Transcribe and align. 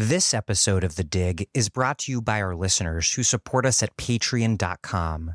This 0.00 0.32
episode 0.32 0.84
of 0.84 0.94
The 0.94 1.02
Dig 1.02 1.48
is 1.52 1.68
brought 1.68 1.98
to 1.98 2.12
you 2.12 2.22
by 2.22 2.40
our 2.40 2.54
listeners 2.54 3.12
who 3.12 3.24
support 3.24 3.66
us 3.66 3.82
at 3.82 3.96
patreon.com 3.96 5.34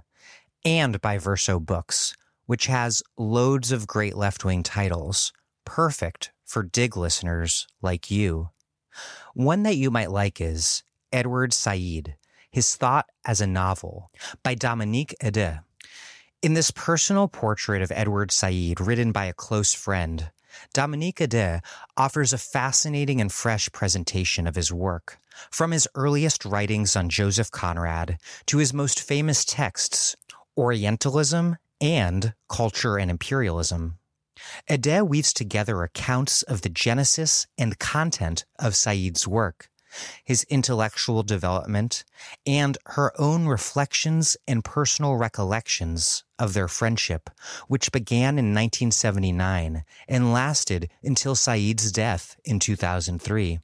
and 0.63 1.01
by 1.01 1.17
Verso 1.17 1.59
Books, 1.59 2.16
which 2.45 2.67
has 2.67 3.03
loads 3.17 3.73
of 3.73 3.87
great 3.87 4.15
left 4.15 4.45
wing 4.45 4.63
titles, 4.63 5.33
perfect 5.65 6.31
for 6.45 6.63
Dig 6.63 6.95
listeners 6.95 7.67
like 7.81 8.09
you. 8.09 8.52
One 9.34 9.63
that 9.63 9.75
you 9.75 9.91
might 9.91 10.11
like 10.11 10.39
is 10.39 10.84
Edward 11.11 11.52
Said, 11.52 12.16
His 12.50 12.77
Thought 12.77 13.07
as 13.25 13.41
a 13.41 13.48
Novel 13.48 14.11
by 14.43 14.55
Dominique 14.55 15.14
Eddé. 15.21 15.61
In 16.41 16.54
this 16.54 16.71
personal 16.71 17.27
portrait 17.27 17.82
of 17.82 17.91
Edward 17.91 18.32
Said, 18.32 18.80
written 18.80 19.11
by 19.11 19.25
a 19.25 19.34
close 19.34 19.73
friend, 19.73 20.32
Dominique 20.74 21.20
Eddé 21.20 21.62
offers 21.98 22.34
a 22.34 22.38
fascinating 22.38 23.22
and 23.22 23.32
fresh 23.32 23.72
presentation 23.72 24.48
of 24.48 24.56
his 24.56 24.72
work, 24.72 25.18
from 25.50 25.72
his 25.72 25.88
earliest 25.96 26.46
writings 26.46 26.96
on 26.96 27.10
Joseph 27.10 27.52
Conrad 27.52 28.18
to 28.48 28.58
his 28.58 28.74
most 28.74 29.00
famous 29.00 29.46
texts, 29.46 30.16
Orientalism 30.58 31.58
and 31.82 32.34
Culture 32.49 32.97
and 32.97 33.09
Imperialism. 33.09 33.97
Eddé 34.70 35.08
weaves 35.08 35.34
together 35.34 35.84
accounts 35.84 36.41
of 36.44 36.61
the 36.61 36.70
genesis 36.70 37.47
and 37.58 37.80
content 37.80 38.45
of 38.59 38.75
Said's 38.75 39.27
work, 39.27 39.70
his 40.23 40.43
intellectual 40.49 41.23
development, 41.23 42.03
and 42.45 42.77
her 42.88 43.11
own 43.20 43.47
reflections 43.47 44.38
and 44.47 44.63
personal 44.63 45.16
recollections 45.16 46.23
of 46.39 46.53
their 46.53 46.67
friendship, 46.67 47.29
which 47.67 47.91
began 47.91 48.39
in 48.39 48.53
1979 48.53 49.83
and 50.07 50.33
lasted 50.33 50.89
until 51.03 51.35
Said's 51.35 51.91
death 51.91 52.35
in 52.43 52.59
2003. 52.59 53.59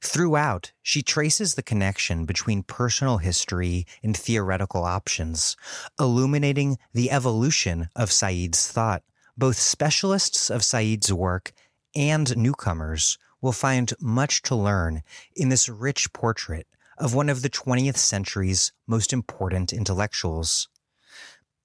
Throughout, 0.00 0.72
she 0.82 1.02
traces 1.02 1.54
the 1.54 1.62
connection 1.62 2.24
between 2.24 2.62
personal 2.62 3.18
history 3.18 3.86
and 4.02 4.16
theoretical 4.16 4.84
options, 4.84 5.56
illuminating 6.00 6.78
the 6.94 7.10
evolution 7.10 7.88
of 7.94 8.10
Said's 8.10 8.66
thought. 8.70 9.02
Both 9.36 9.58
specialists 9.58 10.50
of 10.50 10.64
Said's 10.64 11.12
work 11.12 11.52
and 11.94 12.36
newcomers 12.36 13.18
will 13.40 13.52
find 13.52 13.92
much 14.00 14.42
to 14.42 14.54
learn 14.54 15.02
in 15.36 15.48
this 15.48 15.68
rich 15.68 16.12
portrait 16.12 16.66
of 16.98 17.14
one 17.14 17.28
of 17.28 17.42
the 17.42 17.50
20th 17.50 17.96
century's 17.96 18.72
most 18.86 19.12
important 19.12 19.72
intellectuals. 19.72 20.68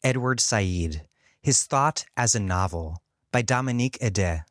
Edward 0.04 0.40
Said, 0.40 1.08
His 1.42 1.64
Thought 1.64 2.06
as 2.16 2.36
a 2.36 2.40
Novel 2.40 3.02
by 3.32 3.42
Dominique 3.42 3.98
Eddé, 4.00 4.44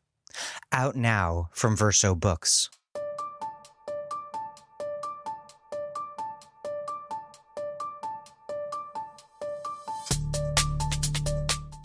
out 0.73 0.97
now 0.97 1.51
from 1.53 1.77
Verso 1.77 2.15
Books. 2.15 2.69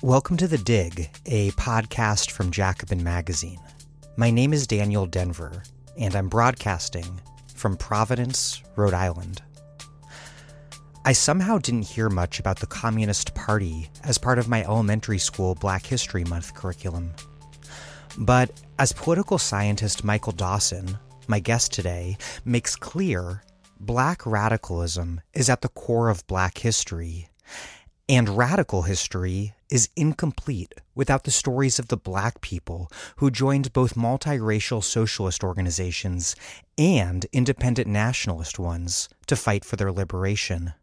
Welcome 0.01 0.37
to 0.37 0.47
The 0.47 0.57
Dig, 0.57 1.09
a 1.25 1.51
podcast 1.51 2.31
from 2.31 2.49
Jacobin 2.49 3.03
Magazine. 3.03 3.59
My 4.19 4.31
name 4.31 4.51
is 4.51 4.65
Daniel 4.65 5.07
Denvir, 5.07 5.63
and 5.95 6.15
I'm 6.15 6.27
broadcasting 6.27 7.21
from 7.53 7.77
Providence, 7.77 8.63
Rhode 8.75 8.95
Island. 8.95 9.43
I 11.05 11.13
somehow 11.13 11.59
didn't 11.59 11.83
hear 11.83 12.09
much 12.09 12.39
about 12.39 12.57
the 12.57 12.65
Communist 12.65 13.35
Party 13.35 13.91
as 14.03 14.17
part 14.17 14.39
of 14.39 14.49
my 14.49 14.63
elementary 14.63 15.19
school 15.19 15.53
Black 15.53 15.85
History 15.85 16.23
Month 16.23 16.55
curriculum. 16.55 17.13
But 18.17 18.59
as 18.79 18.91
political 18.91 19.37
scientist 19.37 20.03
Michael 20.03 20.33
Dawson, 20.33 20.97
my 21.27 21.39
guest 21.39 21.71
today, 21.71 22.17
makes 22.43 22.75
clear, 22.75 23.43
black 23.79 24.25
radicalism 24.25 25.21
is 25.35 25.47
at 25.47 25.61
the 25.61 25.69
core 25.69 26.09
of 26.09 26.25
black 26.25 26.57
history. 26.57 27.29
And 28.09 28.29
radical 28.29 28.81
history 28.81 29.53
is 29.69 29.89
incomplete 29.95 30.73
without 30.95 31.23
the 31.23 31.31
stories 31.31 31.79
of 31.79 31.87
the 31.87 31.97
black 31.97 32.41
people 32.41 32.89
who 33.17 33.29
joined 33.29 33.73
both 33.73 33.95
multiracial 33.95 34.83
socialist 34.83 35.43
organizations 35.43 36.35
and 36.77 37.25
independent 37.33 37.87
nationalist 37.87 38.59
ones 38.59 39.09
to 39.25 39.35
fight 39.35 39.65
for 39.65 39.75
their 39.75 39.91
liberation. 39.91 40.73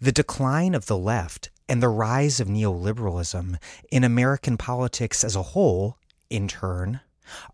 The 0.00 0.12
decline 0.12 0.74
of 0.74 0.86
the 0.86 0.98
left 0.98 1.50
and 1.68 1.82
the 1.82 1.88
rise 1.88 2.40
of 2.40 2.48
neoliberalism 2.48 3.56
in 3.90 4.04
American 4.04 4.56
politics 4.56 5.24
as 5.24 5.34
a 5.34 5.42
whole, 5.42 5.96
in 6.28 6.48
turn, 6.48 7.00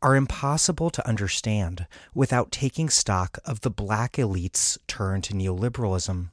are 0.03 0.17
impossible 0.17 0.91
to 0.91 1.07
understand 1.07 1.87
without 2.15 2.51
taking 2.51 2.89
stock 2.89 3.39
of 3.45 3.61
the 3.61 3.71
black 3.71 4.19
elite's 4.19 4.79
turn 4.89 5.23
to 5.23 5.35
neoliberalism. 5.35 6.31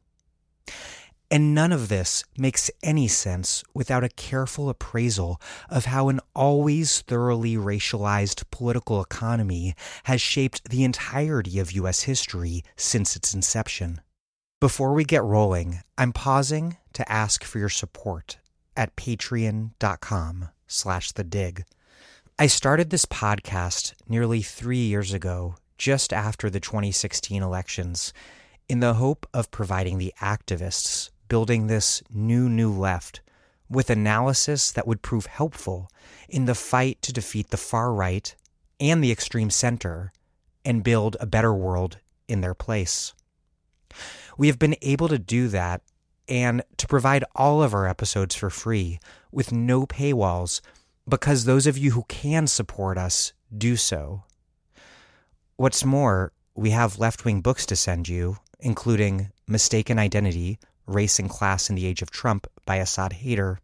And 1.32 1.56
none 1.56 1.72
of 1.72 1.90
this 1.90 2.24
makes 2.38 2.70
any 2.84 3.08
sense 3.08 3.64
without 3.74 4.04
a 4.04 4.10
careful 4.10 4.70
appraisal 4.70 5.42
of 5.70 5.86
how 5.86 6.10
an 6.10 6.20
always 6.36 7.02
thoroughly 7.02 7.56
racialized 7.56 8.44
political 8.52 9.02
economy 9.02 9.74
has 10.04 10.22
shaped 10.22 10.70
the 10.70 10.84
entirety 10.84 11.60
of 11.60 11.72
U.S. 11.72 12.04
history 12.04 12.64
since 12.76 13.16
its 13.16 13.34
inception. 13.34 14.02
Before 14.62 14.94
we 14.94 15.04
get 15.04 15.24
rolling, 15.24 15.82
I'm 15.98 16.14
pausing 16.14 16.78
to 16.94 17.12
ask 17.12 17.44
for 17.44 17.60
your 17.60 17.70
support 17.70 18.38
at 18.78 18.96
patreon.com 18.96 20.50
slash 20.68 21.12
the 21.12 21.24
dig. 21.24 21.66
I 22.38 22.48
started 22.48 22.90
this 22.90 23.06
podcast 23.06 23.94
nearly 24.08 24.42
three 24.42 24.78
years 24.78 25.14
ago, 25.14 25.56
just 25.78 26.14
after 26.14 26.50
the 26.50 26.60
2016 26.60 27.42
elections, 27.42 28.14
in 28.68 28.80
the 28.80 28.96
hope 28.96 29.28
of 29.34 29.52
providing 29.52 29.98
the 29.98 30.14
activists 30.22 31.10
building 31.28 31.68
this 31.68 32.02
new, 32.10 32.50
new 32.50 32.72
left 32.72 33.22
with 33.70 33.90
analysis 33.90 34.72
that 34.72 34.88
would 34.88 35.02
prove 35.02 35.26
helpful 35.26 35.90
in 36.30 36.46
the 36.46 36.56
fight 36.56 37.02
to 37.02 37.14
defeat 37.14 37.50
the 37.50 37.58
far 37.58 37.94
right 37.94 38.36
and 38.80 39.04
the 39.04 39.12
extreme 39.12 39.50
center 39.50 40.12
and 40.64 40.84
build 40.84 41.16
a 41.20 41.26
better 41.26 41.54
world 41.54 41.98
in 42.28 42.42
their 42.42 42.54
place. 42.54 43.14
We 44.38 44.48
have 44.48 44.60
been 44.60 44.76
able 44.82 45.08
to 45.08 45.20
do 45.20 45.48
that 45.50 45.82
and 46.28 46.64
to 46.78 46.88
provide 46.88 47.24
all 47.36 47.62
of 47.62 47.74
our 47.74 47.88
episodes 47.88 48.36
for 48.36 48.50
free 48.50 49.00
with 49.32 49.52
no 49.52 49.86
paywalls 49.86 50.62
because 51.08 51.46
those 51.46 51.68
of 51.68 51.78
you 51.78 51.92
who 51.92 52.04
can 52.08 52.48
support 52.48 52.98
us 52.98 53.34
do 53.56 53.76
so. 53.76 54.24
What's 55.56 55.86
more, 55.86 56.34
we 56.56 56.72
have 56.72 57.00
left 57.00 57.26
wing 57.26 57.42
books 57.42 57.66
to 57.68 57.76
send 57.76 58.10
you, 58.10 58.38
including 58.60 59.32
Mistaken 59.48 60.00
Identity 60.00 60.58
Race 60.88 61.20
and 61.20 61.30
Class 61.30 61.70
in 61.70 61.76
the 61.76 61.86
Age 61.86 62.02
of 62.02 62.12
Trump 62.12 62.48
by 62.66 62.78
Asad 62.78 63.14
Haider 63.24 63.58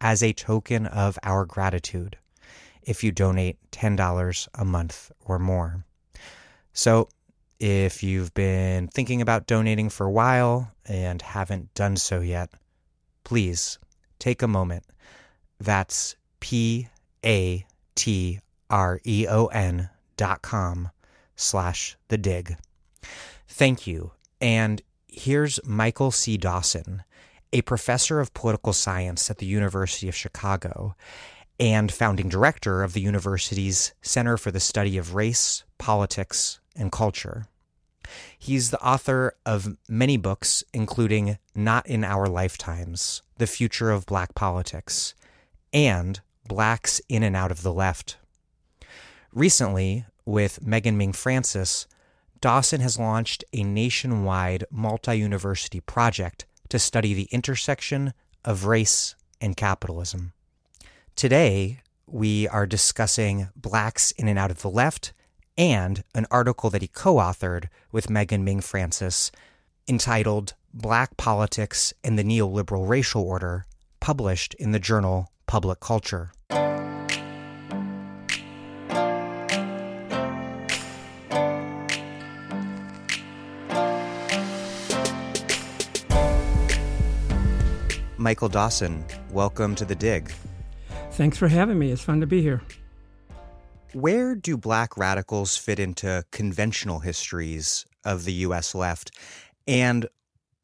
as 0.00 0.22
a 0.22 0.32
token 0.32 0.86
of 0.86 1.18
our 1.22 1.44
gratitude 1.44 2.18
if 2.82 3.02
you 3.02 3.12
donate 3.12 3.56
$10 3.72 4.48
a 4.54 4.64
month 4.64 5.10
or 5.24 5.38
more. 5.38 5.84
So, 6.72 7.08
if 7.60 8.02
you've 8.02 8.34
been 8.34 8.88
thinking 8.88 9.22
about 9.22 9.46
donating 9.46 9.88
for 9.88 10.06
a 10.06 10.10
while 10.10 10.72
and 10.84 11.22
haven't 11.22 11.72
done 11.74 11.96
so 11.96 12.20
yet, 12.20 12.50
please 13.22 13.78
take 14.18 14.42
a 14.42 14.48
moment. 14.48 14.84
That's 15.60 16.16
P 16.40 16.88
A 17.24 17.64
T 17.94 18.40
R 18.68 19.00
E 19.04 19.26
O 19.28 19.46
N 19.46 19.88
dot 20.16 20.42
com 20.42 20.90
slash 21.36 21.96
the 22.08 22.18
dig. 22.18 22.56
Thank 23.48 23.86
you. 23.86 24.12
And 24.40 24.82
here's 25.14 25.60
Michael 25.64 26.10
C. 26.10 26.36
Dawson, 26.36 27.04
a 27.52 27.62
professor 27.62 28.20
of 28.20 28.34
political 28.34 28.72
science 28.72 29.30
at 29.30 29.38
the 29.38 29.46
University 29.46 30.08
of 30.08 30.14
Chicago 30.14 30.96
and 31.60 31.92
founding 31.92 32.28
director 32.28 32.82
of 32.82 32.94
the 32.94 33.00
university's 33.00 33.94
Center 34.02 34.36
for 34.36 34.50
the 34.50 34.60
Study 34.60 34.98
of 34.98 35.14
Race, 35.14 35.62
Politics, 35.78 36.58
and 36.74 36.90
Culture. 36.90 37.46
He's 38.36 38.70
the 38.70 38.84
author 38.84 39.36
of 39.46 39.76
many 39.88 40.16
books, 40.16 40.64
including 40.74 41.38
Not 41.54 41.86
in 41.86 42.02
Our 42.02 42.26
Lifetimes 42.26 43.22
The 43.38 43.46
Future 43.46 43.90
of 43.90 44.06
Black 44.06 44.34
Politics 44.34 45.14
and 45.72 46.20
Blacks 46.46 47.00
in 47.08 47.22
and 47.22 47.36
Out 47.36 47.52
of 47.52 47.62
the 47.62 47.72
Left. 47.72 48.16
Recently, 49.32 50.06
with 50.26 50.66
Megan 50.66 50.98
Ming 50.98 51.12
Francis, 51.12 51.86
Dawson 52.44 52.82
has 52.82 52.98
launched 52.98 53.42
a 53.54 53.62
nationwide 53.64 54.64
multi 54.70 55.14
university 55.14 55.80
project 55.80 56.44
to 56.68 56.78
study 56.78 57.14
the 57.14 57.26
intersection 57.32 58.12
of 58.44 58.66
race 58.66 59.14
and 59.40 59.56
capitalism. 59.56 60.34
Today, 61.16 61.80
we 62.06 62.46
are 62.48 62.66
discussing 62.66 63.48
Blacks 63.56 64.10
in 64.10 64.28
and 64.28 64.38
Out 64.38 64.50
of 64.50 64.60
the 64.60 64.68
Left 64.68 65.14
and 65.56 66.04
an 66.14 66.26
article 66.30 66.68
that 66.68 66.82
he 66.82 66.88
co 66.88 67.14
authored 67.14 67.68
with 67.90 68.10
Megan 68.10 68.44
Ming 68.44 68.60
Francis 68.60 69.32
entitled 69.88 70.52
Black 70.74 71.16
Politics 71.16 71.94
and 72.04 72.18
the 72.18 72.24
Neoliberal 72.24 72.86
Racial 72.86 73.22
Order, 73.22 73.64
published 74.00 74.52
in 74.58 74.72
the 74.72 74.78
journal 74.78 75.32
Public 75.46 75.80
Culture. 75.80 76.32
Michael 88.24 88.48
Dawson, 88.48 89.04
welcome 89.32 89.74
to 89.74 89.84
The 89.84 89.94
Dig. 89.94 90.32
Thanks 91.10 91.36
for 91.36 91.46
having 91.46 91.78
me. 91.78 91.90
It's 91.90 92.00
fun 92.00 92.22
to 92.22 92.26
be 92.26 92.40
here. 92.40 92.62
Where 93.92 94.34
do 94.34 94.56
black 94.56 94.96
radicals 94.96 95.58
fit 95.58 95.78
into 95.78 96.24
conventional 96.32 97.00
histories 97.00 97.84
of 98.02 98.24
the 98.24 98.32
U.S. 98.32 98.74
left? 98.74 99.10
And 99.68 100.06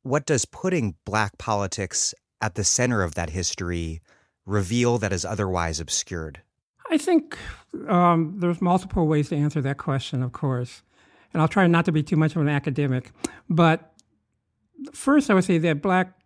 what 0.05 0.25
does 0.25 0.47
putting 0.47 0.95
black 1.05 1.37
politics 1.37 2.15
at 2.41 2.55
the 2.55 2.65
center 2.65 3.03
of 3.03 3.15
that 3.17 3.29
history 3.29 4.01
reveal 4.47 4.97
that 4.97 5.13
is 5.13 5.27
otherwise 5.27 5.81
obscured? 5.81 6.41
I 6.91 6.97
think 6.97 7.37
um, 7.89 8.37
there's 8.39 8.63
multiple 8.63 9.07
ways 9.07 9.29
to 9.29 9.37
answer 9.37 9.61
that 9.61 9.77
question, 9.77 10.23
of 10.23 10.33
course. 10.33 10.83
And 11.35 11.43
I'll 11.43 11.49
try 11.49 11.67
not 11.67 11.85
to 11.85 11.93
be 11.93 12.03
too 12.03 12.17
much 12.17 12.35
of 12.35 12.41
an 12.41 12.49
academic. 12.49 13.13
But 13.51 13.93
first, 14.95 15.29
I 15.29 15.35
would 15.35 15.45
say 15.45 15.59
that 15.59 15.83
black 15.83 16.20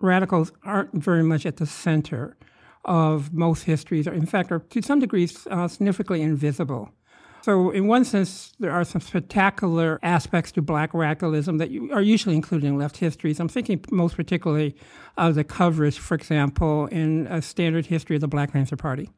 radicals 0.00 0.52
aren't 0.64 0.92
very 0.94 1.22
much 1.22 1.46
at 1.46 1.56
the 1.56 1.66
center 1.66 2.36
of 2.84 3.32
most 3.32 3.62
histories, 3.62 4.06
or 4.06 4.12
in 4.12 4.26
fact, 4.26 4.52
are 4.52 4.58
to 4.58 4.82
some 4.82 5.00
degrees 5.00 5.46
uh, 5.50 5.68
significantly 5.68 6.22
invisible. 6.22 6.90
So, 7.42 7.70
in 7.70 7.88
one 7.88 8.06
sense, 8.06 8.54
there 8.58 8.70
are 8.70 8.84
some 8.84 9.02
spectacular 9.02 9.98
aspects 10.02 10.50
to 10.52 10.62
black 10.62 10.94
radicalism 10.94 11.58
that 11.58 11.68
are 11.92 12.00
usually 12.00 12.36
included 12.36 12.66
in 12.66 12.78
left 12.78 12.96
histories. 12.96 13.38
I'm 13.38 13.48
thinking 13.48 13.84
most 13.90 14.16
particularly 14.16 14.74
of 15.18 15.34
the 15.34 15.44
coverage, 15.44 15.98
for 15.98 16.14
example, 16.14 16.86
in 16.86 17.26
a 17.26 17.42
standard 17.42 17.86
history 17.86 18.16
of 18.16 18.22
the 18.22 18.28
Black 18.28 18.52
Panther 18.52 18.76
Party 18.76 19.10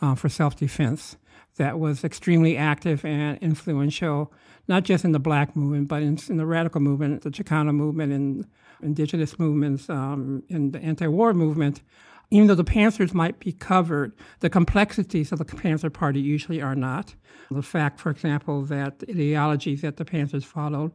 uh, 0.00 0.14
for 0.14 0.30
self 0.30 0.56
defense 0.56 1.18
that 1.56 1.78
was 1.78 2.04
extremely 2.04 2.56
active 2.56 3.04
and 3.04 3.38
influential, 3.38 4.32
not 4.66 4.82
just 4.82 5.04
in 5.04 5.12
the 5.12 5.18
black 5.18 5.54
movement, 5.54 5.88
but 5.88 6.02
in, 6.02 6.18
in 6.28 6.38
the 6.38 6.46
radical 6.46 6.80
movement, 6.80 7.22
the 7.22 7.30
Chicano 7.30 7.74
movement, 7.74 8.12
and 8.12 8.46
indigenous 8.84 9.38
movements, 9.38 9.88
um, 9.90 10.42
in 10.48 10.70
the 10.70 10.78
anti 10.80 11.06
war 11.08 11.34
movement 11.34 11.82
even 12.30 12.48
though 12.48 12.54
the 12.54 12.64
Panthers 12.64 13.14
might 13.14 13.38
be 13.38 13.52
covered, 13.52 14.12
the 14.40 14.50
complexities 14.50 15.30
of 15.30 15.38
the 15.38 15.44
Panther 15.44 15.90
Party 15.90 16.20
usually 16.20 16.60
are 16.60 16.74
not. 16.74 17.14
The 17.50 17.62
fact, 17.62 18.00
for 18.00 18.10
example, 18.10 18.62
that 18.62 19.04
ideologies 19.08 19.82
that 19.82 19.98
the 19.98 20.04
Panthers 20.04 20.44
followed 20.44 20.92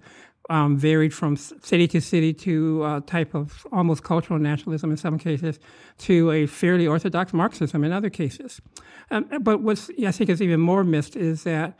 um, 0.50 0.78
varied 0.78 1.14
from 1.14 1.36
city 1.36 1.88
to 1.90 2.02
city 2.02 2.34
to 2.34 2.84
a 2.84 3.02
type 3.02 3.36
of 3.36 3.68
almost 3.72 4.04
cultural 4.04 4.40
nationalism 4.40 4.90
in 4.92 4.98
some 4.98 5.20
cases 5.20 5.60
to 6.00 6.32
a 6.32 6.48
fairly 6.48 6.88
orthodox 6.88 7.34
Marxism 7.34 7.84
in 7.84 7.92
other 7.92 8.10
cases. 8.10 8.60
Um, 9.12 9.30
but 9.42 9.62
what 9.62 9.90
I 10.06 10.12
think 10.12 10.30
is 10.30 10.42
even 10.42 10.60
more 10.60 10.84
missed 10.84 11.16
is 11.16 11.44
that 11.44 11.80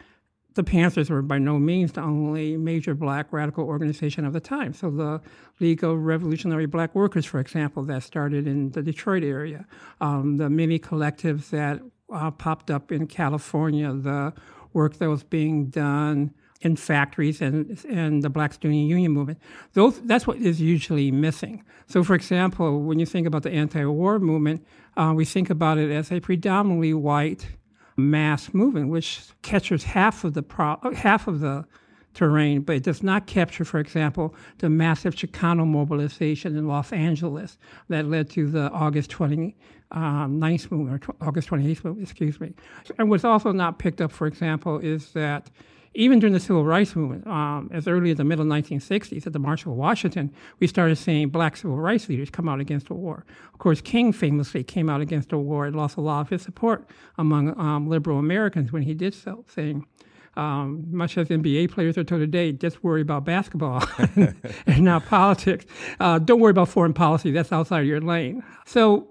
the 0.56 0.64
Panthers 0.64 1.10
were 1.10 1.22
by 1.22 1.38
no 1.38 1.60
means 1.60 1.92
the 1.94 2.02
only 2.02 2.58
major 2.58 2.96
black 2.96 3.32
radical 3.32 3.66
organization 3.66 4.26
of 4.26 4.34
the 4.34 4.40
time. 4.40 4.74
So 4.74 4.90
the 4.90 5.22
League 5.60 5.84
of 5.84 5.98
Revolutionary 6.00 6.66
Black 6.66 6.96
Workers, 6.96 7.26
for 7.26 7.40
example, 7.40 7.84
that 7.84 8.04
started 8.04 8.48
in 8.48 8.72
the 8.72 8.82
Detroit 8.82 9.24
area, 9.24 9.66
um, 10.02 10.38
the 10.38 10.50
many 10.50 10.80
collectives 10.80 11.50
that 11.52 11.82
uh, 12.12 12.32
popped 12.32 12.72
up 12.72 12.92
in 12.92 13.08
California, 13.08 13.94
the 13.94 14.34
work 14.74 14.98
that 14.98 15.10
was 15.10 15.24
being 15.24 15.68
done 15.68 16.34
in 16.62 16.76
factories 16.76 17.42
and 17.42 17.84
and 17.86 18.22
the 18.22 18.30
Black 18.30 18.54
Student 18.54 18.90
Union 18.90 19.12
movement. 19.12 19.40
Those 19.74 20.02
that's 20.02 20.28
what 20.28 20.38
is 20.38 20.60
usually 20.60 21.12
missing. 21.12 21.64
So, 21.88 22.04
for 22.04 22.16
example, 22.16 22.84
when 22.84 23.00
you 23.00 23.06
think 23.06 23.26
about 23.26 23.44
the 23.44 23.52
anti-war 23.52 24.20
movement, 24.20 24.66
uh, 24.98 25.14
we 25.16 25.26
think 25.26 25.50
about 25.50 25.78
it 25.78 25.90
as 25.90 26.12
a 26.12 26.20
predominantly 26.20 26.94
white 26.94 27.48
mass 28.00 28.54
movement, 28.54 28.90
which 28.90 29.22
captures 29.42 29.84
half 29.84 30.24
of 30.24 30.34
the 30.34 30.44
pro- 30.44 30.80
half 30.96 31.28
of 31.28 31.40
the 31.40 31.66
terrain, 32.14 32.62
but 32.62 32.76
it 32.76 32.84
does 32.84 33.04
not 33.04 33.28
capture, 33.28 33.64
for 33.64 33.80
example, 33.80 34.34
the 34.58 34.70
massive 34.70 35.16
Chicano 35.16 35.66
mobilization 35.66 36.56
in 36.58 36.68
Los 36.68 36.92
Angeles 36.92 37.58
that 37.88 38.06
led 38.06 38.30
to 38.32 38.50
the 38.50 38.70
August 38.72 39.12
29th 39.12 39.54
um, 39.92 40.40
movement, 40.40 41.08
or 41.08 41.16
August 41.22 41.50
28th 41.50 41.84
movement, 41.84 42.02
excuse 42.02 42.40
me. 42.40 42.54
And 42.98 43.10
what's 43.10 43.24
also 43.24 43.52
not 43.52 43.80
picked 43.80 44.02
up, 44.02 44.12
for 44.12 44.28
example, 44.28 44.80
is 44.80 45.12
that 45.14 45.50
even 46.00 46.18
during 46.18 46.34
the 46.34 46.40
civil 46.40 46.64
rights 46.64 46.96
movement, 46.96 47.28
um, 47.28 47.70
as 47.74 47.86
early 47.86 48.10
as 48.10 48.18
the 48.18 48.24
middle 48.24 48.46
1960s 48.46 49.28
at 49.28 49.34
the 49.34 49.40
March 49.40 49.66
of 49.66 49.74
Washington, 49.74 50.32
we 50.60 50.66
started 50.66 50.96
seeing 50.96 51.28
black 51.28 51.58
civil 51.58 51.76
rights 51.76 52.08
leaders 52.08 52.30
come 52.30 52.48
out 52.48 52.62
against 52.62 52.88
the 52.88 52.94
war. 52.94 53.26
Of 53.54 53.60
course, 53.60 53.82
King 53.82 54.14
famously 54.14 54.64
came 54.64 54.90
out 54.90 55.02
against 55.02 55.30
the 55.30 55.38
war 55.38 55.66
and 55.66 55.76
lost 55.76 55.98
a 55.98 56.02
lot 56.02 56.22
of 56.22 56.30
his 56.30 56.42
support 56.42 56.90
among 57.18 57.60
um, 57.60 57.90
liberal 57.90 58.18
Americans 58.18 58.72
when 58.72 58.84
he 58.84 58.94
did 58.94 59.14
so, 59.14 59.44
saying, 59.54 59.86
um, 60.38 60.86
much 60.90 61.18
as 61.18 61.28
NBA 61.28 61.70
players 61.70 61.98
are 61.98 62.06
told 62.06 62.22
today, 62.22 62.54
just 62.54 62.82
worry 62.82 63.02
about 63.02 63.26
basketball 63.26 63.84
and 64.16 64.80
not 64.80 65.06
politics. 65.06 65.66
Uh, 66.00 66.18
don't 66.18 66.40
worry 66.40 66.52
about 66.52 66.70
foreign 66.70 66.94
policy, 66.94 67.32
that's 67.32 67.52
outside 67.52 67.82
your 67.82 68.00
lane. 68.00 68.42
So 68.66 69.09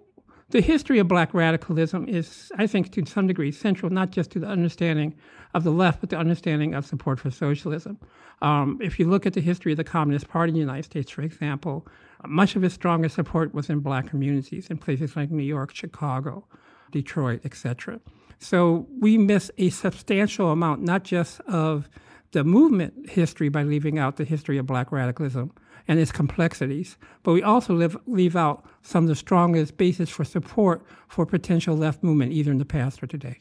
the 0.50 0.60
history 0.60 0.98
of 0.98 1.08
black 1.08 1.34
radicalism 1.34 2.08
is, 2.08 2.50
I 2.56 2.66
think, 2.66 2.90
to 2.92 3.04
some 3.04 3.26
degree, 3.26 3.52
central 3.52 3.90
not 3.90 4.10
just 4.10 4.30
to 4.32 4.38
the 4.38 4.46
understanding 4.46 5.14
of 5.54 5.64
the 5.64 5.70
left, 5.70 6.00
but 6.00 6.10
the 6.10 6.16
understanding 6.16 6.74
of 6.74 6.86
support 6.86 7.20
for 7.20 7.30
socialism. 7.30 7.98
Um, 8.40 8.78
if 8.80 8.98
you 8.98 9.08
look 9.08 9.26
at 9.26 9.34
the 9.34 9.40
history 9.40 9.72
of 9.72 9.76
the 9.76 9.84
Communist 9.84 10.28
Party 10.28 10.50
in 10.50 10.54
the 10.54 10.60
United 10.60 10.84
States, 10.84 11.10
for 11.10 11.22
example, 11.22 11.86
much 12.26 12.56
of 12.56 12.64
its 12.64 12.74
strongest 12.74 13.14
support 13.14 13.52
was 13.52 13.68
in 13.68 13.80
black 13.80 14.08
communities 14.08 14.68
in 14.68 14.78
places 14.78 15.16
like 15.16 15.30
New 15.30 15.42
York, 15.42 15.74
Chicago, 15.74 16.46
Detroit, 16.90 17.40
etc. 17.44 18.00
So 18.38 18.86
we 19.00 19.18
miss 19.18 19.50
a 19.58 19.70
substantial 19.70 20.50
amount, 20.50 20.82
not 20.82 21.04
just 21.04 21.40
of 21.40 21.88
the 22.32 22.44
movement 22.44 23.10
history 23.10 23.48
by 23.48 23.62
leaving 23.62 23.98
out 23.98 24.16
the 24.16 24.24
history 24.24 24.58
of 24.58 24.66
black 24.66 24.92
radicalism, 24.92 25.52
and 25.88 25.98
its 25.98 26.12
complexities, 26.12 26.96
but 27.22 27.32
we 27.32 27.42
also 27.42 27.74
live, 27.74 27.96
leave 28.06 28.36
out 28.36 28.64
some 28.82 29.04
of 29.04 29.08
the 29.08 29.16
strongest 29.16 29.76
basis 29.78 30.10
for 30.10 30.24
support 30.24 30.84
for 31.08 31.24
potential 31.26 31.76
left 31.76 32.02
movement, 32.02 32.32
either 32.32 32.52
in 32.52 32.58
the 32.58 32.64
past 32.64 33.02
or 33.02 33.06
today. 33.06 33.38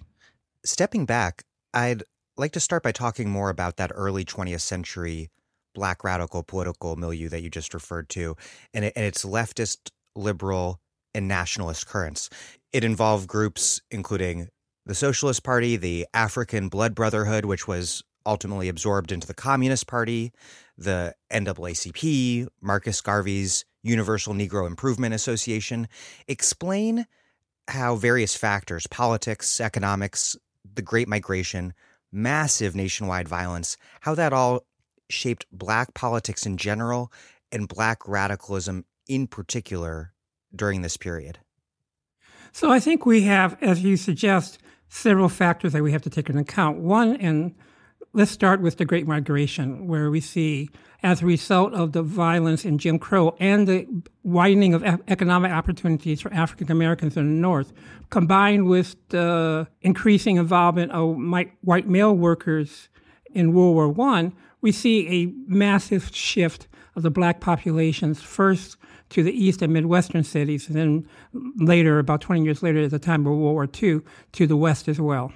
Stepping 0.66 1.06
back, 1.06 1.44
I'd 1.74 2.04
like 2.38 2.54
to 2.54 2.60
start 2.60 2.84
by 2.84 2.94
talking 2.94 3.30
more 3.30 3.50
about 3.50 3.78
that 3.78 3.92
early 3.94 4.24
20th 4.24 4.62
century 4.62 5.30
black 5.76 6.04
radical 6.04 6.42
political 6.42 6.96
milieu 6.96 7.30
that 7.30 7.42
you 7.42 7.50
just 7.50 7.74
referred 7.74 8.10
to 8.10 8.36
and, 8.74 8.86
it, 8.86 8.94
and 8.96 9.06
its 9.06 9.24
leftist, 9.24 9.92
liberal, 10.16 10.80
and 11.14 11.28
nationalist 11.28 11.88
currents. 11.88 12.30
It 12.74 12.84
involved 12.84 13.28
groups 13.28 13.82
including 13.92 14.50
the 14.86 14.96
Socialist 14.96 15.44
Party, 15.44 15.76
the 15.76 16.08
African 16.14 16.70
Blood 16.70 16.96
Brotherhood, 16.96 17.46
which 17.46 17.68
was 17.68 18.04
ultimately 18.26 18.70
absorbed 18.70 19.12
into 19.12 19.28
the 19.28 19.34
Communist 19.34 19.86
Party, 19.86 20.32
the 20.78 21.16
NAACP, 21.32 22.48
Marcus 22.62 23.02
Garvey's 23.02 23.66
Universal 23.84 24.34
Negro 24.34 24.68
Improvement 24.68 25.14
Association. 25.14 25.88
Explain 26.28 27.06
how 27.68 27.96
various 27.96 28.36
factors, 28.36 28.88
politics, 28.88 29.60
economics, 29.60 30.38
the 30.76 30.82
Great 30.82 31.08
Migration, 31.08 31.74
massive 32.12 32.76
nationwide 32.76 33.28
violence, 33.28 33.78
how 34.02 34.16
that 34.16 34.34
all 34.34 34.66
shaped 35.10 35.46
black 35.52 35.94
politics 35.94 36.46
in 36.46 36.58
general 36.58 37.12
and 37.52 37.68
black 37.68 38.08
radicalism 38.08 38.86
in 39.08 39.28
particular 39.28 40.14
during 40.56 40.82
this 40.82 40.98
period. 40.98 41.40
So 42.52 42.72
I 42.72 42.80
think 42.80 43.06
we 43.06 43.22
have, 43.24 43.58
as 43.62 43.84
you 43.84 43.98
suggest, 43.98 44.60
several 44.90 45.30
factors 45.30 45.74
that 45.74 45.84
we 45.84 45.92
have 45.92 46.02
to 46.04 46.10
take 46.10 46.30
into 46.30 46.42
account. 46.42 46.80
One, 46.80 47.16
and 47.18 47.56
Let's 48.18 48.32
start 48.32 48.62
with 48.62 48.78
the 48.78 48.86
Great 48.86 49.06
Migration, 49.06 49.86
where 49.86 50.10
we 50.10 50.22
see, 50.22 50.72
as 51.04 51.22
a 51.22 51.26
result 51.28 51.76
of 51.76 51.92
the 51.92 52.02
violence 52.02 52.66
in 52.66 52.80
Jim 52.80 52.98
Crow 52.98 53.36
and 53.40 53.68
the 53.68 53.86
widening 54.24 54.74
of 54.74 54.84
economic 55.08 55.52
opportunities 55.52 56.20
for 56.20 56.34
African 56.34 56.72
Americans 56.72 57.16
in 57.16 57.28
the 57.28 57.40
North, 57.40 57.74
combined 58.10 58.66
with 58.66 58.96
the 59.10 59.68
increasing 59.84 60.38
involvement 60.38 60.92
of 60.94 61.16
white 61.62 61.88
male 61.88 62.12
workers 62.12 62.90
in 63.36 63.54
World 63.54 63.96
War 63.96 64.10
I, 64.10 64.32
we 64.62 64.72
see 64.72 65.08
a 65.08 65.32
massive 65.48 66.10
shift 66.12 66.68
of 66.96 67.04
the 67.04 67.12
black 67.12 67.40
populations 67.40 68.20
first 68.20 68.78
to 69.10 69.22
the 69.22 69.32
east 69.32 69.62
and 69.62 69.72
midwestern 69.72 70.24
cities, 70.24 70.68
and 70.68 70.76
then 70.76 71.08
later, 71.58 72.00
about 72.00 72.22
20 72.22 72.44
years 72.44 72.64
later, 72.64 72.82
at 72.82 72.90
the 72.90 72.98
time 72.98 73.28
of 73.28 73.34
World 73.34 73.42
War 73.54 73.70
II, 73.80 74.02
to 74.32 74.48
the 74.48 74.58
west 74.58 74.88
as 74.88 75.00
well. 75.00 75.32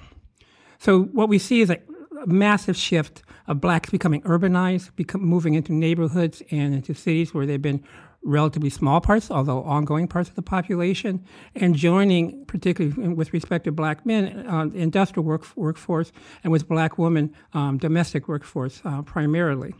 So 0.80 1.04
what 1.04 1.30
we 1.30 1.38
see 1.38 1.62
is 1.62 1.70
a 1.70 1.78
massive 2.26 2.78
shift 2.78 3.24
of 3.48 3.60
blacks 3.60 3.90
becoming 3.90 4.22
urbanized, 4.24 4.96
become, 4.96 5.22
moving 5.22 5.54
into 5.54 5.74
neighborhoods 5.74 6.42
and 6.52 6.74
into 6.74 6.94
cities 6.94 7.34
where 7.34 7.46
they've 7.46 7.62
been 7.62 7.84
relatively 8.24 8.70
small 8.70 9.02
parts, 9.02 9.32
although 9.32 9.64
ongoing 9.64 10.08
parts 10.08 10.30
of 10.30 10.36
the 10.36 10.42
population, 10.42 11.24
and 11.56 11.76
joining, 11.76 12.46
particularly 12.46 13.14
with 13.14 13.34
respect 13.34 13.66
to 13.66 13.72
black 13.72 14.06
men, 14.06 14.46
uh, 14.48 14.66
industrial 14.74 15.26
work, 15.26 15.46
workforce, 15.56 16.12
and 16.44 16.52
with 16.52 16.68
black 16.68 16.98
women, 16.98 17.34
um, 17.54 17.78
domestic 17.78 18.28
workforce 18.28 18.82
uh, 18.86 19.02
primarily. 19.02 19.74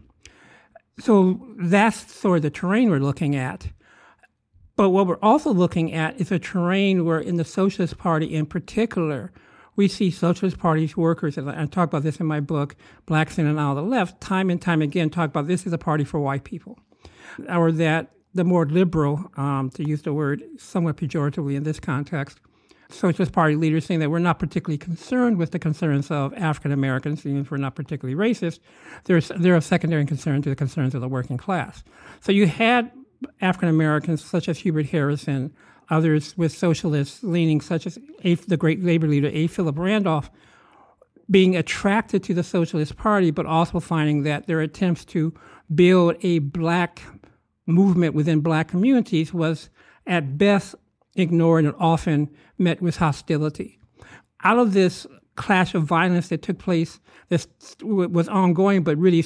So 1.00 1.40
that's 1.60 2.14
sort 2.14 2.38
of 2.38 2.42
the 2.44 2.50
terrain 2.50 2.90
we're 2.90 3.00
looking 3.00 3.36
at. 3.36 3.68
But 4.76 4.90
what 4.90 5.06
we're 5.06 5.20
also 5.22 5.54
looking 5.54 5.94
at 5.94 6.20
is 6.20 6.32
a 6.32 6.40
terrain 6.40 7.06
where, 7.06 7.20
in 7.20 7.38
the 7.38 7.46
Socialist 7.46 7.98
Party 7.98 8.34
in 8.34 8.46
particular, 8.46 9.32
we 9.82 9.88
see 9.88 10.12
Socialist 10.12 10.60
Party's 10.60 10.96
workers, 10.96 11.40
and 11.40 11.50
I 11.50 11.66
talk 11.66 11.90
about 11.90 12.04
this 12.04 12.20
in 12.20 12.28
my 12.28 12.40
book, 12.40 12.76
Blacks 13.08 13.40
in 13.40 13.48
and 13.48 13.58
Out 13.58 13.72
of 13.72 13.78
the 13.78 13.90
Left, 13.90 14.22
time 14.22 14.52
and 14.52 14.62
time 14.62 14.80
again 14.80 15.10
talk 15.10 15.32
about 15.32 15.48
this 15.48 15.66
is 15.66 15.74
a 15.74 15.78
party 15.80 16.04
for 16.04 16.20
white 16.20 16.44
people. 16.44 16.78
Or 17.50 17.72
that 17.72 18.12
the 18.36 18.44
more 18.44 18.68
liberal, 18.68 19.32
um, 19.38 19.72
to 19.72 19.84
use 19.84 20.04
the 20.04 20.14
word 20.14 20.44
somewhat 20.60 20.98
pejoratively 20.98 21.56
in 21.56 21.64
this 21.64 21.80
context, 21.80 22.40
Socialist 22.92 23.32
Party 23.32 23.56
leaders 23.56 23.84
saying 23.84 24.02
that 24.02 24.12
we're 24.12 24.20
not 24.20 24.38
particularly 24.38 24.78
concerned 24.78 25.38
with 25.38 25.50
the 25.50 25.58
concerns 25.58 26.12
of 26.12 26.32
African 26.36 26.72
Americans, 26.72 27.26
even 27.26 27.42
if 27.42 27.50
we're 27.50 27.58
not 27.58 27.74
particularly 27.74 28.16
racist. 28.16 28.60
There's, 29.06 29.32
they're 29.36 29.56
of 29.56 29.64
secondary 29.64 30.06
concern 30.06 30.44
to 30.44 30.50
the 30.50 30.56
concerns 30.56 30.94
of 30.94 31.02
the 31.02 31.10
working 31.10 31.38
class. 31.38 31.84
So 32.20 32.32
you 32.32 32.46
had 32.46 32.92
African 33.42 33.70
Americans 33.70 34.24
such 34.24 34.48
as 34.48 34.60
Hubert 34.60 34.86
Harrison, 34.86 35.56
others 35.92 36.36
with 36.38 36.52
socialist 36.52 37.24
leanings 37.24 37.66
such 37.66 37.86
as 37.86 38.00
a, 38.24 38.36
the 38.36 38.58
great 38.58 38.84
labor 38.84 39.08
leader 39.08 39.30
A. 39.32 39.48
Philip 39.48 39.78
Randolph, 39.78 40.32
being 41.30 41.56
attracted 41.56 42.24
to 42.24 42.34
the 42.34 42.44
Socialist 42.44 42.98
Party, 42.98 43.30
but 43.30 43.46
also 43.46 43.80
finding 43.80 44.24
that 44.24 44.48
their 44.48 44.62
attempts 44.62 45.06
to 45.06 45.34
build 45.74 46.16
a 46.22 46.40
black 46.40 47.02
movement 47.68 48.16
within 48.16 48.42
black 48.42 48.68
communities 48.68 49.34
was 49.34 49.70
at 50.08 50.38
best 50.38 50.76
ignored 51.16 51.66
and 51.66 51.76
often 51.78 52.30
met 52.58 52.82
with 52.82 52.98
hostility. 52.98 53.80
Out 54.44 54.58
of 54.58 54.74
this 54.74 55.06
clash 55.36 55.74
of 55.74 55.84
violence 55.84 56.30
that 56.30 56.42
took 56.42 56.58
place, 56.58 57.00
that 57.30 57.48
was 57.82 58.28
ongoing, 58.28 58.84
but 58.84 58.98
really 58.98 59.24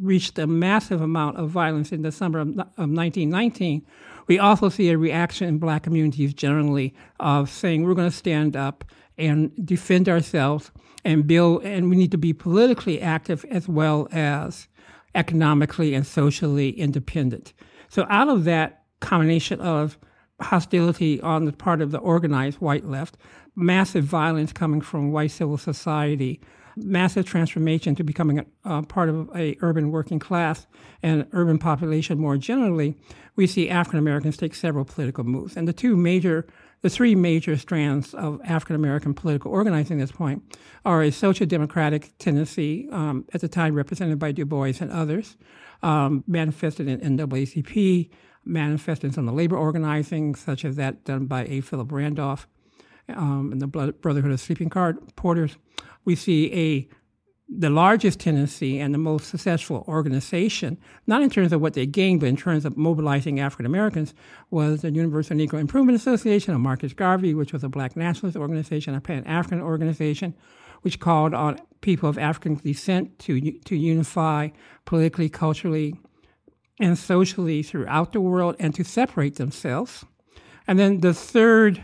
reached 0.00 0.38
a 0.38 0.46
massive 0.46 1.00
amount 1.00 1.36
of 1.36 1.50
violence 1.50 1.92
in 1.92 2.02
the 2.02 2.10
summer 2.10 2.40
of, 2.40 2.48
of 2.48 2.90
1919. 2.90 3.86
We 4.26 4.38
also 4.38 4.68
see 4.68 4.90
a 4.90 4.98
reaction 4.98 5.48
in 5.48 5.58
black 5.58 5.82
communities 5.82 6.34
generally 6.34 6.94
of 7.20 7.50
saying 7.50 7.84
we're 7.84 7.94
going 7.94 8.10
to 8.10 8.16
stand 8.16 8.56
up 8.56 8.84
and 9.18 9.52
defend 9.66 10.08
ourselves 10.08 10.70
and 11.04 11.26
build, 11.26 11.64
and 11.64 11.90
we 11.90 11.96
need 11.96 12.12
to 12.12 12.18
be 12.18 12.32
politically 12.32 13.00
active 13.00 13.44
as 13.50 13.68
well 13.68 14.08
as 14.12 14.68
economically 15.14 15.94
and 15.94 16.06
socially 16.06 16.70
independent. 16.70 17.52
So 17.88 18.06
out 18.08 18.28
of 18.28 18.44
that 18.44 18.84
combination 19.00 19.60
of 19.60 19.98
hostility 20.40 21.20
on 21.20 21.44
the 21.44 21.52
part 21.52 21.80
of 21.80 21.90
the 21.90 21.98
organized 21.98 22.58
white 22.58 22.86
left, 22.86 23.16
massive 23.54 24.04
violence 24.04 24.52
coming 24.52 24.80
from 24.80 25.12
white 25.12 25.30
civil 25.30 25.58
society, 25.58 26.40
massive 26.76 27.26
transformation 27.26 27.94
to 27.94 28.04
becoming 28.04 28.38
a, 28.40 28.46
a, 28.64 28.82
part 28.82 29.08
of 29.08 29.30
a 29.36 29.56
urban 29.60 29.90
working 29.90 30.18
class 30.18 30.66
and 31.02 31.26
urban 31.32 31.58
population 31.58 32.18
more 32.18 32.36
generally, 32.36 32.96
we 33.36 33.46
see 33.46 33.68
African 33.68 33.98
Americans 33.98 34.36
take 34.36 34.54
several 34.54 34.84
political 34.84 35.24
moves. 35.24 35.56
And 35.56 35.66
the 35.66 35.72
two 35.72 35.96
major, 35.96 36.46
the 36.82 36.90
three 36.90 37.14
major 37.14 37.56
strands 37.56 38.14
of 38.14 38.40
African 38.44 38.76
American 38.76 39.14
political 39.14 39.50
organizing 39.50 40.00
at 40.00 40.08
this 40.08 40.16
point 40.16 40.42
are 40.84 41.02
a 41.02 41.10
social 41.10 41.46
democratic 41.46 42.16
tendency, 42.18 42.88
um, 42.90 43.24
at 43.32 43.40
the 43.40 43.48
time 43.48 43.74
represented 43.74 44.18
by 44.18 44.32
Du 44.32 44.44
Bois 44.44 44.74
and 44.80 44.90
others, 44.90 45.36
um, 45.82 46.24
manifested 46.26 46.88
in 46.88 47.00
NAACP, 47.00 48.10
manifested 48.44 49.08
in 49.08 49.12
some 49.12 49.28
of 49.28 49.34
the 49.34 49.36
labor 49.36 49.56
organizing, 49.56 50.34
such 50.34 50.64
as 50.64 50.76
that 50.76 51.04
done 51.04 51.26
by 51.26 51.44
A. 51.46 51.60
Philip 51.60 51.92
Randolph 51.92 52.48
um, 53.08 53.50
and 53.52 53.60
the 53.60 53.66
Brotherhood 53.66 54.32
of 54.32 54.40
Sleeping 54.40 54.70
Car 54.70 54.94
Porters. 55.16 55.56
We 56.04 56.14
see 56.14 56.52
a 56.52 56.88
the 57.54 57.70
largest 57.70 58.20
tendency 58.20 58.80
and 58.80 58.94
the 58.94 58.98
most 58.98 59.28
successful 59.28 59.84
organization, 59.86 60.78
not 61.06 61.22
in 61.22 61.28
terms 61.28 61.52
of 61.52 61.60
what 61.60 61.74
they 61.74 61.84
gained, 61.84 62.20
but 62.20 62.28
in 62.28 62.36
terms 62.36 62.64
of 62.64 62.76
mobilizing 62.76 63.40
African 63.40 63.66
Americans, 63.66 64.14
was 64.50 64.80
the 64.80 64.90
Universal 64.90 65.36
Negro 65.36 65.60
Improvement 65.60 65.96
Association 65.96 66.54
of 66.54 66.60
Marcus 66.60 66.94
Garvey, 66.94 67.34
which 67.34 67.52
was 67.52 67.62
a 67.62 67.68
black 67.68 67.94
nationalist 67.96 68.38
organization, 68.38 68.94
a 68.94 69.00
pan 69.00 69.26
African 69.26 69.60
organization, 69.60 70.34
which 70.80 70.98
called 70.98 71.34
on 71.34 71.58
people 71.82 72.08
of 72.08 72.16
African 72.16 72.54
descent 72.54 73.18
to, 73.20 73.52
to 73.64 73.76
unify 73.76 74.48
politically, 74.86 75.28
culturally, 75.28 75.94
and 76.80 76.98
socially 76.98 77.62
throughout 77.62 78.12
the 78.12 78.20
world 78.20 78.56
and 78.58 78.74
to 78.74 78.82
separate 78.82 79.36
themselves. 79.36 80.04
And 80.66 80.78
then 80.78 81.00
the 81.00 81.12
third 81.12 81.82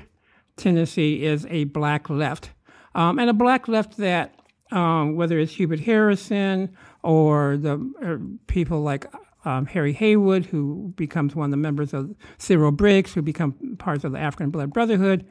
tendency 0.57 1.25
is 1.27 1.47
a 1.51 1.65
black 1.65 2.09
left. 2.09 2.51
Um, 2.99 3.21
and 3.21 3.31
a 3.31 3.33
black 3.33 3.69
left 3.69 3.97
that, 3.99 4.35
um, 4.73 5.14
whether 5.14 5.38
it's 5.38 5.52
Hubert 5.52 5.78
Harrison 5.78 6.76
or 7.05 7.57
the 7.57 7.75
uh, 8.02 8.17
people 8.49 8.83
like 8.83 9.07
um, 9.45 9.67
Harry 9.67 9.93
Haywood, 9.93 10.45
who 10.45 10.93
becomes 10.97 11.37
one 11.37 11.45
of 11.45 11.50
the 11.52 11.57
members 11.57 11.95
of 11.95 12.12
Cyril 12.38 12.73
Briggs, 12.73 13.14
who 13.14 13.23
become 13.23 13.52
parts 13.78 14.02
of 14.02 14.11
the 14.11 14.19
African 14.19 14.50
Blood 14.50 14.73
Brotherhood, 14.73 15.25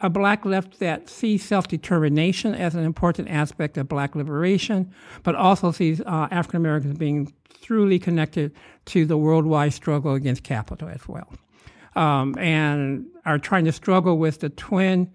a 0.00 0.08
black 0.08 0.46
left 0.46 0.78
that 0.78 1.10
sees 1.10 1.44
self 1.44 1.68
determination 1.68 2.54
as 2.54 2.74
an 2.74 2.84
important 2.84 3.28
aspect 3.28 3.76
of 3.76 3.86
black 3.86 4.16
liberation, 4.16 4.90
but 5.22 5.34
also 5.34 5.72
sees 5.72 6.00
uh, 6.00 6.26
African 6.30 6.56
Americans 6.56 6.96
being 6.96 7.30
truly 7.62 7.98
connected 7.98 8.50
to 8.86 9.04
the 9.04 9.18
worldwide 9.18 9.74
struggle 9.74 10.14
against 10.14 10.42
capital 10.42 10.88
as 10.88 11.06
well. 11.06 11.30
Um, 11.96 12.34
and 12.38 13.04
are 13.26 13.38
trying 13.38 13.66
to 13.66 13.72
struggle 13.72 14.16
with 14.16 14.40
the 14.40 14.48
twin 14.48 15.12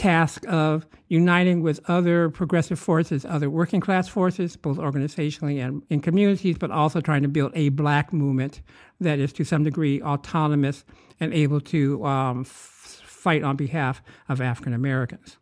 task 0.00 0.44
of 0.48 0.86
uniting 1.08 1.62
with 1.62 1.78
other 1.88 2.30
progressive 2.30 2.78
forces, 2.78 3.26
other 3.26 3.50
working 3.50 3.80
class 3.80 4.08
forces, 4.08 4.56
both 4.56 4.78
organizationally 4.78 5.62
and 5.62 5.82
in 5.90 6.00
communities, 6.00 6.56
but 6.56 6.70
also 6.70 7.00
trying 7.02 7.20
to 7.22 7.28
build 7.28 7.52
a 7.54 7.68
black 7.68 8.10
movement 8.12 8.62
that 8.98 9.18
is 9.18 9.30
to 9.34 9.44
some 9.44 9.62
degree 9.62 10.00
autonomous 10.00 10.84
and 11.20 11.34
able 11.34 11.60
to 11.60 12.02
um, 12.06 12.40
f- 12.40 13.02
fight 13.04 13.42
on 13.42 13.56
behalf 13.56 14.02
of 14.28 14.40
African 14.40 14.72
Americans. 14.72 15.36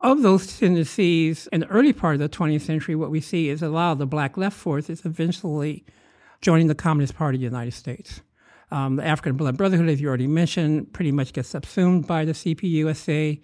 Of 0.00 0.22
those 0.22 0.58
tendencies 0.58 1.48
in 1.48 1.60
the 1.60 1.66
early 1.66 1.92
part 1.92 2.14
of 2.14 2.20
the 2.20 2.28
20th 2.28 2.62
century, 2.62 2.94
what 2.94 3.10
we 3.10 3.20
see 3.20 3.48
is 3.48 3.62
a 3.62 3.68
lot 3.68 3.92
of 3.92 3.98
the 3.98 4.06
black 4.06 4.36
left 4.36 4.56
forces 4.56 5.04
eventually 5.04 5.84
joining 6.40 6.68
the 6.68 6.74
Communist 6.76 7.16
Party 7.16 7.36
of 7.36 7.40
the 7.40 7.56
United 7.56 7.74
States. 7.74 8.20
Um, 8.70 8.96
the 8.96 9.04
African 9.04 9.36
Blood 9.36 9.56
Brotherhood, 9.56 9.88
as 9.88 10.00
you 10.00 10.08
already 10.08 10.26
mentioned, 10.26 10.92
pretty 10.92 11.12
much 11.12 11.32
gets 11.32 11.48
subsumed 11.48 12.06
by 12.06 12.24
the 12.24 12.32
CPUSA. 12.32 13.40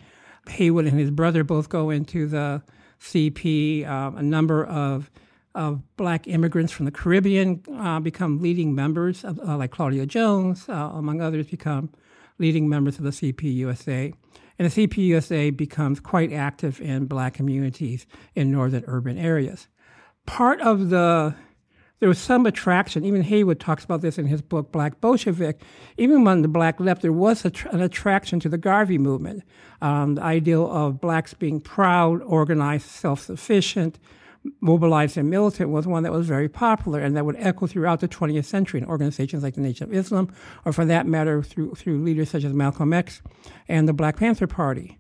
Haywood 0.48 0.86
and 0.86 0.98
his 0.98 1.10
brother 1.10 1.42
both 1.42 1.68
go 1.68 1.90
into 1.90 2.26
the 2.28 2.62
CP. 3.00 3.86
Um, 3.86 4.16
a 4.16 4.22
number 4.22 4.64
of 4.64 5.10
of 5.56 5.80
black 5.96 6.28
immigrants 6.28 6.70
from 6.70 6.84
the 6.84 6.92
Caribbean 6.92 7.62
uh, 7.78 7.98
become 7.98 8.40
leading 8.42 8.74
members, 8.74 9.24
of, 9.24 9.40
uh, 9.40 9.56
like 9.56 9.70
Claudia 9.70 10.04
Jones, 10.04 10.68
uh, 10.68 10.72
among 10.72 11.22
others, 11.22 11.46
become 11.46 11.88
leading 12.38 12.68
members 12.68 12.98
of 12.98 13.04
the 13.04 13.10
CPUSA. 13.10 14.12
And 14.58 14.70
the 14.70 14.86
CPUSA 14.86 15.56
becomes 15.56 15.98
quite 15.98 16.30
active 16.30 16.78
in 16.82 17.06
black 17.06 17.32
communities 17.32 18.06
in 18.34 18.52
northern 18.52 18.84
urban 18.86 19.16
areas. 19.16 19.66
Part 20.26 20.60
of 20.60 20.90
the 20.90 21.34
there 21.98 22.08
was 22.08 22.18
some 22.18 22.44
attraction. 22.44 23.04
Even 23.04 23.22
Haywood 23.22 23.58
talks 23.58 23.84
about 23.84 24.02
this 24.02 24.18
in 24.18 24.26
his 24.26 24.42
book, 24.42 24.70
Black 24.70 25.00
Bolshevik. 25.00 25.62
Even 25.96 26.16
among 26.16 26.42
the 26.42 26.48
black 26.48 26.78
left, 26.78 27.02
there 27.02 27.12
was 27.12 27.46
tr- 27.52 27.68
an 27.68 27.80
attraction 27.80 28.38
to 28.40 28.48
the 28.48 28.58
Garvey 28.58 28.98
movement. 28.98 29.42
Um, 29.80 30.16
the 30.16 30.22
ideal 30.22 30.70
of 30.70 31.00
blacks 31.00 31.32
being 31.32 31.60
proud, 31.60 32.22
organized, 32.22 32.86
self 32.86 33.20
sufficient, 33.20 33.98
mobilized 34.60 35.16
and 35.16 35.30
militant 35.30 35.70
was 35.70 35.86
one 35.86 36.02
that 36.02 36.12
was 36.12 36.26
very 36.26 36.48
popular 36.48 37.00
and 37.00 37.16
that 37.16 37.24
would 37.24 37.36
echo 37.38 37.66
throughout 37.66 38.00
the 38.00 38.08
20th 38.08 38.44
century 38.44 38.80
in 38.80 38.86
organizations 38.86 39.42
like 39.42 39.54
the 39.54 39.60
Nation 39.60 39.88
of 39.88 39.94
Islam, 39.94 40.32
or 40.64 40.72
for 40.72 40.84
that 40.84 41.06
matter, 41.06 41.42
through, 41.42 41.74
through 41.74 42.02
leaders 42.02 42.30
such 42.30 42.44
as 42.44 42.52
Malcolm 42.52 42.92
X 42.92 43.22
and 43.68 43.88
the 43.88 43.92
Black 43.92 44.16
Panther 44.16 44.46
Party. 44.46 44.98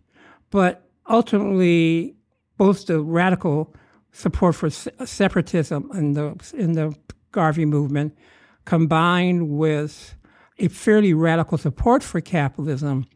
But 0.50 0.88
ultimately, 1.08 2.16
both 2.56 2.86
the 2.86 3.00
radical 3.00 3.74
support 4.16 4.54
for 4.54 4.70
separatism 4.70 5.90
in 5.92 6.14
the, 6.14 6.34
in 6.54 6.72
the 6.72 6.96
Garvey 7.32 7.66
movement 7.66 8.16
combined 8.64 9.50
with 9.50 10.14
a 10.58 10.68
fairly 10.68 11.12
radical 11.12 11.58
support 11.58 12.02
for 12.02 12.22
capitalism 12.22 13.06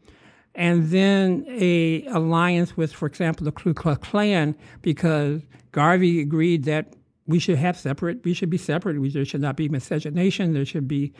and 0.53 0.89
then 0.91 1.43
a 1.49 2.05
alliance 2.05 2.77
with, 2.77 2.93
for 2.93 3.07
example, 3.07 3.45
the 3.45 3.51
Ku 3.51 3.73
Klux 3.73 4.07
Klan, 4.07 4.55
because 4.83 5.41
Garvey 5.71 6.21
agreed 6.21 6.65
that 6.65 6.93
we 7.25 7.39
should 7.39 7.57
have 7.57 7.77
separate, 7.77 8.23
we 8.23 8.33
should 8.33 8.49
be 8.49 8.57
separate. 8.57 8.99
We, 8.99 9.09
there 9.09 9.25
should 9.25 9.41
not 9.41 9.55
be 9.55 9.69
miscegenation. 9.69 10.53
There 10.53 10.65
should 10.65 10.87
be 10.87 11.13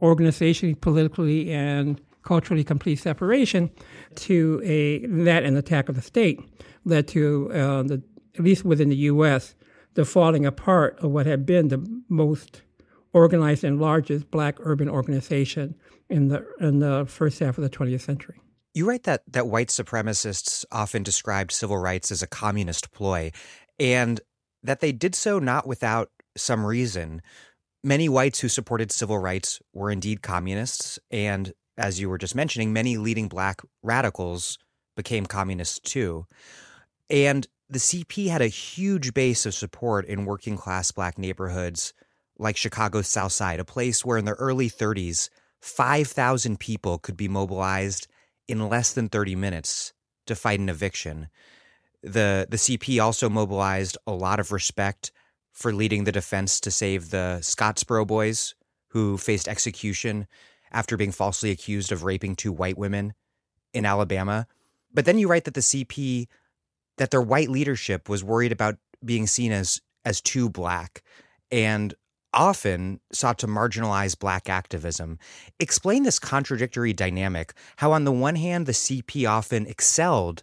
organization, 0.00 0.74
politically 0.76 1.52
and 1.52 2.00
culturally 2.22 2.64
complete 2.64 2.96
separation. 2.96 3.70
To 4.14 4.62
a 4.64 5.04
that 5.06 5.42
and 5.42 5.56
attack 5.56 5.88
of 5.88 5.96
the 5.96 6.02
state 6.02 6.40
led 6.84 7.08
to 7.08 7.50
uh, 7.52 7.82
the 7.82 8.02
at 8.36 8.44
least 8.44 8.64
within 8.64 8.88
the 8.88 8.96
U.S. 8.96 9.54
the 9.94 10.04
falling 10.04 10.46
apart 10.46 10.98
of 11.00 11.10
what 11.10 11.26
had 11.26 11.44
been 11.44 11.68
the 11.68 12.02
most 12.08 12.62
organized 13.12 13.64
and 13.64 13.80
largest 13.80 14.30
black 14.30 14.56
urban 14.60 14.88
organization 14.88 15.74
in 16.08 16.28
the 16.28 16.46
in 16.60 16.78
the 16.78 17.04
first 17.06 17.38
half 17.38 17.58
of 17.58 17.64
the 17.64 17.70
20th 17.70 18.00
century. 18.00 18.40
You 18.74 18.88
write 18.88 19.02
that 19.04 19.22
that 19.28 19.48
white 19.48 19.68
supremacists 19.68 20.64
often 20.72 21.02
described 21.02 21.52
civil 21.52 21.76
rights 21.76 22.10
as 22.10 22.22
a 22.22 22.26
communist 22.26 22.90
ploy, 22.92 23.32
and 23.78 24.20
that 24.62 24.80
they 24.80 24.92
did 24.92 25.14
so 25.14 25.38
not 25.38 25.66
without 25.66 26.10
some 26.36 26.64
reason. 26.64 27.20
Many 27.84 28.08
whites 28.08 28.40
who 28.40 28.48
supported 28.48 28.92
civil 28.92 29.18
rights 29.18 29.60
were 29.74 29.90
indeed 29.90 30.22
communists, 30.22 30.98
and 31.10 31.52
as 31.76 32.00
you 32.00 32.08
were 32.08 32.18
just 32.18 32.34
mentioning, 32.34 32.72
many 32.72 32.96
leading 32.96 33.28
black 33.28 33.60
radicals 33.82 34.56
became 34.96 35.26
communists 35.26 35.80
too. 35.80 36.26
And 37.10 37.46
the 37.72 37.78
CP 37.78 38.28
had 38.28 38.42
a 38.42 38.48
huge 38.48 39.14
base 39.14 39.46
of 39.46 39.54
support 39.54 40.04
in 40.04 40.26
working 40.26 40.58
class 40.58 40.92
black 40.92 41.16
neighborhoods 41.16 41.94
like 42.38 42.54
Chicago's 42.54 43.08
South 43.08 43.32
Side, 43.32 43.60
a 43.60 43.64
place 43.64 44.04
where 44.04 44.18
in 44.18 44.26
the 44.26 44.34
early 44.34 44.68
30s, 44.68 45.30
5,000 45.60 46.60
people 46.60 46.98
could 46.98 47.16
be 47.16 47.28
mobilized 47.28 48.08
in 48.46 48.68
less 48.68 48.92
than 48.92 49.08
30 49.08 49.36
minutes 49.36 49.94
to 50.26 50.34
fight 50.34 50.60
an 50.60 50.68
eviction. 50.68 51.28
The, 52.02 52.46
the 52.50 52.58
CP 52.58 53.02
also 53.02 53.30
mobilized 53.30 53.96
a 54.06 54.12
lot 54.12 54.38
of 54.38 54.52
respect 54.52 55.10
for 55.50 55.72
leading 55.72 56.04
the 56.04 56.12
defense 56.12 56.60
to 56.60 56.70
save 56.70 57.08
the 57.08 57.38
Scottsboro 57.40 58.06
boys 58.06 58.54
who 58.88 59.16
faced 59.16 59.48
execution 59.48 60.26
after 60.72 60.98
being 60.98 61.12
falsely 61.12 61.50
accused 61.50 61.90
of 61.90 62.04
raping 62.04 62.36
two 62.36 62.52
white 62.52 62.76
women 62.76 63.14
in 63.72 63.86
Alabama. 63.86 64.46
But 64.92 65.06
then 65.06 65.18
you 65.18 65.26
write 65.26 65.44
that 65.44 65.54
the 65.54 65.60
CP 65.60 66.26
that 66.98 67.10
their 67.10 67.22
white 67.22 67.48
leadership 67.48 68.08
was 68.08 68.24
worried 68.24 68.52
about 68.52 68.76
being 69.04 69.26
seen 69.26 69.52
as 69.52 69.80
as 70.04 70.20
too 70.20 70.48
black 70.48 71.02
and 71.50 71.94
often 72.34 73.00
sought 73.12 73.38
to 73.38 73.46
marginalize 73.46 74.18
black 74.18 74.48
activism. 74.48 75.18
Explain 75.60 76.02
this 76.02 76.18
contradictory 76.18 76.92
dynamic, 76.92 77.52
how 77.76 77.92
on 77.92 78.04
the 78.04 78.12
one 78.12 78.36
hand 78.36 78.66
the 78.66 78.72
CP 78.72 79.28
often 79.28 79.66
excelled 79.66 80.42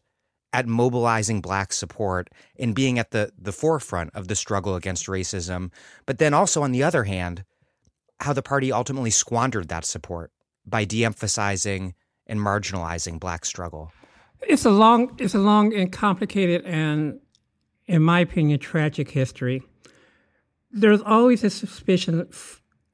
at 0.54 0.68
mobilizing 0.68 1.42
black 1.42 1.74
support 1.74 2.30
and 2.58 2.76
being 2.76 2.98
at 2.98 3.12
the, 3.12 3.32
the 3.38 3.52
forefront 3.52 4.12
of 4.16 4.28
the 4.28 4.36
struggle 4.36 4.76
against 4.76 5.08
racism, 5.08 5.72
but 6.06 6.18
then 6.18 6.34
also 6.34 6.64
on 6.64 6.72
the 6.72 6.84
other 6.84 7.04
hand, 7.04 7.44
how 8.20 8.34
the 8.34 8.42
party 8.42 8.72
ultimately 8.72 9.12
squandered 9.12 9.70
that 9.70 9.86
support 9.86 10.32
by 10.66 10.86
de-emphasizing 10.86 11.94
and 12.28 12.40
marginalizing 12.40 13.20
black 13.20 13.46
struggle. 13.46 13.92
It's 14.42 14.66
a 14.66 14.72
long, 14.72 15.16
it's 15.20 15.36
a 15.36 15.40
long 15.40 15.74
and 15.74 15.92
complicated 15.92 16.66
and, 16.66 17.20
in 17.88 18.02
my 18.02 18.20
opinion, 18.22 18.60
tragic 18.60 19.12
history. 19.12 19.64
There's 20.72 21.02
always 21.02 21.44
a 21.44 21.50
suspicion 21.50 22.28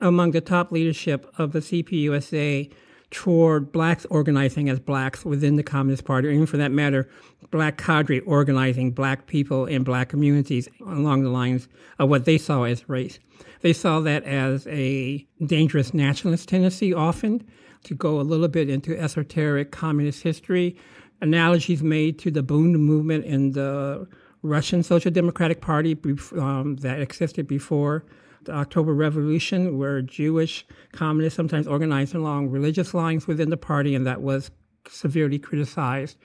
among 0.02 0.32
the 0.32 0.42
top 0.42 0.72
leadership 0.72 1.32
of 1.38 1.52
the 1.52 1.60
CPUSA 1.60 2.72
toward 3.12 3.72
blacks 3.72 4.06
organizing 4.10 4.70
as 4.70 4.80
blacks 4.80 5.24
within 5.24 5.56
the 5.56 5.64
Communist 5.64 6.04
Party, 6.06 6.28
or 6.28 6.32
even 6.32 6.46
for 6.46 6.58
that 6.58 6.72
matter, 6.72 7.08
black 7.52 7.78
cadre 7.78 8.20
organizing 8.22 8.92
black 8.92 9.28
people 9.28 9.66
in 9.66 9.84
black 9.84 10.10
communities 10.10 10.68
along 10.82 11.24
the 11.24 11.30
lines 11.30 11.68
of 12.00 12.10
what 12.10 12.26
they 12.26 12.38
saw 12.38 12.64
as 12.64 12.90
race. 12.90 13.20
They 13.62 13.74
saw 13.74 14.00
that 14.02 14.24
as 14.24 14.68
a 14.68 15.26
dangerous 15.46 15.94
nationalist 15.94 16.50
tendency 16.50 16.94
often 16.94 17.48
to 17.84 17.94
go 17.94 18.20
a 18.20 18.24
little 18.24 18.48
bit 18.48 18.70
into 18.70 19.00
esoteric 19.00 19.72
communist 19.72 20.24
history. 20.24 20.76
Analogies 21.22 21.82
made 21.82 22.20
to 22.20 22.32
the 22.32 22.44
Bund 22.44 22.78
movement 22.80 23.26
in 23.26 23.52
the 23.52 24.08
Russian 24.42 24.84
Social 24.84 25.12
Democratic 25.12 25.62
Party 25.62 25.98
um, 26.38 26.76
that 26.78 27.00
existed 27.02 27.48
before 27.48 28.06
the 28.44 28.54
October 28.54 28.94
Revolution, 28.94 29.78
where 29.78 30.02
Jewish 30.02 30.66
communists 30.92 31.36
sometimes 31.36 31.68
organized 31.68 32.14
along 32.14 32.50
religious 32.50 32.94
lines 32.94 33.28
within 33.28 33.50
the 33.50 33.58
party, 33.58 33.96
and 33.96 34.06
that 34.06 34.22
was 34.22 34.52
severely 34.88 35.40
criticized 35.40 36.18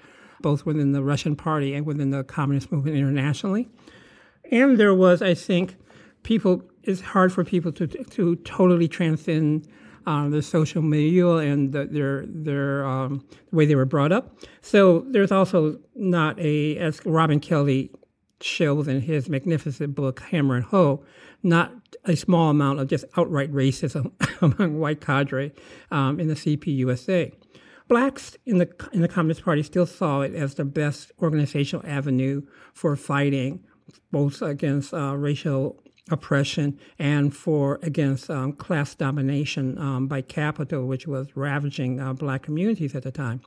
both 0.43 0.65
within 0.65 0.93
the 0.93 1.03
Russian 1.03 1.37
party 1.37 1.75
and 1.75 1.87
within 1.87 2.11
the 2.11 2.25
communist 2.25 2.73
movement 2.73 2.97
internationally. 2.97 3.69
And 4.51 4.79
there 4.79 4.95
was, 4.95 5.23
I 5.23 5.35
think, 5.35 5.77
people, 6.23 6.63
it's 6.83 7.01
hard 7.01 7.33
for 7.33 7.45
people 7.45 7.73
to, 7.73 7.87
to 7.87 8.37
totally 8.37 8.89
transcend 8.89 9.69
uh, 10.07 10.29
the 10.29 10.43
social 10.43 10.83
milieu 10.83 11.37
and 11.37 11.73
the, 11.73 11.87
their 11.87 12.25
their 12.27 12.87
um, 12.87 13.25
the 13.51 13.57
way 13.57 13.67
they 13.67 13.75
were 13.75 13.85
brought 13.85 14.13
up. 14.13 14.37
So 14.61 15.05
there's 15.09 15.33
also 15.33 15.79
not 15.95 16.39
a, 16.39 16.77
as 16.79 17.05
Robin 17.05 17.41
Kelley 17.41 17.91
shows 18.41 18.89
in 18.89 19.01
his 19.03 19.29
magnificent 19.29 19.95
book 19.95 20.21
Hammer 20.21 20.57
and 20.57 20.65
Hoe, 20.65 21.05
not 21.43 21.73
a 22.05 22.17
small 22.17 22.51
amount 22.51 22.81
of 22.81 22.89
just 22.89 23.05
outright 23.17 23.53
racism 23.53 24.13
among 24.43 24.79
white 24.79 25.01
cadre 25.01 25.53
um, 25.91 26.19
in 26.19 26.29
the 26.29 26.35
CPUSA. 26.35 27.33
Blacks 27.89 28.37
in 28.47 28.59
the 28.59 28.71
in 28.93 29.03
the 29.03 29.09
Communist 29.09 29.45
Party 29.45 29.63
still 29.63 29.87
saw 29.87 30.21
it 30.21 30.35
as 30.35 30.55
the 30.55 30.65
best 30.65 31.11
organizational 31.21 31.85
avenue 31.87 32.43
for 32.73 32.95
fighting 32.97 33.65
both 34.13 34.41
against 34.43 34.95
uh, 34.95 35.17
racial 35.17 35.83
oppression 36.11 36.79
and 36.99 37.35
for 37.35 37.79
against 37.83 38.31
um, 38.31 38.53
class 38.53 38.95
domination 38.95 39.79
um, 39.79 40.07
by 40.07 40.23
capital, 40.23 40.87
which 40.87 41.07
was 41.07 41.29
ravaging 41.37 42.01
uh, 42.01 42.13
black 42.13 42.43
communities 42.43 42.95
at 42.95 43.03
the 43.03 43.13
time. 43.13 43.41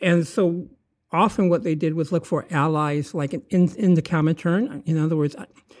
And 0.00 0.26
so 0.26 0.68
often 1.12 1.48
what 1.48 1.62
they 1.62 1.74
did 1.74 1.94
was 1.94 2.12
look 2.12 2.26
for 2.26 2.46
allies 2.50 3.14
like 3.14 3.32
in, 3.32 3.68
in, 3.74 3.94
the 3.94 4.02
Comintern, 4.02 4.82
in 4.86 4.98
other 4.98 5.16
words, 5.16 5.36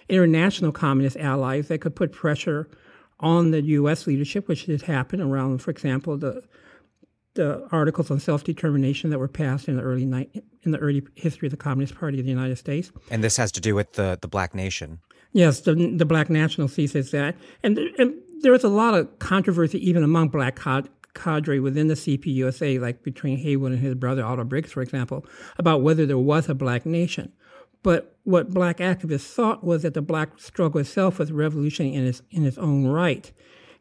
international 0.08 0.72
communist 0.72 1.16
allies 1.16 1.68
that 1.68 1.80
could 1.80 1.96
put 1.96 2.12
pressure 2.12 2.68
on 3.20 3.50
the 3.50 3.62
U.S. 3.62 4.06
leadership, 4.06 4.48
which 4.48 4.66
did 4.66 4.82
happen 4.82 5.20
around, 5.20 5.58
for 5.58 5.70
example, 5.70 6.16
the 6.16 6.42
the 7.34 7.68
articles 7.70 8.10
on 8.10 8.18
self-determination 8.18 9.10
that 9.10 9.18
were 9.18 9.28
passed 9.28 9.68
in 9.68 9.76
the 9.76 9.82
early 9.82 10.06
ni- 10.06 10.42
in 10.62 10.70
the 10.70 10.78
early 10.78 11.06
history 11.14 11.46
of 11.46 11.50
the 11.50 11.56
Communist 11.56 11.94
Party 11.94 12.18
of 12.18 12.24
the 12.24 12.30
United 12.30 12.56
States. 12.56 12.90
And 13.10 13.22
this 13.22 13.36
has 13.36 13.52
to 13.52 13.60
do 13.60 13.74
with 13.74 13.92
the 13.92 14.18
the 14.20 14.28
Black 14.28 14.54
Nation. 14.54 15.00
Yes, 15.36 15.60
the, 15.60 15.74
the 15.74 16.06
Black 16.06 16.30
National 16.30 16.66
thesis 16.66 17.10
that, 17.10 17.36
and, 17.62 17.76
and 17.76 18.14
there 18.40 18.52
was 18.52 18.64
a 18.64 18.70
lot 18.70 18.94
of 18.94 19.18
controversy 19.18 19.78
even 19.86 20.02
among 20.02 20.30
Black 20.30 20.58
cadre 21.12 21.60
within 21.60 21.88
the 21.88 21.94
CPUSA, 21.94 22.80
like 22.80 23.02
between 23.02 23.36
Haywood 23.36 23.72
and 23.72 23.82
his 23.82 23.94
brother 23.96 24.24
Otto 24.24 24.44
Briggs, 24.44 24.72
for 24.72 24.80
example, 24.80 25.26
about 25.58 25.82
whether 25.82 26.06
there 26.06 26.16
was 26.16 26.48
a 26.48 26.54
Black 26.54 26.86
nation. 26.86 27.34
But 27.82 28.16
what 28.24 28.54
Black 28.54 28.78
activists 28.78 29.30
thought 29.30 29.62
was 29.62 29.82
that 29.82 29.92
the 29.92 30.00
Black 30.00 30.40
struggle 30.40 30.80
itself 30.80 31.18
was 31.18 31.30
revolutionary 31.30 31.94
in 31.94 32.06
its 32.06 32.22
in 32.30 32.46
its 32.46 32.56
own 32.56 32.86
right, 32.86 33.30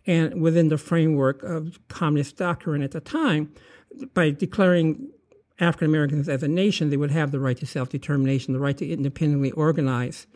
and 0.05 0.41
within 0.41 0.67
the 0.67 0.77
framework 0.77 1.41
of 1.41 1.79
communist 1.87 2.35
doctrine 2.35 2.81
at 2.81 2.91
the 2.91 2.99
time, 2.99 3.53
by 4.13 4.31
declaring 4.31 5.07
African 5.61 5.87
Americans 5.87 6.27
as 6.27 6.43
a 6.43 6.49
nation, 6.49 6.89
they 6.89 6.97
would 6.97 7.11
have 7.11 7.31
the 7.31 7.39
right 7.39 7.55
to 7.55 7.65
self 7.65 7.87
determination, 7.87 8.53
the 8.53 8.59
right 8.59 8.77
to 8.77 8.85
independently 8.85 9.51
organize 9.51 10.27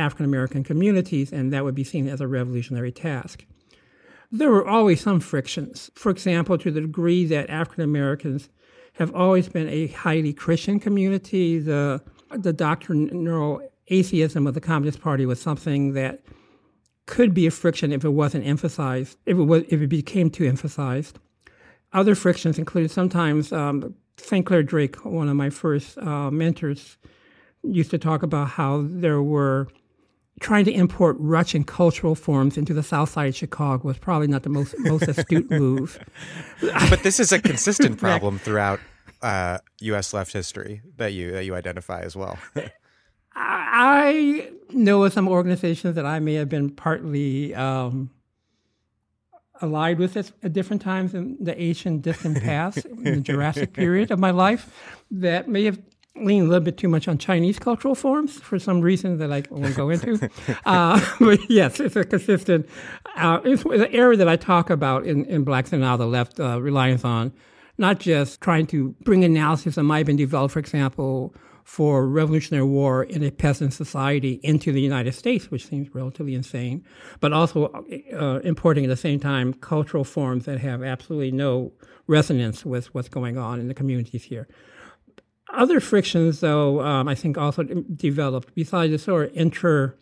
African 0.00 0.24
American 0.24 0.64
communities, 0.64 1.32
and 1.32 1.52
that 1.52 1.64
would 1.64 1.74
be 1.74 1.84
seen 1.84 2.08
as 2.08 2.20
a 2.20 2.26
revolutionary 2.26 2.92
task. 2.92 3.44
There 4.32 4.50
were 4.50 4.66
always 4.66 5.00
some 5.00 5.20
frictions. 5.20 5.90
For 5.94 6.10
example, 6.10 6.56
to 6.58 6.70
the 6.70 6.80
degree 6.80 7.24
that 7.26 7.50
African 7.50 7.84
Americans 7.84 8.48
have 8.94 9.14
always 9.14 9.48
been 9.48 9.68
a 9.68 9.88
highly 9.88 10.32
Christian 10.32 10.80
community, 10.80 11.58
the, 11.58 12.02
the 12.30 12.52
doctrinal 12.52 13.60
atheism 13.88 14.46
of 14.46 14.54
the 14.54 14.60
Communist 14.60 15.00
Party 15.00 15.26
was 15.26 15.40
something 15.40 15.94
that 15.94 16.20
could 17.06 17.34
be 17.34 17.46
a 17.46 17.50
friction 17.50 17.92
if 17.92 18.04
it 18.04 18.10
wasn't 18.10 18.46
emphasized, 18.46 19.18
if 19.26 19.36
it, 19.36 19.42
was, 19.42 19.64
if 19.68 19.80
it 19.80 19.88
became 19.88 20.30
too 20.30 20.46
emphasized. 20.46 21.18
Other 21.92 22.14
frictions 22.14 22.56
included 22.56 22.90
sometimes 22.92 23.52
um, 23.52 23.94
St. 24.16 24.46
Clair 24.46 24.62
Drake, 24.62 25.04
one 25.04 25.28
of 25.28 25.34
my 25.36 25.50
first 25.50 25.98
uh, 25.98 26.30
mentors, 26.30 26.98
used 27.64 27.90
to 27.90 27.98
talk 27.98 28.22
about 28.22 28.48
how 28.50 28.84
there 28.86 29.22
were 29.22 29.66
trying 30.40 30.64
to 30.64 30.72
import 30.72 31.16
Russian 31.18 31.64
cultural 31.64 32.14
forms 32.14 32.56
into 32.56 32.74
the 32.74 32.82
South 32.82 33.10
Side 33.10 33.28
of 33.28 33.36
Chicago 33.36 33.86
was 33.86 33.98
probably 33.98 34.26
not 34.26 34.42
the 34.42 34.48
most 34.48 34.74
most 34.78 35.06
astute 35.06 35.50
move. 35.50 35.98
but 36.60 37.02
this 37.02 37.20
is 37.20 37.30
a 37.30 37.40
consistent 37.40 37.98
problem 38.06 38.38
throughout 38.38 38.80
uh, 39.22 39.58
U.S. 39.80 40.12
left 40.12 40.32
history 40.32 40.82
that 40.96 41.12
you 41.12 41.30
that 41.32 41.44
you 41.44 41.54
identify 41.54 42.00
as 42.00 42.16
well. 42.16 42.38
I 43.32 44.50
know 44.70 45.04
of 45.04 45.12
some 45.12 45.28
organizations 45.28 45.94
that 45.94 46.04
I 46.04 46.18
may 46.18 46.34
have 46.34 46.48
been 46.48 46.70
partly 46.70 47.54
um, 47.54 48.10
allied 49.62 49.98
with 49.98 50.16
at 50.16 50.52
different 50.52 50.82
times 50.82 51.14
in 51.14 51.36
the 51.40 51.58
ancient 51.60 52.02
distant 52.02 52.42
past, 52.42 52.84
in 52.86 53.04
the 53.04 53.20
Jurassic 53.20 53.72
period 53.72 54.10
of 54.10 54.18
my 54.18 54.30
life, 54.30 55.02
that 55.10 55.48
may 55.48 55.64
have 55.64 55.78
lean 56.16 56.42
a 56.42 56.46
little 56.46 56.64
bit 56.64 56.76
too 56.76 56.88
much 56.88 57.08
on 57.08 57.18
Chinese 57.18 57.58
cultural 57.58 57.94
forms 57.94 58.40
for 58.40 58.58
some 58.58 58.80
reason 58.80 59.18
that 59.18 59.32
I 59.32 59.42
won't 59.50 59.76
go 59.76 59.90
into. 59.90 60.30
uh, 60.66 61.00
but 61.20 61.38
yes, 61.48 61.80
it's 61.80 61.96
a 61.96 62.04
consistent, 62.04 62.68
uh, 63.16 63.40
it's, 63.44 63.62
it's, 63.64 63.84
an 63.84 63.94
area 63.94 64.16
that 64.18 64.28
I 64.28 64.36
talk 64.36 64.70
about 64.70 65.06
in, 65.06 65.24
in 65.26 65.44
Blacks 65.44 65.72
and 65.72 65.82
Now 65.82 65.96
the 65.96 66.06
Left 66.06 66.40
uh, 66.40 66.60
reliance 66.60 67.04
on 67.04 67.32
not 67.80 67.98
just 67.98 68.42
trying 68.42 68.66
to 68.66 68.94
bring 69.02 69.24
analysis 69.24 69.76
that 69.76 69.82
might 69.82 69.98
have 69.98 70.06
been 70.06 70.16
developed, 70.16 70.52
for 70.52 70.58
example, 70.58 71.34
for 71.64 72.06
Revolutionary 72.06 72.66
War 72.66 73.04
in 73.04 73.22
a 73.22 73.30
peasant 73.30 73.72
society 73.72 74.40
into 74.42 74.70
the 74.70 74.82
United 74.82 75.14
States, 75.14 75.50
which 75.50 75.66
seems 75.66 75.94
relatively 75.94 76.34
insane, 76.34 76.84
but 77.20 77.32
also 77.32 77.66
uh, 78.12 78.40
importing 78.44 78.84
at 78.84 78.88
the 78.88 78.96
same 78.96 79.18
time 79.18 79.54
cultural 79.54 80.04
forms 80.04 80.44
that 80.44 80.58
have 80.58 80.82
absolutely 80.82 81.30
no 81.30 81.72
resonance 82.06 82.66
with 82.66 82.92
what's 82.94 83.08
going 83.08 83.38
on 83.38 83.60
in 83.60 83.68
the 83.68 83.74
communities 83.74 84.24
here. 84.24 84.46
Other 85.52 85.80
frictions, 85.80 86.40
though, 86.40 86.80
um, 86.80 87.08
I 87.08 87.14
think 87.14 87.36
also 87.36 87.64
developed 87.64 88.54
besides 88.54 88.92
the 88.92 88.98
sort 88.98 89.30
of 89.30 89.36
inter. 89.36 89.96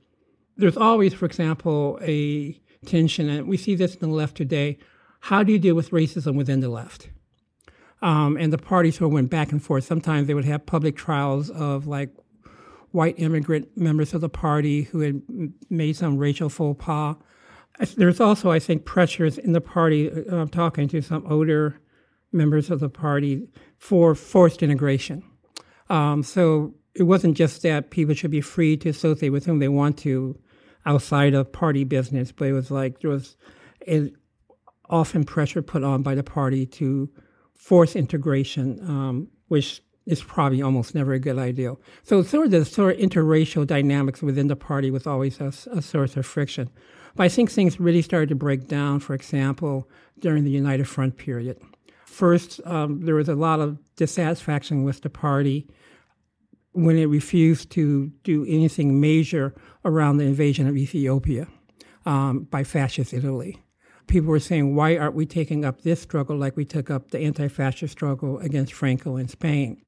There's 0.57 0.77
always, 0.77 1.15
for 1.15 1.25
example, 1.25 1.99
a 2.03 2.59
tension, 2.85 3.29
and 3.29 3.49
we 3.49 3.57
see 3.57 3.75
this 3.75 3.95
in 3.95 4.01
the 4.01 4.15
left 4.15 4.37
today. 4.37 4.79
How 5.21 5.43
do 5.43 5.53
you 5.53 5.59
deal 5.59 5.75
with 5.75 5.91
racism 5.91 6.35
within 6.35 6.61
the 6.61 6.69
left? 6.69 7.09
Um, 8.03 8.37
and 8.37 8.53
the 8.53 8.59
parties 8.59 8.99
sort 8.99 9.09
of 9.09 9.15
went 9.15 9.31
back 9.31 9.51
and 9.51 9.63
forth. 9.63 9.85
Sometimes 9.85 10.27
they 10.27 10.35
would 10.35 10.45
have 10.45 10.67
public 10.67 10.97
trials 10.97 11.51
of 11.51 11.87
like 11.87 12.11
white 12.93 13.19
immigrant 13.19 13.77
members 13.77 14.15
of 14.15 14.21
the 14.21 14.29
party 14.29 14.83
who 14.83 15.01
had 15.01 15.23
made 15.69 15.97
some 15.97 16.17
racial 16.17 16.49
faux 16.49 16.83
pas. 16.83 17.17
There's 17.97 18.21
also, 18.21 18.51
I 18.51 18.59
think, 18.59 18.85
pressures 18.85 19.39
in 19.39 19.53
the 19.53 19.61
party. 19.61 20.11
Uh, 20.11 20.37
I'm 20.37 20.49
talking 20.49 20.89
to 20.89 21.01
some 21.01 21.27
older 21.27 21.81
members 22.33 22.71
of 22.71 22.81
the 22.81 22.89
party 22.89 23.49
for 23.79 24.15
forced 24.15 24.63
integration. 24.63 25.23
Um, 25.89 26.23
so 26.23 26.75
it 26.95 27.05
wasn't 27.05 27.37
just 27.37 27.63
that 27.63 27.91
people 27.91 28.15
should 28.15 28.31
be 28.31 28.41
free 28.41 28.77
to 28.79 28.89
associate 28.89 29.31
with 29.31 29.47
whom 29.47 29.59
they 29.59 29.69
want 29.69 29.97
to 29.99 30.39
outside 30.87 31.35
of 31.35 31.53
party 31.53 31.85
business, 31.85 32.33
but 32.33 32.49
it 32.49 32.53
was 32.53 32.71
like 32.71 33.01
there 33.01 33.11
was 33.11 33.37
a, 33.87 34.11
often 34.89 35.25
pressure 35.25 35.63
put 35.63 35.85
on 35.85 36.03
by 36.03 36.15
the 36.15 36.23
party 36.23 36.67
to 36.67 37.11
force 37.55 37.95
integration, 37.95 38.81
um, 38.83 39.29
which 39.49 39.83
is 40.07 40.23
probably 40.23 40.63
almost 40.63 40.95
never 40.95 41.13
a 41.13 41.19
good 41.19 41.39
idea. 41.39 41.75
So 42.03 42.23
sort 42.23 42.47
of 42.47 42.51
the 42.53 42.65
sort 42.65 42.95
of 42.95 43.01
interracial 43.01 43.67
dynamics 43.67 44.23
within 44.23 44.49
the 44.49 44.57
party 44.57 44.91
was 44.91 45.07
always 45.07 45.39
a, 45.41 45.53
a 45.71 45.83
source 45.83 46.17
of 46.17 46.25
friction. 46.25 46.71
But 47.15 47.25
I 47.25 47.29
think 47.29 47.51
things 47.51 47.79
really 47.79 48.03
started 48.03 48.31
to 48.31 48.35
break 48.35 48.69
down, 48.69 49.01
for 49.01 49.15
example, 49.15 49.89
during 50.19 50.45
the 50.45 50.51
United 50.51 50.89
Front 50.89 51.19
period. 51.19 51.61
First, 52.07 52.61
um, 52.65 53.03
there 53.03 53.15
was 53.15 53.29
a 53.29 53.35
lot 53.35 53.61
of 53.61 53.79
dissatisfaction 53.97 54.83
with 54.83 55.03
the 55.03 55.11
party 55.11 55.69
when 56.73 56.97
it 56.97 57.07
refused 57.07 57.71
to 57.71 58.13
do 58.23 58.45
anything 58.47 59.01
major 59.01 59.55
around 59.85 60.19
the 60.19 60.25
invasion 60.25 60.69
of 60.69 60.77
Ethiopia 60.77 61.49
um, 62.07 62.41
by 62.51 62.65
fascist 62.65 63.13
Italy. 63.13 63.63
People 64.07 64.31
were 64.31 64.41
saying, 64.41 64.75
why 64.75 64.97
aren't 64.97 65.15
we 65.15 65.27
taking 65.27 65.65
up 65.65 65.83
this 65.83 66.01
struggle 66.01 66.37
like 66.37 66.57
we 66.57 66.65
took 66.65 66.91
up 66.91 67.11
the 67.11 67.19
anti 67.19 67.49
fascist 67.49 67.93
struggle 67.93 68.39
against 68.39 68.73
Franco 68.73 69.17
in 69.17 69.29
Spain? 69.29 69.83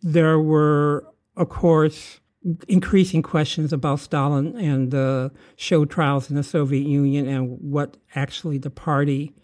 There 0.00 0.38
were, 0.38 1.06
of 1.36 1.48
course, 1.48 2.20
increasing 2.68 3.22
questions 3.22 3.72
about 3.72 4.00
Stalin 4.00 4.56
and 4.56 4.90
the 4.90 5.32
show 5.56 5.84
trials 5.84 6.30
in 6.30 6.36
the 6.36 6.42
Soviet 6.42 6.86
Union 6.86 7.26
and 7.26 7.58
what 7.60 7.96
actually 8.14 8.58
the 8.58 8.70
party 8.70 9.34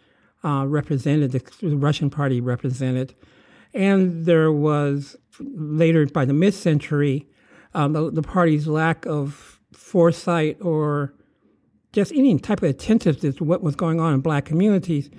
uh, 0.45 0.65
represented, 0.67 1.33
the, 1.33 1.43
the 1.61 1.77
Russian 1.77 2.11
party 2.11 2.41
represented. 2.41 3.15
And 3.75 4.25
there 4.25 4.53
was 4.53 5.17
later 5.41 6.07
by 6.07 6.25
the 6.25 6.33
mid 6.33 6.55
century, 6.55 7.29
um, 7.75 7.93
the, 7.93 8.11
the, 8.11 8.23
party's 8.23 8.69
lack 8.69 9.05
of 9.05 9.61
foresight 9.73 10.59
or 10.61 11.13
just 11.93 12.13
any 12.13 12.39
type 12.39 12.63
of 12.63 12.71
attentiveness 12.71 13.37
to 13.37 13.45
what 13.45 13.63
was 13.63 13.75
going 13.75 14.01
on 14.01 14.15
in 14.15 14.21
black 14.21 14.45
communities. 14.45 15.11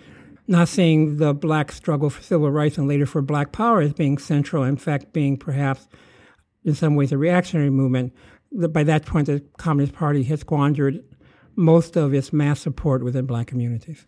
Not 0.48 0.70
seeing 0.70 1.18
the 1.18 1.34
black 1.34 1.72
struggle 1.72 2.10
for 2.10 2.22
civil 2.22 2.50
rights 2.50 2.78
and 2.78 2.88
later 2.88 3.06
for 3.06 3.22
black 3.22 3.52
power 3.52 3.82
as 3.82 3.94
being 3.94 4.18
central, 4.18 4.64
in 4.64 4.78
fact, 4.78 5.12
being 5.12 5.38
perhaps 5.38 5.88
in 6.64 6.76
some 6.76 6.96
ways 6.96 7.12
a 7.12 7.18
reactionary 7.18 7.72
movement. 7.72 8.14
By 8.52 8.84
that 8.84 9.06
point, 9.06 9.26
the 9.26 9.44
Communist 9.58 9.94
Party 9.94 10.24
had 10.24 10.40
squandered 10.40 11.04
most 11.56 11.98
of 11.98 12.14
its 12.14 12.32
mass 12.32 12.60
support 12.60 13.04
within 13.04 13.26
black 13.26 13.48
communities. 13.48 14.06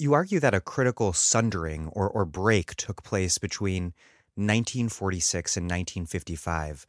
You 0.00 0.14
argue 0.14 0.38
that 0.38 0.54
a 0.54 0.60
critical 0.60 1.12
sundering 1.12 1.88
or, 1.88 2.08
or 2.08 2.24
break 2.24 2.76
took 2.76 3.02
place 3.02 3.36
between 3.36 3.94
1946 4.36 5.56
and 5.56 5.64
1955 5.64 6.86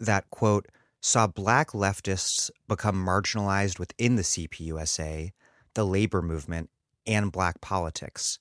that, 0.00 0.28
quote, 0.30 0.66
saw 1.00 1.28
black 1.28 1.70
leftists 1.70 2.50
become 2.66 2.96
marginalized 2.96 3.78
within 3.78 4.16
the 4.16 4.22
CPUSA, 4.22 5.30
the 5.74 5.86
labor 5.86 6.20
movement, 6.20 6.70
and 7.06 7.30
black 7.30 7.60
politics. 7.60 8.40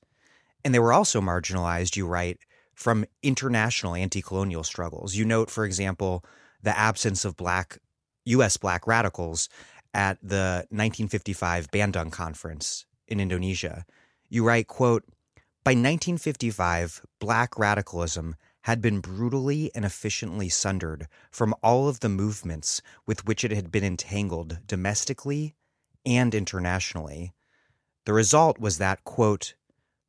And 0.66 0.74
they 0.74 0.80
were 0.80 0.94
also 0.94 1.22
marginalized, 1.22 1.96
you 1.96 2.08
write, 2.08 2.40
from 2.74 3.06
international 3.22 3.94
anti 3.94 4.24
colonial 4.24 4.64
struggles. 4.64 5.16
You 5.16 5.26
note, 5.26 5.52
for 5.52 5.64
example, 5.64 6.26
the 6.64 6.78
absence 6.78 7.24
of 7.24 7.38
black 7.38 7.78
U.S. 8.26 8.58
black 8.58 8.88
radicals 8.88 9.48
at 9.94 10.18
the 10.22 10.66
1955 10.70 11.70
Bandung 11.72 12.12
Conference 12.12 12.86
in 13.08 13.20
Indonesia, 13.20 13.86
you 14.30 14.44
write, 14.44 14.68
quote, 14.68 15.04
by 15.64 15.72
1955, 15.72 17.02
black 17.20 17.58
radicalism 17.60 18.36
had 18.62 18.82
been 18.82 19.00
brutally 19.00 19.72
and 19.76 19.86
efficiently 19.86 20.50
sundered 20.50 21.08
from 21.32 21.54
all 21.64 21.88
of 21.88 22.00
the 22.02 22.10
movements 22.10 22.82
with 23.06 23.26
which 23.26 23.44
it 23.44 23.52
had 23.52 23.72
been 23.72 23.84
entangled 23.84 24.60
domestically 24.66 25.56
and 26.06 26.34
internationally. 26.34 27.34
The 28.06 28.14
result 28.14 28.60
was 28.60 28.78
that, 28.78 29.04
quote, 29.04 29.56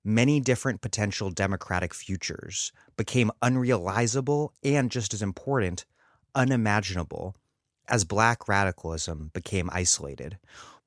many 0.04 0.40
different 0.40 0.80
potential 0.80 1.30
democratic 1.30 1.92
futures 1.92 2.72
became 2.96 3.32
unrealizable 3.42 4.50
and, 4.62 4.90
just 4.90 5.12
as 5.12 5.22
important, 5.22 5.84
unimaginable 6.34 7.36
as 7.88 8.04
black 8.04 8.48
radicalism 8.48 9.30
became 9.34 9.70
isolated. 9.72 10.38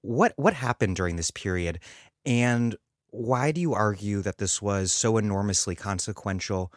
What 0.02 0.34
what 0.36 0.54
happened 0.54 0.96
during 0.96 1.16
this 1.16 1.32
period 1.32 1.80
and 2.26 2.76
why 3.12 3.52
do 3.52 3.62
you 3.62 3.74
argue 3.74 4.22
that 4.22 4.38
this 4.38 4.62
was 4.62 4.92
so 4.92 5.18
enormously 5.18 5.76
consequential, 5.76 6.74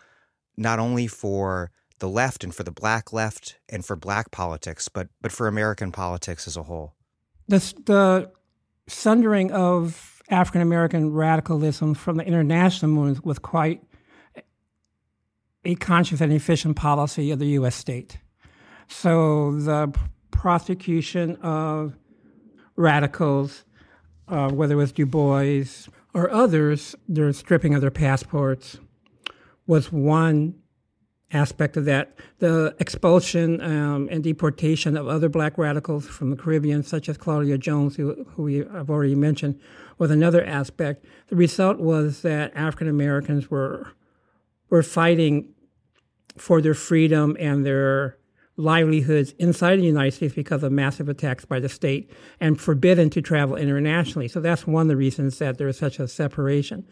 not 0.57 0.79
only 0.79 1.07
for 1.07 1.70
the 2.01 2.09
left 2.09 2.44
and 2.44 2.55
for 2.55 2.64
the 2.64 2.73
black 2.73 3.12
left 3.12 3.59
and 3.68 3.85
for 3.85 3.97
black 3.97 4.31
politics, 4.31 4.88
but 4.88 5.09
but 5.23 5.33
for 5.33 5.47
American 5.47 5.92
politics 5.92 6.47
as 6.47 6.57
a 6.57 6.64
whole? 6.64 6.94
The, 7.47 7.59
the 7.87 8.31
sundering 8.88 9.53
of 9.53 10.23
African 10.29 10.61
American 10.61 11.12
radicalism 11.12 11.94
from 11.94 12.16
the 12.16 12.25
international 12.25 12.90
movement 12.90 13.25
was 13.25 13.38
quite 13.38 13.83
a 15.64 15.75
conscious 15.77 16.20
and 16.20 16.33
efficient 16.33 16.77
policy 16.77 17.31
of 17.31 17.38
the 17.38 17.47
U.S. 17.49 17.75
state. 17.75 18.18
So 18.88 19.59
the 19.59 19.97
prosecution 20.31 21.37
of 21.37 21.94
radicals, 22.77 23.64
uh, 24.29 24.51
whether 24.51 24.75
it 24.75 24.77
was 24.77 24.92
Du 24.92 25.07
Bois 25.07 25.64
or 26.14 26.31
others, 26.31 26.94
their 27.09 27.33
stripping 27.33 27.74
of 27.74 27.81
their 27.81 27.90
passports 27.90 28.79
was 29.66 29.90
one 29.90 30.55
aspect 31.33 31.77
of 31.77 31.85
that. 31.87 32.16
The 32.38 32.74
expulsion 32.79 33.61
um, 33.61 34.09
and 34.11 34.22
deportation 34.22 34.96
of 34.96 35.09
other 35.09 35.29
black 35.29 35.59
radicals 35.59 36.07
from 36.07 36.31
the 36.31 36.37
Caribbean, 36.37 36.85
such 36.85 37.09
as 37.09 37.18
Claudia 37.18 37.59
Jones, 37.59 37.96
who, 37.96 38.24
who 38.31 38.44
we, 38.44 38.64
I've 38.64 38.90
already 38.90 39.16
mentioned, 39.16 39.61
was 39.98 40.11
another 40.11 40.44
aspect. 40.44 41.05
The 41.29 41.37
result 41.37 41.79
was 41.79 42.22
that 42.22 42.53
African 42.55 42.88
Americans 42.88 43.50
were 43.50 43.92
were 44.70 44.83
fighting 44.83 45.55
for 46.37 46.61
their 46.61 46.74
freedom 46.74 47.37
and 47.38 47.64
their 47.64 48.16
livelihoods 48.57 49.33
inside 49.38 49.77
the 49.77 49.85
United 49.85 50.12
States 50.12 50.35
because 50.35 50.62
of 50.62 50.73
massive 50.73 51.09
attacks 51.09 51.45
by 51.45 51.59
the 51.59 51.69
state 51.69 52.11
and 52.40 52.61
forbidden 52.61 53.11
to 53.11 53.21
travel 53.21 53.57
internationally. 53.57 54.29
So 54.29 54.40
that's 54.40 54.67
one 54.67 54.83
of 54.83 54.88
the 54.88 54.97
reasons 54.97 55.38
that 55.38 55.59
there 55.59 55.69
is 55.69 55.79
such 55.79 55.99
a 55.99 56.07
separation. 56.07 56.87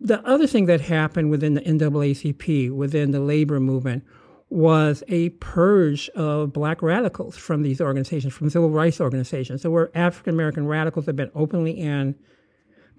The 0.00 0.20
other 0.26 0.46
thing 0.46 0.66
that 0.66 0.80
happened 0.80 1.30
within 1.30 1.54
the 1.54 1.60
NAACP, 1.60 2.70
within 2.70 3.12
the 3.12 3.20
labor 3.20 3.60
movement, 3.60 4.04
was 4.50 5.02
a 5.08 5.30
purge 5.30 6.10
of 6.10 6.52
black 6.52 6.82
radicals 6.82 7.38
from 7.38 7.62
these 7.62 7.80
organizations, 7.80 8.34
from 8.34 8.50
civil 8.50 8.68
rights 8.68 9.00
organizations. 9.00 9.62
So 9.62 9.70
where 9.70 9.96
African 9.96 10.34
American 10.34 10.66
radicals 10.66 11.06
have 11.06 11.16
been 11.16 11.30
openly 11.34 11.80
and 11.80 12.14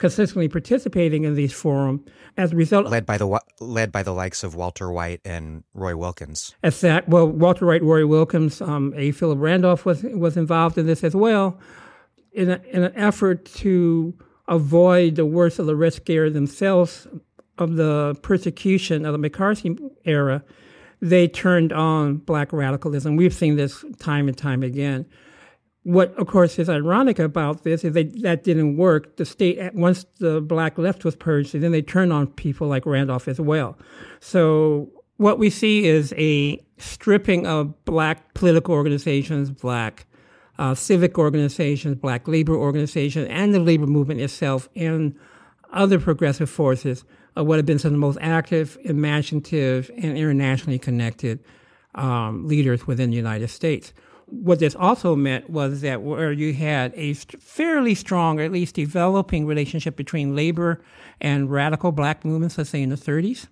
consistently 0.03 0.49
participating 0.49 1.23
in 1.23 1.33
these 1.33 1.53
forums 1.53 2.01
as 2.35 2.51
a 2.51 2.55
result 2.57 2.87
led 2.87 3.05
by 3.05 3.17
the 3.17 3.39
led 3.61 3.89
by 3.89 4.03
the 4.03 4.11
likes 4.11 4.43
of 4.43 4.53
Walter 4.53 4.91
White 4.91 5.21
and 5.23 5.63
Roy 5.73 5.95
Wilkins. 5.95 6.53
As 6.61 6.81
that 6.81 7.07
well, 7.07 7.25
Walter 7.25 7.65
White, 7.65 7.81
Roy 7.81 8.05
Wilkins, 8.05 8.59
um, 8.59 8.93
A. 8.97 9.11
Philip 9.11 9.39
Randolph 9.39 9.85
was 9.85 10.03
was 10.03 10.35
involved 10.35 10.77
in 10.77 10.87
this 10.87 11.05
as 11.05 11.15
well, 11.15 11.57
in, 12.33 12.49
a, 12.49 12.61
in 12.69 12.83
an 12.83 12.91
effort 12.97 13.45
to 13.45 14.13
avoid 14.49 15.15
the 15.15 15.25
worst 15.25 15.57
of 15.57 15.67
the 15.67 15.75
Red 15.77 15.93
Scare 15.93 16.29
themselves 16.29 17.07
of 17.57 17.77
the 17.77 18.13
persecution 18.23 19.05
of 19.05 19.13
the 19.13 19.17
McCarthy 19.17 19.77
era. 20.03 20.43
They 20.99 21.29
turned 21.29 21.71
on 21.71 22.17
black 22.17 22.51
radicalism. 22.51 23.15
We've 23.15 23.33
seen 23.33 23.55
this 23.55 23.85
time 23.99 24.27
and 24.27 24.37
time 24.37 24.63
again. 24.63 25.05
What, 25.83 26.13
of 26.17 26.27
course, 26.27 26.57
is 26.59 26.69
ironic 26.69 27.19
about 27.19 27.63
this 27.63 27.83
is 27.83 27.93
that 27.93 28.21
that 28.21 28.43
didn't 28.43 28.77
work. 28.77 29.17
The 29.17 29.25
state, 29.25 29.73
once 29.73 30.05
the 30.19 30.39
black 30.39 30.77
left 30.77 31.03
was 31.03 31.15
purged, 31.15 31.53
then 31.53 31.71
they 31.71 31.81
turned 31.81 32.13
on 32.13 32.27
people 32.27 32.67
like 32.67 32.85
Randolph 32.85 33.27
as 33.27 33.39
well. 33.39 33.77
So 34.21 34.89
what 35.17 35.39
we 35.39 35.49
see 35.49 35.85
is 35.85 36.13
a 36.17 36.57
stripping 36.77 37.45
of 37.45 37.83
black 37.85 38.33
political 38.33 38.73
organizations, 38.73 39.51
black 39.51 40.05
uh, 40.57 40.73
civic 40.73 41.17
organizations, 41.17 41.95
black 41.95 42.27
labor 42.27 42.55
organizations, 42.55 43.27
and 43.29 43.53
the 43.53 43.59
labor 43.59 43.87
movement 43.87 44.21
itself, 44.21 44.69
and 44.75 45.15
other 45.73 45.99
progressive 45.99 46.49
forces 46.49 47.03
of 47.35 47.47
what 47.47 47.57
have 47.57 47.65
been 47.65 47.79
some 47.79 47.89
of 47.89 47.93
the 47.93 47.97
most 47.97 48.17
active, 48.21 48.77
imaginative, 48.83 49.89
and 49.97 50.17
internationally 50.17 50.79
connected 50.79 51.39
um, 51.95 52.47
leaders 52.47 52.87
within 52.87 53.09
the 53.09 53.15
United 53.15 53.49
States 53.49 53.93
what 54.41 54.59
this 54.59 54.75
also 54.75 55.15
meant 55.15 55.49
was 55.49 55.81
that 55.81 56.01
where 56.01 56.31
you 56.31 56.53
had 56.53 56.91
a 56.95 57.13
fairly 57.13 57.93
strong, 57.93 58.39
or 58.39 58.43
at 58.43 58.51
least 58.51 58.75
developing 58.75 59.45
relationship 59.45 59.95
between 59.95 60.35
labor 60.35 60.83
and 61.21 61.51
radical 61.51 61.91
black 61.91 62.25
movements, 62.25 62.57
let's 62.57 62.69
say 62.69 62.81
in 62.81 62.89
the 62.89 62.95
30s, 62.95 63.47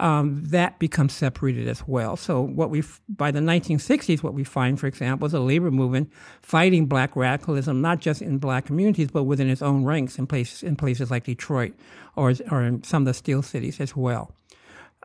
um, 0.00 0.42
that 0.46 0.78
becomes 0.78 1.12
separated 1.12 1.68
as 1.68 1.86
well. 1.86 2.16
So 2.16 2.40
what 2.40 2.70
we 2.70 2.82
by 3.08 3.30
the 3.30 3.40
1960s, 3.40 4.22
what 4.22 4.34
we 4.34 4.44
find, 4.44 4.80
for 4.80 4.86
example, 4.86 5.26
is 5.26 5.34
a 5.34 5.40
labor 5.40 5.70
movement 5.70 6.10
fighting 6.42 6.86
black 6.86 7.14
radicalism, 7.14 7.80
not 7.80 8.00
just 8.00 8.20
in 8.20 8.38
black 8.38 8.66
communities, 8.66 9.10
but 9.10 9.24
within 9.24 9.48
its 9.48 9.62
own 9.62 9.84
ranks 9.84 10.18
in 10.18 10.26
places 10.26 10.62
in 10.62 10.74
places 10.74 11.10
like 11.10 11.24
Detroit 11.24 11.74
or 12.16 12.32
or 12.50 12.62
in 12.62 12.82
some 12.82 13.02
of 13.02 13.06
the 13.06 13.14
steel 13.14 13.42
cities 13.42 13.80
as 13.80 13.94
well. 13.94 14.32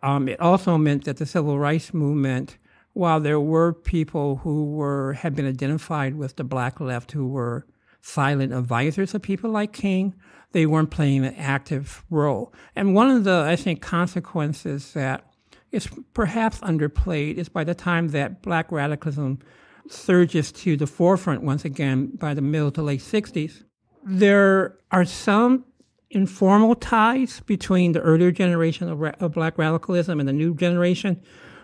Um, 0.01 0.29
it 0.29 0.39
also 0.39 0.77
meant 0.77 1.05
that 1.05 1.17
the 1.17 1.25
civil 1.25 1.59
rights 1.59 1.93
movement, 1.93 2.57
while 2.93 3.19
there 3.19 3.39
were 3.39 3.73
people 3.73 4.37
who 4.37 4.71
were 4.71 5.13
had 5.13 5.35
been 5.35 5.47
identified 5.47 6.15
with 6.15 6.35
the 6.35 6.43
black 6.43 6.79
left 6.79 7.11
who 7.11 7.27
were 7.27 7.65
silent 8.01 8.53
advisors 8.53 9.13
of 9.13 9.21
people 9.21 9.49
like 9.49 9.73
King, 9.73 10.15
they 10.51 10.65
weren't 10.65 10.89
playing 10.89 11.25
an 11.25 11.35
active 11.35 12.03
role. 12.09 12.53
And 12.75 12.95
one 12.95 13.09
of 13.09 13.23
the, 13.23 13.45
I 13.47 13.55
think, 13.55 13.81
consequences 13.81 14.93
that 14.93 15.25
is 15.71 15.87
perhaps 16.13 16.59
underplayed 16.61 17.35
is 17.35 17.49
by 17.49 17.63
the 17.63 17.75
time 17.75 18.09
that 18.09 18.41
black 18.41 18.71
radicalism 18.71 19.39
surges 19.87 20.51
to 20.51 20.75
the 20.75 20.87
forefront 20.87 21.43
once 21.43 21.65
again 21.65 22.07
by 22.15 22.33
the 22.33 22.41
middle 22.41 22.71
to 22.71 22.81
late 22.81 23.01
60s, 23.01 23.63
there 24.03 24.77
are 24.91 25.05
some 25.05 25.65
informal 26.11 26.73
ties 26.75 27.41
between 27.41 27.91
the 27.91 28.01
earlier 28.01 28.31
generation 28.31 28.89
of, 28.89 28.99
ra- 28.99 29.13
of 29.19 29.33
black 29.33 29.57
radicalism 29.57 30.19
and 30.19 30.27
the 30.27 30.33
new 30.33 30.55
generation, 30.55 31.21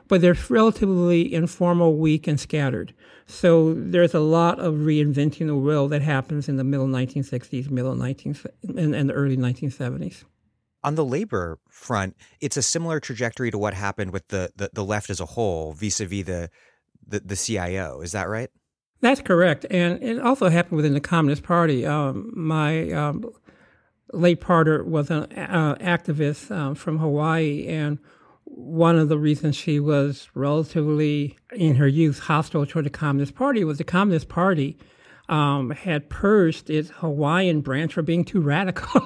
but 0.07 0.21
they're 0.21 0.37
relatively 0.49 1.33
informal, 1.33 1.97
weak, 1.97 2.27
and 2.27 2.39
scattered. 2.39 2.93
So 3.25 3.73
there's 3.73 4.13
a 4.13 4.19
lot 4.19 4.59
of 4.59 4.75
reinventing 4.75 5.47
the 5.47 5.55
wheel 5.55 5.87
that 5.87 6.01
happens 6.01 6.47
in 6.47 6.57
the 6.57 6.63
middle 6.63 6.87
1960s, 6.87 7.69
middle 7.69 7.95
19 7.95 8.37
and, 8.75 8.95
and 8.95 9.09
the 9.09 9.13
early 9.13 9.37
1970s. 9.37 10.23
On 10.83 10.93
the 10.93 11.05
labor 11.05 11.57
front, 11.67 12.15
it's 12.39 12.57
a 12.57 12.61
similar 12.61 12.99
trajectory 12.99 13.49
to 13.49 13.57
what 13.57 13.73
happened 13.73 14.11
with 14.11 14.27
the, 14.27 14.51
the, 14.55 14.69
the 14.73 14.83
left 14.83 15.09
as 15.09 15.19
a 15.19 15.25
whole 15.25 15.73
vis-a-vis 15.73 16.25
the, 16.25 16.49
the, 17.07 17.19
the 17.21 17.35
CIO. 17.35 18.01
Is 18.01 18.11
that 18.11 18.29
right? 18.29 18.49
That's 19.01 19.21
correct. 19.21 19.65
And 19.71 20.01
it 20.03 20.19
also 20.19 20.49
happened 20.49 20.77
within 20.77 20.93
the 20.93 20.99
Communist 20.99 21.43
Party. 21.43 21.85
Um, 21.85 22.31
my 22.35 22.91
um, 22.91 23.25
late 24.13 24.41
partner 24.41 24.83
was 24.83 25.09
an 25.09 25.31
uh, 25.33 25.75
activist 25.75 26.55
um, 26.55 26.75
from 26.75 26.99
Hawaii, 26.99 27.67
and 27.67 27.99
one 28.55 28.97
of 28.97 29.09
the 29.09 29.17
reasons 29.17 29.55
she 29.55 29.79
was 29.81 30.29
relatively, 30.33 31.37
in 31.51 31.75
her 31.75 31.87
youth, 31.87 32.19
hostile 32.19 32.65
toward 32.65 32.85
the 32.85 32.89
Communist 32.89 33.35
Party 33.35 33.63
was 33.65 33.77
the 33.77 33.83
Communist 33.83 34.29
Party 34.29 34.77
um, 35.27 35.71
had 35.71 36.09
purged 36.09 36.69
its 36.69 36.89
Hawaiian 36.89 37.61
branch 37.61 37.93
for 37.93 38.01
being 38.01 38.23
too 38.23 38.39
radical. 38.39 39.01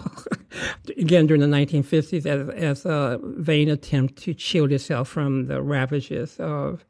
Again, 0.98 1.26
during 1.26 1.42
the 1.42 1.48
1950s, 1.48 2.26
as, 2.26 2.50
as 2.50 2.86
a 2.86 3.20
vain 3.24 3.70
attempt 3.70 4.18
to 4.24 4.38
shield 4.38 4.72
itself 4.72 5.08
from 5.08 5.48
the 5.48 5.62
ravages 5.64 6.38
of 6.40 6.86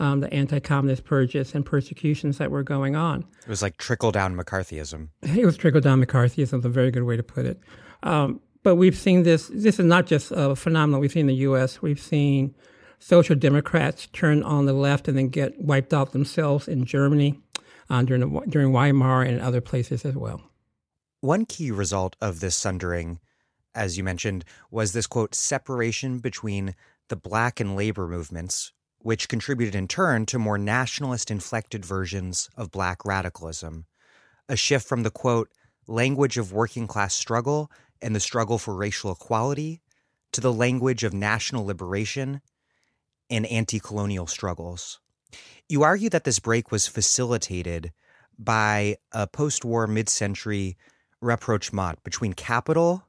um, 0.00 0.20
the 0.20 0.32
anti-communist 0.32 1.04
purges 1.04 1.54
and 1.54 1.64
persecutions 1.64 2.38
that 2.38 2.50
were 2.50 2.64
going 2.64 2.96
on. 2.96 3.24
It 3.42 3.48
was 3.48 3.62
like 3.62 3.76
trickle 3.76 4.10
down 4.10 4.34
McCarthyism. 4.34 5.08
It 5.22 5.46
was 5.46 5.56
trickle 5.56 5.80
down 5.80 6.04
McCarthyism. 6.04 6.64
a 6.64 6.68
very 6.68 6.90
good 6.90 7.04
way 7.04 7.16
to 7.16 7.22
put 7.22 7.46
it. 7.46 7.60
Um, 8.02 8.40
but 8.62 8.76
we've 8.76 8.96
seen 8.96 9.22
this. 9.22 9.48
This 9.52 9.78
is 9.78 9.86
not 9.86 10.06
just 10.06 10.32
a 10.34 10.56
phenomenon 10.56 11.00
we've 11.00 11.12
seen 11.12 11.22
in 11.22 11.26
the 11.28 11.34
U.S. 11.34 11.82
We've 11.82 12.00
seen 12.00 12.54
social 12.98 13.34
democrats 13.34 14.06
turn 14.12 14.42
on 14.42 14.66
the 14.66 14.72
left 14.72 15.08
and 15.08 15.18
then 15.18 15.28
get 15.28 15.60
wiped 15.60 15.92
out 15.92 16.12
themselves 16.12 16.68
in 16.68 16.84
Germany 16.84 17.40
uh, 17.90 18.02
during 18.02 18.40
during 18.48 18.72
Weimar 18.72 19.22
and 19.22 19.40
other 19.40 19.60
places 19.60 20.04
as 20.04 20.14
well. 20.14 20.42
One 21.20 21.44
key 21.44 21.70
result 21.70 22.16
of 22.20 22.40
this 22.40 22.56
sundering, 22.56 23.20
as 23.74 23.96
you 23.96 24.04
mentioned, 24.04 24.44
was 24.70 24.92
this 24.92 25.06
quote 25.06 25.34
separation 25.34 26.18
between 26.18 26.74
the 27.08 27.16
black 27.16 27.60
and 27.60 27.76
labor 27.76 28.08
movements, 28.08 28.72
which 28.98 29.28
contributed 29.28 29.74
in 29.74 29.88
turn 29.88 30.26
to 30.26 30.38
more 30.38 30.58
nationalist 30.58 31.30
inflected 31.30 31.84
versions 31.84 32.48
of 32.56 32.70
black 32.70 33.04
radicalism. 33.04 33.86
A 34.48 34.56
shift 34.56 34.88
from 34.88 35.02
the 35.02 35.10
quote 35.10 35.48
language 35.86 36.38
of 36.38 36.52
working 36.52 36.86
class 36.86 37.14
struggle 37.14 37.70
and 38.02 38.14
the 38.14 38.20
struggle 38.20 38.58
for 38.58 38.74
racial 38.74 39.12
equality 39.12 39.80
to 40.32 40.40
the 40.40 40.52
language 40.52 41.04
of 41.04 41.14
national 41.14 41.64
liberation 41.64 42.40
and 43.30 43.46
anti 43.46 43.78
colonial 43.78 44.26
struggles. 44.26 45.00
You 45.68 45.82
argue 45.82 46.10
that 46.10 46.24
this 46.24 46.38
break 46.38 46.70
was 46.70 46.86
facilitated 46.86 47.92
by 48.38 48.96
a 49.12 49.26
post 49.26 49.64
war 49.64 49.86
mid 49.86 50.08
century 50.08 50.76
rapprochement 51.20 52.02
between 52.02 52.32
capital 52.32 53.04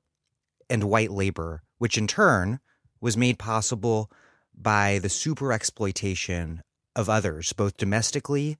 and 0.69 0.83
white 0.83 1.11
labor, 1.11 1.63
which 1.77 1.97
in 1.97 2.07
turn 2.07 2.59
was 3.01 3.17
made 3.17 3.39
possible 3.39 4.09
by 4.55 4.99
the 4.99 5.09
super 5.09 5.51
exploitation 5.51 6.61
of 6.95 7.09
others, 7.09 7.53
both 7.53 7.75
domestically 7.75 8.57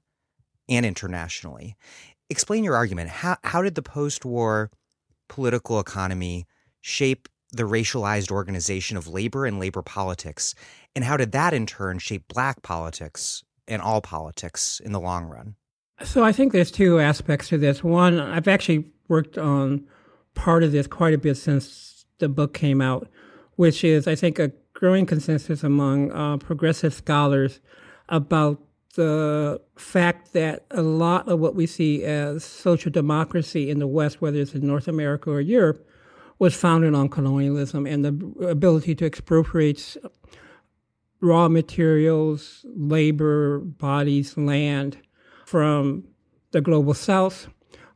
and 0.68 0.84
internationally. 0.84 1.76
Explain 2.28 2.64
your 2.64 2.74
argument. 2.74 3.10
How, 3.10 3.36
how 3.44 3.62
did 3.62 3.74
the 3.74 3.82
post 3.82 4.24
war 4.24 4.70
political 5.28 5.80
economy 5.80 6.46
shape 6.80 7.28
the 7.52 7.62
racialized 7.62 8.30
organization 8.30 8.96
of 8.96 9.08
labor 9.08 9.46
and 9.46 9.58
labor 9.58 9.82
politics? 9.82 10.54
And 10.94 11.04
how 11.04 11.16
did 11.16 11.32
that 11.32 11.54
in 11.54 11.66
turn 11.66 11.98
shape 11.98 12.28
black 12.28 12.62
politics 12.62 13.44
and 13.66 13.80
all 13.80 14.00
politics 14.00 14.80
in 14.84 14.92
the 14.92 15.00
long 15.00 15.24
run? 15.24 15.56
So 16.02 16.24
I 16.24 16.32
think 16.32 16.52
there's 16.52 16.70
two 16.70 16.98
aspects 16.98 17.48
to 17.48 17.58
this. 17.58 17.84
One, 17.84 18.18
I've 18.18 18.48
actually 18.48 18.86
worked 19.08 19.38
on 19.38 19.86
part 20.34 20.62
of 20.62 20.72
this 20.72 20.86
quite 20.86 21.14
a 21.14 21.18
bit 21.18 21.36
since 21.36 22.04
the 22.18 22.28
book 22.28 22.52
came 22.52 22.80
out, 22.80 23.08
which 23.56 23.84
is, 23.84 24.08
I 24.08 24.14
think, 24.14 24.38
a 24.38 24.52
growing 24.72 25.06
consensus 25.06 25.62
among 25.62 26.10
uh, 26.12 26.36
progressive 26.38 26.92
scholars 26.92 27.60
about 28.08 28.60
the 28.94 29.60
fact 29.76 30.32
that 30.32 30.64
a 30.70 30.82
lot 30.82 31.28
of 31.28 31.40
what 31.40 31.54
we 31.54 31.66
see 31.66 32.04
as 32.04 32.44
social 32.44 32.90
democracy 32.90 33.70
in 33.70 33.78
the 33.78 33.86
West, 33.86 34.20
whether 34.20 34.38
it's 34.38 34.54
in 34.54 34.66
North 34.66 34.88
America 34.88 35.30
or 35.30 35.40
Europe, 35.40 35.86
was 36.38 36.54
founded 36.54 36.94
on 36.94 37.08
colonialism 37.08 37.86
and 37.86 38.04
the 38.04 38.46
ability 38.48 38.94
to 38.96 39.06
expropriate 39.06 39.96
raw 41.20 41.48
materials, 41.48 42.64
labor, 42.76 43.60
bodies, 43.60 44.36
land 44.36 44.98
from 45.46 46.04
the 46.50 46.60
global 46.60 46.94
South 46.94 47.48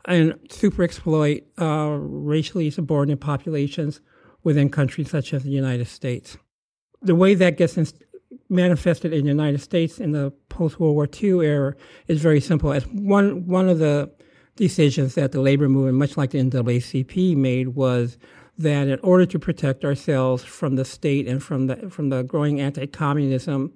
and 0.06 0.38
super 0.50 0.82
exploit 0.82 1.44
uh, 1.60 1.96
racially 2.00 2.70
subordinate 2.70 3.20
populations 3.20 4.00
within 4.42 4.70
countries 4.70 5.10
such 5.10 5.34
as 5.34 5.42
the 5.42 5.50
United 5.50 5.86
States. 5.86 6.38
The 7.02 7.14
way 7.14 7.34
that 7.34 7.56
gets 7.56 7.76
manifested 8.48 9.12
in 9.12 9.24
the 9.24 9.28
United 9.28 9.60
States 9.60 9.98
in 9.98 10.12
the 10.12 10.32
post 10.48 10.80
World 10.80 10.94
War 10.94 11.08
II 11.22 11.46
era 11.46 11.74
is 12.06 12.20
very 12.20 12.40
simple. 12.40 12.72
As 12.72 12.86
one 12.86 13.46
one 13.46 13.68
of 13.68 13.78
the 13.78 14.10
decisions 14.56 15.14
that 15.14 15.32
the 15.32 15.40
labor 15.40 15.68
movement, 15.68 15.98
much 15.98 16.16
like 16.16 16.30
the 16.30 16.38
NAACP, 16.38 17.36
made 17.36 17.68
was 17.68 18.18
that 18.58 18.88
in 18.88 18.98
order 19.00 19.24
to 19.24 19.38
protect 19.38 19.84
ourselves 19.84 20.42
from 20.42 20.76
the 20.76 20.84
state 20.84 21.28
and 21.28 21.42
from 21.42 21.66
the 21.68 21.90
from 21.90 22.08
the 22.08 22.22
growing 22.22 22.60
anti-communism 22.60 23.72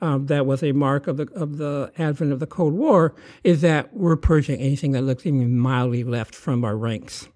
um, 0.00 0.26
that 0.26 0.46
was 0.46 0.62
a 0.62 0.72
mark 0.72 1.06
of 1.06 1.16
the 1.16 1.28
of 1.34 1.58
the 1.58 1.92
advent 1.98 2.32
of 2.32 2.40
the 2.40 2.46
Cold 2.46 2.74
War, 2.74 3.14
is 3.44 3.60
that 3.60 3.94
we're 3.94 4.16
purging 4.16 4.58
anything 4.60 4.92
that 4.92 5.02
looks 5.02 5.24
even 5.24 5.58
mildly 5.58 6.02
left 6.02 6.34
from 6.34 6.64
our 6.64 6.76
ranks. 6.76 7.28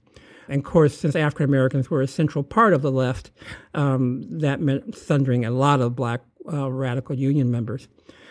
And 0.48 0.60
of 0.60 0.64
course, 0.64 0.96
since 0.96 1.16
African 1.16 1.44
Americans 1.44 1.90
were 1.90 2.02
a 2.02 2.08
central 2.08 2.44
part 2.44 2.72
of 2.72 2.82
the 2.82 2.90
left, 2.90 3.30
um, 3.74 4.24
that 4.38 4.60
meant 4.60 4.96
thundering 4.96 5.44
a 5.44 5.50
lot 5.50 5.80
of 5.80 5.96
black 5.96 6.22
uh, 6.52 6.70
radical 6.70 7.16
union 7.16 7.50
members. 7.50 7.88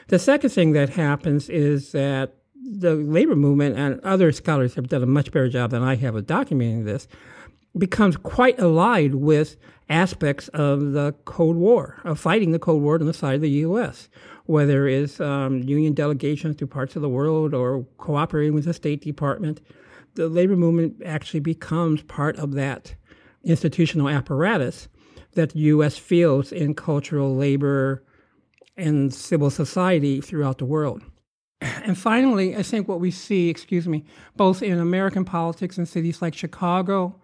The 0.08 0.20
second 0.20 0.52
thing 0.52 0.74
that 0.74 0.90
happens 0.90 1.50
is 1.50 1.92
that 1.92 2.36
the 2.56 2.96
labor 2.96 3.36
movement 3.36 3.78
and 3.78 4.00
other 4.02 4.32
scholars 4.32 4.76
have 4.76 4.88
done 4.88 5.04
a 5.04 5.08
much 5.08 5.32
better 5.32 5.50
job 5.50 5.72
than 5.72 5.84
I 5.84 5.96
have 5.96 6.16
of 6.16 6.26
documenting 6.26 6.86
this, 6.86 7.08
becomes 7.78 8.18
quite 8.18 8.60
allied 8.60 9.16
with 9.16 9.58
aspects 9.90 10.48
of 10.50 10.94
the 10.94 11.14
Cold 11.26 11.58
War, 11.58 12.00
of 12.04 12.20
fighting 12.20 12.52
the 12.52 12.60
Cold 12.60 12.82
War 12.82 12.96
on 12.96 13.06
the 13.06 13.14
side 13.14 13.36
of 13.36 13.42
the 13.42 13.50
U.S., 13.50 14.10
whether 14.46 14.88
it's 14.88 15.20
um, 15.20 15.62
union 15.64 15.94
delegations 15.94 16.56
to 16.58 16.68
parts 16.68 16.96
of 16.96 17.02
the 17.02 17.10
world 17.10 17.54
or 17.54 17.84
cooperating 17.98 18.54
with 18.54 18.66
the 18.66 18.74
State 18.74 19.02
Department. 19.02 19.62
The 20.16 20.30
labor 20.30 20.56
movement 20.56 21.02
actually 21.06 21.42
becomes 21.42 22.02
part 22.04 22.38
of 22.38 22.54
that 22.54 22.96
institutional 23.44 24.10
apparatus 24.10 24.88
that 25.36 25.52
the 25.52 25.60
U.S. 25.60 25.98
feels 25.98 26.52
in 26.52 26.74
cultural 26.74 27.36
labor 27.36 28.04
and 28.76 29.14
civil 29.14 29.50
society 29.50 30.22
throughout 30.22 30.58
the 30.58 30.66
world. 30.66 31.02
And 31.62 31.98
finally, 31.98 32.56
I 32.56 32.64
think 32.64 32.88
what 32.88 33.00
we 33.00 33.12
see, 33.12 33.50
excuse 33.50 33.88
me, 33.88 34.06
both 34.36 34.62
in 34.62 34.80
American 34.80 35.24
politics 35.24 35.78
in 35.78 35.86
cities 35.86 36.22
like 36.22 36.34
Chicago, 36.34 37.16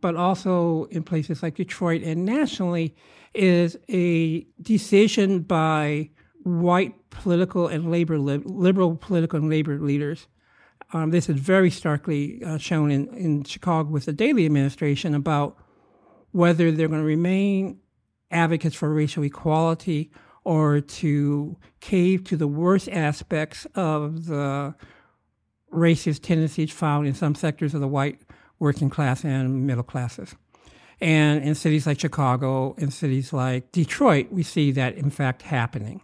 but 0.00 0.16
also 0.16 0.84
in 0.90 1.02
places 1.02 1.42
like 1.42 1.54
Detroit 1.54 2.02
and 2.02 2.24
nationally, 2.24 2.94
is 3.34 3.76
a 3.88 4.46
decision 4.60 5.40
by 5.40 6.10
white 6.42 6.94
political 7.10 7.68
and 7.68 7.90
labor 7.90 8.18
liberal 8.18 8.96
political 8.96 9.38
and 9.38 9.50
labor 9.50 9.78
leaders. 9.78 10.26
Um, 10.92 11.10
this 11.10 11.28
is 11.28 11.36
very 11.36 11.70
starkly 11.70 12.42
uh, 12.44 12.58
shown 12.58 12.90
in, 12.90 13.08
in 13.08 13.44
Chicago 13.44 13.90
with 13.90 14.04
the 14.04 14.12
Daley 14.12 14.46
administration 14.46 15.14
about 15.14 15.58
whether 16.36 16.70
they're 16.70 16.86
going 16.86 17.00
to 17.00 17.06
remain 17.06 17.78
advocates 18.30 18.76
for 18.76 18.92
racial 18.92 19.24
equality 19.24 20.10
or 20.44 20.82
to 20.82 21.56
cave 21.80 22.24
to 22.24 22.36
the 22.36 22.46
worst 22.46 22.90
aspects 22.90 23.66
of 23.74 24.26
the 24.26 24.74
racist 25.72 26.20
tendencies 26.20 26.70
found 26.70 27.06
in 27.06 27.14
some 27.14 27.34
sectors 27.34 27.72
of 27.72 27.80
the 27.80 27.88
white 27.88 28.20
working 28.58 28.90
class 28.90 29.24
and 29.24 29.66
middle 29.66 29.82
classes. 29.82 30.34
And 31.00 31.42
in 31.42 31.54
cities 31.54 31.86
like 31.86 32.00
Chicago, 32.00 32.74
in 32.76 32.90
cities 32.90 33.32
like 33.32 33.72
Detroit, 33.72 34.30
we 34.30 34.42
see 34.42 34.72
that 34.72 34.94
in 34.94 35.08
fact 35.08 35.40
happening. 35.40 36.02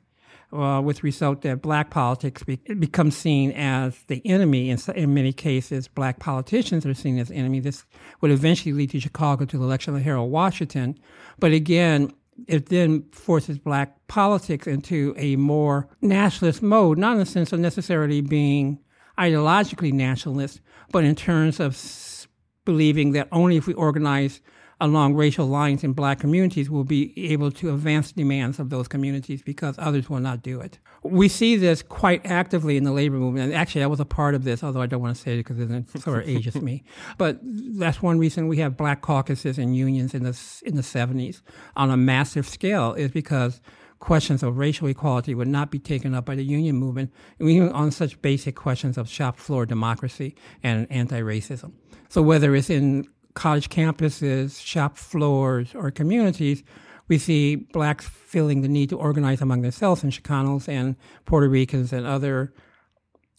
Uh, 0.53 0.83
with 0.83 1.03
result 1.03 1.41
that 1.41 1.63
black 1.63 1.89
politics 1.89 2.43
be, 2.43 2.57
becomes 2.79 3.17
seen 3.17 3.53
as 3.53 3.97
the 4.09 4.21
enemy. 4.27 4.69
In, 4.69 4.79
in 4.95 5.15
many 5.15 5.33
cases, 5.33 5.89
black 5.89 6.19
politicians 6.19 6.85
are 6.85 6.93
seen 6.93 7.19
as 7.19 7.31
enemy. 7.31 7.61
This 7.61 7.87
would 8.21 8.31
eventually 8.31 8.75
lead 8.75 8.91
to 8.91 9.01
Chicago 9.01 9.47
to 9.47 9.57
the 9.57 9.65
election 9.65 9.97
of 9.97 10.03
Harold 10.03 10.31
Washington. 10.31 10.99
But 11.39 11.53
again, 11.53 12.13
it 12.47 12.67
then 12.67 13.05
forces 13.13 13.59
black 13.59 13.97
politics 14.09 14.67
into 14.67 15.15
a 15.17 15.37
more 15.37 15.89
nationalist 16.03 16.63
mode, 16.63 16.99
not 16.99 17.15
in 17.15 17.21
the 17.21 17.27
sense 17.27 17.53
of 17.55 17.61
necessarily 17.61 18.21
being 18.21 18.79
ideologically 19.19 19.93
nationalist, 19.93 20.61
but 20.91 21.05
in 21.05 21.15
terms 21.15 21.61
of 21.61 22.27
believing 22.65 23.13
that 23.13 23.29
only 23.33 23.57
if 23.57 23.67
we 23.67 23.75
organize 23.75 24.41
along 24.83 25.15
racial 25.15 25.47
lines 25.47 25.85
in 25.85 25.93
black 25.93 26.19
communities 26.19 26.69
will 26.69 26.83
be 26.83 27.13
able 27.33 27.53
to 27.53 27.73
advance 27.73 28.11
demands 28.11 28.59
of 28.59 28.69
those 28.69 28.89
communities 28.89 29.41
because 29.41 29.77
others 29.79 30.11
will 30.11 30.19
not 30.19 30.43
do 30.43 30.61
it. 30.61 30.81
We 31.05 31.29
see 31.29 31.55
this 31.55 31.83
quite 31.83 32.27
actively 32.27 32.77
in 32.77 32.83
the 32.83 32.91
labor 32.91 33.17
movement. 33.17 33.47
And 33.47 33.55
actually, 33.55 33.85
I 33.85 33.87
was 33.87 34.01
a 34.01 34.05
part 34.05 34.35
of 34.35 34.43
this, 34.43 34.65
although 34.65 34.83
I 34.83 34.87
don't 34.87 35.01
want 35.01 35.15
to 35.15 35.23
say 35.23 35.35
it 35.35 35.37
because 35.39 35.61
it 35.61 36.01
sort 36.01 36.25
of 36.25 36.29
ages 36.29 36.57
me. 36.57 36.83
But 37.17 37.39
that's 37.43 38.03
one 38.03 38.19
reason 38.19 38.49
we 38.49 38.57
have 38.57 38.77
black 38.77 39.03
caucuses 39.03 39.57
and 39.57 39.77
unions 39.77 40.15
in 40.15 40.25
the, 40.25 40.37
in 40.65 40.75
the 40.75 40.83
70s 40.83 41.43
on 41.77 41.91
a 41.91 41.97
massive 41.97 42.49
scale 42.49 42.95
is 42.95 43.13
because 43.13 43.61
questions 44.01 44.43
of 44.43 44.59
racial 44.59 44.89
equality 44.89 45.33
would 45.33 45.47
not 45.47 45.71
be 45.71 45.79
taken 45.79 46.13
up 46.13 46.25
by 46.25 46.35
the 46.35 46.45
union 46.45 46.75
movement, 46.75 47.13
even 47.39 47.71
on 47.71 47.93
such 47.93 48.21
basic 48.21 48.57
questions 48.57 48.99
of 48.99 49.09
shop 49.09 49.39
floor 49.39 49.65
democracy 49.65 50.35
and 50.63 50.91
anti-racism. 50.91 51.73
So 52.09 52.21
whether 52.21 52.55
it's 52.57 52.69
in 52.69 53.07
college 53.35 53.69
campuses, 53.69 54.61
shop 54.65 54.97
floors, 54.97 55.75
or 55.75 55.91
communities, 55.91 56.63
we 57.09 57.19
see 57.19 57.57
blacks 57.57 58.09
feeling 58.09 58.63
the 58.63 58.69
need 58.69 58.89
to 58.91 58.99
organize 58.99 59.41
among 59.41 59.63
themselves, 59.63 60.03
and 60.03 60.13
Chicanos 60.13 60.69
and 60.69 60.97
Puerto 61.25 61.49
Ricans 61.49 61.93
and 61.93 62.07
other 62.07 62.53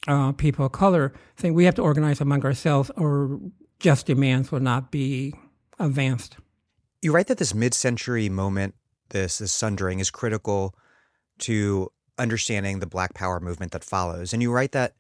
uh, 0.08 0.32
people 0.34 0.66
of 0.66 0.72
color 0.72 1.14
saying 1.38 1.54
we 1.54 1.66
have 1.66 1.76
to 1.76 1.82
organize 1.82 2.20
among 2.22 2.44
ourselves 2.46 2.92
or 2.98 3.40
just 3.80 4.06
demands 4.06 4.52
will 4.52 4.60
not 4.60 4.92
be 4.92 5.34
advanced. 5.80 6.38
You 7.02 7.14
write 7.14 7.28
that 7.28 7.38
this 7.38 7.54
mid 7.54 7.74
century 7.74 8.30
moment, 8.30 8.76
this, 9.10 9.40
this 9.40 9.52
sundering, 9.52 10.00
is 10.00 10.12
critical 10.12 10.76
to 11.40 11.92
understanding 12.18 12.80
the 12.80 12.86
Black 12.86 13.14
Power 13.14 13.40
movement 13.40 13.72
that 13.72 13.84
follows. 13.84 14.34
And 14.34 14.42
you 14.42 14.52
write 14.52 14.72
that 14.74 14.94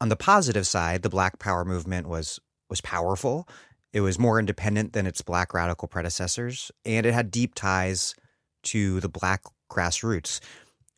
on 0.00 0.08
the 0.08 0.16
positive 0.16 0.66
side, 0.66 1.02
the 1.02 1.08
Black 1.08 1.38
Power 1.38 1.64
movement 1.64 2.08
was 2.08 2.40
was 2.68 2.80
powerful 2.80 3.48
it 3.96 4.00
was 4.00 4.18
more 4.18 4.38
independent 4.38 4.92
than 4.92 5.06
its 5.06 5.22
black 5.22 5.54
radical 5.54 5.88
predecessors, 5.88 6.70
and 6.84 7.06
it 7.06 7.14
had 7.14 7.30
deep 7.30 7.54
ties 7.54 8.14
to 8.62 9.00
the 9.00 9.08
black 9.08 9.42
grassroots. 9.72 10.40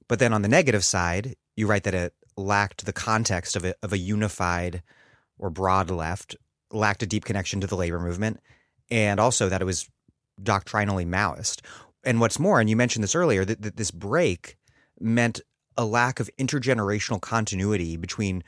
But 0.09 0.19
then 0.19 0.33
on 0.33 0.43
the 0.43 0.49
negative 0.49 0.85
side, 0.85 1.37
you 1.55 1.69
write 1.69 1.85
that 1.85 1.95
it 1.95 2.13
lacked 2.37 2.87
the 2.87 2.93
context 2.93 3.55
of 3.55 3.65
a, 3.65 3.73
of 3.85 3.93
a 3.93 3.99
unified 3.99 4.83
or 5.39 5.49
broad 5.49 5.93
left, 5.93 6.35
lacked 6.73 7.05
a 7.05 7.07
deep 7.07 7.25
connection 7.25 7.61
to 7.61 7.69
the 7.69 7.77
labor 7.77 8.01
movement, 8.01 8.41
and 8.91 9.21
also 9.21 9.49
that 9.49 9.63
it 9.63 9.65
was 9.65 9.89
doctrinally 10.43 11.07
Maoist. 11.07 11.61
And 12.03 12.19
what's 12.19 12.41
more, 12.41 12.59
and 12.59 12.69
you 12.69 12.75
mentioned 12.75 13.05
this 13.05 13.15
earlier, 13.15 13.45
that, 13.45 13.63
that 13.63 13.77
this 13.77 13.93
break 13.93 14.57
meant 14.99 15.41
a 15.77 15.85
lack 15.85 16.19
of 16.19 16.29
intergenerational 16.37 17.21
continuity 17.21 17.97
between 17.97 18.43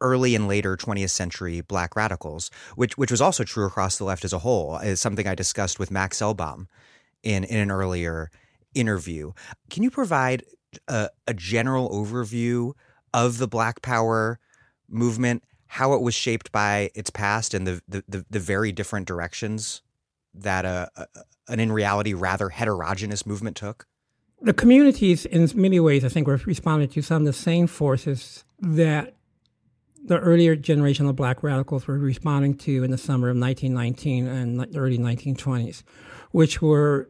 early 0.00 0.34
and 0.34 0.48
later 0.48 0.76
20th 0.76 1.10
century 1.10 1.60
black 1.60 1.96
radicals, 1.96 2.50
which 2.76 2.96
which 2.96 3.10
was 3.10 3.20
also 3.20 3.44
true 3.44 3.66
across 3.66 3.98
the 3.98 4.04
left 4.04 4.24
as 4.24 4.32
a 4.32 4.38
whole, 4.40 4.74
uh, 4.74 4.80
is 4.80 5.00
something 5.00 5.26
I 5.26 5.34
discussed 5.34 5.78
with 5.78 5.90
Max 5.90 6.20
Elbaum 6.20 6.66
in 7.22 7.44
in 7.44 7.58
an 7.58 7.70
earlier 7.70 8.30
interview. 8.74 9.32
Can 9.68 9.82
you 9.82 9.90
provide 9.90 10.44
a, 10.88 11.08
a 11.26 11.34
general 11.34 11.90
overview 11.90 12.72
of 13.12 13.38
the 13.38 13.48
Black 13.48 13.82
Power 13.82 14.38
movement, 14.88 15.42
how 15.66 15.94
it 15.94 16.02
was 16.02 16.14
shaped 16.14 16.52
by 16.52 16.90
its 16.94 17.10
past, 17.10 17.54
and 17.54 17.66
the 17.66 17.82
the, 17.88 18.04
the, 18.08 18.26
the 18.30 18.40
very 18.40 18.72
different 18.72 19.06
directions 19.06 19.82
that 20.32 20.64
a, 20.64 20.90
a, 20.96 21.06
an 21.48 21.60
in 21.60 21.72
reality 21.72 22.14
rather 22.14 22.50
heterogeneous 22.50 23.26
movement 23.26 23.56
took? 23.56 23.86
The 24.42 24.54
communities, 24.54 25.26
in 25.26 25.50
many 25.54 25.80
ways, 25.80 26.02
I 26.02 26.08
think, 26.08 26.26
were 26.26 26.40
responding 26.46 26.88
to 26.88 27.02
some 27.02 27.22
of 27.22 27.26
the 27.26 27.32
same 27.32 27.66
forces 27.66 28.44
that 28.60 29.14
the 30.04 30.18
earlier 30.18 30.56
generation 30.56 31.06
of 31.06 31.16
black 31.16 31.42
radicals 31.42 31.86
were 31.86 31.98
responding 31.98 32.54
to 32.54 32.82
in 32.82 32.90
the 32.90 32.98
summer 32.98 33.28
of 33.28 33.36
1919 33.36 34.26
and 34.26 34.76
early 34.76 34.98
1920s, 34.98 35.82
which 36.30 36.62
were 36.62 37.08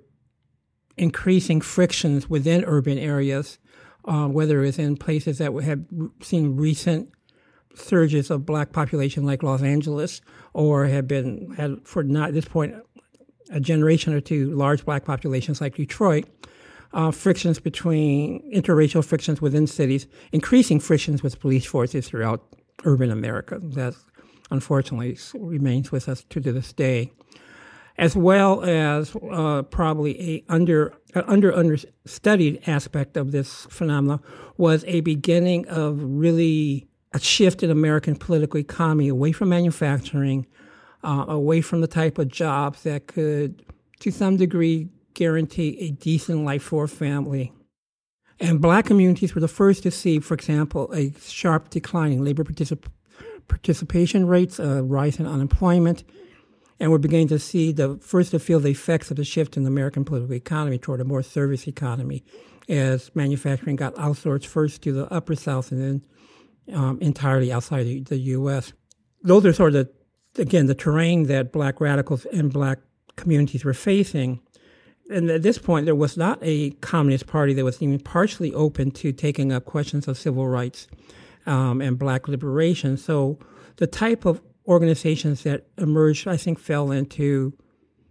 increasing 0.96 1.60
frictions 1.60 2.28
within 2.28 2.64
urban 2.64 2.98
areas, 2.98 3.58
uh, 4.04 4.26
whether 4.26 4.64
it's 4.64 4.78
in 4.78 4.96
places 4.96 5.38
that 5.38 5.52
had 5.62 5.86
seen 6.20 6.56
recent 6.56 7.10
surges 7.74 8.30
of 8.30 8.44
black 8.44 8.72
population 8.72 9.24
like 9.24 9.42
Los 9.42 9.62
Angeles, 9.62 10.20
or 10.52 10.86
had 10.86 11.06
been 11.06 11.54
had 11.56 11.78
for 11.84 12.02
not 12.02 12.28
at 12.28 12.34
this 12.34 12.44
point 12.44 12.74
a 13.50 13.60
generation 13.60 14.12
or 14.12 14.20
two 14.20 14.50
large 14.50 14.84
black 14.84 15.04
populations 15.04 15.60
like 15.60 15.76
Detroit. 15.76 16.26
Uh, 16.92 17.12
frictions 17.12 17.60
between 17.60 18.42
interracial 18.52 19.04
frictions 19.04 19.40
within 19.40 19.64
cities, 19.64 20.08
increasing 20.32 20.80
frictions 20.80 21.22
with 21.22 21.38
police 21.38 21.64
forces 21.64 22.08
throughout 22.08 22.44
urban 22.84 23.10
America 23.10 23.58
that 23.60 23.94
unfortunately 24.50 25.16
remains 25.34 25.92
with 25.92 26.08
us 26.08 26.24
to 26.30 26.40
this 26.40 26.72
day, 26.72 27.12
as 27.98 28.16
well 28.16 28.62
as 28.62 29.14
uh, 29.30 29.62
probably 29.62 30.20
a 30.20 30.44
under 30.48 30.92
uh, 31.14 31.22
under 31.26 31.54
understudied 31.54 32.62
aspect 32.66 33.16
of 33.16 33.32
this 33.32 33.66
phenomenon 33.66 34.20
was 34.56 34.84
a 34.86 35.00
beginning 35.00 35.66
of 35.68 36.02
really 36.02 36.86
a 37.12 37.20
shift 37.20 37.62
in 37.62 37.70
American 37.70 38.16
political 38.16 38.58
economy 38.58 39.08
away 39.08 39.32
from 39.32 39.48
manufacturing, 39.48 40.46
uh, 41.02 41.24
away 41.28 41.60
from 41.60 41.80
the 41.80 41.88
type 41.88 42.18
of 42.18 42.28
jobs 42.28 42.84
that 42.84 43.08
could, 43.08 43.64
to 43.98 44.12
some 44.12 44.36
degree, 44.36 44.88
guarantee 45.14 45.76
a 45.80 45.90
decent 45.90 46.44
life 46.44 46.62
for 46.62 46.84
a 46.84 46.88
family 46.88 47.52
and 48.40 48.60
black 48.60 48.86
communities 48.86 49.34
were 49.34 49.40
the 49.40 49.48
first 49.48 49.82
to 49.82 49.90
see, 49.90 50.18
for 50.18 50.34
example, 50.34 50.90
a 50.94 51.12
sharp 51.20 51.70
decline 51.70 52.12
in 52.12 52.24
labor 52.24 52.42
particip- 52.42 52.86
participation 53.48 54.26
rates, 54.26 54.58
a 54.58 54.82
rise 54.82 55.20
in 55.20 55.26
unemployment, 55.26 56.04
and 56.78 56.90
we're 56.90 56.98
beginning 56.98 57.28
to 57.28 57.38
see 57.38 57.72
the 57.72 57.98
first 57.98 58.30
to 58.30 58.38
feel 58.38 58.58
the 58.58 58.70
effects 58.70 59.10
of 59.10 59.18
the 59.18 59.24
shift 59.24 59.56
in 59.56 59.64
the 59.64 59.68
American 59.68 60.04
political 60.04 60.34
economy 60.34 60.78
toward 60.78 61.00
a 61.00 61.04
more 61.04 61.22
service 61.22 61.68
economy 61.68 62.24
as 62.68 63.10
manufacturing 63.14 63.76
got 63.76 63.94
outsourced 63.96 64.46
first 64.46 64.80
to 64.82 64.92
the 64.92 65.12
upper 65.12 65.34
South 65.34 65.70
and 65.70 66.02
then 66.66 66.74
um, 66.74 66.98
entirely 67.00 67.52
outside 67.52 67.84
the, 67.84 68.00
the 68.00 68.16
U.S. 68.16 68.72
Those 69.22 69.44
are 69.44 69.52
sort 69.52 69.74
of, 69.74 69.90
the, 70.34 70.42
again, 70.42 70.66
the 70.66 70.74
terrain 70.74 71.24
that 71.24 71.52
black 71.52 71.80
radicals 71.80 72.24
and 72.26 72.50
black 72.50 72.78
communities 73.16 73.64
were 73.64 73.74
facing 73.74 74.40
and 75.10 75.28
at 75.28 75.42
this 75.42 75.58
point, 75.58 75.86
there 75.86 75.94
was 75.94 76.16
not 76.16 76.38
a 76.40 76.70
Communist 76.80 77.26
Party 77.26 77.52
that 77.54 77.64
was 77.64 77.82
even 77.82 77.98
partially 77.98 78.54
open 78.54 78.90
to 78.92 79.12
taking 79.12 79.52
up 79.52 79.64
questions 79.64 80.06
of 80.06 80.16
civil 80.16 80.46
rights 80.46 80.86
um, 81.46 81.80
and 81.80 81.98
black 81.98 82.28
liberation. 82.28 82.96
So 82.96 83.38
the 83.76 83.86
type 83.86 84.24
of 84.24 84.40
organizations 84.68 85.42
that 85.42 85.66
emerged, 85.78 86.28
I 86.28 86.36
think, 86.36 86.58
fell 86.58 86.92
into 86.92 87.52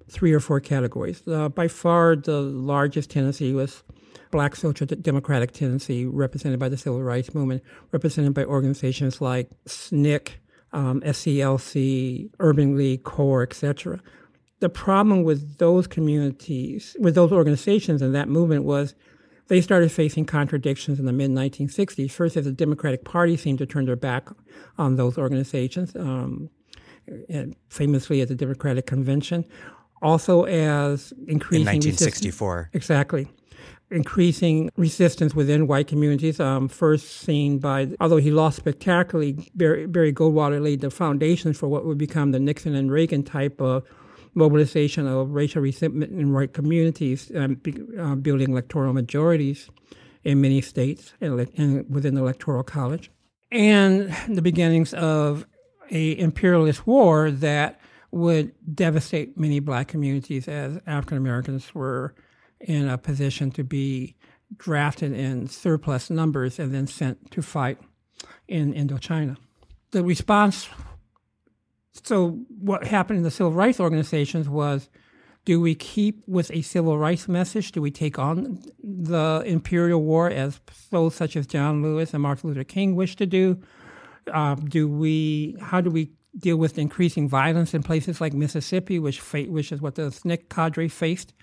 three 0.09 0.33
or 0.33 0.39
four 0.39 0.59
categories. 0.59 1.23
Uh, 1.25 1.47
by 1.47 1.67
far, 1.67 2.15
the 2.15 2.41
largest 2.41 3.11
tendency 3.11 3.53
was 3.53 3.83
black 4.31 4.55
social 4.55 4.85
democratic 4.85 5.51
tendency, 5.53 6.05
represented 6.05 6.59
by 6.59 6.67
the 6.67 6.77
civil 6.77 7.01
rights 7.01 7.33
movement, 7.33 7.63
represented 7.91 8.33
by 8.33 8.43
organizations 8.43 9.21
like 9.21 9.49
SNCC, 9.65 10.31
um, 10.73 11.01
SCLC, 11.01 12.29
Urban 12.39 12.75
League, 12.75 13.03
CORE, 13.03 13.43
etc 13.43 13.99
the 14.59 14.69
problem 14.69 15.23
with 15.23 15.57
those 15.57 15.87
communities, 15.87 16.95
with 16.99 17.15
those 17.15 17.31
organizations 17.31 18.01
and 18.01 18.13
that 18.15 18.27
movement 18.27 18.65
was 18.65 18.93
they 19.47 19.61
started 19.61 19.91
facing 19.91 20.25
contradictions 20.25 20.99
in 20.99 21.05
the 21.05 21.13
mid 21.13 21.31
1960s. 21.31 22.11
First, 22.11 22.37
as 22.37 22.45
the 22.45 22.51
Democratic 22.51 23.03
Party 23.03 23.35
seemed 23.35 23.57
to 23.59 23.65
turn 23.65 23.85
their 23.85 23.95
back 23.95 24.29
on 24.77 24.95
those 24.95 25.17
organizations, 25.17 25.95
um, 25.95 26.49
famously 27.69 28.21
at 28.21 28.27
the 28.27 28.35
Democratic 28.35 28.85
Convention. 28.85 29.43
Also, 30.01 30.43
as 30.43 31.11
increasing 31.27 31.67
in 31.67 31.73
1964, 31.73 32.69
exactly, 32.73 33.27
increasing 33.91 34.69
resistance 34.77 35.33
within 35.33 35.67
white 35.67 35.87
communities. 35.87 36.39
Um, 36.39 36.69
first 36.69 37.09
seen 37.09 37.59
by, 37.59 37.89
although 37.99 38.17
he 38.17 38.31
lost 38.31 38.57
spectacularly, 38.57 39.49
Barry, 39.55 39.87
Barry 39.87 40.13
Goldwater 40.13 40.61
laid 40.61 40.81
the 40.81 40.91
foundations 40.91 41.57
for 41.57 41.67
what 41.67 41.85
would 41.85 41.97
become 41.97 42.31
the 42.31 42.39
Nixon 42.39 42.75
and 42.75 42.91
Reagan 42.91 43.23
type 43.23 43.59
of 43.59 43.83
mobilization 44.39 45.05
of 45.07 45.31
racial 45.31 45.61
resentment 45.61 46.11
in 46.11 46.33
white 46.33 46.53
communities, 46.53 47.31
um, 47.35 47.61
uh, 47.99 48.15
building 48.15 48.49
electoral 48.51 48.93
majorities 48.93 49.69
in 50.23 50.41
many 50.41 50.61
states 50.61 51.13
and, 51.21 51.47
and 51.57 51.85
within 51.89 52.15
the 52.15 52.21
electoral 52.21 52.63
college, 52.63 53.11
and 53.51 54.15
the 54.27 54.41
beginnings 54.41 54.93
of 54.93 55.45
a 55.91 56.17
imperialist 56.19 56.87
war 56.87 57.31
that 57.31 57.79
would 58.11 58.51
devastate 58.75 59.37
many 59.37 59.59
black 59.59 59.87
communities 59.87 60.47
as 60.47 60.79
African 60.87 61.17
Americans 61.17 61.75
were 61.75 62.15
in 62.59 62.89
a 62.89 62.97
position 62.97 63.51
to 63.51 63.63
be 63.63 64.15
drafted 64.57 65.13
in 65.13 65.47
surplus 65.47 66.09
numbers 66.09 66.59
and 66.59 66.73
then 66.73 66.87
sent 66.87 67.31
to 67.31 67.41
fight 67.41 67.77
in 68.47 68.73
Indochina. 68.73 69.37
The 69.91 70.03
response 70.03 70.69
so 72.03 72.39
what 72.59 72.85
happened 72.85 73.17
in 73.17 73.23
the 73.23 73.31
civil 73.31 73.51
rights 73.51 73.79
organizations 73.79 74.49
was 74.49 74.89
do 75.45 75.59
we 75.59 75.73
keep 75.73 76.21
with 76.27 76.51
a 76.51 76.61
civil 76.61 76.97
rights 76.97 77.27
message? 77.27 77.71
Do 77.71 77.81
we 77.81 77.91
take 77.91 78.19
on 78.19 78.61
the 78.83 79.41
imperial 79.45 80.03
war 80.03 80.29
as 80.29 80.59
those 80.91 81.15
such 81.15 81.35
as 81.35 81.47
John 81.47 81.81
Lewis 81.81 82.13
and 82.13 82.21
Martin 82.21 82.49
Luther 82.49 82.63
King 82.63 82.95
wish 82.95 83.15
to 83.15 83.25
do? 83.25 83.59
Uh, 84.31 84.55
do 84.55 84.87
we? 84.87 85.55
How 85.59 85.81
do 85.81 85.89
we 85.89 86.11
deal 86.37 86.57
with 86.57 86.77
increasing 86.77 87.27
violence 87.27 87.73
in 87.73 87.81
places 87.81 88.21
like 88.21 88.33
Mississippi, 88.33 88.99
which 88.99 89.19
which 89.33 89.71
is 89.71 89.81
what 89.81 89.95
the 89.95 90.03
SNCC 90.03 90.49
cadre 90.49 90.87
faced 90.87 91.33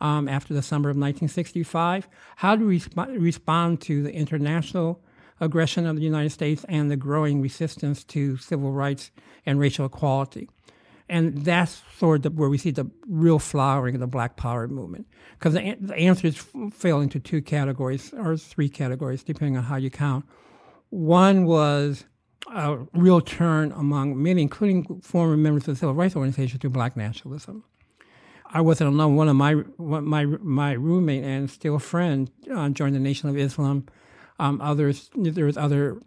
um, 0.00 0.28
after 0.28 0.54
the 0.54 0.62
summer 0.62 0.90
of 0.90 0.96
1965? 0.96 2.08
How 2.36 2.56
do 2.56 2.66
we 2.66 2.80
resp- 2.80 3.20
respond 3.20 3.80
to 3.82 4.02
the 4.02 4.12
international 4.12 5.04
aggression 5.42 5.86
of 5.86 5.96
the 5.96 6.02
United 6.02 6.30
States 6.30 6.64
and 6.68 6.90
the 6.90 6.96
growing 6.96 7.42
resistance 7.42 8.04
to 8.04 8.36
civil 8.38 8.72
rights 8.72 9.10
and 9.44 9.58
racial 9.58 9.84
equality? 9.84 10.48
And 11.08 11.44
that's 11.44 11.82
sort 11.98 12.24
of 12.24 12.38
where 12.38 12.48
we 12.48 12.56
see 12.56 12.70
the 12.70 12.90
real 13.06 13.38
flowering 13.38 13.94
of 13.96 14.00
the 14.00 14.06
Black 14.06 14.36
Power 14.36 14.66
movement. 14.68 15.06
Because 15.38 15.52
the, 15.52 15.76
the 15.78 15.94
answers 15.94 16.42
fell 16.72 17.00
into 17.00 17.20
two 17.20 17.42
categories, 17.42 18.14
or 18.14 18.36
three 18.38 18.70
categories, 18.70 19.22
depending 19.22 19.58
on 19.58 19.64
how 19.64 19.76
you 19.76 19.90
count. 19.90 20.24
One 20.88 21.44
was 21.44 22.06
a 22.54 22.78
real 22.94 23.20
turn 23.20 23.72
among 23.72 24.22
many, 24.22 24.42
including 24.42 25.00
former 25.02 25.36
members 25.36 25.68
of 25.68 25.74
the 25.74 25.80
civil 25.80 25.94
rights 25.94 26.16
organization, 26.16 26.58
to 26.60 26.70
black 26.70 26.96
nationalism. 26.96 27.64
I 28.54 28.60
wasn't 28.60 28.94
alone. 28.94 29.16
One 29.16 29.28
of 29.28 29.36
my 29.36 29.54
my 29.78 30.24
my 30.24 30.72
roommate 30.72 31.24
and 31.24 31.50
still 31.50 31.78
friend 31.78 32.30
uh, 32.50 32.68
joined 32.68 32.94
the 32.94 33.00
Nation 33.00 33.28
of 33.28 33.36
Islam. 33.36 33.86
Um, 34.38 34.60
others 34.60 35.10
there 35.14 35.44
was 35.44 35.56
other 35.56 36.00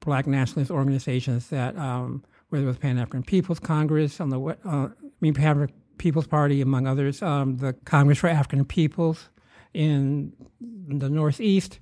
black 0.00 0.26
nationalist 0.26 0.70
organizations 0.70 1.48
that 1.48 1.76
um, 1.76 2.24
whether 2.48 2.64
it 2.64 2.68
was 2.68 2.78
Pan 2.78 2.98
African 2.98 3.22
People's 3.22 3.58
Congress, 3.58 4.20
on 4.20 4.28
the 4.28 4.40
uh, 4.40 4.54
I 4.64 4.90
mean 5.20 5.34
Pan 5.34 5.48
African 5.48 5.74
People's 5.98 6.26
Party, 6.26 6.60
among 6.60 6.86
others, 6.86 7.22
um, 7.22 7.56
the 7.58 7.72
Congress 7.84 8.18
for 8.18 8.28
African 8.28 8.64
Peoples 8.64 9.30
in 9.72 10.32
the 10.60 11.08
Northeast. 11.08 11.78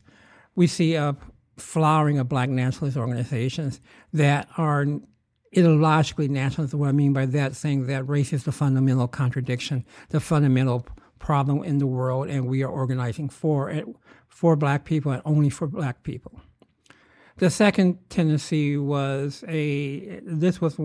We 0.54 0.66
see 0.66 0.94
a 0.94 1.16
flowering 1.56 2.18
of 2.18 2.28
black 2.28 2.48
nationalist 2.48 2.96
organizations 2.96 3.80
that 4.12 4.48
are 4.56 4.86
ideologically 5.56 6.28
nationalist. 6.28 6.74
What 6.74 6.88
I 6.88 6.92
mean 6.92 7.12
by 7.12 7.26
that, 7.26 7.56
saying 7.56 7.86
that 7.86 8.08
race 8.08 8.32
is 8.32 8.44
the 8.44 8.52
fundamental 8.52 9.08
contradiction, 9.08 9.84
the 10.10 10.20
fundamental 10.20 10.86
problem 11.20 11.62
in 11.62 11.78
the 11.78 11.86
world, 11.86 12.28
and 12.28 12.48
we 12.48 12.64
are 12.64 12.70
organizing 12.70 13.28
for 13.28 13.70
it, 13.70 13.86
for 14.26 14.56
black 14.56 14.84
people 14.84 15.12
and 15.12 15.22
only 15.24 15.50
for 15.50 15.68
black 15.68 16.02
people. 16.02 16.40
The 17.36 17.50
second 17.50 17.98
tendency 18.10 18.76
was 18.76 19.44
a 19.46 20.20
this 20.24 20.60
was 20.60 20.76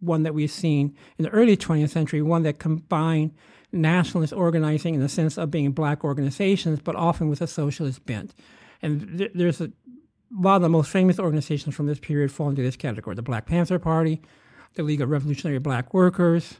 one 0.00 0.22
that 0.22 0.34
we've 0.34 0.50
seen 0.50 0.96
in 1.18 1.24
the 1.24 1.30
early 1.30 1.56
20th 1.56 1.90
century, 1.90 2.22
one 2.22 2.42
that 2.44 2.58
combined 2.58 3.34
nationalist 3.70 4.32
organizing 4.32 4.94
in 4.94 5.00
the 5.00 5.08
sense 5.08 5.36
of 5.36 5.50
being 5.50 5.72
black 5.72 6.02
organizations, 6.02 6.80
but 6.80 6.96
often 6.96 7.28
with 7.28 7.40
a 7.40 7.46
socialist 7.46 8.04
bent. 8.06 8.34
And 8.80 9.18
th- 9.18 9.30
there's 9.34 9.60
a 9.60 9.70
a 10.32 10.42
lot 10.42 10.56
of 10.56 10.62
the 10.62 10.68
most 10.68 10.90
famous 10.90 11.18
organizations 11.18 11.74
from 11.74 11.86
this 11.86 11.98
period 11.98 12.32
fall 12.32 12.48
into 12.48 12.62
this 12.62 12.76
category 12.76 13.14
the 13.14 13.22
Black 13.22 13.46
Panther 13.46 13.78
Party, 13.78 14.22
the 14.74 14.82
League 14.82 15.00
of 15.00 15.10
Revolutionary 15.10 15.58
Black 15.58 15.92
Workers, 15.92 16.58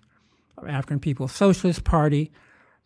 African 0.67 1.01
People's 1.01 1.33
Socialist 1.33 1.85
Party. 1.85 2.33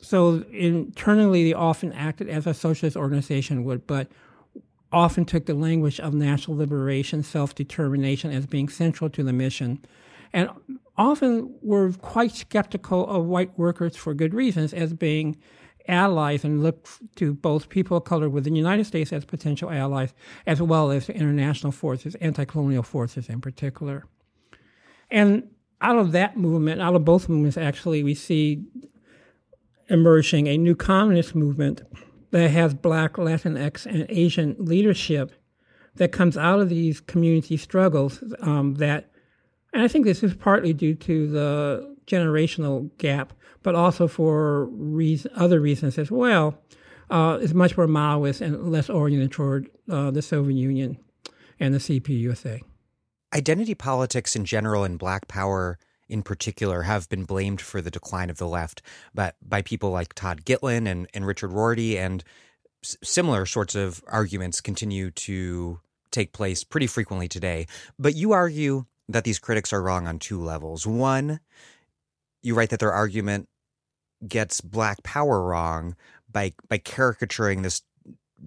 So 0.00 0.44
internally, 0.52 1.44
they 1.44 1.54
often 1.54 1.92
acted 1.92 2.28
as 2.28 2.46
a 2.46 2.54
socialist 2.54 2.96
organization 2.96 3.64
would, 3.64 3.86
but 3.86 4.08
often 4.92 5.24
took 5.24 5.46
the 5.46 5.54
language 5.54 5.98
of 6.00 6.14
national 6.14 6.56
liberation, 6.56 7.22
self 7.22 7.54
determination 7.54 8.30
as 8.30 8.46
being 8.46 8.68
central 8.68 9.10
to 9.10 9.22
the 9.22 9.32
mission, 9.32 9.84
and 10.32 10.50
often 10.96 11.54
were 11.62 11.92
quite 11.92 12.32
skeptical 12.32 13.06
of 13.06 13.24
white 13.24 13.58
workers 13.58 13.96
for 13.96 14.14
good 14.14 14.34
reasons 14.34 14.72
as 14.72 14.92
being 14.92 15.36
allies 15.88 16.44
and 16.44 16.62
look 16.62 16.88
to 17.14 17.32
both 17.34 17.68
people 17.68 17.96
of 17.96 18.04
color 18.04 18.28
within 18.28 18.52
the 18.52 18.58
United 18.58 18.84
States 18.84 19.12
as 19.12 19.24
potential 19.24 19.70
allies, 19.70 20.12
as 20.46 20.60
well 20.60 20.90
as 20.90 21.08
international 21.08 21.72
forces, 21.72 22.14
anti 22.16 22.44
colonial 22.44 22.82
forces 22.82 23.28
in 23.28 23.40
particular. 23.40 24.04
And 25.10 25.48
out 25.80 25.98
of 25.98 26.12
that 26.12 26.36
movement, 26.36 26.80
out 26.80 26.94
of 26.94 27.04
both 27.04 27.28
movements, 27.28 27.56
actually, 27.56 28.02
we 28.02 28.14
see 28.14 28.64
emerging 29.88 30.46
a 30.48 30.58
new 30.58 30.74
communist 30.74 31.34
movement 31.34 31.82
that 32.30 32.50
has 32.50 32.74
black, 32.74 33.14
Latinx, 33.14 33.86
and 33.86 34.06
Asian 34.08 34.56
leadership 34.58 35.32
that 35.94 36.12
comes 36.12 36.36
out 36.36 36.60
of 36.60 36.68
these 36.68 37.00
community 37.00 37.56
struggles 37.56 38.22
um, 38.40 38.74
that, 38.74 39.10
and 39.72 39.82
I 39.82 39.88
think 39.88 40.04
this 40.04 40.22
is 40.22 40.34
partly 40.34 40.72
due 40.72 40.94
to 40.94 41.28
the 41.28 41.96
generational 42.06 42.90
gap 42.98 43.32
but 43.66 43.74
also 43.74 44.06
for 44.06 44.66
reason, 44.66 45.28
other 45.34 45.58
reasons 45.58 45.98
as 45.98 46.08
well, 46.08 46.56
uh, 47.10 47.36
is 47.40 47.52
much 47.52 47.76
more 47.76 47.88
Maoist 47.88 48.40
and 48.40 48.70
less 48.70 48.88
oriented 48.88 49.32
toward 49.32 49.68
uh, 49.90 50.12
the 50.12 50.22
Soviet 50.22 50.56
Union 50.56 50.96
and 51.58 51.74
the 51.74 51.78
CPUSA. 51.78 52.60
Identity 53.34 53.74
politics 53.74 54.36
in 54.36 54.44
general 54.44 54.84
and 54.84 55.00
black 55.00 55.26
power 55.26 55.80
in 56.08 56.22
particular 56.22 56.82
have 56.82 57.08
been 57.08 57.24
blamed 57.24 57.60
for 57.60 57.80
the 57.80 57.90
decline 57.90 58.30
of 58.30 58.38
the 58.38 58.46
left 58.46 58.82
but 59.14 59.36
by 59.42 59.62
people 59.62 59.90
like 59.90 60.14
Todd 60.14 60.44
Gitlin 60.44 60.86
and, 60.88 61.06
and 61.14 61.26
Richard 61.26 61.52
Rorty 61.52 61.98
and 61.98 62.22
s- 62.84 62.96
similar 63.02 63.46
sorts 63.46 63.74
of 63.74 64.02
arguments 64.06 64.60
continue 64.60 65.10
to 65.12 65.80
take 66.10 66.32
place 66.32 66.64
pretty 66.64 66.86
frequently 66.86 67.28
today. 67.28 67.66
But 67.98 68.14
you 68.14 68.32
argue 68.32 68.86
that 69.08 69.24
these 69.24 69.38
critics 69.38 69.72
are 69.72 69.82
wrong 69.82 70.06
on 70.06 70.18
two 70.18 70.40
levels. 70.40 70.86
One, 70.86 71.40
you 72.42 72.54
write 72.54 72.70
that 72.70 72.80
their 72.80 72.92
argument 72.92 73.48
gets 74.26 74.60
black 74.60 75.02
power 75.02 75.42
wrong 75.42 75.94
by 76.30 76.52
by 76.68 76.78
caricaturing 76.78 77.62
this 77.62 77.82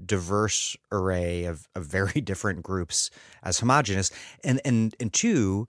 diverse 0.06 0.76
array 0.92 1.46
of, 1.46 1.68
of 1.76 1.86
very 1.98 2.22
different 2.22 2.64
groups 2.64 3.12
as 3.44 3.60
homogenous 3.60 4.12
and 4.44 4.60
and 4.66 4.96
and 5.00 5.14
two 5.14 5.68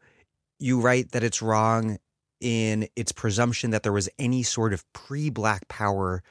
you 0.61 0.81
write 0.81 1.13
that 1.13 1.25
it's 1.25 1.43
wrong 1.43 1.99
in 2.41 2.89
its 2.97 3.13
presumption 3.13 3.71
that 3.71 3.83
there 3.83 3.93
was 3.93 4.09
any 4.19 4.43
sort 4.43 4.73
of 4.73 4.85
pre-black 4.93 5.69
power 5.69 6.23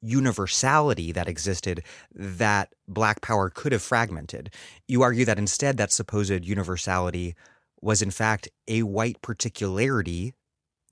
universality 0.00 1.12
that 1.12 1.28
existed 1.28 1.84
that 2.12 2.72
black 2.88 3.20
power 3.20 3.48
could 3.48 3.70
have 3.70 3.82
fragmented 3.82 4.52
you 4.88 5.02
argue 5.02 5.24
that 5.24 5.38
instead 5.38 5.76
that 5.76 5.92
supposed 5.92 6.44
universality 6.44 7.36
was 7.80 8.02
in 8.02 8.10
fact 8.10 8.48
a 8.66 8.82
white 8.82 9.20
particularity 9.22 10.34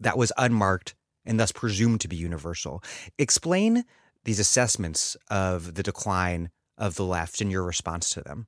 that 0.01 0.19
was 0.19 0.33
unmarked 0.37 0.95
and 1.25 1.39
thus 1.39 1.53
presumed 1.53 2.01
to 2.01 2.09
be 2.09 2.17
universal. 2.17 2.83
Explain 3.19 3.85
these 4.25 4.41
assessments 4.41 5.17
of 5.31 5.75
the 5.75 5.83
decline 5.83 6.51
of 6.79 6.97
the 6.97 7.05
left 7.05 7.41
and 7.41 7.51
your 7.51 7.63
response 7.63 8.11
to 8.11 8.23
them. 8.23 8.47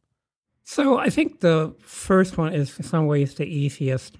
So 0.64 0.98
I 0.98 1.10
think 1.10 1.40
the 1.40 1.74
first 1.80 2.38
one 2.38 2.54
is 2.54 2.76
in 2.78 2.84
some 2.84 3.06
ways 3.06 3.34
the 3.34 3.44
easiest. 3.44 4.16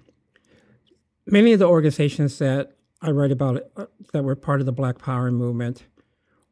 Many 1.27 1.53
of 1.53 1.61
the 1.61 1.69
organizations 1.69 2.39
that 2.39 2.73
I 3.01 3.11
write 3.11 3.31
about 3.31 3.63
uh, 3.77 3.87
that 4.13 4.25
were 4.25 4.35
part 4.35 4.61
of 4.61 4.67
the 4.67 4.73
Black 4.73 4.99
Power 4.99 5.31
movement 5.31 5.85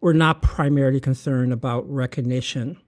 were 0.01 0.15
not 0.15 0.43
primarily 0.43 1.01
concerned 1.01 1.53
about 1.53 1.91
recognition 1.91 2.79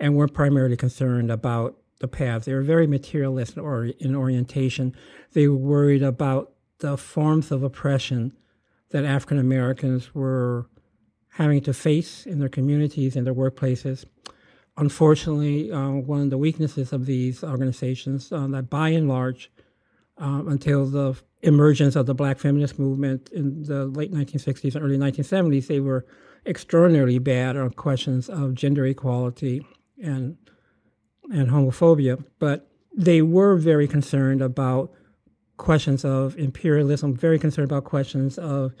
and 0.00 0.16
weren't 0.16 0.34
primarily 0.34 0.76
concerned 0.76 1.30
about 1.30 1.76
the 2.00 2.08
paths. 2.08 2.46
They 2.46 2.52
were 2.52 2.62
very 2.62 2.86
materialist 2.86 3.56
in 3.56 4.14
orientation. 4.14 4.94
They 5.32 5.46
were 5.48 5.56
worried 5.56 6.02
about 6.02 6.52
the 6.78 6.96
forms 6.96 7.50
of 7.50 7.62
oppression 7.62 8.32
that 8.90 9.04
African 9.04 9.38
Americans 9.38 10.14
were 10.14 10.68
having 11.30 11.60
to 11.62 11.72
face 11.72 12.26
in 12.26 12.40
their 12.40 12.48
communities 12.48 13.16
and 13.16 13.26
their 13.26 13.34
workplaces. 13.34 14.04
Unfortunately, 14.76 15.70
uh, 15.70 15.90
one 15.90 16.22
of 16.22 16.30
the 16.30 16.38
weaknesses 16.38 16.92
of 16.92 17.06
these 17.06 17.44
organizations 17.44 18.32
uh, 18.32 18.46
that 18.48 18.68
by 18.68 18.88
and 18.88 19.08
large, 19.08 19.50
um, 20.18 20.48
until 20.48 20.86
the 20.86 21.20
emergence 21.42 21.96
of 21.96 22.06
the 22.06 22.14
black 22.14 22.38
feminist 22.38 22.78
movement 22.78 23.30
in 23.32 23.62
the 23.64 23.86
late 23.86 24.12
1960s 24.12 24.74
and 24.74 24.84
early 24.84 24.98
1970s, 24.98 25.66
they 25.66 25.80
were 25.80 26.06
extraordinarily 26.46 27.18
bad 27.18 27.56
on 27.56 27.70
questions 27.70 28.28
of 28.28 28.54
gender 28.54 28.86
equality 28.86 29.66
and 30.02 30.36
and 31.30 31.50
homophobia. 31.50 32.22
But 32.38 32.70
they 32.94 33.22
were 33.22 33.56
very 33.56 33.88
concerned 33.88 34.42
about 34.42 34.92
questions 35.56 36.04
of 36.04 36.36
imperialism, 36.36 37.16
very 37.16 37.38
concerned 37.38 37.70
about 37.70 37.84
questions 37.84 38.38
of 38.38 38.74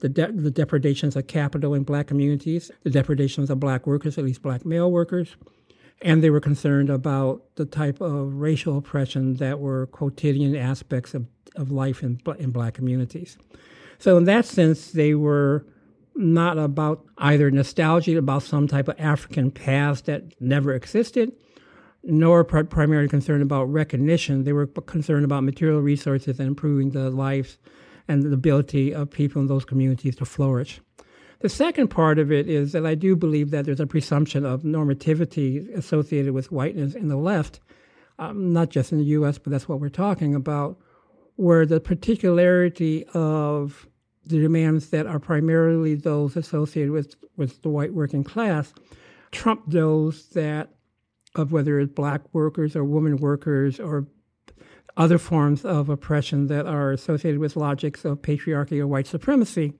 the, 0.00 0.08
de- 0.08 0.32
the 0.32 0.50
depredations 0.50 1.16
of 1.16 1.26
capital 1.26 1.74
in 1.74 1.84
black 1.84 2.06
communities, 2.06 2.70
the 2.82 2.90
depredations 2.90 3.50
of 3.50 3.60
black 3.60 3.86
workers, 3.86 4.18
at 4.18 4.24
least 4.24 4.42
black 4.42 4.64
male 4.64 4.90
workers. 4.90 5.36
And 6.02 6.22
they 6.22 6.30
were 6.30 6.40
concerned 6.40 6.90
about 6.90 7.42
the 7.56 7.64
type 7.64 8.00
of 8.00 8.34
racial 8.34 8.76
oppression 8.76 9.34
that 9.34 9.58
were 9.58 9.86
quotidian 9.86 10.54
aspects 10.54 11.14
of, 11.14 11.26
of 11.56 11.70
life 11.70 12.02
in, 12.02 12.20
in 12.38 12.50
black 12.50 12.74
communities. 12.74 13.38
So, 13.98 14.16
in 14.18 14.24
that 14.24 14.44
sense, 14.44 14.90
they 14.90 15.14
were 15.14 15.64
not 16.16 16.58
about 16.58 17.04
either 17.18 17.50
nostalgia 17.50 18.18
about 18.18 18.42
some 18.42 18.68
type 18.68 18.88
of 18.88 18.98
African 18.98 19.50
past 19.50 20.06
that 20.06 20.40
never 20.40 20.74
existed, 20.74 21.32
nor 22.02 22.44
pr- 22.44 22.64
primarily 22.64 23.08
concerned 23.08 23.42
about 23.42 23.64
recognition. 23.64 24.44
They 24.44 24.52
were 24.52 24.66
concerned 24.66 25.24
about 25.24 25.44
material 25.44 25.80
resources 25.80 26.38
and 26.38 26.48
improving 26.48 26.90
the 26.90 27.10
lives 27.10 27.58
and 28.06 28.22
the 28.22 28.32
ability 28.32 28.94
of 28.94 29.10
people 29.10 29.40
in 29.40 29.48
those 29.48 29.64
communities 29.64 30.16
to 30.16 30.24
flourish. 30.24 30.80
The 31.44 31.50
second 31.50 31.88
part 31.88 32.18
of 32.18 32.32
it 32.32 32.48
is 32.48 32.72
that 32.72 32.86
I 32.86 32.94
do 32.94 33.14
believe 33.14 33.50
that 33.50 33.66
there's 33.66 33.78
a 33.78 33.86
presumption 33.86 34.46
of 34.46 34.62
normativity 34.62 35.70
associated 35.76 36.32
with 36.32 36.50
whiteness 36.50 36.94
in 36.94 37.08
the 37.08 37.18
left, 37.18 37.60
um, 38.18 38.54
not 38.54 38.70
just 38.70 38.92
in 38.92 38.98
the 38.98 39.04
US, 39.18 39.36
but 39.36 39.50
that's 39.50 39.68
what 39.68 39.78
we're 39.78 39.90
talking 39.90 40.34
about, 40.34 40.78
where 41.36 41.66
the 41.66 41.80
particularity 41.80 43.04
of 43.12 43.86
the 44.24 44.40
demands 44.40 44.88
that 44.88 45.06
are 45.06 45.18
primarily 45.18 45.94
those 45.94 46.34
associated 46.34 46.92
with, 46.92 47.14
with 47.36 47.60
the 47.60 47.68
white 47.68 47.92
working 47.92 48.24
class 48.24 48.72
trump 49.30 49.64
those 49.66 50.30
that 50.30 50.70
of 51.34 51.52
whether 51.52 51.78
it's 51.78 51.92
black 51.92 52.22
workers 52.32 52.74
or 52.74 52.84
women 52.84 53.18
workers 53.18 53.78
or 53.78 54.06
other 54.96 55.18
forms 55.18 55.62
of 55.62 55.90
oppression 55.90 56.46
that 56.46 56.64
are 56.64 56.90
associated 56.90 57.38
with 57.38 57.54
logics 57.54 58.06
of 58.06 58.22
patriarchy 58.22 58.80
or 58.80 58.86
white 58.86 59.06
supremacy 59.06 59.74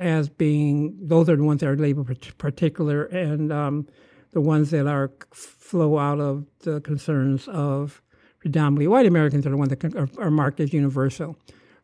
as 0.00 0.30
being 0.30 0.96
those 1.00 1.28
are 1.28 1.36
the 1.36 1.44
ones 1.44 1.60
that 1.60 1.68
are 1.68 1.76
labeled 1.76 2.08
particular 2.38 3.04
and 3.04 3.52
um, 3.52 3.86
the 4.32 4.40
ones 4.40 4.70
that 4.70 4.86
are 4.86 5.12
flow 5.32 5.98
out 5.98 6.18
of 6.18 6.46
the 6.60 6.80
concerns 6.80 7.46
of 7.48 8.02
predominantly 8.40 8.88
white 8.88 9.06
Americans 9.06 9.46
are 9.46 9.50
the 9.50 9.56
ones 9.56 9.68
that 9.68 9.94
are, 9.94 10.08
are 10.18 10.30
marked 10.30 10.58
as 10.58 10.72
universal. 10.72 11.36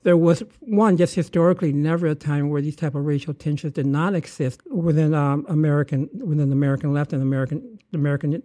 There 0.03 0.17
was 0.17 0.43
one 0.61 0.97
just 0.97 1.14
historically 1.14 1.73
never 1.73 2.07
a 2.07 2.14
time 2.14 2.49
where 2.49 2.62
these 2.62 2.77
type 2.77 2.95
of 2.95 3.05
racial 3.05 3.35
tensions 3.35 3.75
did 3.75 3.87
not 3.87 4.14
exist 4.14 4.62
within 4.71 5.12
um, 5.14 5.45
American 5.49 6.09
within 6.14 6.49
the 6.49 6.55
American 6.55 6.95
left 6.95 7.12
and 7.12 7.21
American 7.21 7.79
American 7.93 8.43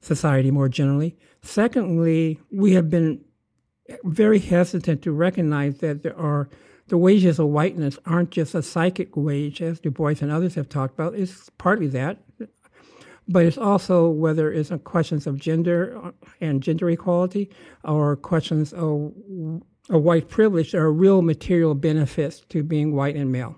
society 0.00 0.50
more 0.50 0.68
generally. 0.68 1.16
Secondly, 1.42 2.40
we 2.50 2.72
have 2.72 2.88
been 2.88 3.22
very 4.04 4.38
hesitant 4.38 5.02
to 5.02 5.12
recognize 5.12 5.78
that 5.78 6.02
there 6.02 6.16
are 6.16 6.48
the 6.92 6.98
wages 6.98 7.38
of 7.38 7.48
whiteness 7.48 7.98
aren't 8.04 8.28
just 8.28 8.54
a 8.54 8.62
psychic 8.62 9.16
wage, 9.16 9.62
as 9.62 9.80
Du 9.80 9.90
Bois 9.90 10.16
and 10.20 10.30
others 10.30 10.54
have 10.56 10.68
talked 10.68 10.92
about. 10.92 11.14
It's 11.14 11.48
partly 11.56 11.86
that, 11.86 12.18
but 13.26 13.46
it's 13.46 13.56
also 13.56 14.10
whether 14.10 14.52
it's 14.52 14.70
questions 14.84 15.26
of 15.26 15.38
gender 15.38 15.98
uh, 16.04 16.10
and 16.42 16.62
gender 16.62 16.90
equality 16.90 17.48
or 17.82 18.16
questions 18.16 18.74
of, 18.74 19.10
of 19.88 20.02
white 20.02 20.28
privilege. 20.28 20.72
There 20.72 20.82
are 20.82 20.92
real 20.92 21.22
material 21.22 21.74
benefits 21.74 22.40
to 22.50 22.62
being 22.62 22.94
white 22.94 23.16
and 23.16 23.32
male. 23.32 23.56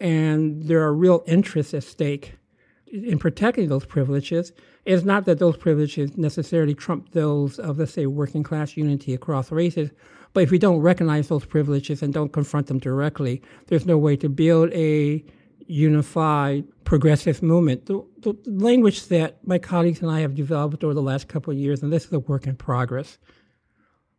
And 0.00 0.62
there 0.62 0.82
are 0.82 0.94
real 0.94 1.24
interests 1.26 1.74
at 1.74 1.82
stake 1.82 2.38
in 2.86 3.18
protecting 3.18 3.68
those 3.68 3.84
privileges. 3.84 4.52
It's 4.86 5.04
not 5.04 5.26
that 5.26 5.38
those 5.38 5.58
privileges 5.58 6.16
necessarily 6.16 6.74
trump 6.74 7.12
those 7.12 7.58
of, 7.58 7.78
let's 7.78 7.92
say, 7.92 8.06
working 8.06 8.42
class 8.42 8.74
unity 8.74 9.12
across 9.12 9.52
races, 9.52 9.90
but 10.38 10.44
if 10.44 10.52
we 10.52 10.58
don't 10.60 10.78
recognize 10.78 11.26
those 11.26 11.44
privileges 11.44 12.00
and 12.00 12.14
don't 12.14 12.32
confront 12.32 12.68
them 12.68 12.78
directly, 12.78 13.42
there's 13.66 13.84
no 13.86 13.98
way 13.98 14.14
to 14.14 14.28
build 14.28 14.72
a 14.72 15.24
unified 15.66 16.64
progressive 16.84 17.42
movement. 17.42 17.86
The, 17.86 18.06
the 18.20 18.36
language 18.46 19.08
that 19.08 19.44
my 19.44 19.58
colleagues 19.58 20.00
and 20.00 20.08
I 20.08 20.20
have 20.20 20.36
developed 20.36 20.84
over 20.84 20.94
the 20.94 21.02
last 21.02 21.26
couple 21.26 21.52
of 21.52 21.58
years, 21.58 21.82
and 21.82 21.92
this 21.92 22.04
is 22.04 22.12
a 22.12 22.20
work 22.20 22.46
in 22.46 22.54
progress. 22.54 23.18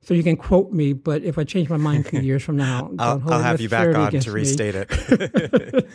So 0.02 0.14
you 0.14 0.22
can 0.22 0.36
quote 0.36 0.74
me, 0.74 0.92
but 0.92 1.24
if 1.24 1.38
I 1.38 1.46
change 1.46 1.70
my 1.70 1.78
mind 1.78 2.06
a 2.06 2.10
few 2.10 2.20
years 2.20 2.44
from 2.44 2.58
now, 2.58 2.92
I'll, 3.00 3.24
I'll 3.32 3.42
have 3.42 3.62
you 3.62 3.70
back 3.70 3.96
on 3.96 4.12
to 4.12 4.32
restate 4.34 4.76
me. 4.76 4.82
it. 4.82 5.88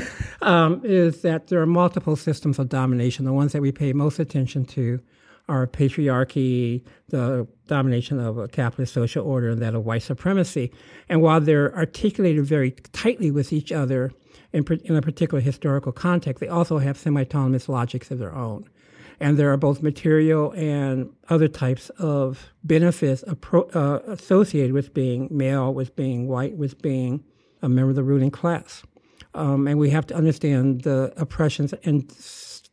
um, 0.40 0.80
is 0.84 1.20
that 1.20 1.48
there 1.48 1.60
are 1.60 1.66
multiple 1.66 2.16
systems 2.16 2.58
of 2.58 2.70
domination. 2.70 3.26
The 3.26 3.34
ones 3.34 3.52
that 3.52 3.60
we 3.60 3.72
pay 3.72 3.92
most 3.92 4.20
attention 4.20 4.64
to 4.64 5.00
are 5.50 5.66
patriarchy, 5.66 6.82
the 7.08 7.46
domination 7.66 8.20
of 8.20 8.38
a 8.38 8.46
capitalist 8.46 8.94
social 8.94 9.26
order, 9.26 9.50
and 9.50 9.60
that 9.60 9.74
of 9.74 9.84
white 9.84 10.02
supremacy. 10.02 10.72
And 11.08 11.20
while 11.20 11.40
they're 11.40 11.76
articulated 11.76 12.44
very 12.44 12.70
tightly 12.92 13.32
with 13.32 13.52
each 13.52 13.72
other 13.72 14.12
in, 14.52 14.64
in 14.84 14.94
a 14.96 15.02
particular 15.02 15.40
historical 15.40 15.90
context, 15.90 16.40
they 16.40 16.48
also 16.48 16.78
have 16.78 16.96
semi 16.96 17.22
autonomous 17.22 17.68
logics 17.68 18.12
of 18.12 18.18
their 18.18 18.34
own. 18.34 18.64
And 19.18 19.36
there 19.36 19.52
are 19.52 19.56
both 19.56 19.82
material 19.82 20.52
and 20.52 21.10
other 21.28 21.48
types 21.48 21.90
of 21.98 22.52
benefits 22.64 23.22
appro- 23.24 23.74
uh, 23.74 24.00
associated 24.10 24.72
with 24.72 24.94
being 24.94 25.28
male, 25.30 25.74
with 25.74 25.94
being 25.96 26.28
white, 26.28 26.56
with 26.56 26.80
being 26.80 27.24
a 27.60 27.68
member 27.68 27.90
of 27.90 27.96
the 27.96 28.04
ruling 28.04 28.30
class. 28.30 28.82
Um, 29.34 29.66
and 29.66 29.78
we 29.78 29.90
have 29.90 30.06
to 30.06 30.14
understand 30.14 30.82
the 30.82 31.12
oppressions 31.16 31.74
and 31.84 32.08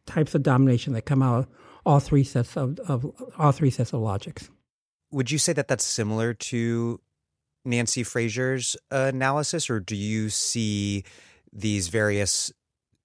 types 0.05 0.35
of 0.35 0.43
domination 0.43 0.93
that 0.93 1.05
come 1.05 1.21
out 1.21 1.49
all 1.87 2.01
three 2.01 2.23
sets 2.23 2.57
of, 2.57 2.79
of 2.81 3.09
all 3.39 3.51
three 3.53 3.69
sets 3.71 3.93
of 3.93 4.01
logics. 4.01 4.49
Would 5.11 5.31
you 5.31 5.37
say 5.37 5.53
that 5.53 5.69
that's 5.69 5.85
similar 5.85 6.33
to 6.33 6.99
Nancy 7.63 8.03
Fraser's 8.03 8.75
uh, 8.91 9.09
analysis, 9.13 9.69
or 9.69 9.79
do 9.79 9.95
you 9.95 10.29
see 10.29 11.05
these 11.51 11.87
various 11.87 12.51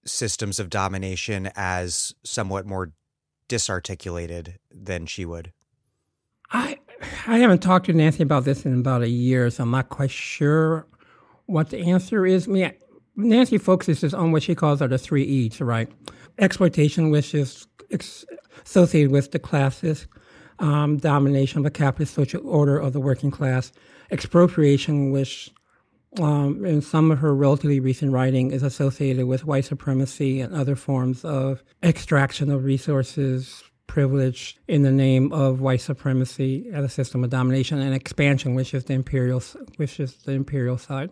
systems 0.04 0.58
of 0.58 0.68
domination 0.68 1.50
as 1.54 2.12
somewhat 2.24 2.66
more 2.66 2.92
disarticulated 3.46 4.58
than 4.70 5.06
she 5.06 5.24
would? 5.24 5.52
I 6.50 6.78
I 7.26 7.38
haven't 7.38 7.62
talked 7.62 7.86
to 7.86 7.92
Nancy 7.92 8.24
about 8.24 8.44
this 8.44 8.66
in 8.66 8.78
about 8.80 9.02
a 9.02 9.08
year, 9.08 9.48
so 9.50 9.62
I'm 9.62 9.70
not 9.70 9.88
quite 9.88 10.10
sure 10.10 10.86
what 11.46 11.70
the 11.70 11.78
answer 11.78 12.26
is. 12.26 12.48
I 12.48 12.50
mean, 12.50 12.72
Nancy 13.14 13.58
focuses 13.58 14.12
on 14.12 14.32
what 14.32 14.42
she 14.42 14.54
calls 14.56 14.82
are 14.82 14.88
the 14.88 14.98
three 14.98 15.22
E's, 15.24 15.60
right? 15.60 15.88
Exploitation, 16.38 17.10
which 17.10 17.34
is 17.34 17.66
ex- 17.92 18.24
associated 18.64 19.10
with 19.10 19.32
the 19.32 19.38
classes, 19.38 20.06
um, 20.58 20.96
domination 20.98 21.58
of 21.58 21.64
the 21.64 21.70
capitalist 21.70 22.14
social 22.14 22.46
order 22.48 22.78
of 22.78 22.92
the 22.92 23.00
working 23.00 23.30
class, 23.30 23.72
expropriation, 24.10 25.10
which 25.10 25.50
um, 26.20 26.64
in 26.64 26.82
some 26.82 27.10
of 27.10 27.18
her 27.18 27.34
relatively 27.34 27.80
recent 27.80 28.12
writing 28.12 28.50
is 28.50 28.62
associated 28.62 29.26
with 29.26 29.46
white 29.46 29.64
supremacy 29.64 30.40
and 30.40 30.54
other 30.54 30.76
forms 30.76 31.24
of 31.24 31.62
extraction 31.82 32.50
of 32.50 32.64
resources, 32.64 33.64
privilege 33.86 34.56
in 34.68 34.82
the 34.82 34.90
name 34.90 35.32
of 35.32 35.60
white 35.60 35.80
supremacy 35.80 36.68
as 36.72 36.84
a 36.84 36.88
system 36.88 37.24
of 37.24 37.30
domination, 37.30 37.78
and 37.78 37.94
expansion, 37.94 38.54
which 38.54 38.74
is 38.74 38.84
the 38.84 38.94
imperial, 38.94 39.42
which 39.76 40.00
is 40.00 40.14
the 40.24 40.32
imperial 40.32 40.78
side. 40.78 41.10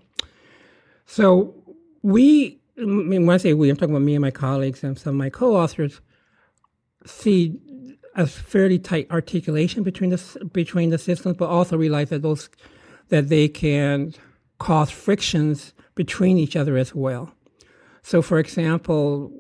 So 1.07 1.55
we, 2.03 2.61
I 2.79 2.85
mean, 2.85 3.27
when 3.27 3.35
I 3.35 3.39
say 3.39 3.55
we, 3.55 3.69
I'm 3.69 3.77
talking 3.77 3.95
about 3.95 4.05
me 4.05 4.15
and 4.15 4.23
my 4.23 4.31
colleagues 4.31 4.85
and 4.85 4.99
some 4.99 5.15
of 5.15 5.19
my 5.19 5.31
co-authors, 5.31 6.01
see 7.07 7.59
a 8.15 8.27
fairly 8.27 8.79
tight 8.79 9.07
articulation 9.11 9.83
between 9.83 10.11
the 10.11 10.51
between 10.53 10.91
the 10.91 10.99
systems, 10.99 11.37
but 11.37 11.49
also 11.49 11.77
realize 11.77 12.11
that 12.11 12.23
those 12.23 12.49
that 13.09 13.29
they 13.29 13.49
can 13.49 14.15
cause 14.59 14.91
frictions 14.91 15.73
between 15.95 16.39
each 16.39 16.57
other 16.57 16.77
as 16.77 16.95
well. 16.95 17.33
So, 18.03 18.23
for 18.23 18.39
example, 18.39 19.33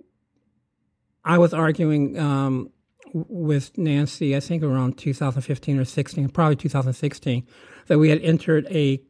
I 1.24 1.38
was 1.38 1.54
arguing 1.54 2.18
um, 2.18 2.70
with 3.12 3.76
Nancy, 3.76 4.36
I 4.36 4.40
think 4.40 4.62
around 4.62 4.98
2015 4.98 5.78
or 5.78 5.84
16, 5.84 6.28
probably 6.30 6.56
2016, 6.56 7.46
that 7.86 7.98
we 7.98 8.10
had 8.10 8.20
entered 8.20 8.66
a, 8.70 9.02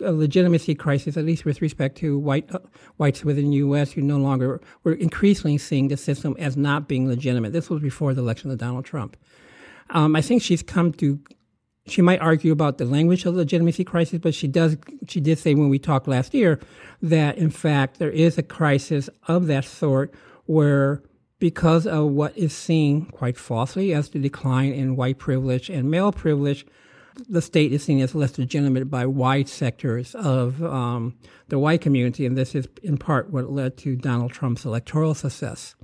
a 0.00 0.12
legitimacy 0.12 0.74
crisis, 0.74 1.16
at 1.16 1.24
least 1.24 1.44
with 1.44 1.60
respect 1.60 1.96
to 1.98 2.18
white 2.18 2.52
uh, 2.54 2.58
whites 2.96 3.24
within 3.24 3.50
the 3.50 3.56
U.S. 3.56 3.92
who 3.92 4.00
no 4.00 4.18
longer 4.18 4.60
were 4.84 4.94
increasingly 4.94 5.58
seeing 5.58 5.88
the 5.88 5.96
system 5.96 6.34
as 6.38 6.56
not 6.56 6.88
being 6.88 7.08
legitimate. 7.08 7.52
This 7.52 7.68
was 7.68 7.82
before 7.82 8.14
the 8.14 8.22
election 8.22 8.50
of 8.50 8.58
Donald 8.58 8.84
Trump. 8.84 9.16
Um, 9.90 10.16
I 10.16 10.22
think 10.22 10.42
she's 10.42 10.62
come 10.62 10.92
to 10.94 11.20
she 11.84 12.00
might 12.00 12.20
argue 12.20 12.52
about 12.52 12.78
the 12.78 12.84
language 12.84 13.24
of 13.24 13.34
legitimacy 13.34 13.84
crisis, 13.84 14.20
but 14.20 14.34
she 14.34 14.46
does 14.46 14.76
she 15.08 15.20
did 15.20 15.38
say 15.38 15.54
when 15.54 15.68
we 15.68 15.78
talked 15.78 16.08
last 16.08 16.32
year 16.32 16.60
that 17.00 17.36
in 17.36 17.50
fact 17.50 17.98
there 17.98 18.10
is 18.10 18.38
a 18.38 18.42
crisis 18.42 19.10
of 19.26 19.46
that 19.48 19.64
sort 19.64 20.14
where 20.46 21.02
because 21.38 21.88
of 21.88 22.10
what 22.10 22.36
is 22.38 22.52
seen 22.52 23.04
quite 23.06 23.36
falsely 23.36 23.92
as 23.92 24.10
the 24.10 24.20
decline 24.20 24.72
in 24.72 24.94
white 24.94 25.18
privilege 25.18 25.68
and 25.68 25.90
male 25.90 26.12
privilege, 26.12 26.64
the 27.28 27.42
state 27.42 27.72
is 27.72 27.82
seen 27.82 28.00
as 28.00 28.14
less 28.14 28.38
legitimate 28.38 28.90
by 28.90 29.06
wide 29.06 29.48
sectors 29.48 30.14
of 30.14 30.62
um, 30.62 31.16
the 31.48 31.58
white 31.58 31.80
community, 31.80 32.26
and 32.26 32.36
this 32.36 32.54
is 32.54 32.68
in 32.82 32.96
part 32.96 33.30
what 33.30 33.50
led 33.50 33.76
to 33.78 33.96
Donald 33.96 34.32
Trump's 34.32 34.64
electoral 34.64 35.14
success. 35.14 35.74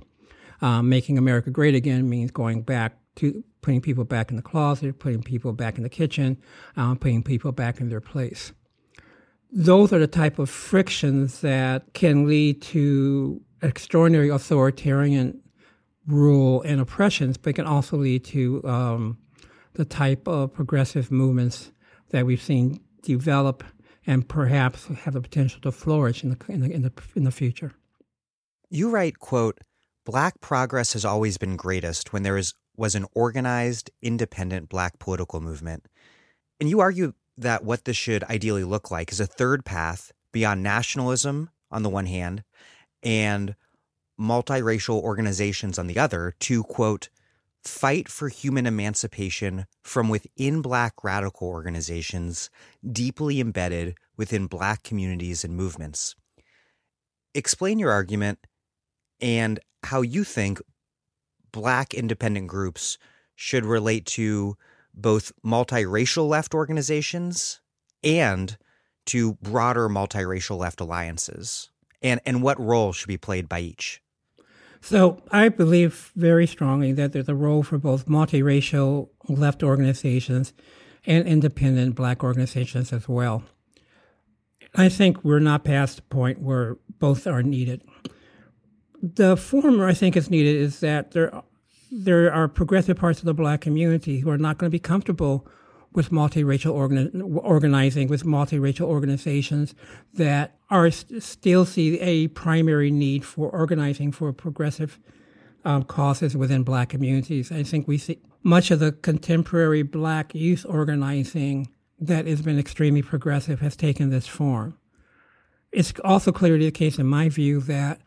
Um, 0.61 0.89
making 0.89 1.17
America 1.17 1.51
great 1.51 1.75
again 1.75 2.09
means 2.09 2.31
going 2.31 2.63
back 2.63 2.97
to 3.15 3.43
putting 3.61 3.81
people 3.81 4.03
back 4.03 4.29
in 4.29 4.35
the 4.35 4.41
closet, 4.41 4.99
putting 4.99 5.23
people 5.23 5.53
back 5.53 5.77
in 5.77 5.83
the 5.83 5.89
kitchen, 5.89 6.37
um, 6.75 6.97
putting 6.97 7.23
people 7.23 7.51
back 7.51 7.79
in 7.79 7.89
their 7.89 8.01
place. 8.01 8.51
Those 9.51 9.91
are 9.93 9.99
the 9.99 10.07
type 10.07 10.37
of 10.39 10.49
frictions 10.49 11.41
that 11.41 11.93
can 11.93 12.27
lead 12.27 12.61
to 12.63 13.41
extraordinary 13.61 14.29
authoritarian 14.29 15.41
rule 16.07 16.61
and 16.63 16.79
oppressions, 16.79 17.37
but 17.37 17.55
can 17.55 17.65
also 17.65 17.97
lead 17.97 18.23
to 18.25 18.63
um, 18.65 19.17
the 19.79 19.85
type 19.85 20.27
of 20.27 20.53
progressive 20.53 21.09
movements 21.09 21.71
that 22.09 22.25
we've 22.25 22.41
seen 22.41 22.81
develop 23.01 23.63
and 24.05 24.27
perhaps 24.27 24.87
have 24.87 25.13
the 25.13 25.21
potential 25.21 25.61
to 25.61 25.71
flourish 25.71 26.21
in 26.21 26.31
the, 26.31 26.37
in 26.49 26.59
the, 26.59 26.69
in 26.69 26.81
the, 26.81 26.91
in 27.15 27.23
the 27.23 27.31
future. 27.31 27.71
You 28.69 28.89
write, 28.89 29.19
quote, 29.19 29.59
Black 30.05 30.41
progress 30.41 30.91
has 30.91 31.05
always 31.05 31.37
been 31.37 31.55
greatest 31.55 32.11
when 32.11 32.23
there 32.23 32.35
is, 32.35 32.53
was 32.75 32.93
an 32.93 33.05
organized, 33.15 33.89
independent 34.01 34.67
black 34.67 34.99
political 34.99 35.39
movement. 35.39 35.85
And 36.59 36.69
you 36.69 36.81
argue 36.81 37.13
that 37.37 37.63
what 37.63 37.85
this 37.85 37.95
should 37.95 38.25
ideally 38.25 38.65
look 38.65 38.91
like 38.91 39.13
is 39.13 39.21
a 39.21 39.25
third 39.25 39.63
path 39.63 40.11
beyond 40.33 40.61
nationalism 40.61 41.51
on 41.71 41.83
the 41.83 41.89
one 41.89 42.07
hand 42.07 42.43
and 43.01 43.55
multiracial 44.19 45.01
organizations 45.01 45.79
on 45.79 45.87
the 45.87 45.99
other 45.99 46.33
to, 46.41 46.63
quote, 46.63 47.07
fight 47.63 48.07
for 48.07 48.29
human 48.29 48.65
emancipation 48.65 49.65
from 49.83 50.09
within 50.09 50.61
Black 50.61 51.03
radical 51.03 51.47
organizations 51.47 52.49
deeply 52.89 53.39
embedded 53.39 53.95
within 54.17 54.47
Black 54.47 54.83
communities 54.83 55.43
and 55.43 55.55
movements. 55.55 56.15
Explain 57.33 57.79
your 57.79 57.91
argument 57.91 58.39
and 59.19 59.59
how 59.83 60.01
you 60.01 60.23
think 60.23 60.61
Black 61.51 61.93
independent 61.93 62.47
groups 62.47 62.97
should 63.35 63.65
relate 63.65 64.05
to 64.05 64.55
both 64.93 65.31
multiracial 65.45 66.27
left 66.27 66.53
organizations 66.53 67.61
and 68.03 68.57
to 69.05 69.35
broader 69.35 69.89
multiracial 69.89 70.57
left 70.57 70.79
alliances, 70.79 71.71
and, 72.01 72.19
and 72.25 72.43
what 72.43 72.59
role 72.59 72.93
should 72.93 73.07
be 73.07 73.17
played 73.17 73.49
by 73.49 73.59
each. 73.59 74.01
So 74.81 75.21
I 75.31 75.49
believe 75.49 76.11
very 76.15 76.47
strongly 76.47 76.93
that 76.93 77.13
there's 77.13 77.29
a 77.29 77.35
role 77.35 77.63
for 77.63 77.77
both 77.77 78.07
multiracial 78.07 79.09
left 79.27 79.61
organizations 79.61 80.53
and 81.05 81.27
independent 81.27 81.95
black 81.95 82.23
organizations 82.23 82.93
as 82.93 83.07
well. 83.07 83.43
I 84.75 84.89
think 84.89 85.23
we're 85.23 85.39
not 85.39 85.63
past 85.63 85.97
the 85.97 86.01
point 86.03 86.41
where 86.41 86.77
both 86.99 87.25
are 87.27 87.43
needed. 87.43 87.81
The 89.01 89.35
former, 89.35 89.87
I 89.87 89.93
think, 89.93 90.15
is 90.15 90.29
needed 90.29 90.55
is 90.55 90.79
that 90.81 91.11
there 91.11 91.41
there 91.91 92.31
are 92.31 92.47
progressive 92.47 92.97
parts 92.97 93.19
of 93.19 93.25
the 93.25 93.33
black 93.33 93.61
community 93.61 94.19
who 94.19 94.29
are 94.29 94.37
not 94.37 94.59
going 94.59 94.69
to 94.69 94.71
be 94.71 94.79
comfortable 94.79 95.47
with 95.93 96.11
multiracial 96.11 96.71
organizing, 97.43 98.07
with 98.07 98.23
multiracial 98.23 98.85
organizations 98.85 99.73
that 100.13 100.57
are 100.69 100.91
still 100.91 101.65
see 101.65 101.99
a 101.99 102.27
primary 102.29 102.91
need 102.91 103.25
for 103.25 103.49
organizing 103.49 104.11
for 104.11 104.31
progressive 104.31 104.99
um, 105.65 105.83
causes 105.83 106.37
within 106.37 106.63
black 106.63 106.89
communities. 106.89 107.51
I 107.51 107.63
think 107.63 107.87
we 107.87 107.97
see 107.97 108.19
much 108.43 108.71
of 108.71 108.79
the 108.79 108.91
contemporary 108.91 109.81
black 109.83 110.33
youth 110.33 110.65
organizing 110.67 111.69
that 111.99 112.27
has 112.27 112.41
been 112.41 112.59
extremely 112.59 113.01
progressive 113.01 113.59
has 113.59 113.75
taken 113.75 114.09
this 114.09 114.27
form. 114.27 114.77
It's 115.71 115.93
also 116.03 116.31
clearly 116.31 116.65
the 116.65 116.71
case, 116.71 116.97
in 116.97 117.05
my 117.05 117.29
view, 117.29 117.59
that 117.61 117.99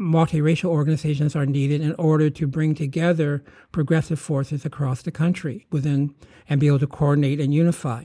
multiracial 0.00 0.70
organizations 0.70 1.36
are 1.36 1.46
needed 1.46 1.80
in 1.80 1.94
order 1.94 2.30
to 2.30 2.46
bring 2.46 2.74
together 2.74 3.44
progressive 3.72 4.18
forces 4.18 4.64
across 4.64 5.02
the 5.02 5.10
country 5.10 5.66
within 5.70 6.14
and 6.48 6.60
be 6.60 6.66
able 6.66 6.78
to 6.78 6.86
coordinate 6.86 7.40
and 7.40 7.54
unify. 7.54 8.04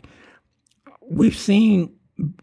We've 1.09 1.35
seen 1.35 1.95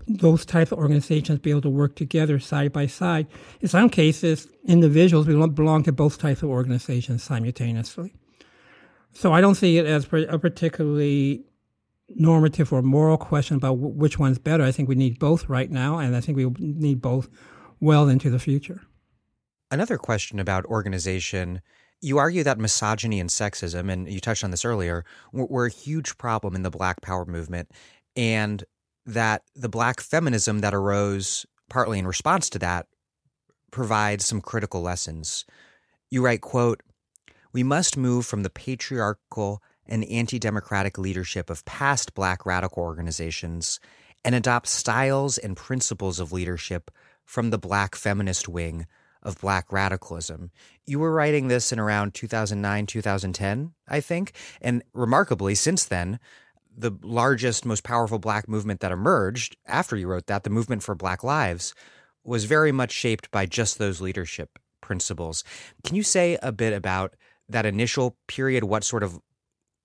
those 0.07 0.47
types 0.47 0.73
of 0.73 0.79
organizations 0.79 1.41
be 1.41 1.51
able 1.51 1.61
to 1.63 1.71
work 1.71 1.97
together 1.97 2.39
side 2.39 2.73
by 2.73 2.87
side. 2.87 3.27
In 3.61 3.69
some 3.69 3.91
cases, 3.91 4.49
individuals 4.65 5.27
belong 5.27 5.83
to 5.83 5.93
both 5.93 6.19
types 6.19 6.43
of 6.43 6.49
organizations 6.49 7.23
simultaneously. 7.23 8.15
So 9.13 9.33
I 9.33 9.41
don't 9.41 9.57
see 9.57 9.79
it 9.79 9.87
as 9.87 10.09
a 10.13 10.39
particularly 10.39 11.45
normative 12.09 12.73
or 12.73 12.83
moral 12.83 13.17
question 13.17 13.57
about 13.57 13.79
which 13.79 14.19
one's 14.19 14.39
better. 14.39 14.65
I 14.65 14.73
think 14.73 14.89
we 14.89 14.95
need 14.95 15.19
both 15.19 15.49
right 15.49 15.71
now, 15.71 15.99
and 15.99 16.17
I 16.17 16.21
think 16.21 16.37
we 16.37 16.47
need 16.59 17.01
both 17.03 17.29
well 17.81 18.09
into 18.09 18.31
the 18.31 18.39
future. 18.39 18.83
Another 19.75 19.99
question 19.99 20.39
about 20.39 20.67
organization. 20.67 21.61
You 22.01 22.19
argue 22.19 22.45
that 22.45 22.61
misogyny 22.61 23.19
and 23.19 23.29
sexism, 23.29 23.91
and 23.91 24.09
you 24.09 24.21
touched 24.21 24.45
on 24.45 24.53
this 24.53 24.65
earlier, 24.65 25.05
were 25.33 25.67
a 25.67 25.71
huge 25.71 26.17
problem 26.17 26.55
in 26.55 26.63
the 26.63 26.71
Black 26.71 27.01
Power 27.01 27.25
movement, 27.25 27.73
and 28.15 28.63
that 29.05 29.43
the 29.57 29.69
Black 29.69 30.01
feminism 30.01 30.61
that 30.61 30.75
arose 30.75 31.45
partly 31.69 31.99
in 31.99 32.07
response 32.07 32.49
to 32.51 32.61
that 32.61 32.87
provides 33.73 34.25
some 34.25 34.41
critical 34.41 34.81
lessons. 34.81 35.45
You 36.09 36.25
write, 36.25 36.41
quote, 36.41 36.81
We 37.53 37.65
must 37.65 37.97
move 37.97 38.27
from 38.27 38.45
the 38.45 38.51
patriarchal 38.51 39.61
and 39.87 40.05
anti 40.05 40.39
democratic 40.39 40.99
leadership 40.99 41.51
of 41.51 41.65
past 41.65 42.15
Black 42.15 42.47
radical 42.47 42.85
organizations 42.85 43.81
and 44.25 44.37
adopt 44.37 44.69
styles 44.69 45.37
and 45.37 45.57
principles 45.57 46.21
of 46.21 46.31
leadership 46.31 46.93
from 47.25 47.51
the 47.51 47.59
Black 47.59 47.97
feminist 47.97 48.49
wing 48.49 48.87
of 49.25 49.41
black 49.41 49.73
radicalism. 49.73 50.51
You 50.87 50.99
were 50.99 51.13
writing 51.13 51.49
this 51.49 51.73
in 51.73 51.79
around 51.79 52.15
2009, 52.15 52.87
2010, 52.87 53.73
I 53.89 54.01
think. 54.01 54.33
And 54.61 54.83
remarkably, 54.93 55.55
since 55.55 55.85
then, 55.85 56.21
the 56.77 56.93
largest, 57.03 57.65
most 57.65 57.85
powerful 57.85 58.19
black 58.19 58.49
movement 58.49 58.81
that 58.81 58.93
emerged 58.93 59.57
after 59.67 59.97
you 59.97 60.09
wrote 60.09 60.27
that, 60.27 60.45
the 60.45 60.51
movement 60.51 60.83
for 60.83 60.95
Black 60.95 61.23
Lives, 61.23 61.75
was 62.25 62.45
very 62.45 62.73
much 62.73 62.91
shaped 62.91 63.31
by 63.31 63.47
just 63.47 63.79
those 63.79 64.01
leadership 64.01 64.59
principles. 64.81 65.45
Can 65.85 65.97
you 65.97 66.03
say 66.03 66.39
a 66.43 66.53
bit 66.53 66.73
about 66.73 67.15
that 67.49 67.67
initial 67.67 68.17
period, 68.27 68.65
what 68.65 68.85
sort 68.85 69.03
of 69.03 69.21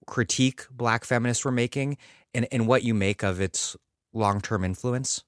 critique 0.07 0.65
black 0.71 1.05
feminists 1.05 1.45
were 1.45 1.51
making, 1.51 1.97
and, 2.33 2.47
and 2.51 2.67
what 2.67 2.83
you 2.83 2.93
make 2.93 3.23
of 3.23 3.39
its 3.39 3.75
long 4.13 4.41
term 4.41 4.63
influence? 4.63 5.23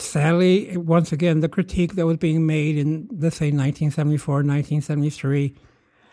Sadly, 0.00 0.76
once 0.76 1.12
again, 1.12 1.40
the 1.40 1.48
critique 1.48 1.94
that 1.94 2.06
was 2.06 2.16
being 2.16 2.46
made 2.46 2.76
in, 2.76 3.08
let's 3.12 3.36
say, 3.36 3.46
1974, 3.46 4.34
1973, 4.36 5.54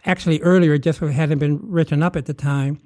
actually 0.05 0.41
earlier, 0.41 0.77
just 0.77 0.99
hadn't 0.99 1.39
been 1.39 1.59
written 1.61 2.03
up 2.03 2.15
at 2.15 2.25
the 2.25 2.33
time, 2.33 2.79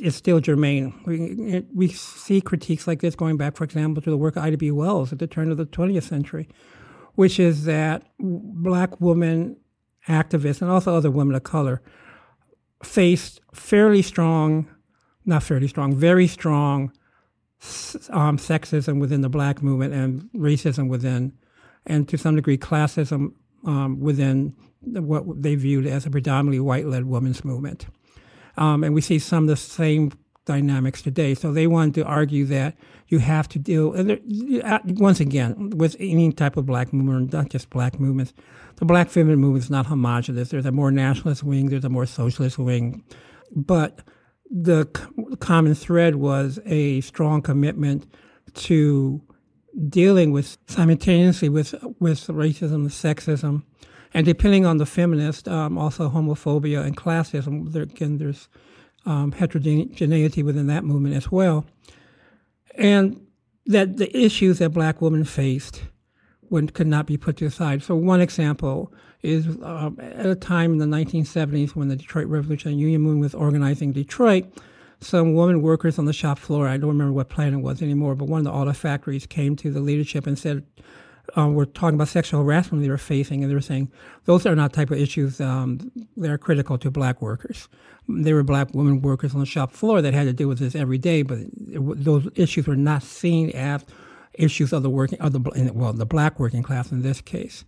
is 0.00 0.14
still 0.16 0.40
germane. 0.40 0.94
We, 1.06 1.64
we 1.74 1.88
see 1.88 2.40
critiques 2.40 2.86
like 2.86 3.00
this 3.00 3.14
going 3.14 3.36
back, 3.36 3.56
for 3.56 3.64
example, 3.64 4.02
to 4.02 4.10
the 4.10 4.16
work 4.16 4.36
of 4.36 4.44
Ida 4.44 4.56
B. 4.56 4.70
Wells 4.70 5.12
at 5.12 5.18
the 5.18 5.26
turn 5.26 5.50
of 5.50 5.56
the 5.56 5.66
20th 5.66 6.04
century, 6.04 6.48
which 7.14 7.38
is 7.38 7.64
that 7.64 8.04
black 8.18 9.00
women 9.00 9.56
activists 10.08 10.62
and 10.62 10.70
also 10.70 10.94
other 10.94 11.10
women 11.10 11.34
of 11.34 11.42
color 11.42 11.82
faced 12.82 13.40
fairly 13.54 14.02
strong, 14.02 14.68
not 15.24 15.42
fairly 15.42 15.68
strong, 15.68 15.94
very 15.94 16.26
strong 16.26 16.90
um, 18.10 18.38
sexism 18.38 19.00
within 19.00 19.20
the 19.20 19.28
black 19.28 19.62
movement 19.62 19.94
and 19.94 20.28
racism 20.34 20.88
within, 20.88 21.32
and 21.86 22.08
to 22.08 22.18
some 22.18 22.36
degree, 22.36 22.58
classism 22.58 23.32
um, 23.64 24.00
within 24.00 24.54
what 24.80 25.42
they 25.42 25.54
viewed 25.54 25.86
as 25.86 26.06
a 26.06 26.10
predominantly 26.10 26.60
white 26.60 26.86
led 26.86 27.06
women's 27.06 27.44
movement. 27.44 27.86
Um, 28.56 28.84
and 28.84 28.94
we 28.94 29.00
see 29.00 29.18
some 29.18 29.44
of 29.44 29.48
the 29.48 29.56
same 29.56 30.12
dynamics 30.44 31.02
today. 31.02 31.34
So 31.34 31.52
they 31.52 31.66
wanted 31.66 31.94
to 31.94 32.04
argue 32.04 32.44
that 32.46 32.76
you 33.08 33.18
have 33.18 33.48
to 33.50 33.58
deal, 33.58 33.92
and 33.92 34.62
uh, 34.64 34.78
once 34.84 35.20
again, 35.20 35.70
with 35.70 35.96
any 36.00 36.32
type 36.32 36.56
of 36.56 36.66
black 36.66 36.92
movement, 36.92 37.32
not 37.32 37.50
just 37.50 37.70
black 37.70 38.00
movements, 38.00 38.32
the 38.76 38.84
black 38.84 39.08
feminine 39.10 39.38
movement 39.38 39.64
is 39.64 39.70
not 39.70 39.86
homogenous. 39.86 40.48
There's 40.48 40.66
a 40.66 40.72
more 40.72 40.90
nationalist 40.90 41.42
wing, 41.42 41.66
there's 41.68 41.84
a 41.84 41.90
more 41.90 42.06
socialist 42.06 42.58
wing. 42.58 43.04
But 43.54 44.00
the 44.52 44.84
common 45.40 45.74
thread 45.74 46.16
was 46.16 46.60
a 46.66 47.00
strong 47.00 47.40
commitment 47.40 48.06
to 48.54 49.22
dealing 49.88 50.30
with 50.30 50.58
simultaneously 50.66 51.48
with 51.48 51.74
with 51.98 52.26
racism, 52.26 52.86
sexism, 52.86 53.62
and 54.12 54.26
depending 54.26 54.66
on 54.66 54.76
the 54.76 54.84
feminist, 54.84 55.48
um, 55.48 55.78
also 55.78 56.10
homophobia 56.10 56.84
and 56.84 56.96
classism. 56.96 57.72
There, 57.72 57.84
again, 57.84 58.18
there's 58.18 58.48
um, 59.06 59.32
heterogeneity 59.32 60.42
within 60.42 60.66
that 60.66 60.84
movement 60.84 61.14
as 61.16 61.32
well, 61.32 61.64
and 62.76 63.26
that 63.64 63.96
the 63.96 64.14
issues 64.16 64.58
that 64.58 64.70
black 64.70 65.00
women 65.00 65.24
faced 65.24 65.82
could 66.74 66.86
not 66.86 67.06
be 67.06 67.16
put 67.16 67.36
to 67.38 67.44
the 67.44 67.50
side. 67.50 67.82
So 67.82 67.94
one 67.94 68.20
example 68.20 68.92
is 69.22 69.46
uh, 69.62 69.90
at 69.98 70.26
a 70.26 70.34
time 70.34 70.72
in 70.72 70.78
the 70.78 70.96
1970s 70.96 71.70
when 71.70 71.88
the 71.88 71.96
Detroit 71.96 72.26
Revolutionary 72.26 72.78
Union 72.78 73.00
movement 73.00 73.22
was 73.22 73.34
organizing 73.34 73.92
Detroit, 73.92 74.46
some 75.00 75.34
women 75.34 75.62
workers 75.62 75.98
on 75.98 76.04
the 76.04 76.12
shop 76.12 76.38
floor, 76.38 76.68
I 76.68 76.76
don't 76.76 76.90
remember 76.90 77.12
what 77.12 77.28
plant 77.28 77.54
it 77.54 77.58
was 77.58 77.82
anymore, 77.82 78.14
but 78.14 78.26
one 78.26 78.40
of 78.40 78.44
the 78.44 78.52
auto 78.52 78.72
factories 78.72 79.26
came 79.26 79.56
to 79.56 79.70
the 79.70 79.80
leadership 79.80 80.26
and 80.26 80.38
said, 80.38 80.64
um, 81.36 81.54
were 81.54 81.66
talking 81.66 81.94
about 81.94 82.08
sexual 82.08 82.42
harassment 82.42 82.82
they 82.82 82.90
were 82.90 82.98
facing, 82.98 83.42
and 83.42 83.50
they 83.50 83.54
were 83.54 83.60
saying 83.60 83.90
those 84.24 84.44
are 84.44 84.54
not 84.54 84.72
type 84.72 84.90
of 84.90 84.98
issues 84.98 85.40
um, 85.40 85.90
that 86.16 86.30
are 86.30 86.38
critical 86.38 86.76
to 86.78 86.90
black 86.90 87.22
workers. 87.22 87.68
There 88.08 88.34
were 88.34 88.42
black 88.42 88.74
women 88.74 89.00
workers 89.00 89.32
on 89.32 89.40
the 89.40 89.46
shop 89.46 89.72
floor 89.72 90.02
that 90.02 90.14
had 90.14 90.24
to 90.24 90.32
deal 90.32 90.48
with 90.48 90.58
this 90.58 90.74
every 90.74 90.98
day, 90.98 91.22
but 91.22 91.38
it, 91.38 92.04
those 92.04 92.28
issues 92.34 92.66
were 92.66 92.76
not 92.76 93.02
seen 93.02 93.50
as 93.50 93.84
issues 94.34 94.72
of 94.72 94.82
the 94.82 94.90
working, 94.90 95.20
of 95.20 95.32
the 95.32 95.72
well, 95.74 95.92
the 95.92 96.06
black 96.06 96.38
working 96.38 96.62
class 96.62 96.90
in 96.90 97.02
this 97.02 97.20
case. 97.20 97.64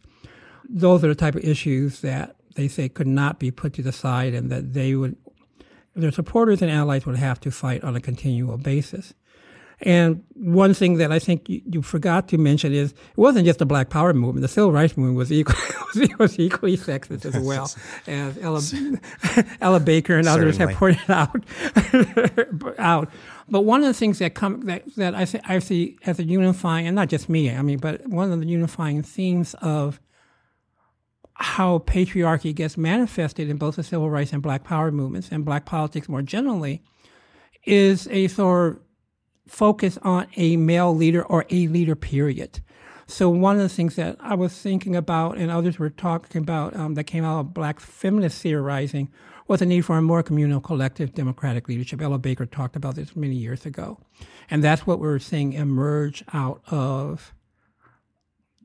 Those 0.69 1.05
are 1.05 1.09
the 1.09 1.15
type 1.15 1.35
of 1.35 1.45
issues 1.45 2.01
that 2.01 2.37
they 2.55 2.69
say 2.69 2.89
could 2.89 3.07
not 3.07 3.39
be 3.39 3.51
put 3.51 3.75
to 3.75 3.83
the 3.83 3.93
side, 3.93 4.35
and 4.35 4.51
that 4.51 4.73
they 4.73 4.95
would, 4.95 5.17
their 5.95 6.12
supporters 6.12 6.62
and 6.62 6.71
allies 6.71 7.07
would 7.07 7.17
have 7.17 7.41
to 7.41 7.51
fight 7.51 7.85
on 7.85 7.97
a 7.97 8.01
continual 8.01 8.57
basis. 8.57 9.15
And 9.81 10.23
one 10.35 10.73
thing 10.73 10.99
that 10.99 11.11
I 11.11 11.19
think 11.19 11.49
you, 11.49 11.61
you, 11.67 11.83
forgot 11.83 12.29
to 12.29 12.39
mention 12.39 12.73
is 12.73 12.93
it 12.93 13.17
wasn't 13.17 13.45
just 13.45 13.59
the 13.59 13.67
Black 13.67 13.91
Power 13.91 14.15
movement. 14.15 14.43
The 14.43 14.49
Civil 14.49 14.73
Rights 14.73 14.97
movement 14.97 15.19
was 15.19 15.33
equally, 15.33 16.15
was 16.19 16.39
equally 16.39 16.77
sexist 16.77 17.25
as 17.25 17.37
well, 17.45 17.71
as 18.07 18.39
Ella, 18.39 18.62
Ella 19.61 19.81
Baker 19.81 20.17
and 20.17 20.29
others 20.29 20.57
Certainly. 20.57 20.73
have 20.73 20.79
pointed 20.79 21.11
out. 21.11 22.79
out. 22.79 23.11
But 23.49 23.62
one 23.62 23.80
of 23.80 23.86
the 23.86 23.95
things 23.95 24.18
that 24.20 24.34
come 24.34 24.62
that, 24.62 24.82
that 24.97 25.14
I, 25.14 25.24
see, 25.24 25.40
I 25.45 25.59
see 25.59 25.99
as 26.07 26.18
a 26.18 26.24
unifying, 26.24 26.86
and 26.86 26.97
not 26.97 27.09
just 27.09 27.28
me, 27.28 27.51
I 27.51 27.62
mean, 27.62 27.78
but 27.78 28.07
one 28.09 28.32
of 28.32 28.40
the 28.40 28.47
unifying 28.47 29.03
themes 29.03 29.55
of 29.61 30.01
how 31.34 31.80
patriarchy 31.80 32.55
gets 32.55 32.76
manifested 32.76 33.51
in 33.51 33.57
both 33.57 33.76
the 33.76 33.82
civil 33.82 34.09
rights 34.09 34.32
and 34.32 34.42
Black 34.42 34.64
Power 34.64 34.90
movements 34.90 35.28
and 35.30 35.45
Black 35.45 35.66
politics 35.66 36.09
more 36.09 36.22
generally 36.22 36.82
is 37.64 38.09
a 38.09 38.28
sort 38.28 38.76
of 38.76 38.80
focus 39.47 39.99
on 40.03 40.26
a 40.36 40.57
male 40.57 40.95
leader 40.95 41.24
or 41.24 41.45
a 41.51 41.66
leader, 41.68 41.95
period. 41.95 42.61
So 43.07 43.28
one 43.28 43.57
of 43.57 43.62
the 43.62 43.68
things 43.68 43.97
that 43.97 44.16
I 44.20 44.34
was 44.34 44.59
thinking 44.59 44.97
about, 44.97 45.36
and 45.36 45.51
others 45.51 45.78
were 45.78 45.90
talking 45.90 46.40
about, 46.40 46.74
um, 46.74 46.95
that 46.95 47.05
came 47.05 47.24
out 47.24 47.40
of 47.40 47.55
Black 47.55 47.80
feminist 47.80 48.40
theorizing, 48.40 49.11
was 49.47 49.61
a 49.61 49.66
need 49.66 49.82
for 49.84 49.97
a 49.99 50.03
more 50.03 50.22
communal, 50.22 50.61
collective, 50.61 51.14
democratic 51.14 51.68
leadership. 51.68 52.01
Ella 52.01 52.18
Baker 52.18 52.47
talked 52.47 52.76
about 52.76 52.95
this 52.95 53.14
many 53.14 53.34
years 53.34 53.66
ago, 53.66 53.99
and 54.51 54.62
that's 54.62 54.86
what 54.86 55.01
we're 55.01 55.18
seeing 55.18 55.53
emerge 55.53 56.24
out 56.32 56.62
of 56.70 57.34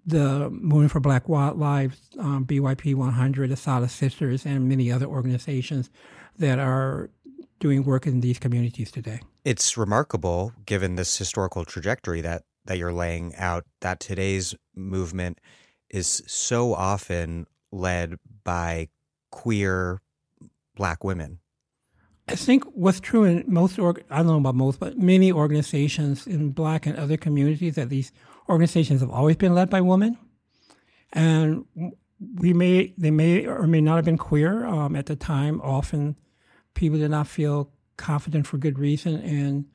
the 0.06 0.50
Movement 0.50 0.92
for 0.92 1.00
Black 1.00 1.28
Lives, 1.30 2.00
um, 2.18 2.46
BYP 2.46 2.96
100, 2.96 3.52
Assata 3.52 3.88
Sisters, 3.88 4.46
and 4.46 4.68
many 4.68 4.92
other 4.92 5.06
organizations 5.06 5.90
that 6.38 6.60
are 6.60 7.10
doing 7.60 7.84
work 7.84 8.08
in 8.08 8.22
these 8.22 8.40
communities 8.40 8.92
today. 8.92 9.20
It's 9.44 9.78
remarkable, 9.78 10.54
given 10.66 10.96
this 10.96 11.18
historical 11.18 11.66
trajectory 11.66 12.22
that 12.22 12.44
that 12.66 12.78
you're 12.78 12.94
laying 12.94 13.36
out, 13.36 13.66
that 13.82 14.00
today's 14.00 14.54
movement 14.76 15.40
is 15.90 16.22
so 16.28 16.74
often 16.74 17.48
led 17.72 18.16
by 18.44 18.90
queer 19.32 20.02
black 20.80 21.04
women. 21.04 21.40
I 22.30 22.36
think 22.36 22.64
what's 22.74 23.00
true 23.00 23.26
in 23.26 23.44
most, 23.48 23.78
org- 23.78 24.04
I 24.10 24.18
don't 24.18 24.28
know 24.28 24.38
about 24.38 24.56
most, 24.56 24.80
but 24.80 24.98
many 24.98 25.32
organizations 25.32 26.26
in 26.26 26.52
black 26.52 26.86
and 26.86 26.96
other 26.96 27.18
communities, 27.18 27.76
that 27.76 27.90
these 27.90 28.12
organizations 28.48 29.02
have 29.02 29.10
always 29.10 29.36
been 29.36 29.54
led 29.54 29.70
by 29.70 29.82
women. 29.82 30.18
And 31.12 31.66
we 32.36 32.54
may, 32.54 32.94
they 32.98 33.12
may 33.12 33.46
or 33.46 33.68
may 33.68 33.82
not 33.82 33.98
have 33.98 34.06
been 34.06 34.18
queer 34.18 34.66
um, 34.66 34.96
at 34.96 35.08
the 35.08 35.16
time. 35.16 35.60
Often 35.62 36.16
people 36.76 37.00
did 37.00 37.12
not 37.12 37.28
feel 37.28 37.72
confident 37.98 38.48
for 38.48 38.58
good 38.58 38.80
reason 38.80 39.16
and 39.16 39.66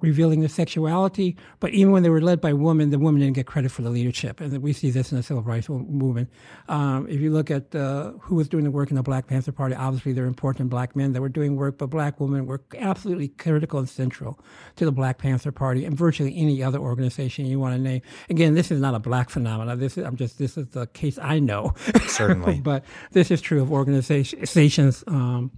revealing 0.00 0.40
their 0.40 0.48
sexuality. 0.48 1.36
But 1.58 1.70
even 1.70 1.92
when 1.92 2.02
they 2.02 2.10
were 2.10 2.20
led 2.20 2.40
by 2.40 2.52
women, 2.52 2.90
the 2.90 2.98
women 2.98 3.20
didn't 3.20 3.34
get 3.34 3.46
credit 3.46 3.70
for 3.70 3.82
the 3.82 3.90
leadership. 3.90 4.40
And 4.40 4.56
we 4.62 4.72
see 4.72 4.90
this 4.90 5.10
in 5.10 5.16
the 5.16 5.22
civil 5.22 5.42
rights 5.42 5.68
movement. 5.68 6.30
Um, 6.68 7.08
if 7.08 7.20
you 7.20 7.32
look 7.32 7.50
at 7.50 7.74
uh, 7.74 8.12
who 8.20 8.36
was 8.36 8.48
doing 8.48 8.64
the 8.64 8.70
work 8.70 8.90
in 8.90 8.96
the 8.96 9.02
Black 9.02 9.26
Panther 9.26 9.50
Party, 9.50 9.74
obviously 9.74 10.12
there 10.12 10.24
are 10.24 10.28
important 10.28 10.70
black 10.70 10.94
men 10.94 11.12
that 11.12 11.20
were 11.20 11.28
doing 11.28 11.56
work, 11.56 11.78
but 11.78 11.86
black 11.86 12.20
women 12.20 12.46
were 12.46 12.62
absolutely 12.76 13.28
critical 13.28 13.80
and 13.80 13.88
central 13.88 14.38
to 14.76 14.84
the 14.84 14.92
Black 14.92 15.18
Panther 15.18 15.50
Party 15.50 15.84
and 15.84 15.96
virtually 15.96 16.36
any 16.36 16.62
other 16.62 16.78
organization 16.78 17.46
you 17.46 17.58
want 17.58 17.74
to 17.74 17.80
name. 17.80 18.02
Again, 18.30 18.54
this 18.54 18.70
is 18.70 18.80
not 18.80 18.94
a 18.94 19.00
black 19.00 19.30
phenomenon. 19.30 19.78
This 19.78 19.98
is 19.98 20.04
I'm 20.04 20.16
just 20.16 20.38
this 20.38 20.56
is 20.56 20.68
the 20.68 20.86
case 20.88 21.18
I 21.20 21.40
know. 21.40 21.74
Certainly, 22.06 22.60
but 22.64 22.84
this 23.12 23.30
is 23.30 23.40
true 23.40 23.60
of 23.60 23.72
organizations 23.72 25.02
um, 25.08 25.50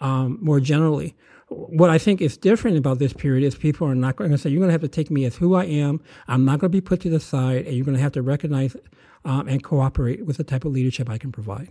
um, 0.00 0.38
more 0.40 0.60
generally 0.60 1.14
what 1.54 1.90
I 1.90 1.98
think 1.98 2.20
is 2.20 2.36
different 2.36 2.76
about 2.76 2.98
this 2.98 3.12
period 3.12 3.44
is 3.46 3.54
people 3.54 3.86
are 3.86 3.94
not 3.94 4.16
going 4.16 4.30
to 4.30 4.38
say, 4.38 4.50
you're 4.50 4.60
going 4.60 4.68
to 4.68 4.72
have 4.72 4.80
to 4.80 4.88
take 4.88 5.10
me 5.10 5.24
as 5.24 5.36
who 5.36 5.54
I 5.54 5.64
am. 5.64 6.00
I'm 6.28 6.44
not 6.44 6.58
going 6.58 6.70
to 6.70 6.76
be 6.76 6.80
put 6.80 7.00
to 7.02 7.10
the 7.10 7.20
side, 7.20 7.66
and 7.66 7.76
you're 7.76 7.84
going 7.84 7.96
to 7.96 8.02
have 8.02 8.12
to 8.12 8.22
recognize 8.22 8.76
um, 9.24 9.48
and 9.48 9.62
cooperate 9.62 10.26
with 10.26 10.36
the 10.36 10.44
type 10.44 10.64
of 10.64 10.72
leadership 10.72 11.08
I 11.08 11.18
can 11.18 11.32
provide. 11.32 11.70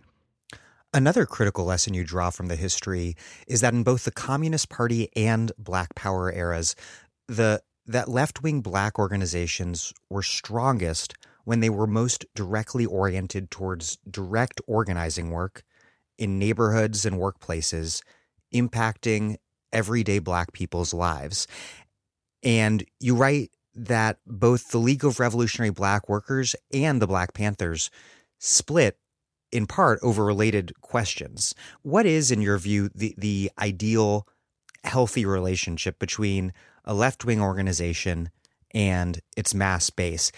Another 0.93 1.25
critical 1.25 1.65
lesson 1.65 1.93
you 1.93 2.03
draw 2.03 2.29
from 2.29 2.47
the 2.47 2.55
history 2.55 3.15
is 3.47 3.61
that 3.61 3.73
in 3.73 3.83
both 3.83 4.03
the 4.03 4.11
Communist 4.11 4.69
Party 4.69 5.09
and 5.15 5.51
Black 5.57 5.95
Power 5.95 6.31
eras, 6.31 6.75
the 7.27 7.61
that 7.85 8.07
left-wing 8.07 8.61
black 8.61 8.97
organizations 8.97 9.93
were 10.09 10.23
strongest 10.23 11.15
when 11.43 11.59
they 11.59 11.69
were 11.69 11.87
most 11.87 12.25
directly 12.33 12.85
oriented 12.85 13.51
towards 13.51 13.97
direct 14.09 14.61
organizing 14.67 15.31
work 15.31 15.63
in 16.17 16.39
neighborhoods 16.39 17.05
and 17.05 17.17
workplaces, 17.17 18.01
impacting 18.53 19.35
everyday 19.73 20.19
black 20.19 20.53
people's 20.53 20.93
lives. 20.93 21.47
And 22.43 22.85
you 22.99 23.15
write 23.15 23.51
that 23.75 24.19
both 24.27 24.69
the 24.69 24.77
League 24.77 25.03
of 25.03 25.19
Revolutionary 25.19 25.71
Black 25.71 26.07
Workers 26.07 26.55
and 26.71 27.01
the 27.01 27.07
Black 27.07 27.33
Panthers 27.33 27.89
split 28.39 28.97
in 29.51 29.65
part 29.67 29.99
over 30.01 30.25
related 30.25 30.73
questions. 30.81 31.55
What 31.81 32.05
is, 32.05 32.31
in 32.31 32.41
your 32.41 32.57
view, 32.57 32.89
the, 32.93 33.15
the 33.17 33.51
ideal 33.59 34.27
healthy 34.83 35.25
relationship 35.25 35.99
between 35.99 36.53
a 36.85 36.93
left 36.93 37.23
wing 37.23 37.41
organization 37.41 38.29
and 38.71 39.19
its 39.37 39.53
mass 39.53 39.89
base? 39.89 40.31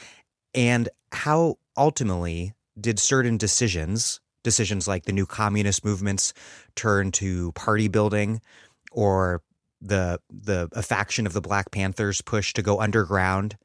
And 0.54 0.90
how 1.12 1.58
ultimately 1.78 2.54
did 2.80 3.00
certain 3.00 3.38
decisions, 3.38 4.20
decisions 4.44 4.88
like 4.88 5.06
the 5.06 5.14
new 5.14 5.26
communist 5.26 5.84
movements 5.84 6.34
turn 6.76 7.12
to 7.14 7.52
party 7.54 7.88
building, 7.88 8.42
or 8.96 9.44
the 9.82 10.20
the 10.30 10.70
a 10.72 10.82
faction 10.82 11.28
of 11.28 11.34
the 11.34 11.42
Black 11.42 11.70
Panthers 11.70 12.22
push 12.22 12.54
to 12.54 12.62
go 12.62 12.80
underground 12.80 13.58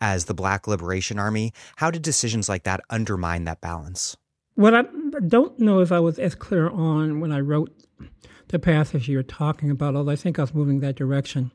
as 0.00 0.26
the 0.26 0.34
Black 0.34 0.68
Liberation 0.68 1.18
Army. 1.18 1.52
How 1.76 1.90
did 1.90 2.02
decisions 2.02 2.48
like 2.48 2.64
that 2.64 2.80
undermine 2.90 3.44
that 3.44 3.60
balance? 3.60 4.16
What 4.54 4.74
I 4.74 4.84
don't 5.26 5.58
know 5.58 5.80
if 5.80 5.90
I 5.90 5.98
was 5.98 6.18
as 6.18 6.34
clear 6.34 6.68
on 6.68 7.20
when 7.20 7.32
I 7.32 7.40
wrote 7.40 7.72
the 8.48 8.58
passage 8.58 9.08
you're 9.08 9.22
talking 9.22 9.70
about, 9.70 9.96
although 9.96 10.12
I 10.12 10.16
think 10.16 10.38
I 10.38 10.42
was 10.42 10.54
moving 10.54 10.80
that 10.80 10.94
direction, 10.94 11.50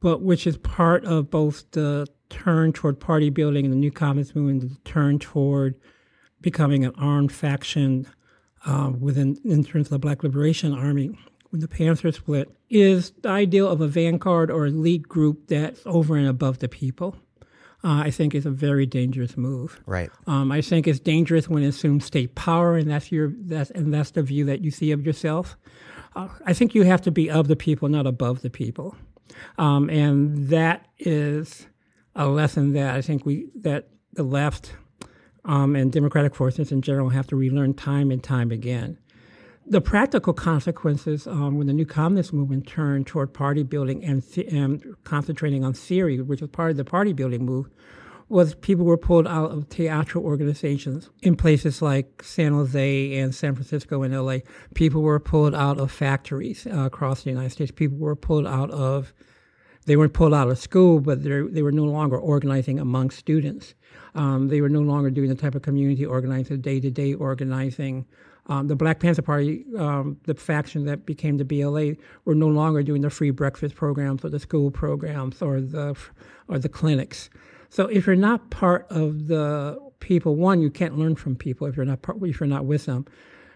but 0.00 0.22
which 0.22 0.46
is 0.46 0.56
part 0.56 1.04
of 1.04 1.30
both 1.30 1.70
the 1.72 2.06
turn 2.30 2.72
toward 2.72 2.98
party 2.98 3.28
building 3.28 3.64
and 3.64 3.74
the 3.74 3.78
new 3.78 3.90
communist 3.90 4.34
movement, 4.34 4.62
the 4.62 4.90
turn 4.90 5.18
toward 5.18 5.74
becoming 6.40 6.84
an 6.84 6.92
armed 6.96 7.32
faction 7.32 8.06
uh, 8.64 8.92
within 8.98 9.36
in 9.44 9.64
terms 9.64 9.88
of 9.88 9.90
the 9.90 9.98
Black 9.98 10.22
Liberation 10.22 10.72
Army 10.72 11.18
when 11.52 11.60
the 11.60 11.68
Panthers 11.68 12.16
split 12.16 12.50
is 12.70 13.12
the 13.20 13.28
ideal 13.28 13.68
of 13.68 13.82
a 13.82 13.86
vanguard 13.86 14.50
or 14.50 14.66
elite 14.66 15.02
group 15.02 15.48
that's 15.48 15.82
over 15.84 16.16
and 16.16 16.26
above 16.26 16.58
the 16.58 16.68
people. 16.68 17.14
Uh, 17.84 18.04
I 18.04 18.10
think 18.10 18.34
is 18.34 18.46
a 18.46 18.50
very 18.50 18.86
dangerous 18.86 19.36
move. 19.36 19.80
Right. 19.86 20.08
Um, 20.28 20.52
I 20.52 20.60
think 20.60 20.86
it's 20.86 21.00
dangerous 21.00 21.48
when 21.48 21.64
it 21.64 21.68
assumes 21.68 22.04
state 22.04 22.36
power, 22.36 22.76
and 22.76 22.88
that's 22.88 23.10
your 23.10 23.32
that's 23.36 23.70
and 23.72 23.92
that's 23.92 24.12
the 24.12 24.22
view 24.22 24.44
that 24.44 24.62
you 24.62 24.70
see 24.70 24.92
of 24.92 25.04
yourself. 25.04 25.56
Uh, 26.14 26.28
I 26.46 26.52
think 26.52 26.76
you 26.76 26.84
have 26.84 27.02
to 27.02 27.10
be 27.10 27.28
of 27.28 27.48
the 27.48 27.56
people, 27.56 27.88
not 27.88 28.06
above 28.06 28.42
the 28.42 28.50
people, 28.50 28.94
um, 29.58 29.90
and 29.90 30.48
that 30.48 30.86
is 31.00 31.66
a 32.14 32.28
lesson 32.28 32.72
that 32.74 32.94
I 32.94 33.02
think 33.02 33.26
we 33.26 33.48
that 33.56 33.88
the 34.12 34.22
left 34.22 34.74
um, 35.44 35.74
and 35.74 35.90
democratic 35.90 36.36
forces 36.36 36.70
in 36.70 36.82
general 36.82 37.08
have 37.08 37.26
to 37.28 37.36
relearn 37.36 37.74
time 37.74 38.12
and 38.12 38.22
time 38.22 38.52
again 38.52 38.96
the 39.72 39.80
practical 39.80 40.34
consequences 40.34 41.26
um, 41.26 41.56
when 41.56 41.66
the 41.66 41.72
new 41.72 41.86
communist 41.86 42.30
movement 42.30 42.66
turned 42.66 43.06
toward 43.06 43.32
party 43.32 43.62
building 43.62 44.04
and, 44.04 44.22
th- 44.30 44.46
and, 44.52 44.84
concentrating 45.04 45.64
on 45.64 45.72
theory, 45.72 46.20
which 46.20 46.42
was 46.42 46.50
part 46.50 46.70
of 46.70 46.76
the 46.76 46.84
party 46.84 47.14
building 47.14 47.46
move, 47.46 47.70
was 48.28 48.54
people 48.56 48.84
were 48.84 48.98
pulled 48.98 49.26
out 49.26 49.50
of 49.50 49.66
theatrical 49.68 50.24
organizations 50.24 51.08
in 51.22 51.36
places 51.36 51.80
like 51.80 52.22
San 52.22 52.52
Jose 52.52 53.18
and 53.18 53.34
San 53.34 53.54
Francisco 53.54 54.02
and 54.02 54.14
LA. 54.14 54.38
People 54.74 55.00
were 55.00 55.18
pulled 55.18 55.54
out 55.54 55.78
of 55.78 55.90
factories 55.90 56.66
uh, 56.66 56.80
across 56.80 57.22
the 57.22 57.30
United 57.30 57.50
States. 57.50 57.70
People 57.70 57.96
were 57.96 58.14
pulled 58.14 58.46
out 58.46 58.70
of 58.70 59.14
they 59.86 59.96
weren't 59.96 60.12
pulled 60.12 60.34
out 60.34 60.48
of 60.48 60.58
school, 60.58 61.00
but 61.00 61.24
they 61.24 61.62
were 61.62 61.72
no 61.72 61.84
longer 61.84 62.16
organizing 62.16 62.78
among 62.78 63.10
students. 63.10 63.74
Um, 64.14 64.46
they 64.46 64.60
were 64.60 64.68
no 64.68 64.80
longer 64.80 65.10
doing 65.10 65.28
the 65.28 65.34
type 65.34 65.56
of 65.56 65.62
community 65.62 66.06
organizing, 66.06 66.60
day 66.60 66.78
to 66.78 66.90
day 66.90 67.14
organizing 67.14 68.06
um, 68.46 68.66
the 68.66 68.76
Black 68.76 69.00
Panther 69.00 69.22
Party, 69.22 69.64
um, 69.78 70.18
the 70.24 70.34
faction 70.34 70.84
that 70.86 71.06
became 71.06 71.36
the 71.36 71.44
BLA, 71.44 71.94
were 72.24 72.34
no 72.34 72.48
longer 72.48 72.82
doing 72.82 73.02
the 73.02 73.10
free 73.10 73.30
breakfast 73.30 73.74
programs 73.74 74.24
or 74.24 74.30
the 74.30 74.40
school 74.40 74.70
programs 74.70 75.40
or 75.40 75.60
the 75.60 75.96
or 76.48 76.58
the 76.58 76.68
clinics. 76.68 77.30
So 77.68 77.86
if 77.86 78.06
you're 78.06 78.16
not 78.16 78.50
part 78.50 78.86
of 78.90 79.28
the 79.28 79.78
people, 80.00 80.34
one, 80.34 80.60
you 80.60 80.70
can't 80.70 80.98
learn 80.98 81.14
from 81.14 81.36
people 81.36 81.66
if 81.66 81.76
you're 81.76 81.86
not 81.86 82.02
part, 82.02 82.18
if 82.22 82.40
you're 82.40 82.48
not 82.48 82.64
with 82.64 82.86
them, 82.86 83.06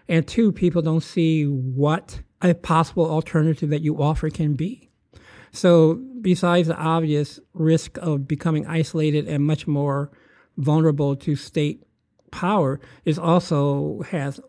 and 0.07 0.25
two, 0.25 0.51
people 0.51 0.81
don't 0.81 1.03
see 1.03 1.45
what 1.45 2.21
a 2.41 2.53
possible 2.53 3.09
alternative 3.09 3.69
that 3.69 3.81
you 3.81 4.01
offer 4.01 4.29
can 4.29 4.53
be. 4.53 4.89
So 5.51 5.95
besides 6.21 6.67
the 6.67 6.77
obvious 6.77 7.39
risk 7.53 7.97
of 7.97 8.27
becoming 8.27 8.65
isolated 8.67 9.27
and 9.27 9.43
much 9.43 9.67
more 9.67 10.11
vulnerable 10.57 11.15
to 11.17 11.35
state 11.35 11.83
power, 12.31 12.79
it 13.05 13.17
also 13.17 14.01
has 14.09 14.39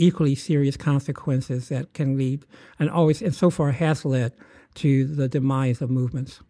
equally 0.00 0.34
serious 0.34 0.76
consequences 0.76 1.68
that 1.68 1.92
can 1.92 2.16
lead, 2.16 2.46
and 2.78 2.88
always, 2.88 3.20
and 3.20 3.34
so 3.34 3.50
far 3.50 3.72
has 3.72 4.04
led 4.04 4.32
to 4.74 5.04
the 5.04 5.28
demise 5.28 5.82
of 5.82 5.90
movements. 5.90 6.40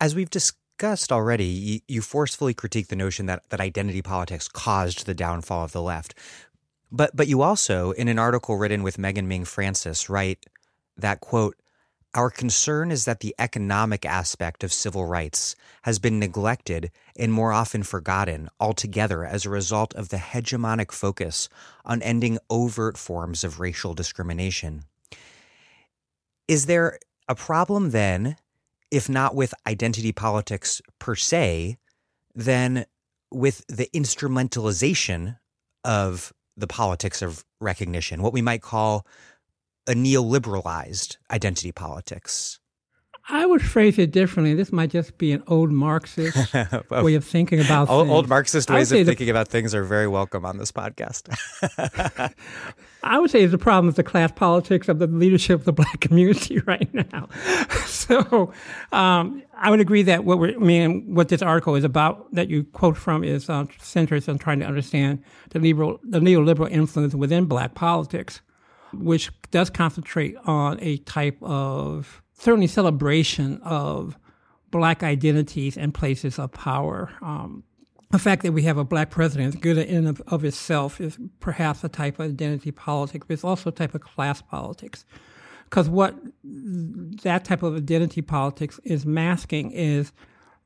As 0.00 0.14
we've 0.14 0.30
discussed 0.30 1.10
already, 1.10 1.82
you, 1.88 2.02
forcefully 2.02 2.54
critique 2.54 2.88
the 2.88 2.96
notion 2.96 3.26
that, 3.26 3.42
that 3.50 3.60
identity 3.60 4.00
politics 4.00 4.48
caused 4.48 5.06
the 5.06 5.14
downfall 5.14 5.64
of 5.64 5.72
the 5.72 5.82
left. 5.82 6.14
But 6.92 7.14
but 7.14 7.28
you 7.28 7.42
also, 7.42 7.92
in 7.92 8.08
an 8.08 8.18
article 8.18 8.56
written 8.56 8.82
with 8.82 8.98
Megan 8.98 9.28
Ming 9.28 9.44
Francis, 9.44 10.08
write 10.08 10.46
that 10.96 11.20
quote, 11.20 11.56
our 12.14 12.30
concern 12.30 12.90
is 12.90 13.04
that 13.04 13.20
the 13.20 13.34
economic 13.38 14.04
aspect 14.04 14.64
of 14.64 14.72
civil 14.72 15.04
rights 15.04 15.54
has 15.82 15.98
been 15.98 16.18
neglected 16.18 16.90
and 17.16 17.32
more 17.32 17.52
often 17.52 17.82
forgotten 17.82 18.48
altogether 18.58 19.24
as 19.24 19.46
a 19.46 19.50
result 19.50 19.94
of 19.94 20.08
the 20.08 20.16
hegemonic 20.16 20.90
focus 20.90 21.48
on 21.84 22.02
ending 22.02 22.38
overt 22.48 22.98
forms 22.98 23.44
of 23.44 23.60
racial 23.60 23.94
discrimination. 23.94 24.84
Is 26.48 26.66
there 26.66 26.98
a 27.28 27.36
problem 27.36 27.90
then, 27.90 28.36
if 28.90 29.08
not 29.08 29.36
with 29.36 29.54
identity 29.66 30.10
politics 30.10 30.82
per 30.98 31.14
se, 31.14 31.76
then 32.34 32.86
with 33.30 33.64
the 33.68 33.88
instrumentalization 33.94 35.38
of 35.84 36.32
the 36.56 36.66
politics 36.66 37.22
of 37.22 37.44
recognition, 37.60 38.20
what 38.20 38.32
we 38.32 38.42
might 38.42 38.62
call 38.62 39.06
a 39.86 39.92
neoliberalized 39.92 41.16
identity 41.30 41.72
politics? 41.72 42.60
I 43.28 43.46
would 43.46 43.62
phrase 43.62 43.98
it 43.98 44.10
differently. 44.10 44.54
This 44.54 44.72
might 44.72 44.90
just 44.90 45.16
be 45.16 45.30
an 45.32 45.42
old 45.46 45.70
Marxist 45.70 46.52
way 46.90 47.14
of 47.14 47.24
thinking 47.24 47.60
about 47.60 47.88
old, 47.88 48.06
things. 48.06 48.14
Old 48.14 48.28
Marxist 48.28 48.70
ways 48.70 48.90
of 48.90 49.06
thinking 49.06 49.26
the, 49.26 49.30
about 49.30 49.48
things 49.48 49.74
are 49.74 49.84
very 49.84 50.08
welcome 50.08 50.44
on 50.44 50.58
this 50.58 50.72
podcast. 50.72 51.28
I 53.02 53.18
would 53.18 53.30
say 53.30 53.46
the 53.46 53.56
problem 53.56 53.88
is 53.88 53.94
the 53.94 54.02
class 54.02 54.32
politics 54.32 54.88
of 54.88 54.98
the 54.98 55.06
leadership 55.06 55.60
of 55.60 55.64
the 55.64 55.72
black 55.72 56.00
community 56.00 56.58
right 56.60 56.92
now. 56.92 57.28
so 57.86 58.52
um, 58.92 59.42
I 59.54 59.70
would 59.70 59.80
agree 59.80 60.02
that 60.02 60.24
what 60.24 60.38
we're, 60.38 60.56
I 60.56 60.58
mean, 60.58 61.14
what 61.14 61.28
this 61.28 61.42
article 61.42 61.76
is 61.76 61.84
about 61.84 62.32
that 62.34 62.48
you 62.48 62.64
quote 62.64 62.96
from 62.96 63.22
is 63.22 63.48
uh, 63.48 63.66
centers 63.80 64.28
on 64.28 64.38
trying 64.38 64.58
to 64.60 64.66
understand 64.66 65.22
the 65.50 65.60
liberal, 65.60 66.00
the 66.02 66.18
neoliberal 66.18 66.70
influence 66.70 67.14
within 67.14 67.44
black 67.44 67.74
politics, 67.74 68.40
which 68.92 69.30
does 69.50 69.70
concentrate 69.70 70.36
on 70.44 70.78
a 70.80 70.98
type 70.98 71.36
of 71.42 72.22
certainly 72.32 72.66
celebration 72.66 73.60
of 73.62 74.16
black 74.70 75.02
identities 75.02 75.76
and 75.76 75.92
places 75.92 76.38
of 76.38 76.52
power. 76.52 77.10
Um, 77.22 77.64
the 78.10 78.18
fact 78.18 78.42
that 78.42 78.52
we 78.52 78.62
have 78.62 78.76
a 78.76 78.84
black 78.84 79.10
president, 79.10 79.54
is 79.54 79.60
good 79.60 79.78
in 79.78 80.06
of, 80.06 80.20
of 80.26 80.44
itself, 80.44 81.00
is 81.00 81.18
perhaps 81.38 81.84
a 81.84 81.88
type 81.88 82.18
of 82.18 82.30
identity 82.30 82.72
politics, 82.72 83.24
but 83.26 83.34
it's 83.34 83.44
also 83.44 83.70
a 83.70 83.72
type 83.72 83.94
of 83.94 84.00
class 84.00 84.42
politics. 84.42 85.04
Because 85.64 85.88
what 85.88 86.16
that 86.42 87.44
type 87.44 87.62
of 87.62 87.76
identity 87.76 88.22
politics 88.22 88.80
is 88.82 89.06
masking 89.06 89.70
is 89.70 90.12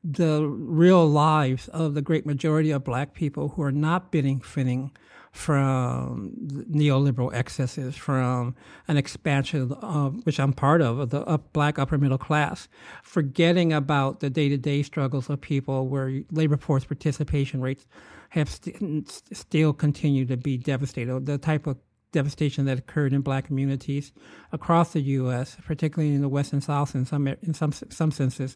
the 0.03 0.47
real 0.47 1.07
lives 1.07 1.67
of 1.69 1.93
the 1.93 2.01
great 2.01 2.25
majority 2.25 2.71
of 2.71 2.83
black 2.83 3.13
people 3.13 3.49
who 3.49 3.61
are 3.61 3.71
not 3.71 4.11
benefiting 4.11 4.91
from 5.35 6.31
neoliberal 6.71 7.33
excesses, 7.33 7.97
from 7.97 8.55
an 8.87 8.95
expansion 8.95 9.69
of, 9.81 10.25
which 10.25 10.39
I'm 10.39 10.53
part 10.53 10.81
of, 10.81 10.97
of 10.97 11.09
the 11.09 11.21
up, 11.25 11.51
black 11.51 11.77
upper 11.77 11.97
middle 11.97 12.17
class, 12.17 12.69
forgetting 13.03 13.73
about 13.73 14.21
the 14.21 14.29
day 14.29 14.47
to 14.47 14.57
day 14.57 14.81
struggles 14.81 15.29
of 15.29 15.41
people 15.41 15.89
where 15.89 16.21
labor 16.31 16.55
force 16.55 16.85
participation 16.85 17.59
rates 17.59 17.85
have 18.29 18.49
st- 18.49 19.23
still 19.33 19.73
continued 19.73 20.29
to 20.29 20.37
be 20.37 20.57
devastated. 20.57 21.25
The 21.25 21.37
type 21.37 21.67
of 21.67 21.77
devastation 22.13 22.63
that 22.63 22.79
occurred 22.79 23.11
in 23.11 23.19
black 23.19 23.45
communities 23.45 24.13
across 24.53 24.93
the 24.93 25.01
U.S., 25.01 25.57
particularly 25.65 26.15
in 26.15 26.21
the 26.21 26.29
West 26.29 26.53
and 26.53 26.63
South, 26.63 26.95
in 26.95 27.05
some 27.05 27.27
in 27.27 27.53
some 27.53 27.73
some 27.73 28.09
senses, 28.09 28.55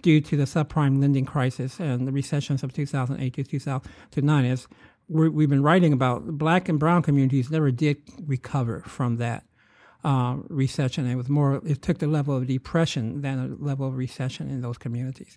due 0.00 0.20
to 0.20 0.36
the 0.36 0.44
subprime 0.44 1.00
lending 1.00 1.24
crisis 1.24 1.80
and 1.80 2.06
the 2.06 2.12
recessions 2.12 2.62
of 2.62 2.72
2008 2.72 3.34
to 3.34 3.42
2009, 3.42 4.44
is 4.44 4.68
we 5.10 5.42
have 5.42 5.50
been 5.50 5.62
writing 5.62 5.92
about 5.92 6.38
black 6.38 6.68
and 6.68 6.78
brown 6.78 7.02
communities 7.02 7.50
never 7.50 7.70
did 7.70 7.96
recover 8.26 8.82
from 8.86 9.16
that 9.16 9.44
uh, 10.04 10.36
recession. 10.48 11.06
It 11.06 11.16
was 11.16 11.28
more, 11.28 11.60
it 11.66 11.82
took 11.82 11.98
the 11.98 12.06
level 12.06 12.36
of 12.36 12.46
depression 12.46 13.20
than 13.20 13.38
a 13.38 13.64
level 13.64 13.88
of 13.88 13.96
recession 13.96 14.48
in 14.48 14.60
those 14.60 14.78
communities. 14.78 15.36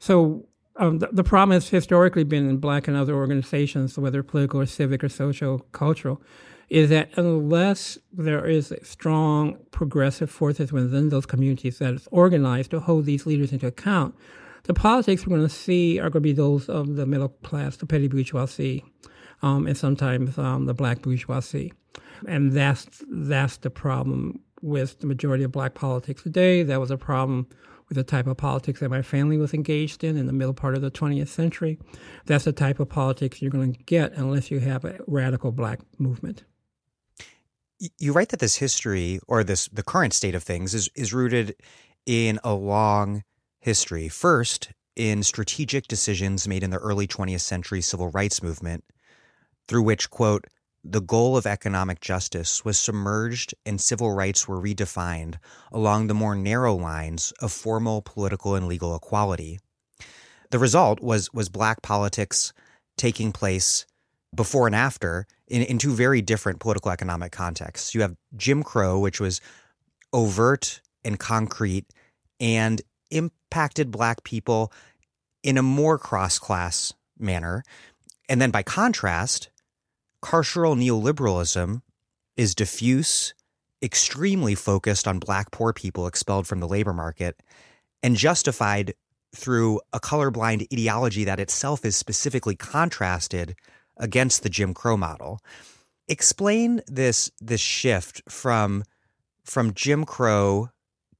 So 0.00 0.46
um, 0.76 0.98
the, 0.98 1.08
the, 1.12 1.24
problem 1.24 1.54
has 1.54 1.68
historically 1.68 2.24
been 2.24 2.48
in 2.48 2.56
black 2.56 2.88
and 2.88 2.96
other 2.96 3.14
organizations, 3.14 3.96
whether 3.96 4.22
political 4.22 4.60
or 4.60 4.66
civic 4.66 5.04
or 5.04 5.08
social, 5.08 5.60
cultural, 5.72 6.20
is 6.68 6.88
that 6.90 7.10
unless 7.16 7.98
there 8.12 8.46
is 8.46 8.72
strong 8.82 9.58
progressive 9.70 10.30
forces 10.30 10.72
within 10.72 11.10
those 11.10 11.26
communities 11.26 11.78
that 11.78 11.94
is 11.94 12.08
organized 12.10 12.70
to 12.70 12.80
hold 12.80 13.04
these 13.04 13.26
leaders 13.26 13.52
into 13.52 13.66
account, 13.66 14.14
the 14.64 14.74
politics 14.74 15.26
we're 15.26 15.36
going 15.36 15.48
to 15.48 15.54
see 15.54 15.98
are 15.98 16.08
going 16.08 16.14
to 16.14 16.20
be 16.20 16.32
those 16.32 16.68
of 16.68 16.96
the 16.96 17.04
middle 17.04 17.28
class, 17.28 17.76
the 17.76 17.86
petty 17.86 18.08
bourgeoisie, 18.08 18.84
um, 19.42 19.66
and 19.66 19.76
sometimes 19.76 20.38
um, 20.38 20.66
the 20.66 20.74
black 20.74 21.02
bourgeoisie. 21.02 21.72
And 22.26 22.52
that's, 22.52 23.02
that's 23.08 23.56
the 23.58 23.70
problem 23.70 24.40
with 24.62 25.00
the 25.00 25.06
majority 25.06 25.44
of 25.44 25.52
black 25.52 25.74
politics 25.74 26.22
today. 26.22 26.62
That 26.62 26.80
was 26.80 26.90
a 26.90 26.96
problem 26.96 27.48
with 27.88 27.96
the 27.96 28.04
type 28.04 28.26
of 28.26 28.36
politics 28.36 28.80
that 28.80 28.88
my 28.88 29.02
family 29.02 29.36
was 29.36 29.52
engaged 29.52 30.04
in 30.04 30.16
in 30.16 30.26
the 30.26 30.32
middle 30.32 30.54
part 30.54 30.74
of 30.74 30.82
the 30.82 30.90
20th 30.90 31.28
century. 31.28 31.78
That's 32.26 32.44
the 32.44 32.52
type 32.52 32.80
of 32.80 32.88
politics 32.88 33.42
you're 33.42 33.50
going 33.50 33.74
to 33.74 33.82
get 33.82 34.12
unless 34.12 34.50
you 34.50 34.60
have 34.60 34.84
a 34.84 34.98
radical 35.06 35.52
black 35.52 35.80
movement. 35.98 36.44
You 37.98 38.12
write 38.12 38.28
that 38.28 38.38
this 38.38 38.56
history 38.56 39.18
or 39.26 39.42
this 39.42 39.68
the 39.68 39.82
current 39.82 40.14
state 40.14 40.36
of 40.36 40.44
things 40.44 40.72
is 40.72 40.88
is 40.94 41.12
rooted 41.12 41.56
in 42.06 42.38
a 42.44 42.54
long 42.54 43.24
history. 43.60 44.08
First, 44.08 44.70
in 44.94 45.22
strategic 45.22 45.88
decisions 45.88 46.46
made 46.46 46.62
in 46.62 46.70
the 46.70 46.78
early 46.78 47.06
20th 47.06 47.40
century 47.40 47.80
civil 47.80 48.08
rights 48.08 48.42
movement 48.42 48.84
through 49.68 49.82
which, 49.82 50.10
quote, 50.10 50.46
the 50.84 51.00
goal 51.00 51.36
of 51.36 51.46
economic 51.46 52.00
justice 52.00 52.64
was 52.64 52.78
submerged 52.78 53.54
and 53.64 53.80
civil 53.80 54.12
rights 54.12 54.48
were 54.48 54.60
redefined 54.60 55.36
along 55.70 56.06
the 56.06 56.14
more 56.14 56.34
narrow 56.34 56.74
lines 56.74 57.32
of 57.40 57.52
formal 57.52 58.02
political 58.02 58.56
and 58.56 58.66
legal 58.66 58.94
equality. 58.96 59.60
The 60.50 60.58
result 60.58 61.00
was, 61.00 61.32
was 61.32 61.48
black 61.48 61.82
politics 61.82 62.52
taking 62.96 63.30
place 63.32 63.86
before 64.34 64.66
and 64.66 64.74
after 64.74 65.26
in, 65.46 65.62
in 65.62 65.78
two 65.78 65.92
very 65.92 66.20
different 66.20 66.58
political 66.58 66.90
economic 66.90 67.30
contexts. 67.30 67.94
You 67.94 68.00
have 68.00 68.16
Jim 68.36 68.62
Crow, 68.62 68.98
which 68.98 69.20
was 69.20 69.40
overt 70.12 70.80
and 71.04 71.18
concrete 71.18 71.86
and 72.40 72.82
impacted 73.10 73.90
black 73.90 74.24
people 74.24 74.72
in 75.42 75.58
a 75.58 75.62
more 75.62 75.98
cross 75.98 76.38
class 76.38 76.92
manner. 77.18 77.62
And 78.28 78.40
then 78.40 78.50
by 78.50 78.62
contrast, 78.62 79.50
carceral 80.22 80.76
neoliberalism 80.76 81.82
is 82.36 82.54
diffuse, 82.54 83.34
extremely 83.82 84.54
focused 84.54 85.06
on 85.06 85.18
black 85.18 85.50
poor 85.50 85.72
people 85.72 86.06
expelled 86.06 86.46
from 86.46 86.60
the 86.60 86.68
labor 86.68 86.92
market, 86.92 87.42
and 88.02 88.16
justified 88.16 88.94
through 89.34 89.80
a 89.92 90.00
colorblind 90.00 90.66
ideology 90.72 91.24
that 91.24 91.40
itself 91.40 91.84
is 91.84 91.96
specifically 91.96 92.54
contrasted 92.54 93.54
against 93.96 94.42
the 94.42 94.48
Jim 94.48 94.74
Crow 94.74 94.96
model. 94.96 95.40
Explain 96.08 96.80
this 96.86 97.30
this 97.40 97.60
shift 97.60 98.22
from 98.28 98.84
from 99.44 99.74
Jim 99.74 100.04
Crow 100.04 100.68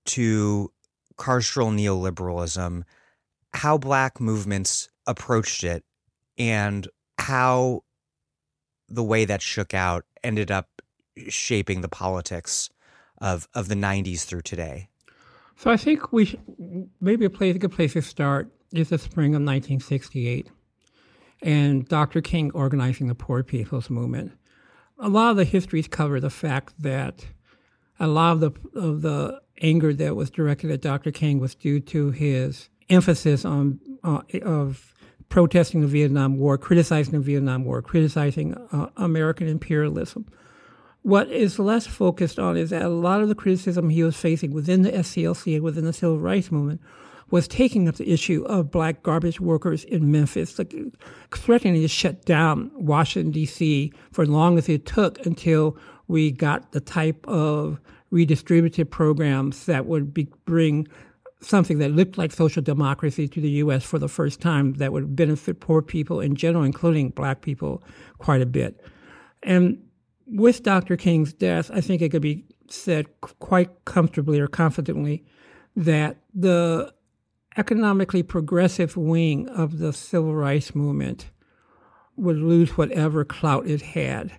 to 0.04 0.72
carceral 1.16 1.72
neoliberalism, 1.72 2.82
how 3.54 3.78
black 3.78 4.20
movements 4.20 4.88
approached 5.06 5.64
it, 5.64 5.84
and 6.36 6.88
how 7.18 7.82
the 8.92 9.02
way 9.02 9.24
that 9.24 9.42
shook 9.42 9.74
out 9.74 10.04
ended 10.22 10.50
up 10.50 10.82
shaping 11.28 11.80
the 11.80 11.88
politics 11.88 12.70
of 13.18 13.48
of 13.54 13.68
the 13.68 13.74
90s 13.74 14.24
through 14.24 14.42
today? 14.42 14.88
So 15.56 15.70
I 15.70 15.76
think 15.76 16.12
we 16.12 16.38
maybe 17.00 17.24
a 17.24 17.30
place 17.30 17.56
a 17.56 17.58
good 17.58 17.72
place 17.72 17.92
to 17.94 18.02
start 18.02 18.50
is 18.72 18.88
the 18.88 18.98
spring 18.98 19.34
of 19.34 19.42
1968 19.42 20.50
and 21.42 21.86
Dr. 21.88 22.20
King 22.20 22.50
organizing 22.52 23.08
the 23.08 23.14
Poor 23.14 23.42
People's 23.42 23.90
Movement. 23.90 24.32
A 24.98 25.08
lot 25.08 25.30
of 25.30 25.36
the 25.36 25.44
histories 25.44 25.88
cover 25.88 26.20
the 26.20 26.30
fact 26.30 26.74
that 26.78 27.26
a 27.98 28.06
lot 28.06 28.32
of 28.32 28.40
the 28.40 28.78
of 28.78 29.02
the 29.02 29.40
anger 29.60 29.92
that 29.92 30.16
was 30.16 30.30
directed 30.30 30.70
at 30.70 30.80
Dr. 30.80 31.10
King 31.10 31.38
was 31.38 31.54
due 31.54 31.80
to 31.80 32.10
his 32.10 32.68
emphasis 32.88 33.44
on 33.44 33.80
uh, 34.04 34.22
of 34.42 34.91
protesting 35.32 35.80
the 35.80 35.86
Vietnam 35.86 36.36
War, 36.36 36.58
criticizing 36.58 37.14
the 37.14 37.20
Vietnam 37.20 37.64
War, 37.64 37.80
criticizing 37.80 38.52
uh, 38.70 38.90
American 38.98 39.48
imperialism. 39.48 40.26
What 41.00 41.30
is 41.30 41.58
less 41.58 41.86
focused 41.86 42.38
on 42.38 42.58
is 42.58 42.68
that 42.68 42.82
a 42.82 42.90
lot 42.90 43.22
of 43.22 43.30
the 43.30 43.34
criticism 43.34 43.88
he 43.88 44.02
was 44.02 44.14
facing 44.14 44.52
within 44.52 44.82
the 44.82 44.92
SCLC 44.92 45.54
and 45.54 45.64
within 45.64 45.86
the 45.86 45.94
civil 45.94 46.18
rights 46.18 46.52
movement 46.52 46.82
was 47.30 47.48
taking 47.48 47.88
up 47.88 47.94
the 47.94 48.12
issue 48.12 48.44
of 48.44 48.70
black 48.70 49.02
garbage 49.02 49.40
workers 49.40 49.84
in 49.84 50.12
Memphis, 50.12 50.58
like 50.58 50.74
threatening 51.34 51.80
to 51.80 51.88
shut 51.88 52.26
down 52.26 52.70
Washington, 52.74 53.32
D.C. 53.32 53.90
for 54.12 54.24
as 54.24 54.28
long 54.28 54.58
as 54.58 54.68
it 54.68 54.84
took 54.84 55.24
until 55.24 55.78
we 56.08 56.30
got 56.30 56.72
the 56.72 56.80
type 56.80 57.26
of 57.26 57.80
redistributive 58.12 58.90
programs 58.90 59.64
that 59.64 59.86
would 59.86 60.12
be, 60.12 60.28
bring 60.44 60.86
something 61.42 61.78
that 61.78 61.90
looked 61.90 62.16
like 62.16 62.32
social 62.32 62.62
democracy 62.62 63.28
to 63.28 63.40
the 63.40 63.50
U.S. 63.50 63.84
for 63.84 63.98
the 63.98 64.08
first 64.08 64.40
time 64.40 64.74
that 64.74 64.92
would 64.92 65.14
benefit 65.16 65.60
poor 65.60 65.82
people 65.82 66.20
in 66.20 66.36
general, 66.36 66.64
including 66.64 67.10
black 67.10 67.42
people, 67.42 67.82
quite 68.18 68.40
a 68.40 68.46
bit. 68.46 68.80
And 69.42 69.82
with 70.26 70.62
Dr. 70.62 70.96
King's 70.96 71.32
death, 71.32 71.70
I 71.72 71.80
think 71.80 72.00
it 72.00 72.10
could 72.10 72.22
be 72.22 72.44
said 72.68 73.06
quite 73.20 73.84
comfortably 73.84 74.40
or 74.40 74.46
confidently 74.46 75.24
that 75.76 76.16
the 76.34 76.92
economically 77.56 78.22
progressive 78.22 78.96
wing 78.96 79.48
of 79.48 79.78
the 79.78 79.92
civil 79.92 80.34
rights 80.34 80.74
movement 80.74 81.30
would 82.16 82.36
lose 82.36 82.76
whatever 82.76 83.24
clout 83.24 83.66
it 83.66 83.82
had. 83.82 84.32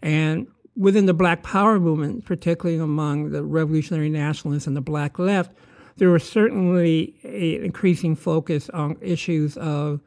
And 0.00 0.46
within 0.76 1.06
the 1.06 1.14
Black 1.14 1.42
Power 1.42 1.78
movement, 1.78 2.24
particularly 2.24 2.80
among 2.80 3.30
the 3.30 3.42
revolutionary 3.42 4.10
nationalists 4.10 4.66
and 4.66 4.76
the 4.76 4.80
Black 4.80 5.18
left, 5.18 5.52
there 5.96 6.10
was 6.10 6.28
certainly 6.28 7.14
an 7.24 7.64
increasing 7.64 8.16
focus 8.16 8.70
on 8.70 8.96
issues 9.00 9.56
of, 9.56 10.00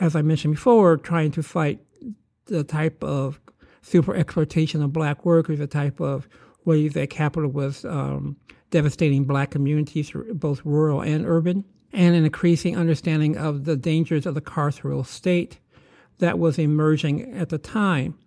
as 0.00 0.14
I 0.14 0.22
mentioned 0.22 0.54
before, 0.54 0.96
trying 0.96 1.30
to 1.32 1.42
fight 1.42 1.80
the 2.46 2.64
type 2.64 3.02
of 3.02 3.40
super 3.82 4.14
exploitation 4.14 4.82
of 4.82 4.92
black 4.92 5.24
workers, 5.24 5.58
the 5.58 5.66
type 5.66 6.00
of 6.00 6.28
ways 6.64 6.94
that 6.94 7.10
capital 7.10 7.50
was 7.50 7.84
um, 7.84 8.36
devastating 8.70 9.24
black 9.24 9.50
communities, 9.50 10.12
both 10.32 10.64
rural 10.64 11.00
and 11.00 11.26
urban, 11.26 11.64
and 11.92 12.16
an 12.16 12.24
increasing 12.24 12.76
understanding 12.76 13.36
of 13.36 13.64
the 13.64 13.76
dangers 13.76 14.26
of 14.26 14.34
the 14.34 14.40
carceral 14.40 15.04
state 15.06 15.58
that 16.18 16.38
was 16.38 16.58
emerging 16.58 17.32
at 17.34 17.50
the 17.50 17.58
time. 17.58 18.18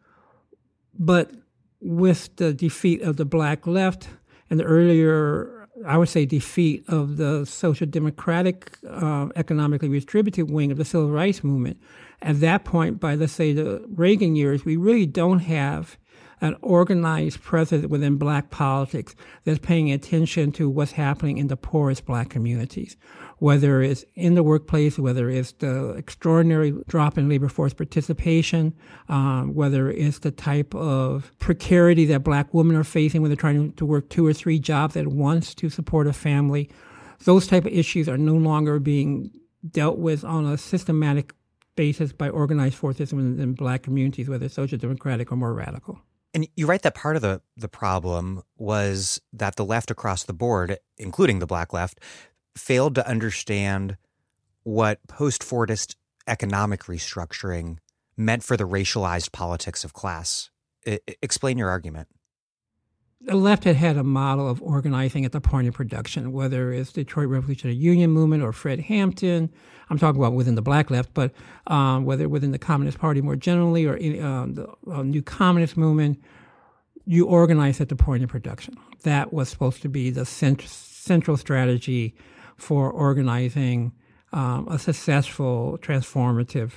But 0.98 1.32
with 1.80 2.36
the 2.38 2.54
defeat 2.54 3.02
of 3.02 3.18
the 3.18 3.26
black 3.26 3.68
left 3.68 4.10
and 4.50 4.60
the 4.60 4.64
earlier, 4.64 5.57
I 5.86 5.98
would 5.98 6.10
say, 6.10 6.26
defeat 6.26 6.84
of 6.88 7.18
the 7.18 7.46
social 7.46 7.88
democratic, 7.88 8.78
uh, 8.90 9.28
economically 9.36 9.90
redistributive 9.90 10.50
wing 10.50 10.72
of 10.72 10.78
the 10.78 10.86
civil 10.86 11.12
rights 11.12 11.44
movement, 11.44 11.80
at 12.22 12.40
that 12.40 12.64
point, 12.64 13.00
by 13.00 13.16
let's 13.16 13.34
say 13.34 13.54
the 13.54 13.86
Reagan 13.88 14.36
years, 14.36 14.66
we 14.66 14.76
really 14.76 15.06
don't 15.06 15.40
have 15.40 15.98
an 16.42 16.56
organized 16.62 17.42
presence 17.42 17.88
within 17.88 18.18
black 18.18 18.50
politics 18.50 19.16
that's 19.44 19.60
paying 19.60 19.92
attention 19.92 20.52
to 20.52 20.70
what's 20.70 20.92
happening 20.92 21.38
in 21.38 21.48
the 21.48 21.58
poorest 21.58 22.06
black 22.06 22.30
communities, 22.30 22.96
whether 23.40 23.82
it's 23.82 24.04
in 24.16 24.36
the 24.36 24.44
workplace, 24.44 24.98
whether 24.98 25.30
it's 25.30 25.52
the 25.54 25.90
extraordinary 25.92 26.74
drop 26.88 27.18
in 27.18 27.30
labor 27.30 27.50
force 27.50 27.74
participation, 27.74 28.74
um, 29.10 29.54
whether 29.54 29.92
it's 29.92 30.20
the 30.20 30.32
type 30.32 30.74
of 30.74 31.32
precarity 31.40 32.06
that 32.06 32.24
black 32.24 32.54
women 32.54 32.76
are 32.76 32.84
facing 32.84 33.22
when 33.22 33.30
they're 33.30 33.36
trying 33.36 33.74
to 33.74 33.86
work 33.86 34.10
two 34.10 34.26
or 34.26 34.34
three 34.34 34.60
jobs 34.60 34.96
at 34.98 35.08
once 35.08 35.54
to 35.54 35.70
support 35.70 36.08
a 36.08 36.14
family. 36.14 36.70
Those 37.24 37.48
type 37.48 37.66
of 37.66 37.74
issues 37.74 38.10
are 38.10 38.18
no 38.18 38.36
longer 38.36 38.80
being 38.80 39.32
dealt 39.70 39.98
with 39.98 40.24
on 40.24 40.46
a 40.46 40.58
systematic 40.58 41.34
basis 41.76 42.12
by 42.12 42.30
organized 42.30 42.76
forces 42.76 43.14
within 43.14 43.54
black 43.54 43.84
communities, 43.84 44.28
whether 44.28 44.50
social 44.50 44.78
democratic 44.78 45.32
or 45.32 45.36
more 45.36 45.54
radical. 45.54 46.00
And 46.34 46.48
you 46.56 46.68
write 46.68 46.82
that 46.82 46.94
part 46.94 47.16
of 47.16 47.22
the, 47.22 47.42
the 47.56 47.70
problem 47.70 48.44
was 48.58 49.22
that 49.34 49.56
the 49.56 49.66
left 49.66 49.90
across 49.90 50.24
the 50.24 50.34
board, 50.34 50.78
including 50.98 51.40
the 51.40 51.48
black 51.48 51.74
left, 51.74 52.00
failed 52.60 52.96
to 52.96 53.08
understand 53.08 53.98
what 54.64 55.06
post 55.08 55.42
Fordist 55.42 55.96
economic 56.28 56.84
restructuring 56.84 57.78
meant 58.18 58.44
for 58.44 58.58
the 58.58 58.68
racialized 58.68 59.32
politics 59.32 59.84
of 59.84 59.94
class. 59.94 60.50
I, 60.86 61.00
explain 61.22 61.58
your 61.58 61.70
argument 61.70 62.08
the 63.22 63.36
left 63.36 63.64
had 63.64 63.76
had 63.76 63.98
a 63.98 64.04
model 64.04 64.48
of 64.48 64.62
organizing 64.62 65.26
at 65.26 65.32
the 65.32 65.42
point 65.42 65.68
of 65.68 65.74
production, 65.74 66.32
whether 66.32 66.72
it's 66.72 66.92
the 66.92 67.04
Detroit 67.04 67.30
Revolutionary 67.30 67.76
Union 67.76 68.12
movement 68.12 68.44
or 68.44 68.54
Fred 68.54 68.80
Hampton. 68.80 69.52
I'm 69.90 69.98
talking 69.98 70.22
about 70.22 70.34
within 70.34 70.56
the 70.56 70.62
black 70.62 70.92
left, 70.92 71.14
but 71.14 71.32
um, 71.68 72.06
whether 72.06 72.30
within 72.30 72.52
the 72.52 72.60
Communist 72.60 73.00
Party 73.00 73.22
more 73.22 73.36
generally 73.36 73.86
or 73.86 73.96
in, 73.96 74.22
uh, 74.24 74.46
the 74.48 74.68
uh, 74.92 75.04
New 75.04 75.22
Communist 75.22 75.78
movement, 75.78 76.22
you 77.06 77.26
organize 77.26 77.82
at 77.82 77.90
the 77.90 77.96
point 77.96 78.24
of 78.24 78.30
production. 78.30 78.78
That 79.04 79.34
was 79.34 79.50
supposed 79.50 79.82
to 79.82 79.90
be 79.90 80.10
the 80.10 80.26
cent- 80.26 80.62
central 80.62 81.38
strategy 81.38 82.16
for 82.58 82.92
organizing 82.92 83.94
um, 84.34 84.68
a 84.68 84.78
successful, 84.78 85.78
transformative 85.82 86.72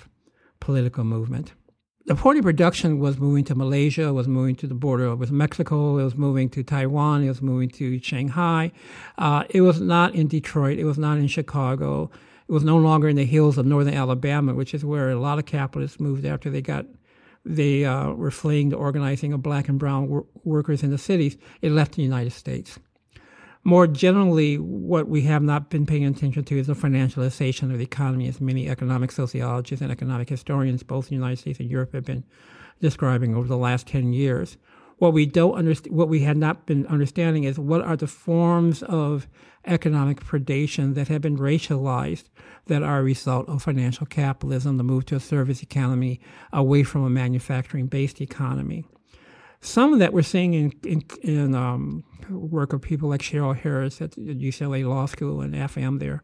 political 0.60 1.04
movement 1.04 1.52
the 2.06 2.16
party 2.16 2.40
production 2.40 2.98
was 2.98 3.18
moving 3.18 3.44
to 3.44 3.54
Malaysia, 3.54 4.12
was 4.12 4.26
moving 4.26 4.56
to 4.56 4.66
the 4.66 4.74
border 4.74 5.14
with 5.14 5.30
Mexico, 5.30 5.98
it 5.98 6.02
was 6.02 6.16
moving 6.16 6.48
to 6.50 6.62
Taiwan, 6.64 7.22
it 7.22 7.28
was 7.28 7.40
moving 7.40 7.68
to 7.68 8.00
Shanghai. 8.00 8.72
Uh, 9.18 9.44
it 9.50 9.60
was 9.60 9.80
not 9.80 10.14
in 10.14 10.26
Detroit, 10.26 10.78
it 10.78 10.84
was 10.84 10.98
not 10.98 11.18
in 11.18 11.28
Chicago. 11.28 12.10
It 12.48 12.52
was 12.52 12.64
no 12.64 12.78
longer 12.78 13.08
in 13.08 13.14
the 13.14 13.24
hills 13.24 13.58
of 13.58 13.66
northern 13.66 13.94
Alabama, 13.94 14.54
which 14.54 14.74
is 14.74 14.84
where 14.84 15.10
a 15.10 15.20
lot 15.20 15.38
of 15.38 15.46
capitalists 15.46 16.00
moved 16.00 16.24
after 16.24 16.50
they 16.50 16.62
got 16.62 16.86
they 17.44 17.84
uh, 17.84 18.10
were 18.10 18.32
fleeing 18.32 18.70
the 18.70 18.76
organizing 18.76 19.32
of 19.32 19.42
black 19.42 19.68
and 19.68 19.78
brown 19.78 20.08
wor- 20.08 20.26
workers 20.44 20.82
in 20.82 20.90
the 20.90 20.98
cities. 20.98 21.38
It 21.62 21.70
left 21.70 21.92
the 21.92 22.02
United 22.02 22.32
States. 22.32 22.78
More 23.62 23.86
generally, 23.86 24.56
what 24.56 25.08
we 25.08 25.22
have 25.22 25.42
not 25.42 25.68
been 25.68 25.84
paying 25.84 26.06
attention 26.06 26.44
to 26.44 26.58
is 26.58 26.66
the 26.66 26.74
financialization 26.74 27.70
of 27.70 27.78
the 27.78 27.84
economy, 27.84 28.26
as 28.26 28.40
many 28.40 28.68
economic 28.68 29.12
sociologists 29.12 29.82
and 29.82 29.92
economic 29.92 30.30
historians, 30.30 30.82
both 30.82 31.06
in 31.06 31.10
the 31.10 31.14
United 31.16 31.38
States 31.38 31.60
and 31.60 31.70
Europe, 31.70 31.92
have 31.92 32.04
been 32.04 32.24
describing 32.80 33.36
over 33.36 33.46
the 33.46 33.58
last 33.58 33.86
10 33.86 34.14
years. 34.14 34.56
What 34.96 35.12
we 35.12 35.26
don't 35.26 35.54
understand, 35.54 35.94
what 35.94 36.08
we 36.08 36.20
had 36.20 36.38
not 36.38 36.66
been 36.66 36.86
understanding 36.86 37.44
is 37.44 37.58
what 37.58 37.82
are 37.82 37.96
the 37.96 38.06
forms 38.06 38.82
of 38.82 39.28
economic 39.66 40.20
predation 40.20 40.94
that 40.94 41.08
have 41.08 41.20
been 41.20 41.36
racialized 41.36 42.24
that 42.66 42.82
are 42.82 43.00
a 43.00 43.02
result 43.02 43.48
of 43.48 43.62
financial 43.62 44.06
capitalism, 44.06 44.78
the 44.78 44.82
move 44.82 45.04
to 45.06 45.16
a 45.16 45.20
service 45.20 45.62
economy 45.62 46.20
away 46.52 46.82
from 46.82 47.04
a 47.04 47.10
manufacturing 47.10 47.86
based 47.86 48.20
economy. 48.22 48.86
Some 49.62 49.92
of 49.92 49.98
that 49.98 50.12
we're 50.12 50.22
seeing 50.22 50.54
in, 50.54 50.72
in, 50.84 51.04
in 51.22 51.54
um, 51.54 52.04
work 52.30 52.72
of 52.72 52.80
people 52.80 53.10
like 53.10 53.20
Cheryl 53.20 53.56
Harris 53.56 54.00
at 54.00 54.12
UCLA 54.12 54.88
Law 54.88 55.06
School 55.06 55.40
and 55.42 55.54
FM 55.54 55.98
there, 56.00 56.22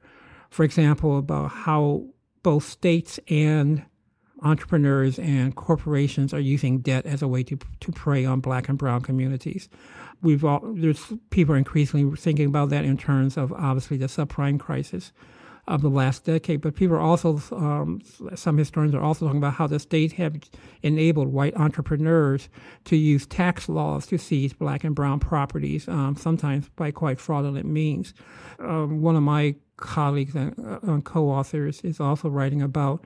for 0.51 0.64
example, 0.64 1.18
about 1.18 1.51
how 1.51 2.07
both 2.43 2.64
states 2.64 3.20
and 3.28 3.84
entrepreneurs 4.43 5.18
and 5.18 5.55
corporations 5.55 6.32
are 6.32 6.41
using 6.41 6.78
debt 6.78 7.07
as 7.07 7.22
a 7.22 7.28
way 7.28 7.43
to 7.43 7.59
to 7.80 7.93
prey 7.93 8.24
on 8.24 8.41
black 8.41 8.68
and 8.68 8.78
brown 8.78 9.01
communities. 9.01 9.68
We've 10.22 10.45
all 10.45 10.61
there's 10.74 11.12
people 11.30 11.55
are 11.55 11.59
increasingly 11.59 12.16
thinking 12.16 12.47
about 12.47 12.70
that 12.70 12.84
in 12.84 12.97
terms 12.97 13.37
of 13.37 13.53
obviously 13.53 13.97
the 13.97 14.07
subprime 14.07 14.59
crisis 14.61 15.12
of 15.68 15.82
the 15.82 15.90
last 15.90 16.24
decade. 16.24 16.60
But 16.60 16.74
people 16.74 16.96
are 16.96 17.00
also, 17.00 17.40
um, 17.52 18.00
some 18.34 18.56
historians 18.56 18.94
are 18.94 19.02
also 19.02 19.26
talking 19.26 19.38
about 19.38 19.54
how 19.54 19.66
the 19.66 19.78
state 19.78 20.12
have 20.12 20.36
enabled 20.82 21.28
white 21.28 21.56
entrepreneurs 21.56 22.48
to 22.84 22.96
use 22.96 23.26
tax 23.26 23.68
laws 23.68 24.06
to 24.06 24.18
seize 24.18 24.52
black 24.52 24.84
and 24.84 24.94
brown 24.94 25.18
properties, 25.18 25.88
um, 25.88 26.16
sometimes 26.16 26.68
by 26.76 26.90
quite 26.90 27.18
fraudulent 27.18 27.66
means. 27.66 28.14
Um, 28.58 29.02
one 29.02 29.16
of 29.16 29.22
my 29.22 29.56
colleagues 29.76 30.34
and 30.34 30.54
uh, 30.88 31.00
co-authors 31.02 31.80
is 31.82 32.00
also 32.00 32.28
writing 32.28 32.62
about 32.62 33.04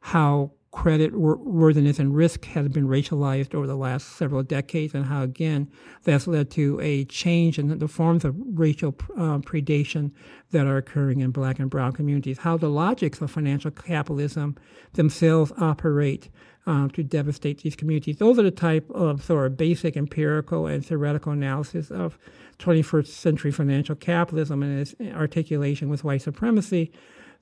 how 0.00 0.50
credit 0.72 1.12
worthiness 1.12 1.98
and 1.98 2.14
risk 2.14 2.44
has 2.44 2.68
been 2.68 2.86
racialized 2.86 3.54
over 3.54 3.66
the 3.66 3.76
last 3.76 4.16
several 4.16 4.42
decades, 4.42 4.94
and 4.94 5.06
how 5.06 5.22
again 5.22 5.68
that's 6.04 6.28
led 6.28 6.50
to 6.50 6.78
a 6.80 7.04
change 7.06 7.58
in 7.58 7.76
the 7.78 7.88
forms 7.88 8.24
of 8.24 8.36
racial 8.54 8.94
uh, 9.16 9.38
predation 9.38 10.12
that 10.52 10.66
are 10.66 10.76
occurring 10.76 11.20
in 11.20 11.30
black 11.32 11.58
and 11.58 11.70
brown 11.70 11.92
communities. 11.92 12.38
How 12.38 12.56
the 12.56 12.68
logics 12.68 13.20
of 13.20 13.30
financial 13.30 13.72
capitalism 13.72 14.56
themselves 14.92 15.52
operate 15.58 16.28
uh, 16.66 16.88
to 16.88 17.02
devastate 17.02 17.62
these 17.62 17.74
communities. 17.74 18.18
Those 18.18 18.38
are 18.38 18.42
the 18.42 18.50
type 18.50 18.88
of 18.90 19.24
sort 19.24 19.46
of 19.46 19.56
basic 19.56 19.96
empirical 19.96 20.66
and 20.66 20.84
theoretical 20.84 21.32
analysis 21.32 21.90
of 21.90 22.16
21st 22.58 23.06
century 23.08 23.50
financial 23.50 23.96
capitalism 23.96 24.62
and 24.62 24.80
its 24.80 24.94
articulation 25.14 25.88
with 25.88 26.04
white 26.04 26.22
supremacy 26.22 26.92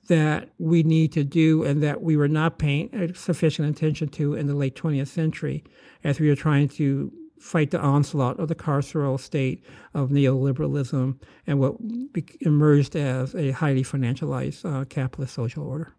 that 0.07 0.49
we 0.57 0.83
need 0.83 1.11
to 1.13 1.23
do 1.23 1.63
and 1.63 1.83
that 1.83 2.01
we 2.01 2.17
were 2.17 2.27
not 2.27 2.57
paying 2.57 3.13
sufficient 3.13 3.69
attention 3.69 4.07
to 4.09 4.33
in 4.33 4.47
the 4.47 4.55
late 4.55 4.75
20th 4.75 5.07
century 5.07 5.63
as 6.03 6.19
we 6.19 6.29
were 6.29 6.35
trying 6.35 6.67
to 6.67 7.11
fight 7.39 7.71
the 7.71 7.79
onslaught 7.79 8.39
of 8.39 8.47
the 8.47 8.55
carceral 8.55 9.19
state 9.19 9.63
of 9.93 10.09
neoliberalism 10.09 11.17
and 11.47 11.59
what 11.59 11.75
emerged 12.41 12.95
as 12.95 13.33
a 13.35 13.51
highly 13.51 13.83
financialized 13.83 14.65
uh, 14.65 14.85
capitalist 14.85 15.33
social 15.33 15.65
order. 15.65 15.93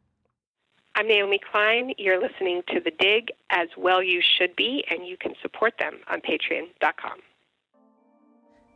I'm 0.95 1.09
Naomi 1.09 1.41
Klein. 1.51 1.95
You're 1.99 2.21
listening 2.21 2.63
to 2.69 2.81
The 2.81 2.91
Dig, 2.91 3.29
as 3.49 3.69
well 3.77 4.03
you 4.03 4.21
should 4.21 4.55
be, 4.57 4.85
and 4.91 5.07
you 5.07 5.17
can 5.17 5.35
support 5.41 5.75
them 5.79 5.95
on 6.09 6.21
patreon.com. 6.21 7.21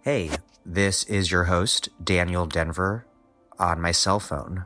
Hey, 0.03 0.31
this 0.65 1.05
is 1.05 1.31
your 1.31 1.45
host, 1.45 1.89
Daniel 2.03 2.47
Denvir, 2.47 3.03
on 3.59 3.81
my 3.81 3.93
cell 3.93 4.21
phone. 4.21 4.65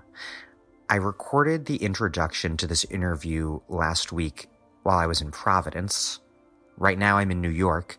I 0.91 0.97
recorded 0.97 1.67
the 1.67 1.77
introduction 1.77 2.57
to 2.57 2.67
this 2.67 2.85
interview 2.85 3.61
last 3.69 4.11
week 4.11 4.49
while 4.85 4.97
I 4.97 5.05
was 5.05 5.21
in 5.21 5.31
Providence. 5.31 6.21
Right 6.79 6.99
now, 6.99 7.19
I'm 7.19 7.31
in 7.31 7.43
New 7.43 7.51
York 7.51 7.99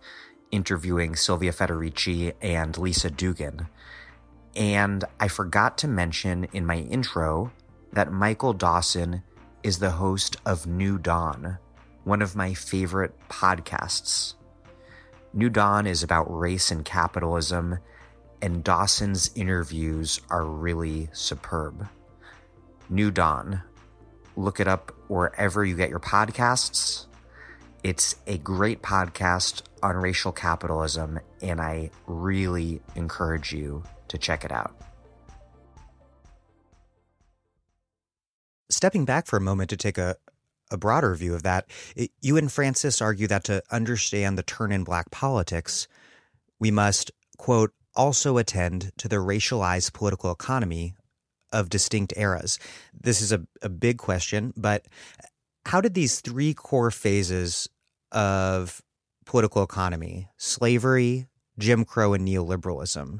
interviewing 0.49 1.15
Silvia 1.15 1.51
Federici 1.51 2.33
and 2.41 2.75
Lisa 2.79 3.11
Duggan. 3.11 3.67
And 4.55 5.03
I 5.19 5.27
forgot 5.27 5.77
to 5.79 5.87
mention 5.87 6.47
in 6.51 6.65
my 6.65 6.77
intro 6.77 7.51
that 7.93 8.11
Michael 8.11 8.53
Dawson 8.53 9.21
is 9.61 9.77
the 9.77 9.91
host 9.91 10.37
of 10.43 10.65
New 10.65 10.97
Dawn, 10.97 11.59
one 12.05 12.23
of 12.23 12.35
my 12.35 12.55
favorite 12.55 13.13
podcasts. 13.29 14.33
New 15.31 15.51
Dawn 15.51 15.85
is 15.85 16.01
about 16.01 16.35
race 16.35 16.71
and 16.71 16.83
capitalism, 16.83 17.77
and 18.41 18.63
Dawson's 18.63 19.29
interviews 19.35 20.21
are 20.31 20.43
really 20.43 21.07
superb. 21.13 21.87
New 22.89 23.11
Dawn. 23.11 23.61
Look 24.35 24.59
it 24.59 24.67
up 24.67 24.91
wherever 25.07 25.63
you 25.63 25.75
get 25.75 25.89
your 25.89 25.99
podcasts. 25.99 27.05
It's 27.83 28.15
a 28.27 28.37
great 28.37 28.81
podcast 28.81 29.61
on 29.81 29.95
racial 29.95 30.31
capitalism, 30.31 31.19
and 31.41 31.61
I 31.61 31.91
really 32.07 32.81
encourage 32.95 33.53
you 33.53 33.83
to 34.09 34.17
check 34.17 34.43
it 34.43 34.51
out. 34.51 34.75
Stepping 38.69 39.05
back 39.05 39.27
for 39.27 39.37
a 39.37 39.41
moment 39.41 39.69
to 39.69 39.77
take 39.77 39.97
a, 39.97 40.15
a 40.69 40.77
broader 40.77 41.15
view 41.15 41.33
of 41.33 41.43
that, 41.43 41.69
it, 41.95 42.11
you 42.21 42.37
and 42.37 42.51
Francis 42.51 43.01
argue 43.01 43.27
that 43.27 43.43
to 43.45 43.63
understand 43.71 44.37
the 44.37 44.43
turn 44.43 44.71
in 44.71 44.83
black 44.83 45.09
politics, 45.09 45.87
we 46.59 46.71
must, 46.71 47.11
quote, 47.37 47.71
also 47.95 48.37
attend 48.37 48.91
to 48.97 49.07
the 49.07 49.15
racialized 49.15 49.93
political 49.93 50.31
economy 50.31 50.95
of 51.51 51.69
distinct 51.69 52.13
eras. 52.15 52.59
This 52.93 53.21
is 53.21 53.31
a, 53.31 53.45
a 53.61 53.69
big 53.69 53.97
question, 53.97 54.53
but 54.55 54.85
how 55.65 55.81
did 55.81 55.93
these 55.93 56.21
three 56.21 56.53
core 56.53 56.91
phases 56.91 57.69
of 58.11 58.81
political 59.25 59.61
economy, 59.61 60.27
slavery, 60.37 61.27
Jim 61.57 61.85
Crow, 61.85 62.13
and 62.13 62.27
neoliberalism, 62.27 63.19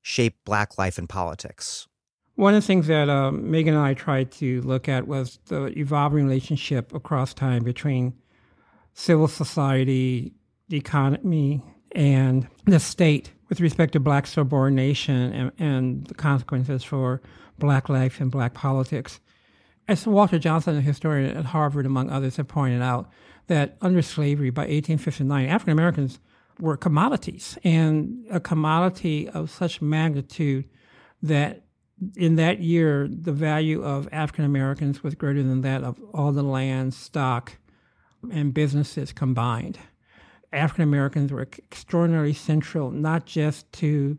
shape 0.00 0.36
black 0.44 0.78
life 0.78 0.98
and 0.98 1.08
politics? 1.08 1.88
One 2.34 2.54
of 2.54 2.62
the 2.62 2.66
things 2.66 2.86
that 2.86 3.08
uh, 3.08 3.30
Megan 3.30 3.74
and 3.74 3.82
I 3.82 3.94
tried 3.94 4.30
to 4.32 4.62
look 4.62 4.88
at 4.88 5.06
was 5.06 5.38
the 5.46 5.66
evolving 5.78 6.24
relationship 6.24 6.94
across 6.94 7.34
time 7.34 7.62
between 7.62 8.14
civil 8.94 9.28
society, 9.28 10.32
the 10.68 10.76
economy, 10.76 11.62
and 11.94 12.48
the 12.64 12.80
state 12.80 13.32
with 13.48 13.60
respect 13.60 13.92
to 13.92 14.00
black 14.00 14.26
subordination 14.26 15.32
and, 15.32 15.52
and 15.58 16.06
the 16.06 16.14
consequences 16.14 16.82
for 16.82 17.20
black 17.58 17.88
life 17.88 18.20
and 18.20 18.30
black 18.30 18.54
politics. 18.54 19.20
As 19.88 20.06
Walter 20.06 20.38
Johnson, 20.38 20.76
a 20.76 20.80
historian 20.80 21.36
at 21.36 21.46
Harvard, 21.46 21.86
among 21.86 22.10
others, 22.10 22.36
have 22.36 22.48
pointed 22.48 22.82
out, 22.82 23.10
that 23.48 23.76
under 23.80 24.02
slavery 24.02 24.50
by 24.50 24.62
1859, 24.62 25.48
African 25.48 25.72
Americans 25.72 26.20
were 26.60 26.76
commodities, 26.76 27.58
and 27.64 28.24
a 28.30 28.38
commodity 28.38 29.28
of 29.28 29.50
such 29.50 29.82
magnitude 29.82 30.68
that 31.22 31.64
in 32.16 32.36
that 32.36 32.60
year, 32.60 33.08
the 33.08 33.32
value 33.32 33.82
of 33.82 34.08
African 34.12 34.44
Americans 34.44 35.02
was 35.02 35.14
greater 35.14 35.42
than 35.42 35.60
that 35.62 35.82
of 35.84 36.00
all 36.12 36.32
the 36.32 36.42
land, 36.42 36.94
stock, 36.94 37.58
and 38.30 38.52
businesses 38.54 39.12
combined. 39.12 39.78
African 40.52 40.84
Americans 40.84 41.32
were 41.32 41.42
extraordinarily 41.42 42.34
central, 42.34 42.90
not 42.90 43.24
just 43.24 43.70
to 43.72 44.18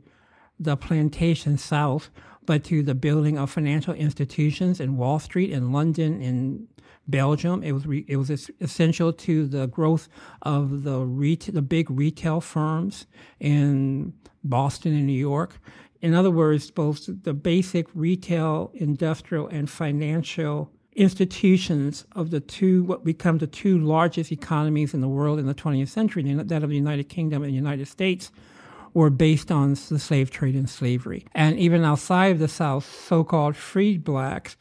the 0.60 0.78
plantation 0.78 1.58
South, 1.58 2.10
but 2.46 2.64
to 2.66 2.84
the 2.84 2.96
building 2.96 3.38
of 3.38 3.50
financial 3.50 3.94
institutions 3.94 4.80
in 4.80 4.98
Wall 4.98 5.20
Street, 5.20 5.52
in 5.52 5.72
London, 5.72 6.22
in 6.22 6.68
Belgium. 7.08 7.64
It 7.64 7.74
was 7.74 7.86
re- 7.86 8.06
it 8.08 8.18
was 8.18 8.30
essential 8.62 9.12
to 9.12 9.46
the 9.46 9.68
growth 9.68 10.08
of 10.42 10.84
the 10.84 11.00
ret- 11.00 11.50
the 11.52 11.62
big 11.62 11.90
retail 11.92 12.42
firms 12.42 13.08
in 13.40 14.14
Boston 14.44 14.94
and 14.94 15.08
New 15.08 15.14
York. 15.14 15.60
In 16.02 16.14
other 16.14 16.32
words, 16.32 16.70
both 16.70 17.10
the 17.24 17.34
basic 17.34 17.88
retail, 17.94 18.72
industrial, 18.74 19.48
and 19.48 19.70
financial 19.70 20.70
institutions 20.96 22.06
of 22.14 22.30
the 22.30 22.40
two, 22.40 22.84
what 22.84 23.04
become 23.04 23.38
the 23.38 23.48
two 23.48 23.80
largest 23.80 24.32
economies 24.32 24.94
in 24.94 25.02
the 25.02 25.08
world 25.08 25.40
in 25.40 25.48
the 25.48 25.56
20th 25.56 25.88
century, 25.88 26.24
that 26.24 26.64
of 26.64 26.70
the 26.70 26.76
United 26.76 27.10
Kingdom 27.10 27.42
and 27.42 27.52
the 27.52 27.56
United 27.56 27.88
States, 27.88 28.32
were 28.94 29.10
based 29.10 29.52
on 29.52 29.72
the 29.90 30.00
slave 30.00 30.30
trade 30.30 30.56
and 30.56 30.70
slavery. 30.70 31.26
And 31.34 31.58
even 31.58 31.84
outside 31.84 32.34
of 32.34 32.40
the 32.40 32.48
South, 32.48 32.86
so 33.08 33.24
called 33.24 33.56
freed 33.56 34.04
blacks 34.04 34.56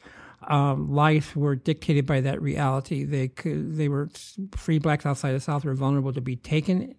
um, 0.47 0.91
life 0.93 1.35
were 1.35 1.55
dictated 1.55 2.05
by 2.05 2.21
that 2.21 2.41
reality. 2.41 3.03
They 3.03 3.29
could, 3.29 3.77
they 3.77 3.87
were 3.87 4.09
free 4.55 4.79
blacks 4.79 5.05
outside 5.05 5.33
the 5.33 5.39
South 5.39 5.65
were 5.65 5.73
vulnerable 5.73 6.13
to 6.13 6.21
be 6.21 6.35
taken 6.35 6.95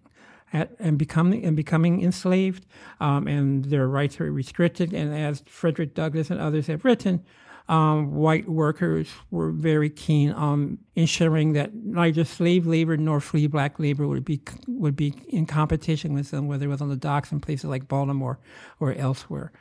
at, 0.53 0.71
and 0.79 0.97
becoming 0.97 1.45
and 1.45 1.55
becoming 1.55 2.01
enslaved, 2.01 2.65
um, 2.99 3.27
and 3.27 3.65
their 3.65 3.87
rights 3.87 4.19
were 4.19 4.31
restricted. 4.31 4.93
And 4.93 5.13
as 5.13 5.43
Frederick 5.47 5.93
Douglass 5.93 6.29
and 6.29 6.39
others 6.39 6.67
have 6.67 6.85
written, 6.85 7.23
um, 7.67 8.13
white 8.13 8.47
workers 8.47 9.09
were 9.31 9.51
very 9.51 9.89
keen 9.89 10.31
on 10.31 10.77
ensuring 10.95 11.53
that 11.53 11.73
neither 11.73 12.23
slave 12.23 12.67
labor 12.67 12.95
nor 12.95 13.19
free 13.19 13.47
black 13.47 13.79
labor 13.79 14.07
would 14.07 14.25
be 14.25 14.41
would 14.67 14.95
be 14.95 15.13
in 15.29 15.45
competition 15.45 16.13
with 16.13 16.31
them, 16.31 16.47
whether 16.47 16.65
it 16.65 16.69
was 16.69 16.81
on 16.81 16.89
the 16.89 16.95
docks 16.95 17.31
in 17.31 17.39
places 17.39 17.65
like 17.65 17.87
Baltimore 17.87 18.39
or 18.79 18.93
elsewhere. 18.93 19.51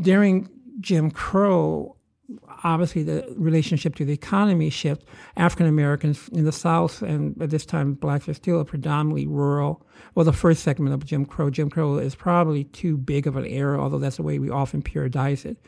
During 0.00 0.48
Jim 0.80 1.10
Crow, 1.10 1.96
obviously 2.64 3.02
the 3.02 3.26
relationship 3.36 3.94
to 3.96 4.04
the 4.04 4.12
economy 4.12 4.70
shift. 4.70 5.04
African 5.36 5.66
Americans 5.66 6.28
in 6.32 6.44
the 6.44 6.52
South, 6.52 7.02
and 7.02 7.40
at 7.42 7.50
this 7.50 7.66
time, 7.66 7.94
blacks 7.94 8.28
are 8.28 8.34
still 8.34 8.64
predominantly 8.64 9.26
rural. 9.26 9.86
Well, 10.14 10.24
the 10.24 10.32
first 10.32 10.62
segment 10.62 10.94
of 10.94 11.04
Jim 11.04 11.24
Crow, 11.24 11.50
Jim 11.50 11.70
Crow 11.70 11.98
is 11.98 12.14
probably 12.14 12.64
too 12.64 12.96
big 12.96 13.26
of 13.26 13.36
an 13.36 13.46
era, 13.46 13.80
although 13.80 13.98
that's 13.98 14.16
the 14.16 14.22
way 14.22 14.38
we 14.38 14.50
often 14.50 14.82
periodize 14.82 15.44
it. 15.44 15.58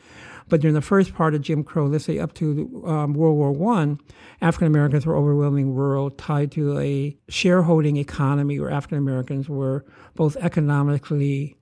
But 0.47 0.61
during 0.61 0.75
the 0.75 0.81
first 0.81 1.15
part 1.15 1.33
of 1.33 1.41
Jim 1.41 1.63
Crow, 1.63 1.87
let's 1.87 2.05
say 2.05 2.19
up 2.19 2.33
to 2.35 2.83
um, 2.85 3.13
World 3.13 3.37
War 3.37 3.51
One, 3.51 3.99
African 4.41 4.67
Americans 4.67 5.05
were 5.05 5.15
overwhelmingly 5.15 5.71
rural, 5.71 6.11
tied 6.11 6.51
to 6.53 6.77
a 6.77 7.17
shareholding 7.29 7.97
economy 7.97 8.59
where 8.59 8.69
African 8.69 8.97
Americans 8.97 9.49
were 9.49 9.85
both 10.15 10.35
economically 10.37 11.57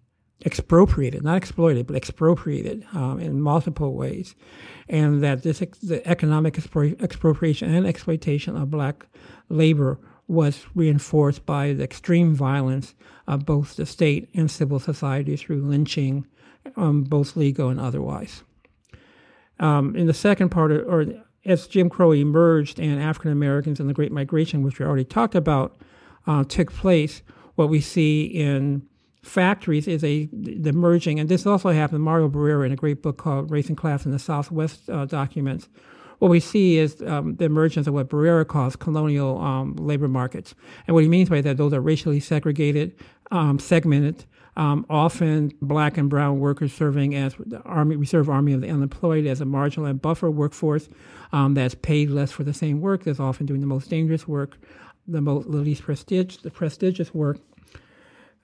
expropriated, 0.45 1.23
not 1.23 1.37
exploited, 1.37 1.87
but 1.87 1.95
expropriated 1.95 2.85
um, 2.93 3.19
in 3.19 3.41
multiple 3.41 3.95
ways, 3.95 4.35
and 4.89 5.23
that 5.23 5.43
this 5.43 5.59
the 5.81 6.05
economic 6.05 6.57
expropriation 6.57 7.73
and 7.73 7.87
exploitation 7.87 8.57
of 8.57 8.69
black 8.69 9.05
labor 9.49 9.99
was 10.27 10.65
reinforced 10.73 11.45
by 11.45 11.73
the 11.73 11.83
extreme 11.83 12.33
violence 12.33 12.95
of 13.27 13.45
both 13.45 13.75
the 13.75 13.85
state 13.85 14.29
and 14.33 14.49
civil 14.49 14.79
society 14.79 15.35
through 15.35 15.61
lynching, 15.61 16.25
um, 16.75 17.03
both 17.03 17.35
legal 17.35 17.69
and 17.69 17.79
otherwise. 17.79 18.43
Um, 19.59 19.95
in 19.95 20.07
the 20.07 20.13
second 20.13 20.49
part, 20.49 20.71
of, 20.71 20.87
or 20.87 21.05
as 21.45 21.67
Jim 21.67 21.89
Crow 21.89 22.11
emerged 22.11 22.79
and 22.79 23.01
African 23.01 23.31
Americans 23.31 23.79
and 23.79 23.89
the 23.89 23.93
Great 23.93 24.11
Migration, 24.11 24.63
which 24.63 24.79
we 24.79 24.85
already 24.85 25.03
talked 25.03 25.35
about, 25.35 25.81
uh, 26.25 26.43
took 26.43 26.71
place, 26.71 27.21
what 27.55 27.69
we 27.69 27.81
see 27.81 28.23
in 28.23 28.83
factories 29.21 29.87
is 29.87 30.03
a 30.03 30.29
the 30.33 30.73
merging, 30.73 31.19
and 31.19 31.29
this 31.29 31.45
also 31.45 31.69
happened. 31.69 32.03
Mario 32.03 32.29
Barrera 32.29 32.65
in 32.65 32.71
a 32.71 32.75
great 32.75 33.01
book 33.01 33.17
called 33.17 33.51
Race 33.51 33.69
and 33.69 33.77
Class 33.77 34.05
in 34.05 34.11
the 34.11 34.19
Southwest 34.19 34.89
uh, 34.89 35.05
documents. 35.05 35.69
What 36.19 36.29
we 36.29 36.39
see 36.39 36.77
is 36.77 37.01
um, 37.01 37.35
the 37.35 37.45
emergence 37.45 37.87
of 37.87 37.93
what 37.93 38.09
Barrera 38.09 38.47
calls 38.47 38.75
colonial 38.75 39.39
um, 39.39 39.75
labor 39.75 40.07
markets, 40.07 40.55
and 40.87 40.93
what 40.93 41.03
he 41.03 41.09
means 41.09 41.29
by 41.29 41.41
that, 41.41 41.57
those 41.57 41.73
are 41.73 41.81
racially 41.81 42.19
segregated, 42.19 42.95
um, 43.31 43.59
segmented. 43.59 44.25
Um, 44.55 44.85
often 44.87 45.51
black 45.61 45.97
and 45.97 46.09
brown 46.09 46.39
workers 46.39 46.73
serving 46.73 47.15
as 47.15 47.33
the 47.43 47.59
army 47.61 47.95
reserve 47.95 48.29
army 48.29 48.53
of 48.53 48.61
the 48.61 48.69
unemployed 48.69 49.25
as 49.25 49.41
a 49.41 49.45
marginal 49.45 49.87
and 49.87 49.99
buffer 49.99 50.29
workforce 50.29 50.89
um, 51.31 51.55
that's 51.55 51.73
paid 51.73 52.11
less 52.11 52.31
for 52.31 52.43
the 52.43 52.53
same 52.53 52.79
work 52.79 53.03
that's 53.03 53.19
often 53.19 53.47
doing 53.47 53.61
the 53.61 53.67
most 53.67 53.89
dangerous 53.89 54.27
work 54.27 54.59
the, 55.07 55.21
most, 55.21 55.51
the 55.51 55.57
least 55.57 55.81
prestige, 55.81 56.37
the 56.37 56.51
prestigious 56.51 57.15
work 57.15 57.39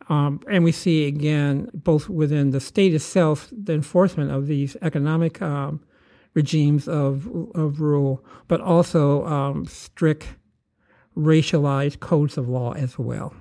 um, 0.10 0.42
and 0.50 0.64
we 0.64 0.72
see 0.72 1.06
again, 1.06 1.70
both 1.74 2.10
within 2.10 2.50
the 2.50 2.60
state 2.60 2.94
itself, 2.94 3.48
the 3.52 3.74
enforcement 3.74 4.32
of 4.32 4.48
these 4.48 4.76
economic 4.82 5.40
um, 5.42 5.82
regimes 6.34 6.88
of, 6.88 7.28
of 7.56 7.80
rule, 7.80 8.26
but 8.48 8.60
also 8.60 9.26
um, 9.26 9.66
strict 9.66 10.28
racialized 11.16 12.00
codes 12.00 12.38
of 12.38 12.50
law 12.50 12.74
as 12.74 12.98
well. 12.98 13.34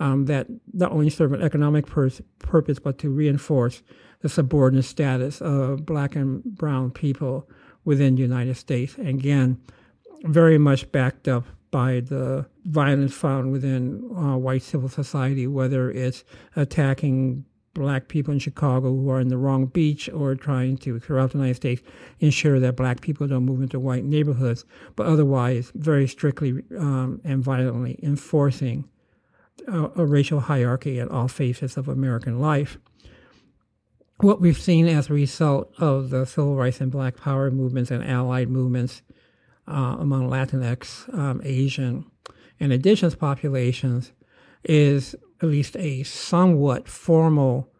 Um, 0.00 0.24
that 0.24 0.46
not 0.72 0.92
only 0.92 1.10
serve 1.10 1.34
an 1.34 1.42
economic 1.42 1.86
pers- 1.86 2.22
purpose, 2.38 2.78
but 2.78 2.96
to 2.98 3.10
reinforce 3.10 3.82
the 4.20 4.28
subordinate 4.28 4.86
status 4.86 5.40
of 5.40 5.84
black 5.84 6.16
and 6.16 6.42
brown 6.42 6.90
people 6.90 7.48
within 7.84 8.14
the 8.14 8.22
United 8.22 8.56
States. 8.56 8.96
And 8.96 9.08
again, 9.08 9.60
very 10.24 10.58
much 10.58 10.90
backed 10.90 11.28
up 11.28 11.44
by 11.70 12.00
the 12.00 12.46
violence 12.64 13.14
found 13.14 13.52
within 13.52 14.10
uh, 14.16 14.36
white 14.36 14.62
civil 14.62 14.88
society, 14.88 15.46
whether 15.46 15.90
it's 15.90 16.24
attacking 16.56 17.44
black 17.74 18.08
people 18.08 18.32
in 18.32 18.40
Chicago 18.40 18.88
who 18.88 19.08
are 19.10 19.20
in 19.20 19.28
the 19.28 19.38
wrong 19.38 19.66
beach 19.66 20.08
or 20.08 20.34
trying 20.34 20.76
to, 20.76 20.98
throughout 20.98 21.30
the 21.30 21.38
United 21.38 21.54
States, 21.54 21.82
ensure 22.18 22.58
that 22.58 22.76
black 22.76 23.00
people 23.00 23.26
don't 23.28 23.44
move 23.44 23.62
into 23.62 23.78
white 23.78 24.04
neighborhoods, 24.04 24.64
but 24.96 25.06
otherwise 25.06 25.70
very 25.74 26.08
strictly 26.08 26.62
um, 26.76 27.20
and 27.24 27.42
violently 27.42 27.98
enforcing 28.02 28.88
a, 29.66 29.90
a 29.96 30.06
racial 30.06 30.40
hierarchy 30.40 31.00
at 31.00 31.10
all 31.10 31.28
phases 31.28 31.76
of 31.76 31.88
American 31.88 32.38
life. 32.40 32.78
What 34.18 34.40
we've 34.40 34.58
seen 34.58 34.86
as 34.86 35.08
a 35.08 35.14
result 35.14 35.72
of 35.78 36.10
the 36.10 36.26
civil 36.26 36.54
rights 36.54 36.80
and 36.80 36.92
black 36.92 37.16
power 37.16 37.50
movements 37.50 37.90
and 37.90 38.04
allied 38.04 38.50
movements 38.50 39.02
uh, 39.66 39.96
among 39.98 40.28
Latinx, 40.28 41.12
um, 41.16 41.40
Asian, 41.44 42.04
and 42.58 42.72
indigenous 42.72 43.14
populations 43.14 44.12
is 44.64 45.14
at 45.40 45.48
least 45.48 45.76
a 45.76 46.02
somewhat 46.02 46.86
formal 46.86 47.72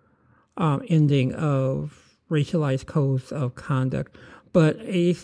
um, 0.57 0.83
ending 0.89 1.35
of 1.35 2.17
racialized 2.31 2.87
codes 2.87 3.33
of 3.33 3.55
conduct, 3.55 4.17
but 4.53 4.79
a 4.81 5.15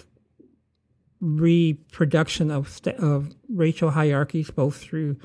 reproduction 1.20 2.50
of, 2.50 2.68
st- 2.68 2.96
of 2.96 3.30
racial 3.48 3.90
hierarchies, 3.90 4.50
both 4.50 4.76
through 4.76 5.16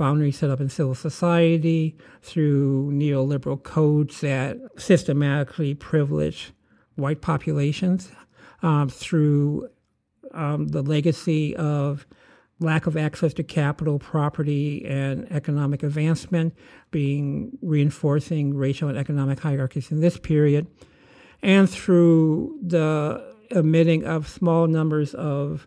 boundaries 0.00 0.38
set 0.38 0.48
up 0.48 0.62
in 0.62 0.70
civil 0.70 0.94
society, 0.94 1.94
through 2.22 2.90
neoliberal 2.90 3.62
codes 3.62 4.22
that 4.22 4.56
systematically 4.78 5.74
privilege 5.74 6.52
white 6.96 7.20
populations, 7.20 8.10
um, 8.62 8.88
through 8.88 9.68
um, 10.32 10.68
the 10.68 10.80
legacy 10.80 11.54
of 11.54 12.06
lack 12.60 12.86
of 12.86 12.96
access 12.96 13.34
to 13.34 13.42
capital, 13.42 13.98
property, 13.98 14.86
and 14.86 15.30
economic 15.30 15.82
advancement 15.82 16.54
being 16.90 17.58
reinforcing 17.60 18.54
racial 18.54 18.88
and 18.88 18.96
economic 18.96 19.38
hierarchies 19.38 19.90
in 19.90 20.00
this 20.00 20.16
period, 20.16 20.66
and 21.42 21.68
through 21.68 22.58
the 22.62 23.34
emitting 23.50 24.04
of 24.04 24.26
small 24.26 24.66
numbers 24.66 25.12
of 25.12 25.66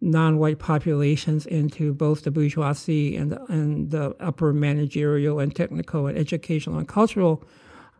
non-white 0.00 0.58
populations 0.58 1.44
into 1.46 1.92
both 1.92 2.22
the 2.22 2.30
bourgeoisie 2.30 3.16
and 3.16 3.32
the, 3.32 3.44
and 3.46 3.90
the 3.90 4.14
upper 4.20 4.52
managerial 4.52 5.40
and 5.40 5.54
technical 5.54 6.06
and 6.06 6.16
educational 6.16 6.78
and 6.78 6.88
cultural 6.88 7.44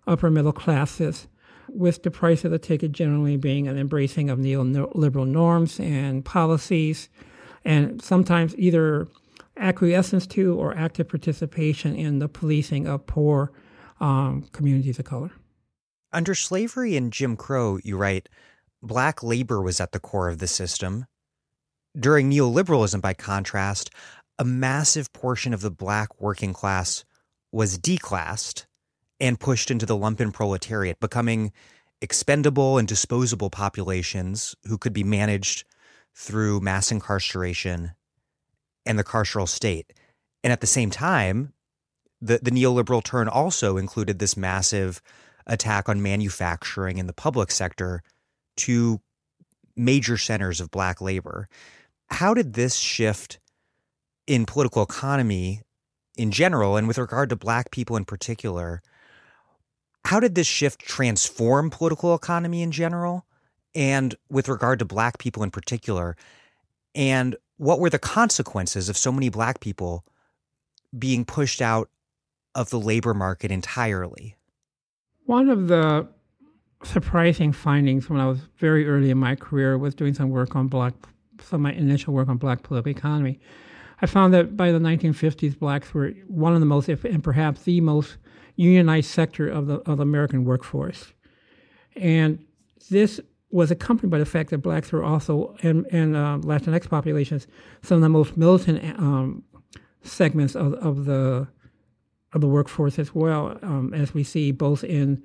upper 0.07 0.31
middle 0.31 0.53
classes 0.53 1.27
with 1.69 2.03
the 2.03 2.11
price 2.11 2.45
of 2.45 2.51
the 2.51 2.59
ticket 2.59 2.93
generally 2.93 3.37
being 3.37 3.69
an 3.69 3.77
embracing 3.77 4.31
of 4.31 4.39
neoliberal 4.39 5.27
norms 5.27 5.79
and 5.81 6.25
policies, 6.25 7.09
and 7.65 8.01
sometimes 8.03 8.57
either 8.57 9.07
acquiescence 9.57 10.27
to 10.27 10.59
or 10.59 10.75
active 10.77 11.09
participation 11.09 11.95
in 11.95 12.21
the 12.21 12.29
policing 12.29 12.87
of 12.87 13.07
poor 13.07 13.53
um, 14.01 14.43
communities 14.53 14.99
of 14.99 15.05
color. 15.05 15.31
Under 16.13 16.35
slavery 16.35 16.97
and 16.97 17.13
Jim 17.13 17.37
Crow, 17.37 17.79
you 17.85 17.97
write, 17.97 18.29
black 18.83 19.23
labor 19.23 19.61
was 19.61 19.81
at 19.81 19.93
the 19.93 20.01
core 20.01 20.29
of 20.29 20.39
the 20.39 20.47
system. 20.47 21.07
During 21.99 22.31
neoliberalism, 22.31 23.01
by 23.01 23.15
contrast, 23.15 23.91
a 24.39 24.45
massive 24.45 25.13
portion 25.13 25.53
of 25.53 25.63
the 25.63 25.71
black 25.71 26.21
working 26.21 26.53
class 26.53 27.05
was 27.51 27.79
declassed 27.79 28.67
and 29.19 29.41
pushed 29.41 29.71
into 29.71 29.85
the 29.85 29.97
lumpen 29.97 30.33
proletariat, 30.33 31.01
becoming 31.01 31.53
expendable 32.01 32.79
and 32.79 32.87
disposable 32.87 33.51
populations 33.51 34.55
who 34.69 34.79
could 34.79 34.93
be 34.93 35.03
managed 35.03 35.65
through 36.15 36.61
mass 36.61 36.93
incarceration 36.93 37.93
and 38.87 38.99
the 38.99 39.05
carceral 39.05 39.49
state. 39.49 39.93
And 40.45 40.53
at 40.53 40.61
the 40.61 40.67
same 40.69 40.91
time, 40.91 41.53
the, 42.21 42.39
the 42.41 42.53
neoliberal 42.53 43.03
turn 43.03 43.29
also 43.29 43.77
included 43.77 44.19
this 44.19 44.37
massive 44.37 45.03
attack 45.47 45.89
on 45.89 46.03
manufacturing 46.03 46.99
in 46.99 47.07
the 47.09 47.13
public 47.13 47.51
sector 47.51 48.03
to 48.59 49.01
major 49.77 50.17
centers 50.17 50.61
of 50.61 50.71
black 50.71 51.01
labor. 51.01 51.49
How 52.11 52.35
did 52.35 52.55
this 52.55 52.77
shift 52.77 53.39
in 54.27 54.45
political 54.47 54.83
economy 54.83 55.63
in 56.17 56.33
general, 56.33 56.77
and 56.77 56.89
with 56.89 56.99
regard 56.99 57.31
to 57.31 57.37
black 57.37 57.71
people 57.71 57.97
in 57.97 58.05
particular, 58.05 58.83
how 60.05 60.21
did 60.21 60.35
this 60.35 60.47
shift 60.47 60.81
transform 60.81 61.71
political 61.71 62.15
economy 62.15 62.63
in 62.63 62.73
general 62.73 63.25
and 63.75 64.15
with 64.29 64.49
regard 64.49 64.81
to 64.81 64.85
black 64.85 65.19
people 65.19 65.43
in 65.43 65.51
particular? 65.51 66.17
And 66.95 67.37
what 67.57 67.79
were 67.79 67.91
the 67.91 67.99
consequences 67.99 68.89
of 68.89 68.97
so 68.97 69.13
many 69.13 69.29
black 69.29 69.61
people 69.61 70.05
being 70.99 71.25
pushed 71.25 71.63
out 71.63 71.89
of 72.55 72.71
the 72.71 72.81
labor 72.81 73.15
market 73.15 73.51
entirely? 73.51 74.37
One 75.27 75.49
of 75.51 75.69
the 75.69 76.09
surprising 76.83 77.53
findings 77.53 78.09
when 78.09 78.19
I 78.19 78.27
was 78.27 78.41
very 78.59 78.89
early 78.89 79.11
in 79.11 79.19
my 79.19 79.37
career 79.37 79.77
was 79.79 79.95
doing 79.95 80.15
some 80.15 80.31
work 80.31 80.57
on 80.57 80.69
black, 80.69 80.95
some 81.43 81.65
of 81.65 81.73
my 81.73 81.73
initial 81.73 82.15
work 82.15 82.29
on 82.29 82.37
black 82.37 82.63
political 82.63 82.91
economy. 82.91 83.41
I 84.01 84.07
found 84.07 84.33
that 84.35 84.57
by 84.57 84.71
the 84.71 84.79
1950s, 84.79 85.59
blacks 85.59 85.93
were 85.93 86.11
one 86.29 86.55
of 86.55 86.61
the 86.61 86.67
most, 86.67 86.89
if, 86.89 87.05
and 87.05 87.23
perhaps 87.23 87.63
the 87.63 87.81
most 87.81 88.17
unionized 88.57 89.11
sector 89.11 89.49
of 89.49 89.67
the 89.67 89.77
of 89.91 89.99
the 89.99 90.03
American 90.03 90.45
workforce, 90.45 91.13
and 91.97 92.45
this 92.91 93.21
was 93.51 93.71
accompanied 93.71 94.11
by 94.11 94.19
the 94.19 94.27
fact 94.27 94.51
that 94.51 94.59
blacks 94.59 94.93
were 94.93 95.03
also 95.03 95.57
and 95.63 95.87
and 95.91 96.17
uh, 96.17 96.39
Latinx 96.43 96.89
populations 96.89 97.47
some 97.83 97.97
of 97.97 98.03
the 98.03 98.09
most 98.09 98.37
militant 98.37 98.99
um, 98.99 99.43
segments 100.03 100.55
of, 100.55 100.75
of 100.75 101.05
the 101.05 101.49
of 102.35 102.41
the 102.41 102.49
workforce 102.49 102.99
as 102.99 103.15
well, 103.15 103.59
um, 103.63 103.95
as 103.95 104.13
we 104.13 104.23
see 104.23 104.53
both 104.53 104.85
in 104.85 105.23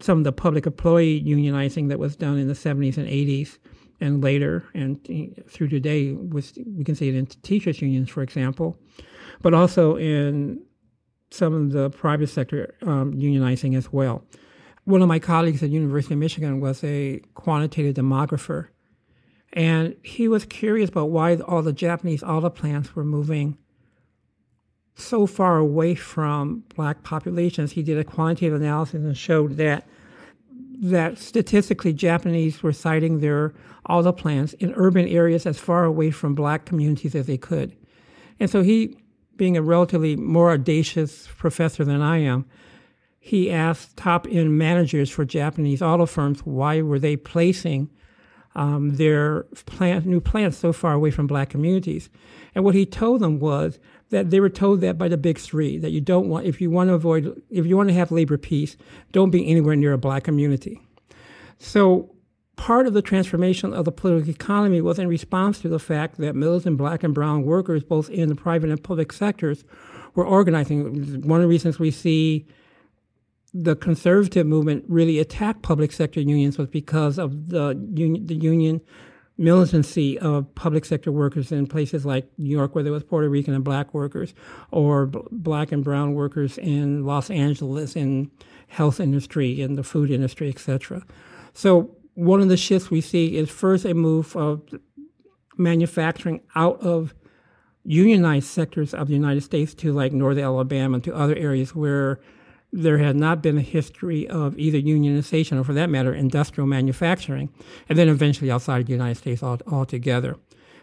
some 0.00 0.18
of 0.18 0.24
the 0.24 0.32
public 0.32 0.66
employee 0.66 1.22
unionizing 1.22 1.88
that 1.88 1.98
was 1.98 2.16
done 2.16 2.38
in 2.38 2.48
the 2.48 2.54
70s 2.54 2.96
and 2.96 3.06
80s 3.06 3.58
and 4.00 4.22
later 4.22 4.64
and 4.74 5.00
through 5.48 5.68
today 5.68 6.12
with 6.12 6.56
we 6.66 6.84
can 6.84 6.94
see 6.94 7.08
it 7.08 7.14
in 7.14 7.26
teachers 7.26 7.80
unions 7.80 8.10
for 8.10 8.22
example 8.22 8.78
but 9.42 9.54
also 9.54 9.96
in 9.96 10.60
some 11.34 11.52
of 11.52 11.72
the 11.72 11.90
private 11.90 12.28
sector 12.28 12.74
um, 12.82 13.12
unionizing 13.14 13.76
as 13.76 13.92
well. 13.92 14.24
One 14.84 15.02
of 15.02 15.08
my 15.08 15.18
colleagues 15.18 15.62
at 15.62 15.70
University 15.70 16.14
of 16.14 16.20
Michigan 16.20 16.60
was 16.60 16.84
a 16.84 17.20
quantitative 17.34 17.94
demographer, 17.94 18.68
and 19.52 19.96
he 20.02 20.28
was 20.28 20.44
curious 20.44 20.90
about 20.90 21.10
why 21.10 21.36
all 21.36 21.62
the 21.62 21.72
Japanese 21.72 22.22
auto 22.22 22.50
plants 22.50 22.94
were 22.94 23.04
moving 23.04 23.58
so 24.94 25.26
far 25.26 25.58
away 25.58 25.94
from 25.94 26.64
black 26.74 27.02
populations. 27.02 27.72
He 27.72 27.82
did 27.82 27.98
a 27.98 28.04
quantitative 28.04 28.60
analysis 28.60 28.94
and 28.94 29.16
showed 29.16 29.56
that 29.56 29.86
that 30.84 31.16
statistically 31.16 31.94
Japanese 31.94 32.62
were 32.62 32.72
siting 32.72 33.20
their 33.20 33.54
auto 33.88 34.12
plants 34.12 34.52
in 34.54 34.74
urban 34.76 35.08
areas 35.08 35.46
as 35.46 35.58
far 35.58 35.84
away 35.84 36.10
from 36.10 36.34
black 36.34 36.66
communities 36.66 37.14
as 37.14 37.26
they 37.26 37.38
could. 37.38 37.74
And 38.38 38.50
so 38.50 38.62
he 38.62 38.98
being 39.36 39.56
a 39.56 39.62
relatively 39.62 40.14
more 40.14 40.52
audacious 40.52 41.26
professor 41.38 41.84
than 41.84 42.02
I 42.02 42.18
am, 42.18 42.44
he 43.18 43.50
asked 43.50 43.96
top 43.96 44.26
end 44.30 44.58
managers 44.58 45.08
for 45.08 45.24
Japanese 45.24 45.80
auto 45.80 46.04
firms 46.04 46.40
why 46.40 46.82
were 46.82 46.98
they 46.98 47.16
placing 47.16 47.88
um, 48.54 48.96
their 48.96 49.44
plant, 49.64 50.04
new 50.04 50.20
plants 50.20 50.58
so 50.58 50.72
far 50.72 50.92
away 50.92 51.10
from 51.10 51.26
black 51.26 51.48
communities. 51.48 52.10
And 52.54 52.62
what 52.62 52.74
he 52.74 52.84
told 52.84 53.22
them 53.22 53.40
was 53.40 53.78
that 54.14 54.30
they 54.30 54.38
were 54.38 54.48
told 54.48 54.80
that 54.80 54.96
by 54.96 55.08
the 55.08 55.16
big 55.16 55.38
three 55.38 55.76
that 55.78 55.90
you 55.90 56.00
don't 56.00 56.28
want, 56.28 56.46
if 56.46 56.60
you 56.60 56.70
want 56.70 56.88
to 56.88 56.94
avoid, 56.94 57.42
if 57.50 57.66
you 57.66 57.76
want 57.76 57.88
to 57.88 57.94
have 57.94 58.12
labor 58.12 58.38
peace, 58.38 58.76
don't 59.10 59.30
be 59.30 59.50
anywhere 59.50 59.74
near 59.74 59.92
a 59.92 59.98
black 59.98 60.22
community. 60.22 60.80
So 61.58 62.14
part 62.56 62.86
of 62.86 62.94
the 62.94 63.02
transformation 63.02 63.74
of 63.74 63.84
the 63.84 63.90
political 63.90 64.30
economy 64.30 64.80
was 64.80 65.00
in 65.00 65.08
response 65.08 65.58
to 65.60 65.68
the 65.68 65.80
fact 65.80 66.18
that 66.18 66.36
militant 66.36 66.76
black 66.76 67.02
and 67.02 67.12
brown 67.12 67.42
workers, 67.42 67.82
both 67.82 68.08
in 68.08 68.28
the 68.28 68.36
private 68.36 68.70
and 68.70 68.82
public 68.82 69.12
sectors, 69.12 69.64
were 70.14 70.24
organizing. 70.24 71.22
One 71.22 71.40
of 71.40 71.42
the 71.42 71.48
reasons 71.48 71.80
we 71.80 71.90
see 71.90 72.46
the 73.52 73.74
conservative 73.74 74.46
movement 74.46 74.84
really 74.88 75.18
attack 75.18 75.62
public 75.62 75.90
sector 75.90 76.20
unions 76.20 76.56
was 76.56 76.68
because 76.68 77.18
of 77.18 77.48
the 77.48 77.74
union, 77.94 78.26
the 78.26 78.36
union 78.36 78.80
militancy 79.36 80.18
of 80.18 80.54
public 80.54 80.84
sector 80.84 81.10
workers 81.10 81.50
in 81.50 81.66
places 81.66 82.06
like 82.06 82.26
New 82.38 82.50
York, 82.50 82.74
where 82.74 82.84
there 82.84 82.92
was 82.92 83.02
Puerto 83.02 83.28
Rican 83.28 83.54
and 83.54 83.64
black 83.64 83.92
workers, 83.92 84.34
or 84.70 85.06
b- 85.06 85.20
black 85.30 85.72
and 85.72 85.82
brown 85.82 86.14
workers 86.14 86.56
in 86.58 87.04
Los 87.04 87.30
Angeles 87.30 87.96
in 87.96 88.30
health 88.68 89.00
industry, 89.00 89.60
in 89.60 89.74
the 89.74 89.82
food 89.82 90.10
industry, 90.10 90.48
etc. 90.48 91.02
So 91.52 91.96
one 92.14 92.40
of 92.40 92.48
the 92.48 92.56
shifts 92.56 92.90
we 92.90 93.00
see 93.00 93.36
is 93.36 93.50
first 93.50 93.84
a 93.84 93.94
move 93.94 94.36
of 94.36 94.62
manufacturing 95.56 96.40
out 96.54 96.80
of 96.80 97.14
unionized 97.84 98.46
sectors 98.46 98.94
of 98.94 99.08
the 99.08 99.14
United 99.14 99.42
States 99.42 99.74
to 99.74 99.92
like 99.92 100.12
North 100.12 100.38
Alabama 100.38 101.00
to 101.00 101.14
other 101.14 101.36
areas 101.36 101.74
where 101.74 102.20
there 102.76 102.98
had 102.98 103.14
not 103.14 103.40
been 103.40 103.56
a 103.56 103.62
history 103.62 104.28
of 104.28 104.58
either 104.58 104.78
unionization 104.78 105.60
or, 105.60 105.64
for 105.64 105.72
that 105.74 105.88
matter, 105.88 106.12
industrial 106.12 106.66
manufacturing, 106.66 107.48
and 107.88 107.96
then 107.96 108.08
eventually 108.08 108.50
outside 108.50 108.80
of 108.80 108.86
the 108.86 108.92
United 108.92 109.16
States 109.16 109.42
altogether. 109.42 110.36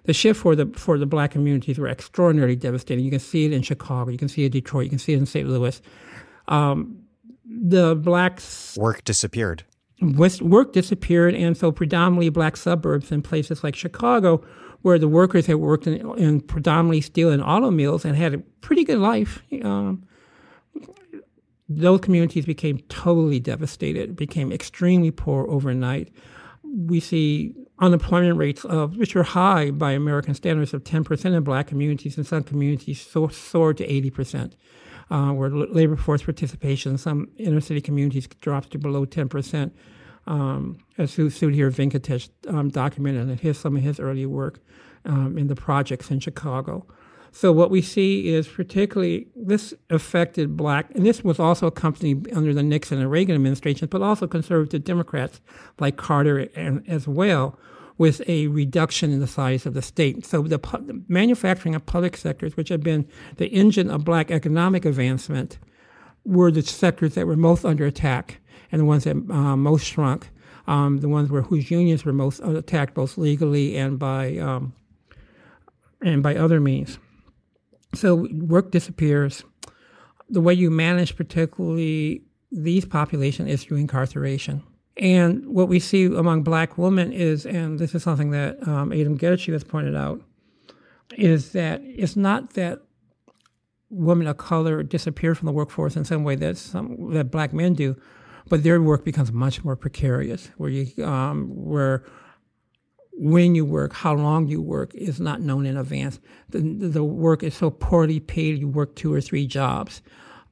the 0.06 0.14
shift 0.14 0.40
for 0.40 0.56
the 0.56 0.66
for 0.76 0.98
the 0.98 1.06
black 1.06 1.32
communities 1.32 1.78
were 1.78 1.88
extraordinarily 1.88 2.56
devastating. 2.56 3.04
You 3.04 3.12
can 3.12 3.20
see 3.20 3.46
it 3.46 3.52
in 3.52 3.62
Chicago, 3.62 4.10
you 4.10 4.18
can 4.18 4.30
see 4.30 4.44
it 4.44 4.48
in 4.48 4.52
Detroit, 4.52 4.86
you 4.86 4.90
can 4.90 5.00
see 5.00 5.14
it 5.14 5.18
in 5.18 5.26
St. 5.26 5.48
Louis. 5.48 5.82
Um, 6.48 7.04
the 7.46 7.96
blacks 7.96 8.76
work 8.78 9.04
disappeared. 9.04 9.64
Work 10.02 10.74
disappeared, 10.74 11.36
and 11.36 11.56
so 11.56 11.72
predominantly 11.72 12.30
black 12.30 12.58
suburbs 12.58 13.12
in 13.12 13.22
places 13.22 13.64
like 13.64 13.76
Chicago, 13.76 14.44
where 14.82 14.98
the 14.98 15.08
workers 15.08 15.46
had 15.46 15.58
worked 15.58 15.86
in, 15.86 16.18
in 16.18 16.42
predominantly 16.42 17.02
steel 17.02 17.30
and 17.30 17.44
auto 17.44 17.70
mills 17.70 18.04
and 18.06 18.16
had 18.16 18.34
a 18.34 18.40
pretty 18.62 18.84
good 18.84 18.98
life. 18.98 19.44
Um, 19.64 20.04
those 21.78 22.02
communities 22.02 22.46
became 22.46 22.80
totally 22.90 23.40
devastated, 23.40 24.16
became 24.16 24.52
extremely 24.52 25.12
poor 25.12 25.48
overnight. 25.48 26.12
We 26.64 27.00
see 27.00 27.56
unemployment 27.80 28.38
rates 28.38 28.64
of 28.66 28.98
which 28.98 29.16
are 29.16 29.24
high 29.24 29.72
by 29.72 29.92
American 29.92 30.34
standards 30.34 30.74
of 30.74 30.84
10% 30.84 31.26
in 31.26 31.44
black 31.44 31.68
communities, 31.68 32.18
and 32.18 32.26
some 32.26 32.44
communities 32.44 33.02
so, 33.02 33.28
soared 33.28 33.78
to 33.78 33.88
80%. 33.88 34.54
Uh, 35.10 35.34
where 35.34 35.50
labor 35.50 35.98
force 35.98 36.24
participation 36.24 36.94
in 36.94 36.98
some 36.98 37.28
inner 37.38 37.60
city 37.60 37.82
communities 37.82 38.28
drops 38.40 38.70
to 38.70 38.78
below 38.78 39.06
10%, 39.06 39.70
um, 40.26 40.78
as 40.98 41.12
Sudhir 41.12 41.70
Venkatesh 41.70 42.30
um, 42.48 42.70
documented 42.70 43.30
in 43.30 43.38
his, 43.38 43.58
some 43.58 43.76
of 43.76 43.84
his 43.84 44.00
early 44.00 44.26
work 44.26 44.62
um, 45.04 45.38
in 45.38 45.48
the 45.48 45.56
projects 45.56 46.12
in 46.12 46.22
Chicago. 46.22 46.86
So 47.32 47.54
what 47.54 47.72
we 47.72 47.82
see 47.82 48.28
is 48.28 48.48
particularly 48.48 49.28
this 49.36 49.74
affected 49.90 50.58
black, 50.58 50.94
and 50.94 51.06
this 51.06 51.24
was 51.24 51.40
also 51.40 51.66
accompanied 51.68 52.32
under 52.34 52.54
the 52.54 52.62
Nixon 52.62 53.00
and 53.00 53.10
Reagan 53.10 53.36
administrations, 53.36 53.90
but 53.90 54.02
also 54.02 54.28
conservative 54.28 54.84
Democrats 54.84 55.40
like 55.80 55.96
Carter 55.96 56.50
and, 56.56 56.84
as 56.90 57.08
well, 57.08 57.58
with 57.98 58.22
a 58.28 58.48
reduction 58.48 59.12
in 59.12 59.22
the 59.22 59.28
size 59.28 59.66
of 59.66 59.74
the 59.74 59.82
state. 59.82 60.26
So 60.26 60.42
the, 60.42 61.04
manufacturing 61.08 61.74
and 61.74 61.86
public 61.86 62.18
sectors, 62.18 62.58
which 62.58 62.70
have 62.70 62.82
been 62.82 63.08
the 63.38 63.48
engine 63.48 63.90
of 63.90 64.04
black 64.04 64.30
economic 64.30 64.84
advancement, 64.84 65.58
were 66.26 66.52
the 66.52 66.62
sectors 66.62 67.16
that 67.16 67.28
were 67.28 67.38
most 67.38 67.64
under 67.64 67.86
attack 67.86 68.42
and 68.72 68.82
the 68.82 68.86
ones 68.86 69.06
that 69.06 69.16
uh, 69.16 69.56
most 69.56 69.86
shrunk. 69.86 70.30
Um, 70.68 71.00
the 71.00 71.10
ones 71.10 71.32
where 71.32 71.42
whose 71.42 71.72
unions 71.72 72.06
were 72.06 72.14
most 72.14 72.40
attacked, 72.40 72.94
both 72.94 73.18
legally 73.18 73.76
and 73.78 73.98
by 73.98 74.38
um, 74.38 74.74
and 76.02 76.22
by 76.22 76.36
other 76.36 76.60
means. 76.60 77.00
So 77.94 78.28
work 78.32 78.72
disappears. 78.72 79.44
The 80.30 80.42
way 80.42 80.54
you 80.54 80.72
manage, 80.72 81.16
particularly 81.16 82.24
these 82.52 82.86
population, 82.86 83.48
is 83.48 83.64
through 83.64 83.78
incarceration. 83.78 84.64
And 84.98 85.46
what 85.48 85.68
we 85.68 85.80
see 85.80 86.06
among 86.06 86.44
black 86.44 86.78
women 86.78 87.12
is, 87.12 87.46
and 87.46 87.80
this 87.80 87.96
is 87.96 88.04
something 88.04 88.32
that 88.32 88.66
um, 88.68 88.92
Adam 88.92 89.18
Geraci 89.18 89.52
has 89.54 89.64
pointed 89.64 89.96
out, 89.96 90.22
is 91.18 91.52
that 91.52 91.82
it's 91.84 92.16
not 92.16 92.54
that 92.54 92.82
women 93.90 94.28
of 94.28 94.38
color 94.38 94.84
disappear 94.84 95.36
from 95.36 95.46
the 95.46 95.52
workforce 95.52 95.96
in 95.96 96.06
some 96.06 96.24
way 96.24 96.36
that 96.36 96.58
some 96.58 97.14
that 97.14 97.30
black 97.30 97.54
men 97.54 97.74
do, 97.74 97.96
but 98.48 98.64
their 98.64 98.82
work 98.82 99.04
becomes 99.04 99.32
much 99.32 99.64
more 99.64 99.76
precarious, 99.76 100.50
where 100.58 100.70
you 100.70 101.06
um, 101.06 101.50
where 101.50 102.04
when 103.22 103.54
you 103.54 103.64
work, 103.64 103.94
how 103.94 104.16
long 104.16 104.48
you 104.48 104.60
work 104.60 104.96
is 104.96 105.20
not 105.20 105.42
known 105.42 105.68
in 105.68 105.78
advance. 105.78 106.20
The, 106.50 106.60
the 106.60 107.04
work 107.04 107.44
is 107.44 107.54
so 107.54 107.70
poorly 107.70 108.20
paid, 108.20 108.58
you 108.58 108.68
work 108.68 108.96
two 108.96 109.14
or 109.14 109.22
three 109.22 109.46
jobs. 109.46 110.02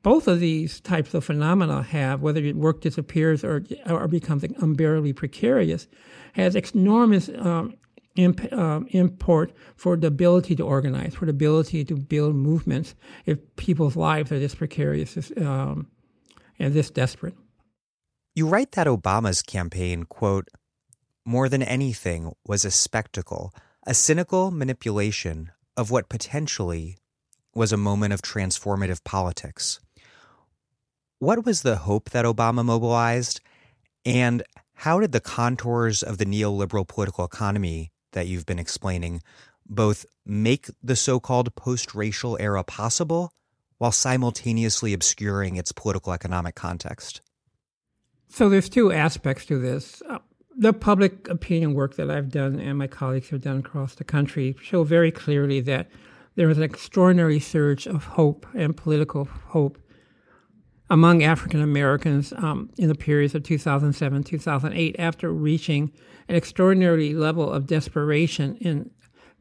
Both 0.03 0.27
of 0.27 0.39
these 0.39 0.79
types 0.79 1.15
of 1.15 1.25
phenomena 1.25 1.81
have, 1.81 2.21
whether 2.21 2.39
your 2.39 2.55
work 2.55 2.81
disappears 2.81 3.43
or, 3.43 3.63
or 3.87 4.07
becomes 4.07 4.43
unbearably 4.43 5.13
precarious, 5.13 5.87
has 6.33 6.55
enormous 6.55 7.27
um, 7.39 7.73
imp, 8.15 8.53
um, 8.53 8.85
import 8.91 9.51
for 9.75 9.97
the 9.97 10.05
ability 10.05 10.55
to 10.57 10.63
organize, 10.63 11.15
for 11.15 11.25
the 11.25 11.31
ability 11.31 11.83
to 11.85 11.95
build 11.95 12.35
movements 12.35 12.93
if 13.25 13.39
people's 13.55 13.95
lives 13.95 14.31
are 14.31 14.37
this 14.37 14.53
precarious 14.53 15.31
um, 15.37 15.87
and 16.59 16.75
this 16.75 16.91
desperate. 16.91 17.33
You 18.35 18.47
write 18.47 18.73
that 18.73 18.85
Obama's 18.85 19.41
campaign, 19.41 20.03
quote, 20.03 20.47
more 21.29 21.47
than 21.47 21.61
anything, 21.61 22.33
was 22.47 22.65
a 22.65 22.71
spectacle, 22.71 23.53
a 23.85 23.93
cynical 23.93 24.49
manipulation 24.49 25.51
of 25.77 25.91
what 25.91 26.09
potentially 26.09 26.97
was 27.53 27.71
a 27.71 27.77
moment 27.77 28.13
of 28.13 28.23
transformative 28.23 29.03
politics. 29.03 29.79
What 31.19 31.45
was 31.45 31.61
the 31.61 31.75
hope 31.75 32.09
that 32.09 32.25
Obama 32.25 32.65
mobilized? 32.65 33.41
And 34.03 34.41
how 34.73 34.99
did 34.99 35.11
the 35.11 35.19
contours 35.19 36.01
of 36.01 36.17
the 36.17 36.25
neoliberal 36.25 36.87
political 36.87 37.25
economy 37.25 37.91
that 38.13 38.25
you've 38.25 38.47
been 38.47 38.57
explaining 38.57 39.21
both 39.67 40.07
make 40.25 40.65
the 40.81 40.95
so 40.95 41.19
called 41.19 41.53
post 41.53 41.93
racial 41.93 42.37
era 42.39 42.63
possible 42.63 43.31
while 43.77 43.91
simultaneously 43.91 44.93
obscuring 44.93 45.57
its 45.57 45.71
political 45.73 46.11
economic 46.11 46.55
context? 46.55 47.21
So 48.29 48.49
there's 48.49 48.69
two 48.69 48.91
aspects 48.91 49.45
to 49.45 49.59
this 49.59 50.01
uh, 50.09 50.19
the 50.59 50.73
public 50.73 51.29
opinion 51.29 51.73
work 51.73 51.95
that 51.95 52.11
I've 52.11 52.29
done 52.29 52.59
and 52.59 52.77
my 52.77 52.85
colleagues 52.85 53.29
have 53.29 53.41
done 53.41 53.59
across 53.59 53.95
the 53.95 54.03
country 54.03 54.57
show 54.61 54.83
very 54.83 55.09
clearly 55.09 55.61
that 55.61 55.89
there 56.35 56.49
was 56.49 56.57
an 56.57 56.63
extraordinary 56.63 57.39
surge 57.39 57.87
of 57.87 58.03
hope 58.03 58.45
and 58.53 58.75
political 58.75 59.23
hope 59.47 59.77
among 60.89 61.23
African 61.23 61.61
Americans 61.61 62.33
um, 62.33 62.69
in 62.77 62.89
the 62.89 62.95
periods 62.95 63.33
of 63.35 63.43
2007 63.43 64.23
2008 64.23 64.95
after 64.99 65.31
reaching 65.31 65.93
an 66.27 66.35
extraordinary 66.35 67.13
level 67.13 67.49
of 67.49 67.65
desperation 67.65 68.57
in 68.57 68.91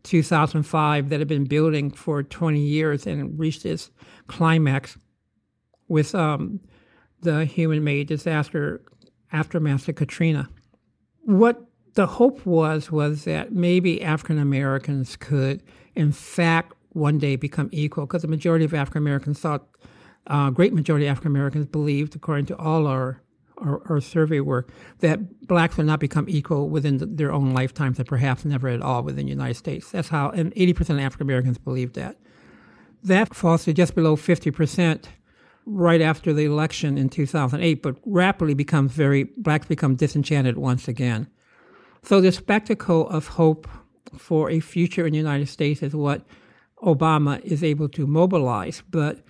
2005 0.04 1.08
that 1.08 1.18
had 1.18 1.28
been 1.28 1.46
building 1.46 1.90
for 1.90 2.22
20 2.22 2.60
years 2.60 3.08
and 3.08 3.36
reached 3.36 3.66
its 3.66 3.90
climax 4.28 4.96
with 5.88 6.14
um, 6.14 6.60
the 7.22 7.44
human 7.44 7.82
made 7.82 8.06
disaster 8.06 8.82
aftermath 9.32 9.88
of 9.88 9.96
Katrina 9.96 10.48
what 11.28 11.62
the 11.92 12.06
hope 12.06 12.46
was 12.46 12.90
was 12.90 13.24
that 13.24 13.52
maybe 13.52 14.02
African 14.02 14.38
Americans 14.38 15.14
could, 15.14 15.62
in 15.94 16.10
fact, 16.10 16.72
one 16.92 17.18
day 17.18 17.36
become 17.36 17.68
equal, 17.70 18.06
because 18.06 18.22
the 18.22 18.28
majority 18.28 18.64
of 18.64 18.72
African 18.72 19.02
Americans 19.02 19.38
thought, 19.38 19.66
uh, 20.28 20.48
great 20.48 20.72
majority 20.72 21.04
of 21.04 21.10
African 21.10 21.30
Americans 21.30 21.66
believed, 21.66 22.16
according 22.16 22.46
to 22.46 22.56
all 22.56 22.86
our, 22.86 23.20
our, 23.58 23.82
our 23.90 24.00
survey 24.00 24.40
work, 24.40 24.70
that 25.00 25.46
blacks 25.46 25.76
would 25.76 25.84
not 25.84 26.00
become 26.00 26.24
equal 26.30 26.70
within 26.70 26.96
the, 26.96 27.04
their 27.04 27.30
own 27.30 27.52
lifetimes, 27.52 27.98
and 27.98 28.08
perhaps 28.08 28.46
never 28.46 28.68
at 28.68 28.80
all 28.80 29.02
within 29.02 29.26
the 29.26 29.30
United 29.30 29.56
States. 29.58 29.90
That's 29.90 30.08
how, 30.08 30.30
and 30.30 30.54
80% 30.54 30.80
of 30.80 30.98
African 31.00 31.26
Americans 31.26 31.58
believed 31.58 31.94
that. 31.96 32.16
That 33.04 33.34
falls 33.34 33.64
to 33.64 33.74
just 33.74 33.94
below 33.94 34.16
50% 34.16 35.04
right 35.68 36.00
after 36.00 36.32
the 36.32 36.46
election 36.46 36.96
in 36.96 37.10
2008, 37.10 37.82
but 37.82 37.96
rapidly 38.06 38.54
becomes 38.54 38.92
very, 38.92 39.24
blacks 39.36 39.66
become 39.66 39.94
disenchanted 39.94 40.56
once 40.56 40.88
again. 40.88 41.28
So 42.02 42.20
the 42.20 42.32
spectacle 42.32 43.08
of 43.10 43.28
hope 43.28 43.68
for 44.16 44.50
a 44.50 44.60
future 44.60 45.06
in 45.06 45.12
the 45.12 45.18
United 45.18 45.48
States 45.48 45.82
is 45.82 45.94
what 45.94 46.24
Obama 46.82 47.40
is 47.42 47.62
able 47.62 47.88
to 47.90 48.06
mobilize. 48.06 48.82
But 48.90 49.22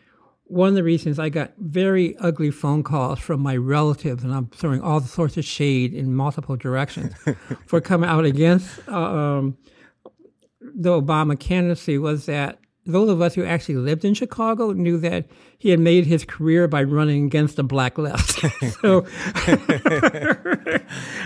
one 0.44 0.69
of 0.69 0.74
the 0.77 0.85
reasons 0.85 1.19
I 1.19 1.28
got 1.28 1.55
very 1.59 2.16
ugly 2.19 2.52
phone 2.52 2.85
calls 2.85 3.19
from 3.19 3.40
my 3.40 3.56
relatives, 3.56 4.23
and 4.23 4.32
I'm 4.32 4.47
throwing 4.47 4.81
all 4.81 5.01
the 5.01 5.09
sorts 5.09 5.36
of 5.36 5.44
shade 5.44 5.93
in 5.93 6.15
multiple 6.15 6.56
directions 6.56 7.15
for 7.66 7.81
coming 7.81 8.09
out 8.09 8.24
against 8.24 8.70
uh, 8.89 8.97
um, 8.97 9.59
the 10.60 10.90
Obama 10.90 11.39
candidacy 11.39 11.98
was 11.98 12.27
that 12.27 12.60
those 12.89 13.10
of 13.10 13.20
us 13.20 13.35
who 13.35 13.44
actually 13.44 13.77
lived 13.77 14.05
in 14.05 14.15
Chicago 14.15 14.73
knew 14.73 14.97
that 14.98 15.27
he 15.59 15.69
had 15.69 15.78
made 15.78 16.06
his 16.06 16.24
career 16.24 16.66
by 16.66 16.82
running 16.82 17.27
against 17.27 17.56
the 17.56 17.62
black 17.62 17.98
left. 17.98 18.40
so, 18.81 19.06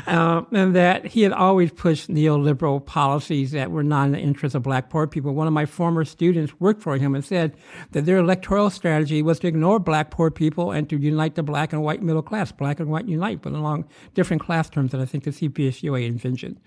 uh, 0.06 0.43
and 0.52 0.74
that 0.74 1.06
he 1.06 1.22
had 1.22 1.32
always 1.32 1.70
pushed 1.70 2.10
neoliberal 2.10 2.84
policies 2.84 3.52
that 3.52 3.70
were 3.70 3.84
not 3.84 4.06
in 4.06 4.12
the 4.12 4.18
interest 4.18 4.56
of 4.56 4.64
black 4.64 4.90
poor 4.90 5.06
people. 5.06 5.34
One 5.34 5.47
of 5.47 5.52
my 5.52 5.66
former 5.66 6.05
students 6.05 6.52
worked 6.59 6.82
for 6.82 6.97
him 6.97 7.14
and 7.14 7.24
said 7.24 7.56
that 7.93 8.06
their 8.06 8.18
electoral 8.18 8.68
strategy 8.68 9.22
was 9.22 9.39
to 9.40 9.47
ignore 9.47 9.78
black 9.78 10.10
poor 10.10 10.30
people 10.30 10.72
and 10.72 10.90
to 10.90 10.97
unite 10.97 11.36
the 11.36 11.44
black 11.44 11.72
and 11.72 11.82
white 11.82 12.02
middle 12.02 12.22
class, 12.22 12.51
black 12.51 12.80
and 12.80 12.90
white 12.90 13.06
unite, 13.06 13.40
but 13.40 13.52
along 13.52 13.86
different 14.14 14.43
class 14.43 14.68
terms 14.68 14.90
that 14.90 15.01
I 15.01 15.05
think 15.05 15.22
the 15.24 15.30
CPUSA 15.30 16.06
envisioned. 16.06 16.59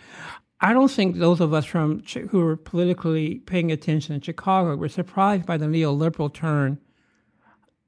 I 0.62 0.74
don't 0.74 0.92
think 0.92 1.18
those 1.18 1.42
of 1.42 1.54
us 1.54 1.66
from 1.66 2.04
who 2.30 2.40
were 2.40 2.56
politically 2.56 3.40
paying 3.40 3.72
attention 3.72 4.16
in 4.16 4.22
Chicago 4.22 4.76
were 4.76 4.90
surprised 4.90 5.46
by 5.46 5.58
the 5.58 5.66
neoliberal 5.66 6.34
turn 6.34 6.80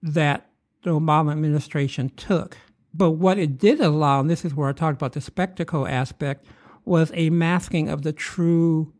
that 0.01 0.49
the 0.83 0.91
Obama 0.91 1.31
administration 1.31 2.09
took. 2.15 2.57
But 2.93 3.11
what 3.11 3.37
it 3.37 3.57
did 3.57 3.79
allow, 3.79 4.19
and 4.19 4.29
this 4.29 4.43
is 4.43 4.53
where 4.53 4.69
I 4.69 4.73
talked 4.73 4.97
about 4.97 5.13
the 5.13 5.21
spectacle 5.21 5.87
aspect, 5.87 6.45
was 6.83 7.11
a 7.13 7.29
masking 7.29 7.89
of 7.89 8.01
the 8.01 8.13
true 8.13 8.93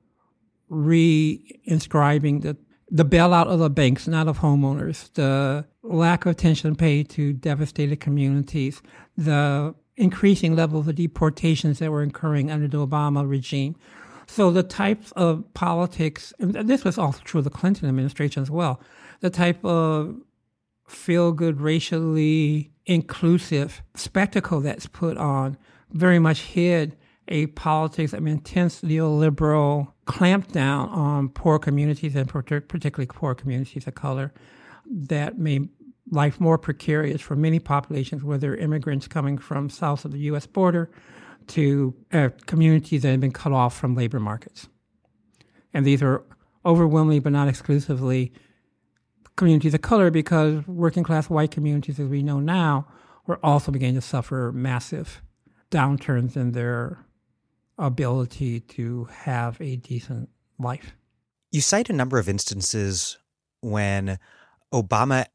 re-inscribing 0.70 2.42
the 2.42 2.58
the 2.90 3.06
bailout 3.06 3.48
of 3.48 3.60
the 3.60 3.70
banks, 3.70 4.08
not 4.08 4.28
of 4.28 4.40
homeowners, 4.40 5.12
the 5.14 5.66
lack 5.84 6.26
of 6.26 6.32
attention 6.32 6.76
paid 6.76 7.10
to 7.10 7.34
devastated 7.34 8.00
communities, 8.00 8.82
the 9.18 9.76
increasing 9.98 10.56
levels 10.56 10.88
of 10.88 10.96
deportations 10.96 11.80
that 11.80 11.92
were 11.92 12.04
occurring 12.04 12.50
under 12.50 12.68
the 12.68 12.78
Obama 12.78 13.28
regime. 13.28 13.76
So 14.28 14.52
the 14.52 14.64
types 14.64 15.12
of 15.14 15.44
politics, 15.54 16.34
and 16.40 16.54
this 16.54 16.84
was 16.84 16.98
also 16.98 17.20
true 17.24 17.40
of 17.40 17.44
the 17.44 17.50
Clinton 17.50 17.90
administration 17.90 18.44
as 18.44 18.52
well, 18.52 18.80
the 19.22 19.30
type 19.30 19.64
of 19.66 20.16
feel 20.88 21.32
good, 21.32 21.60
racially 21.60 22.72
inclusive 22.86 23.82
spectacle 23.96 24.62
that's 24.62 24.86
put 24.86 25.18
on 25.18 25.58
very 25.92 26.20
much 26.20 26.42
hid 26.42 26.96
a 27.28 27.48
politics 27.48 28.14
of 28.14 28.26
intense 28.26 28.82
neoliberal 28.82 29.92
clampdown 30.06 30.90
on 30.90 31.28
poor 31.28 31.60
communities 31.60 32.16
and 32.16 32.30
particularly 32.30 33.08
poor 33.08 33.36
communities 33.36 33.88
of 33.88 33.96
color 33.96 34.34
that 34.86 35.38
made 35.38 35.68
life 36.12 36.40
more 36.40 36.58
precarious 36.58 37.22
for 37.22 37.36
many 37.36 37.60
populations, 37.60 38.24
whether 38.24 38.56
immigrants 38.56 39.08
coming 39.08 39.38
from 39.38 39.70
south 39.70 40.06
of 40.06 40.12
the 40.12 40.20
U.S. 40.20 40.46
border 40.46 40.90
to 41.48 41.94
uh, 42.12 42.30
communities 42.46 43.02
that 43.04 43.12
have 43.12 43.20
been 43.20 43.32
cut 43.32 43.52
off 43.52 43.78
from 43.78 43.96
labor 43.96 44.20
markets. 44.20 44.68
And 45.74 45.86
these 45.86 46.02
are 46.02 46.24
overwhelmingly, 46.66 47.20
but 47.20 47.32
not 47.32 47.48
exclusively, 47.48 48.34
communities 49.36 49.74
of 49.74 49.82
color 49.82 50.10
because 50.10 50.66
working 50.68 51.04
class 51.04 51.30
white 51.30 51.52
communities, 51.52 52.00
as 52.00 52.08
we 52.08 52.24
know 52.24 52.40
now, 52.40 52.88
were 53.26 53.40
also 53.44 53.72
beginning 53.72 53.96
to 53.96 54.02
suffer 54.02 54.52
massive 54.54 55.22
downturns 55.72 56.36
in 56.36 56.54
their 56.54 57.06
ability 57.78 58.62
to 58.62 59.06
have 59.06 59.60
a 59.62 59.76
decent 59.76 60.30
life. 60.58 60.96
You 61.52 61.62
cite 61.62 61.90
a 61.90 61.94
number 61.94 62.18
of 62.18 62.28
instances 62.28 63.18
when 63.62 64.18
Obama 64.74 65.26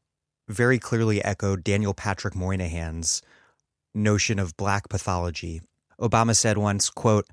very 0.47 0.79
clearly 0.79 1.23
echoed 1.23 1.63
Daniel 1.63 1.93
Patrick 1.93 2.35
Moynihan's 2.35 3.21
notion 3.93 4.39
of 4.39 4.57
black 4.57 4.89
pathology. 4.89 5.61
Obama 5.99 6.35
said 6.35 6.57
once, 6.57 6.89
quote, 6.89 7.27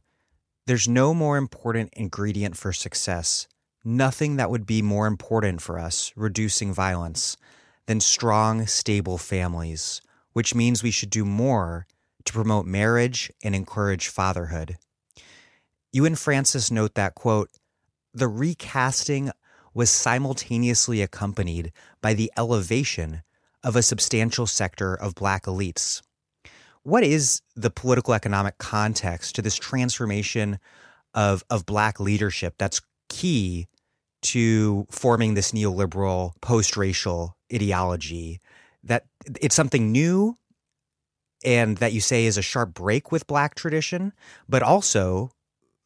There's 0.67 0.89
no 0.89 1.15
more 1.15 1.37
important 1.37 1.93
ingredient 1.95 2.57
for 2.57 2.73
success, 2.73 3.49
nothing 3.85 4.37
that 4.37 4.51
would 4.51 4.67
be 4.67 4.83
more 4.83 5.07
important 5.07 5.63
for 5.63 5.79
us, 5.79 6.13
reducing 6.17 6.73
violence, 6.73 7.37
than 7.87 8.01
strong, 8.01 8.67
stable 8.67 9.19
families, 9.19 10.01
which 10.33 10.55
means 10.55 10.83
we 10.83 10.91
should 10.91 11.11
do 11.11 11.25
more 11.25 11.87
to 12.25 12.33
promote 12.33 12.67
marriage 12.67 13.33
and 13.43 13.55
encourage 13.55 14.09
fatherhood. 14.09 14.77
You 15.93 16.05
and 16.05 16.19
Francis 16.19 16.71
note 16.71 16.95
that, 16.95 17.15
quote, 17.15 17.51
the 18.13 18.29
recasting 18.29 19.31
was 19.75 19.91
simultaneously 19.91 21.03
accompanied 21.03 21.73
by 22.01 22.15
the 22.15 22.33
elevation 22.37 23.23
of 23.63 23.77
a 23.77 23.83
substantial 23.83 24.47
sector 24.47 24.95
of 24.95 25.15
black 25.15 25.45
elites. 25.45 26.03
What 26.83 27.05
is 27.05 27.43
the 27.55 27.71
political 27.71 28.15
economic 28.15 28.59
context 28.59 29.35
to 29.35 29.43
this 29.43 29.57
transformation 29.57 30.59
of, 31.15 31.45
of 31.51 31.67
black 31.67 32.01
leadership 32.01 32.55
that's 32.59 32.81
key 33.09 33.67
to 34.23 34.87
forming 34.91 35.35
this 35.35 35.53
neoliberal 35.53 36.33
post 36.41 36.77
racial 36.77 37.37
ideology? 37.53 38.41
That 38.83 39.05
it's 39.41 39.55
something 39.55 39.93
new 39.93 40.39
and 41.45 41.77
that 41.79 41.93
you 41.93 42.01
say 42.01 42.27
is 42.27 42.39
a 42.39 42.43
sharp 42.43 42.75
break 42.75 43.13
with 43.13 43.27
black 43.27 43.55
tradition, 43.55 44.13
but 44.49 44.63
also 44.63 45.33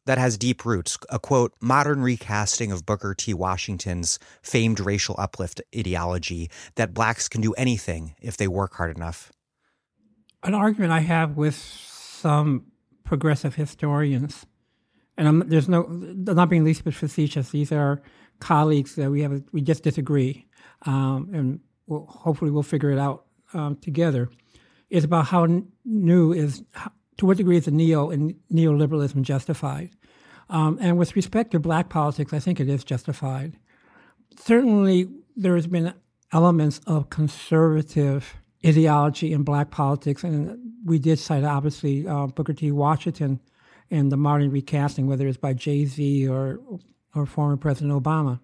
that 0.05 0.17
has 0.17 0.37
deep 0.37 0.65
roots. 0.65 0.97
A 1.09 1.19
quote, 1.19 1.53
modern 1.61 2.01
recasting 2.01 2.71
of 2.71 2.85
Booker 2.85 3.13
T. 3.13 3.33
Washington's 3.33 4.19
famed 4.41 4.79
racial 4.79 5.15
uplift 5.17 5.61
ideology 5.75 6.49
that 6.75 6.93
blacks 6.93 7.27
can 7.27 7.41
do 7.41 7.53
anything 7.53 8.15
if 8.21 8.37
they 8.37 8.47
work 8.47 8.75
hard 8.75 8.95
enough. 8.95 9.31
An 10.43 10.53
argument 10.53 10.91
I 10.91 10.99
have 10.99 11.37
with 11.37 11.55
some 11.55 12.65
progressive 13.03 13.55
historians, 13.55 14.45
and 15.17 15.27
I'm, 15.27 15.49
there's 15.49 15.69
no, 15.69 15.83
not 15.83 16.49
being 16.49 16.63
least 16.63 16.83
bit 16.83 16.93
facetious, 16.93 17.49
these 17.49 17.71
are 17.71 18.01
colleagues 18.39 18.95
that 18.95 19.09
we 19.09 19.21
have, 19.21 19.43
we 19.51 19.61
just 19.61 19.83
disagree, 19.83 20.45
um, 20.85 21.29
and 21.33 21.59
we'll, 21.87 22.05
hopefully 22.05 22.51
we'll 22.51 22.63
figure 22.63 22.91
it 22.91 22.99
out 22.99 23.25
um, 23.53 23.77
together, 23.77 24.29
is 24.89 25.03
about 25.03 25.25
how 25.25 25.47
new 25.83 26.31
is 26.31 26.63
to 27.17 27.25
what 27.25 27.37
degree 27.37 27.57
is 27.57 27.65
the 27.65 27.71
neo 27.71 28.09
and 28.09 28.35
neoliberalism 28.51 29.21
justified? 29.21 29.91
Um, 30.49 30.77
and 30.79 30.97
with 30.97 31.15
respect 31.15 31.51
to 31.51 31.59
black 31.59 31.89
politics, 31.89 32.33
I 32.33 32.39
think 32.39 32.59
it 32.59 32.69
is 32.69 32.83
justified. 32.83 33.57
Certainly, 34.37 35.09
there 35.35 35.55
has 35.55 35.67
been 35.67 35.93
elements 36.31 36.81
of 36.85 37.09
conservative 37.09 38.35
ideology 38.65 39.31
in 39.31 39.43
black 39.43 39.71
politics, 39.71 40.23
and 40.23 40.57
we 40.83 40.99
did 40.99 41.19
cite 41.19 41.43
obviously 41.43 42.07
uh, 42.07 42.27
Booker 42.27 42.53
T. 42.53 42.71
Washington 42.71 43.39
and 43.91 44.11
the 44.11 44.17
modern 44.17 44.51
recasting, 44.51 45.07
whether 45.07 45.27
it's 45.27 45.37
by 45.37 45.53
Jay 45.53 45.85
Z 45.85 46.27
or 46.27 46.59
or 47.13 47.25
former 47.25 47.57
President 47.57 47.93
Obama. 47.93 48.39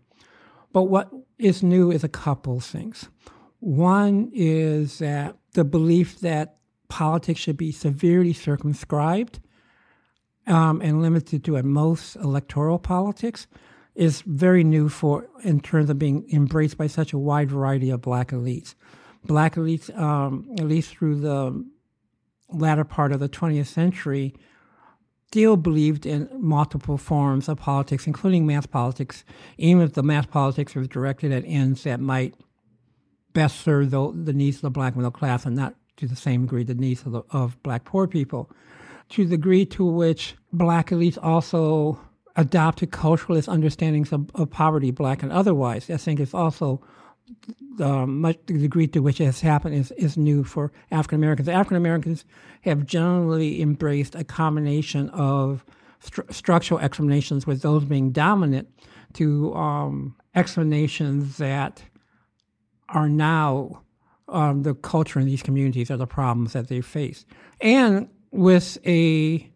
But 0.71 0.83
what 0.83 1.11
is 1.37 1.61
new 1.61 1.91
is 1.91 2.03
a 2.03 2.09
couple 2.09 2.59
things. 2.59 3.09
One 3.59 4.31
is 4.33 4.99
that 4.99 5.35
the 5.53 5.63
belief 5.63 6.19
that 6.21 6.57
politics 6.91 7.39
should 7.39 7.55
be 7.55 7.71
severely 7.71 8.33
circumscribed 8.33 9.39
um, 10.45 10.81
and 10.81 11.01
limited 11.01 11.43
to 11.45 11.55
at 11.55 11.63
most 11.63 12.17
electoral 12.17 12.77
politics 12.77 13.47
is 13.95 14.21
very 14.23 14.63
new 14.63 14.89
for 14.89 15.27
in 15.43 15.61
terms 15.61 15.89
of 15.89 15.97
being 15.97 16.27
embraced 16.33 16.77
by 16.77 16.87
such 16.87 17.13
a 17.13 17.17
wide 17.17 17.49
variety 17.49 17.89
of 17.89 18.01
black 18.01 18.31
elites. 18.31 18.75
Black 19.23 19.55
elites, 19.55 19.95
um, 19.97 20.49
at 20.59 20.65
least 20.65 20.89
through 20.89 21.15
the 21.21 21.65
latter 22.49 22.83
part 22.83 23.13
of 23.13 23.21
the 23.21 23.29
20th 23.29 23.67
century, 23.67 24.33
still 25.27 25.55
believed 25.55 26.05
in 26.05 26.27
multiple 26.33 26.97
forms 26.97 27.47
of 27.47 27.57
politics, 27.57 28.05
including 28.05 28.45
mass 28.45 28.65
politics, 28.65 29.23
even 29.57 29.81
if 29.81 29.93
the 29.93 30.03
mass 30.03 30.25
politics 30.25 30.75
was 30.75 30.89
directed 30.89 31.31
at 31.31 31.45
ends 31.45 31.83
that 31.83 32.01
might 32.01 32.35
best 33.31 33.61
serve 33.61 33.91
the, 33.91 34.11
the 34.13 34.33
needs 34.33 34.57
of 34.57 34.63
the 34.63 34.69
black 34.69 34.93
middle 34.93 35.09
class 35.09 35.45
and 35.45 35.55
not 35.55 35.75
to 36.01 36.07
the 36.07 36.15
same 36.15 36.41
degree 36.41 36.63
the 36.63 36.73
needs 36.73 37.05
of, 37.05 37.11
the, 37.11 37.23
of 37.29 37.61
black 37.63 37.85
poor 37.85 38.07
people. 38.07 38.49
To 39.09 39.23
the 39.23 39.37
degree 39.37 39.65
to 39.67 39.85
which 39.85 40.35
black 40.51 40.89
elites 40.89 41.17
also 41.21 41.99
adopted 42.35 42.91
culturalist 42.91 43.47
understandings 43.47 44.11
of, 44.11 44.29
of 44.35 44.49
poverty, 44.49 44.91
black 44.91 45.21
and 45.21 45.31
otherwise, 45.31 45.89
I 45.89 45.97
think 45.97 46.19
it's 46.19 46.33
also 46.33 46.81
um, 47.79 48.21
much 48.21 48.37
the 48.47 48.57
degree 48.57 48.87
to 48.87 48.99
which 48.99 49.21
it 49.21 49.25
has 49.25 49.41
happened 49.41 49.75
is, 49.75 49.91
is 49.91 50.17
new 50.17 50.43
for 50.43 50.71
African 50.91 51.17
Americans. 51.17 51.47
African 51.47 51.77
Americans 51.77 52.25
have 52.61 52.85
generally 52.85 53.61
embraced 53.61 54.15
a 54.15 54.23
combination 54.23 55.09
of 55.09 55.63
stru- 56.03 56.33
structural 56.33 56.79
explanations, 56.79 57.45
with 57.45 57.61
those 57.61 57.85
being 57.85 58.11
dominant, 58.11 58.67
to 59.13 59.53
um, 59.53 60.15
explanations 60.35 61.37
that 61.37 61.83
are 62.89 63.09
now 63.09 63.81
um, 64.31 64.63
the 64.63 64.73
culture 64.73 65.19
in 65.19 65.25
these 65.25 65.43
communities 65.43 65.91
are 65.91 65.97
the 65.97 66.07
problems 66.07 66.53
that 66.53 66.67
they 66.67 66.81
face. 66.81 67.25
And 67.59 68.09
with 68.31 68.77
a 68.85 69.47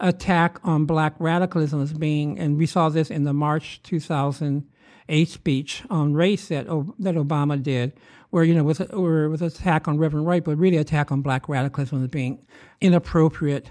attack 0.00 0.58
on 0.64 0.84
black 0.84 1.14
radicalism 1.18 1.80
as 1.80 1.92
being, 1.92 2.38
and 2.38 2.58
we 2.58 2.66
saw 2.66 2.88
this 2.88 3.10
in 3.10 3.24
the 3.24 3.32
March 3.32 3.80
2008 3.84 5.28
speech 5.28 5.82
on 5.90 6.14
race 6.14 6.48
that 6.48 6.66
that 6.98 7.14
Obama 7.14 7.62
did, 7.62 7.92
where 8.30 8.42
you 8.44 8.54
know 8.54 8.64
with 8.64 8.92
or 8.92 9.28
with 9.28 9.42
attack 9.42 9.86
on 9.86 9.98
Reverend 9.98 10.26
Wright, 10.26 10.42
but 10.42 10.56
really 10.56 10.78
attack 10.78 11.12
on 11.12 11.22
black 11.22 11.48
radicalism 11.48 12.02
as 12.02 12.10
being 12.10 12.44
inappropriate, 12.80 13.70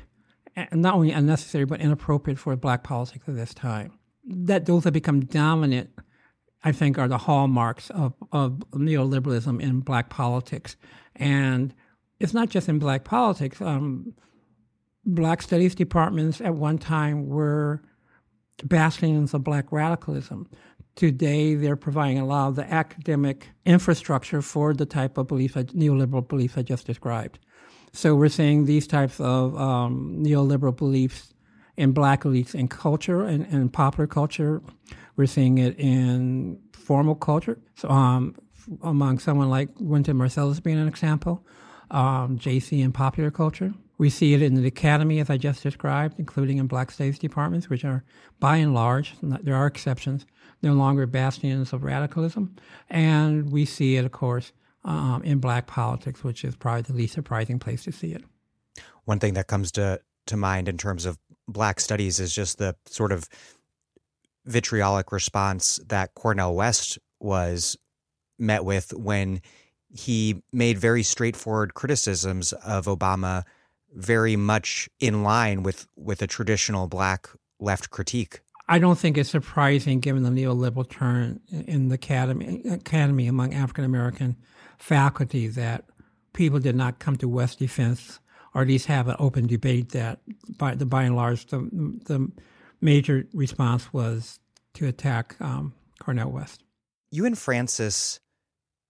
not 0.72 0.94
only 0.94 1.12
unnecessary 1.12 1.66
but 1.66 1.82
inappropriate 1.82 2.40
for 2.40 2.56
black 2.56 2.84
politics 2.84 3.28
at 3.28 3.36
this 3.36 3.54
time. 3.54 3.98
That 4.24 4.68
those 4.68 4.84
have 4.84 4.94
become 4.94 5.22
dominant 5.22 5.90
I 6.64 6.72
think, 6.72 6.98
are 6.98 7.08
the 7.08 7.18
hallmarks 7.18 7.90
of, 7.90 8.14
of 8.32 8.64
neoliberalism 8.72 9.62
in 9.62 9.80
black 9.80 10.10
politics. 10.10 10.76
And 11.16 11.74
it's 12.20 12.34
not 12.34 12.50
just 12.50 12.70
in 12.70 12.80
black 12.80 13.04
politics. 13.04 13.62
Um, 13.62 14.14
black 15.06 15.42
studies 15.42 15.74
departments 15.74 16.40
at 16.42 16.54
one 16.54 16.78
time 16.78 17.28
were 17.28 17.82
bastions 18.64 19.34
of 19.34 19.44
black 19.44 19.72
radicalism. 19.72 20.48
Today, 20.96 21.56
they're 21.56 21.76
providing 21.78 22.20
a 22.20 22.26
lot 22.26 22.50
of 22.50 22.56
the 22.56 22.72
academic 22.72 23.50
infrastructure 23.66 24.42
for 24.42 24.74
the 24.74 24.86
type 24.86 25.18
of 25.18 25.28
beliefs, 25.28 25.56
neoliberal 25.56 26.28
beliefs 26.28 26.58
I 26.58 26.62
just 26.62 26.86
described. 26.86 27.40
So 27.94 28.16
we're 28.16 28.30
seeing 28.30 28.66
these 28.66 28.88
types 28.88 29.20
of 29.20 29.58
um, 29.58 30.18
neoliberal 30.20 30.76
beliefs 30.76 31.34
in 31.78 31.94
black 31.94 32.24
elites 32.24 32.54
in 32.54 32.68
culture 32.68 33.24
and, 33.24 33.46
and 33.48 33.72
popular 33.72 34.08
culture 34.08 34.62
we're 35.16 35.28
seeing 35.28 35.58
it 35.58 35.78
in 35.80 36.60
formal 36.74 37.16
culture. 37.16 37.60
So, 37.76 37.90
um, 37.90 38.36
among 38.84 39.20
someone 39.20 39.50
like 39.50 39.70
Wynton 39.80 40.18
Marsalis 40.18 40.62
being 40.62 40.78
an 40.78 40.88
example, 40.88 41.46
um, 41.90 42.38
Jay 42.38 42.60
Z 42.60 42.80
in 42.80 42.92
popular 42.92 43.32
culture. 43.32 43.74
We 43.98 44.10
see 44.10 44.34
it 44.34 44.42
in 44.42 44.56
the 44.56 44.66
academy, 44.66 45.20
as 45.20 45.30
I 45.30 45.38
just 45.38 45.62
described, 45.62 46.16
including 46.18 46.58
in 46.58 46.66
black 46.66 46.90
studies 46.90 47.20
departments, 47.20 47.70
which 47.70 47.86
are, 47.86 48.04
by 48.40 48.58
and 48.58 48.74
large, 48.74 49.14
there 49.22 49.56
are 49.56 49.68
exceptions, 49.68 50.26
no 50.64 50.74
longer 50.74 51.06
bastions 51.06 51.72
of 51.72 51.84
radicalism. 51.84 52.56
And 52.90 53.52
we 53.52 53.66
see 53.66 53.98
it, 53.98 54.06
of 54.06 54.12
course, 54.12 54.54
um, 54.84 55.22
in 55.24 55.40
black 55.40 55.68
politics, 55.68 56.24
which 56.24 56.44
is 56.44 56.56
probably 56.56 56.82
the 56.82 56.94
least 56.94 57.14
surprising 57.14 57.60
place 57.60 57.84
to 57.84 57.92
see 57.92 58.14
it. 58.14 58.24
One 59.06 59.20
thing 59.20 59.36
that 59.36 59.46
comes 59.46 59.72
to, 59.74 60.02
to 60.28 60.38
mind 60.38 60.68
in 60.68 60.78
terms 60.78 61.06
of 61.06 61.20
black 61.48 61.80
studies 61.80 62.20
is 62.20 62.34
just 62.34 62.58
the 62.58 62.76
sort 62.88 63.12
of 63.12 63.30
vitriolic 64.46 65.12
response 65.12 65.80
that 65.88 66.14
Cornel 66.16 66.56
West 66.56 66.98
was 67.20 67.78
met 68.40 68.66
with 68.66 68.94
when 68.94 69.42
he 69.94 70.42
made 70.52 70.78
very 70.78 71.04
straightforward 71.04 71.74
criticisms 71.74 72.54
of 72.54 72.86
Obama 72.86 73.44
very 73.94 74.36
much 74.36 74.90
in 75.00 75.24
line 75.24 75.64
with 75.64 75.86
with 75.96 76.22
a 76.22 76.28
traditional 76.28 76.88
black 76.88 77.30
left 77.60 77.90
critique. 77.90 78.40
I 78.68 78.80
don't 78.80 78.98
think 78.98 79.18
it's 79.18 79.30
surprising 79.30 80.00
given 80.00 80.24
the 80.24 80.30
neoliberal 80.30 80.90
turn 80.90 81.42
in 81.52 81.90
the 81.90 81.96
academy, 81.96 82.62
academy 82.70 83.28
among 83.28 83.54
African 83.54 83.84
American 83.84 84.38
faculty 84.78 85.48
that 85.48 85.84
people 86.34 86.60
did 86.60 86.76
not 86.76 87.00
come 87.00 87.18
to 87.18 87.28
West 87.28 87.60
defense 87.60 88.20
or 88.54 88.62
at 88.62 88.68
least 88.68 88.86
have 88.88 89.08
an 89.08 89.16
open 89.20 89.48
debate 89.48 89.90
that 89.90 90.20
by 90.58 90.76
the 90.76 90.86
by 90.86 91.04
and 91.04 91.16
large 91.16 91.48
the 91.48 91.60
the 92.06 92.32
major 92.82 93.26
response 93.34 93.94
was 93.94 94.40
to 94.74 94.88
attack 94.88 95.36
um, 95.40 95.74
Cornel 96.00 96.32
West. 96.32 96.64
You 97.12 97.26
and 97.26 97.38
Francis 97.38 98.20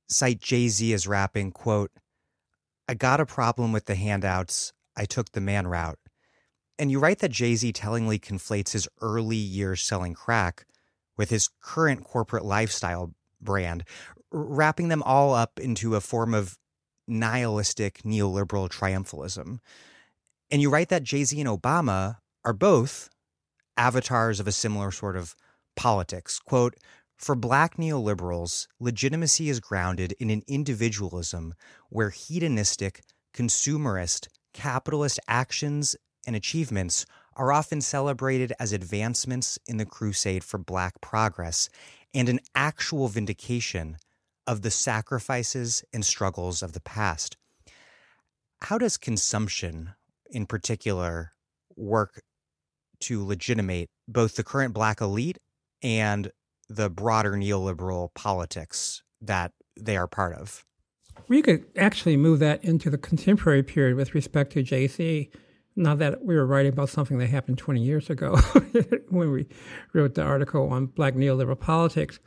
cite 0.08 0.40
Jay 0.40 0.68
Z 0.68 0.94
as 0.94 1.08
rapping, 1.08 1.52
quote, 1.52 1.92
I 2.88 2.94
got 2.94 3.20
a 3.20 3.26
problem 3.26 3.72
with 3.72 3.86
the 3.86 3.96
handouts. 3.96 4.74
I 4.98 5.06
took 5.06 5.32
the 5.32 5.42
man 5.42 5.68
route. 5.68 6.00
And 6.78 6.92
you 6.92 7.00
write 7.00 7.20
that 7.20 7.32
Jay 7.32 7.56
Z 7.56 7.72
tellingly 7.74 8.20
conflates 8.20 8.72
his 8.72 8.88
early 9.02 9.38
years 9.38 9.82
selling 9.82 10.14
crack 10.14 10.66
with 11.18 11.30
his 11.30 11.50
current 11.62 12.04
corporate 12.04 12.44
lifestyle 12.44 13.14
brand, 13.40 13.84
wrapping 14.32 14.88
them 14.88 15.04
all 15.04 15.34
up 15.34 15.60
into 15.60 15.96
a 15.96 16.02
form 16.02 16.34
of 16.34 16.58
nihilistic 17.08 18.02
neoliberal 18.04 18.70
triumphalism. 18.70 19.60
And 20.50 20.62
you 20.62 20.70
write 20.70 20.90
that 20.90 21.04
Jay 21.04 21.24
Z 21.24 21.40
and 21.40 21.50
Obama 21.50 22.18
are 22.44 22.54
both 22.54 23.10
avatars 23.82 24.40
of 24.40 24.48
a 24.48 24.52
similar 24.52 24.92
sort 24.92 25.16
of 25.16 25.36
politics. 25.76 26.40
Quote, 26.40 26.76
for 27.18 27.36
black 27.36 27.78
neoliberals, 27.78 28.68
legitimacy 28.80 29.50
is 29.50 29.60
grounded 29.60 30.14
in 30.20 30.30
an 30.30 30.44
individualism 30.48 31.56
where 31.90 32.12
hedonistic, 32.12 33.02
consumerist, 33.34 34.28
capitalist 34.54 35.20
actions 35.28 35.96
and 36.28 36.36
achievements 36.36 37.08
are 37.36 37.52
often 37.52 37.82
celebrated 37.82 38.54
as 38.60 38.72
advancements 38.72 39.58
in 39.66 39.78
the 39.78 39.86
crusade 39.86 40.44
for 40.44 40.60
black 40.60 41.02
progress 41.02 41.70
and 42.14 42.30
an 42.30 42.40
actual 42.54 43.08
vindication 43.08 43.98
of 44.46 44.62
the 44.62 44.72
sacrifices 44.72 45.84
and 45.92 46.06
struggles 46.06 46.62
of 46.62 46.74
the 46.74 46.82
past. 46.82 47.36
How 48.62 48.78
does 48.78 48.98
consumption, 48.98 49.94
in 50.30 50.46
particular, 50.46 51.34
work 51.76 52.22
to 53.02 53.26
legitimate 53.26 53.90
both 54.08 54.36
the 54.36 54.44
current 54.44 54.74
black 54.74 55.02
elite 55.02 55.38
and 55.82 56.32
the 56.70 56.90
broader 56.90 57.34
neoliberal 57.34 58.14
politics 58.14 59.04
that 59.22 59.52
they 59.80 59.98
are 59.98 60.08
part 60.08 60.36
of. 60.36 60.66
We 61.28 61.42
could 61.42 61.66
actually 61.78 62.18
move 62.18 62.40
that 62.40 62.64
into 62.64 62.90
the 62.90 62.98
contemporary 62.98 63.64
period 63.64 63.96
with 63.96 64.16
respect 64.16 64.54
to 64.54 64.64
Jay 64.64 64.88
Z. 64.88 65.30
Not 65.76 66.00
that 66.00 66.26
we 66.26 66.36
were 66.36 66.46
writing 66.46 66.74
about 66.74 66.90
something 66.90 67.18
that 67.20 67.28
happened 67.28 67.58
20 67.58 67.82
years 67.82 68.10
ago 68.10 68.36
when 69.10 69.32
we 69.32 69.48
wrote 69.94 70.16
the 70.16 70.24
article 70.24 70.70
on 70.70 70.88
black 70.88 71.14
neoliberal 71.14 71.60
politics, 71.60 72.20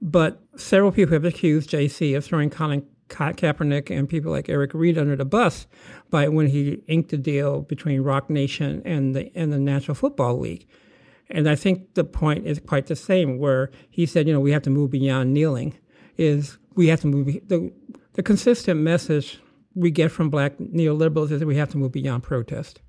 but 0.00 0.42
several 0.56 0.92
people 0.92 1.12
have 1.12 1.24
accused 1.24 1.70
Jay 1.70 1.88
Z 1.88 2.14
of 2.14 2.24
throwing 2.24 2.50
Colin 2.50 2.86
Kaepernick 3.08 3.96
and 3.96 4.08
people 4.08 4.32
like 4.32 4.48
Eric 4.48 4.74
Reid 4.74 4.98
under 4.98 5.16
the 5.16 5.24
bus 5.24 5.66
by 6.10 6.28
when 6.28 6.48
he 6.48 6.82
inked 6.86 7.10
the 7.10 7.16
deal 7.16 7.62
between 7.62 8.02
Roc 8.02 8.28
Nation 8.28 8.82
and 8.84 9.14
the 9.14 9.30
and 9.34 9.52
the 9.52 9.58
National 9.58 9.94
Football 9.94 10.38
League. 10.38 10.66
And 11.28 11.48
I 11.48 11.56
think 11.56 11.94
the 11.94 12.04
point 12.04 12.46
is 12.46 12.60
quite 12.60 12.86
the 12.86 12.96
same, 12.96 13.38
where 13.38 13.70
he 13.90 14.06
said, 14.06 14.26
you 14.26 14.32
know, 14.32 14.40
we 14.40 14.52
have 14.52 14.62
to 14.62 14.70
move 14.70 14.90
beyond 14.90 15.34
kneeling. 15.34 15.76
Is 16.16 16.58
we 16.74 16.88
have 16.88 17.00
to 17.00 17.06
move 17.06 17.26
the 17.46 17.72
the 18.14 18.22
consistent 18.22 18.80
message 18.80 19.40
we 19.74 19.90
get 19.90 20.10
from 20.10 20.30
black 20.30 20.56
neoliberals 20.56 21.30
is 21.30 21.40
that 21.40 21.46
we 21.46 21.56
have 21.56 21.70
to 21.70 21.76
move 21.76 21.92
beyond 21.92 22.22
protest. 22.22 22.80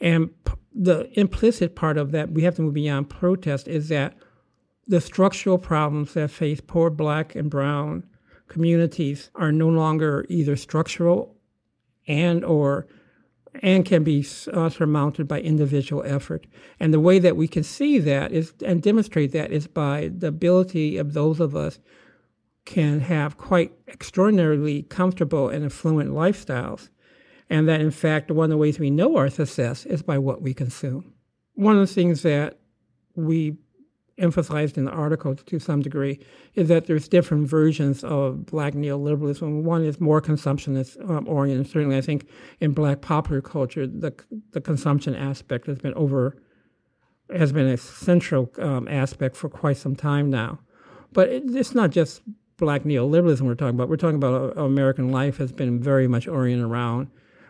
And 0.00 0.30
the 0.72 1.10
implicit 1.18 1.74
part 1.74 1.98
of 1.98 2.12
that, 2.12 2.30
we 2.30 2.42
have 2.44 2.56
to 2.56 2.62
move 2.62 2.74
beyond 2.74 3.10
protest, 3.10 3.66
is 3.68 3.88
that 3.88 4.14
the 4.86 5.00
structural 5.00 5.58
problems 5.58 6.14
that 6.14 6.30
face 6.30 6.60
poor 6.60 6.90
black 6.90 7.34
and 7.34 7.50
brown 7.50 8.04
communities 8.54 9.30
are 9.34 9.50
no 9.50 9.68
longer 9.68 10.24
either 10.28 10.54
structural 10.54 11.36
and 12.06 12.44
or 12.44 12.86
and 13.62 13.84
can 13.84 14.04
be 14.04 14.24
uh, 14.52 14.68
surmounted 14.68 15.26
by 15.26 15.40
individual 15.40 16.02
effort. 16.04 16.46
And 16.78 16.94
the 16.94 17.00
way 17.00 17.18
that 17.18 17.36
we 17.36 17.48
can 17.48 17.64
see 17.64 17.98
that 17.98 18.30
is 18.30 18.54
and 18.64 18.80
demonstrate 18.80 19.32
that 19.32 19.50
is 19.50 19.66
by 19.66 20.10
the 20.16 20.28
ability 20.28 20.96
of 20.96 21.14
those 21.14 21.40
of 21.40 21.56
us 21.56 21.80
can 22.64 23.00
have 23.00 23.36
quite 23.36 23.72
extraordinarily 23.88 24.84
comfortable 24.84 25.48
and 25.48 25.64
affluent 25.64 26.10
lifestyles. 26.10 26.90
And 27.50 27.68
that 27.68 27.80
in 27.80 27.90
fact 27.90 28.30
one 28.30 28.44
of 28.44 28.50
the 28.50 28.56
ways 28.56 28.78
we 28.78 28.90
know 28.90 29.16
our 29.16 29.30
success 29.30 29.84
is 29.84 30.02
by 30.02 30.18
what 30.18 30.42
we 30.42 30.54
consume. 30.54 31.12
One 31.54 31.74
of 31.74 31.88
the 31.88 31.94
things 31.94 32.22
that 32.22 32.60
we 33.16 33.56
emphasized 34.18 34.78
in 34.78 34.84
the 34.84 34.90
article 34.90 35.34
to 35.34 35.58
some 35.58 35.82
degree 35.82 36.18
is 36.54 36.68
that 36.68 36.86
there's 36.86 37.08
different 37.08 37.48
versions 37.48 38.04
of 38.04 38.46
black 38.46 38.74
neoliberalism. 38.74 39.62
One 39.62 39.84
is 39.84 40.00
more 40.00 40.20
consumptionist 40.20 40.98
um, 41.08 41.26
oriented. 41.26 41.70
Certainly, 41.70 41.96
I 41.96 42.00
think 42.00 42.28
in 42.60 42.72
black 42.72 43.00
popular 43.00 43.40
culture, 43.40 43.86
the 43.86 44.14
the 44.52 44.60
consumption 44.60 45.14
aspect 45.14 45.66
has 45.66 45.78
been 45.78 45.94
over 45.94 46.36
has 47.34 47.52
been 47.52 47.66
a 47.66 47.76
central 47.76 48.50
um, 48.58 48.86
aspect 48.88 49.36
for 49.36 49.48
quite 49.48 49.76
some 49.76 49.96
time 49.96 50.30
now. 50.30 50.60
But 51.12 51.28
it, 51.28 51.44
it's 51.54 51.74
not 51.74 51.90
just 51.90 52.22
black 52.56 52.82
neoliberalism 52.82 53.42
we're 53.42 53.54
talking 53.54 53.74
about. 53.74 53.88
We're 53.88 53.96
talking 53.96 54.16
about 54.16 54.56
uh, 54.56 54.62
American 54.64 55.10
life 55.10 55.38
has 55.38 55.52
been 55.52 55.80
very 55.80 56.06
much 56.06 56.28
oriented 56.28 56.66
around 56.66 57.08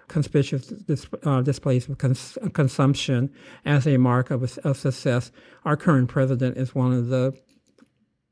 conspicuous 0.08 0.66
dis, 0.66 1.06
uh, 1.24 1.42
displays 1.42 1.88
of 1.88 1.98
cons- 1.98 2.38
consumption 2.52 3.30
as 3.64 3.86
a 3.86 3.96
mark 3.96 4.30
of, 4.30 4.58
of 4.64 4.76
success. 4.76 5.32
Our 5.64 5.76
current 5.76 6.08
president 6.08 6.56
is 6.56 6.74
one 6.74 6.92
of 6.92 7.08
the 7.08 7.34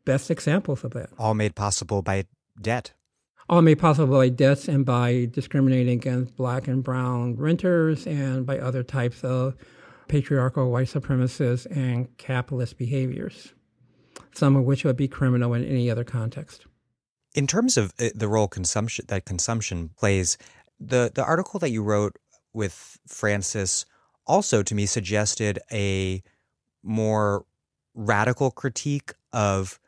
best 0.05 0.31
examples 0.31 0.85
of 0.85 0.93
that. 0.93 1.11
All 1.19 1.35
made 1.35 1.55
possible 1.55 2.03
by 2.03 2.25
debt. 2.61 2.93
All 3.49 3.63
made 3.63 3.79
possible 3.79 4.17
by 4.17 4.29
debts 4.29 4.69
and 4.69 4.85
by 4.87 5.29
discriminating 5.31 5.99
against 5.99 6.37
black 6.37 6.69
and 6.69 6.83
brown 6.83 7.37
renters 7.37 8.07
and 8.07 8.47
by 8.47 8.59
other 8.59 8.83
types 8.83 9.25
of 9.25 9.57
patriarchal 10.09 10.71
white 10.71 10.89
supremacist 10.89 11.67
and 11.75 12.17
capitalist 12.19 12.79
behaviors, 12.79 13.53
some 14.35 14.57
of 14.57 14.65
which 14.65 14.85
would 14.85 14.97
be 14.97 15.09
criminal 15.09 15.55
in 15.55 15.65
any 15.65 15.91
other 15.91 16.05
context. 16.05 16.67
In 17.35 17.47
terms 17.47 17.77
of 17.79 17.93
uh, 17.99 18.11
the 18.15 18.29
role 18.29 18.49
consumption 18.49 19.07
that 19.09 19.25
consumption 19.25 19.91
plays, 19.97 20.37
the 20.85 21.11
the 21.15 21.25
article 21.25 21.61
that 21.61 21.71
you 21.71 21.83
wrote 21.83 22.17
with 22.53 22.99
Francis 23.07 23.85
also 24.27 24.63
to 24.63 24.75
me 24.75 24.87
suggested 24.87 25.59
a 25.71 26.23
more 26.83 27.45
radical 27.95 28.51
critique 28.51 29.13
of 29.33 29.79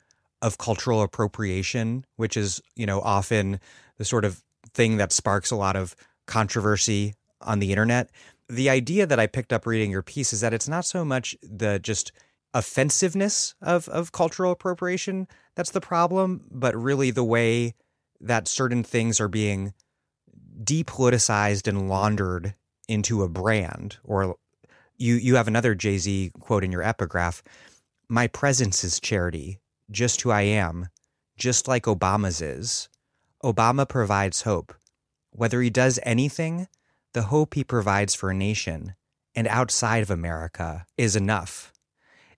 of 0.43 0.59
cultural 0.59 1.01
appropriation, 1.01 2.05
which 2.17 2.37
is, 2.37 2.61
you 2.77 2.85
know, 2.85 3.01
often 3.01 3.59
the 3.97 4.05
sort 4.05 4.27
of 4.27 4.43
thing 4.75 4.99
that 4.99 5.11
sparks 5.11 5.51
a 5.51 5.57
lot 5.57 5.75
of 5.75 5.97
controversy 6.27 7.15
on 7.41 7.61
the 7.61 7.71
internet. 7.71 8.11
The 8.49 8.69
idea 8.69 9.07
that 9.07 9.19
I 9.19 9.27
picked 9.27 9.55
up 9.55 9.67
reading 9.67 9.91
your 9.91 10.03
piece 10.03 10.35
is 10.35 10.43
that 10.43 10.53
it's 10.53 10.69
not 10.69 10.85
so 10.85 11.03
much 11.03 11.35
the 11.43 11.79
just 11.79 12.13
offensiveness 12.53 13.55
of, 13.63 13.89
of 13.89 14.13
cultural 14.13 14.53
appropriation 14.53 15.27
that's 15.55 15.71
the 15.71 15.81
problem, 15.81 16.47
but 16.51 16.77
really 16.77 17.11
the 17.11 17.25
way 17.25 17.75
that 18.21 18.47
certain 18.47 18.85
things 18.85 19.21
are 19.21 19.29
being 19.29 19.73
depoliticized 20.63 21.67
and 21.67 21.89
laundered 21.89 22.55
into 22.89 23.23
a 23.23 23.29
brand 23.29 23.97
or 24.05 24.37
you 24.97 25.15
you 25.15 25.37
have 25.37 25.49
another 25.49 25.75
Jay-Z 25.75 26.33
quote 26.41 26.65
in 26.65 26.73
your 26.73 26.83
epigraph 26.83 27.43
my 28.09 28.27
presence 28.27 28.85
is 28.85 29.01
charity 29.01 29.59
just 29.91 30.21
who 30.23 30.31
I 30.31 30.43
am 30.43 30.89
just 31.37 31.67
like 31.67 31.85
Obama's 31.85 32.41
is. 32.41 32.89
Obama 33.43 33.89
provides 33.89 34.43
hope. 34.43 34.73
Whether 35.31 35.61
he 35.61 35.71
does 35.71 35.99
anything 36.03 36.69
the 37.13 37.23
hope 37.23 37.55
he 37.55 37.65
provides 37.65 38.15
for 38.15 38.31
a 38.31 38.35
nation 38.35 38.95
and 39.35 39.47
outside 39.49 40.03
of 40.03 40.11
America 40.11 40.85
is 40.99 41.17
enough. 41.17 41.73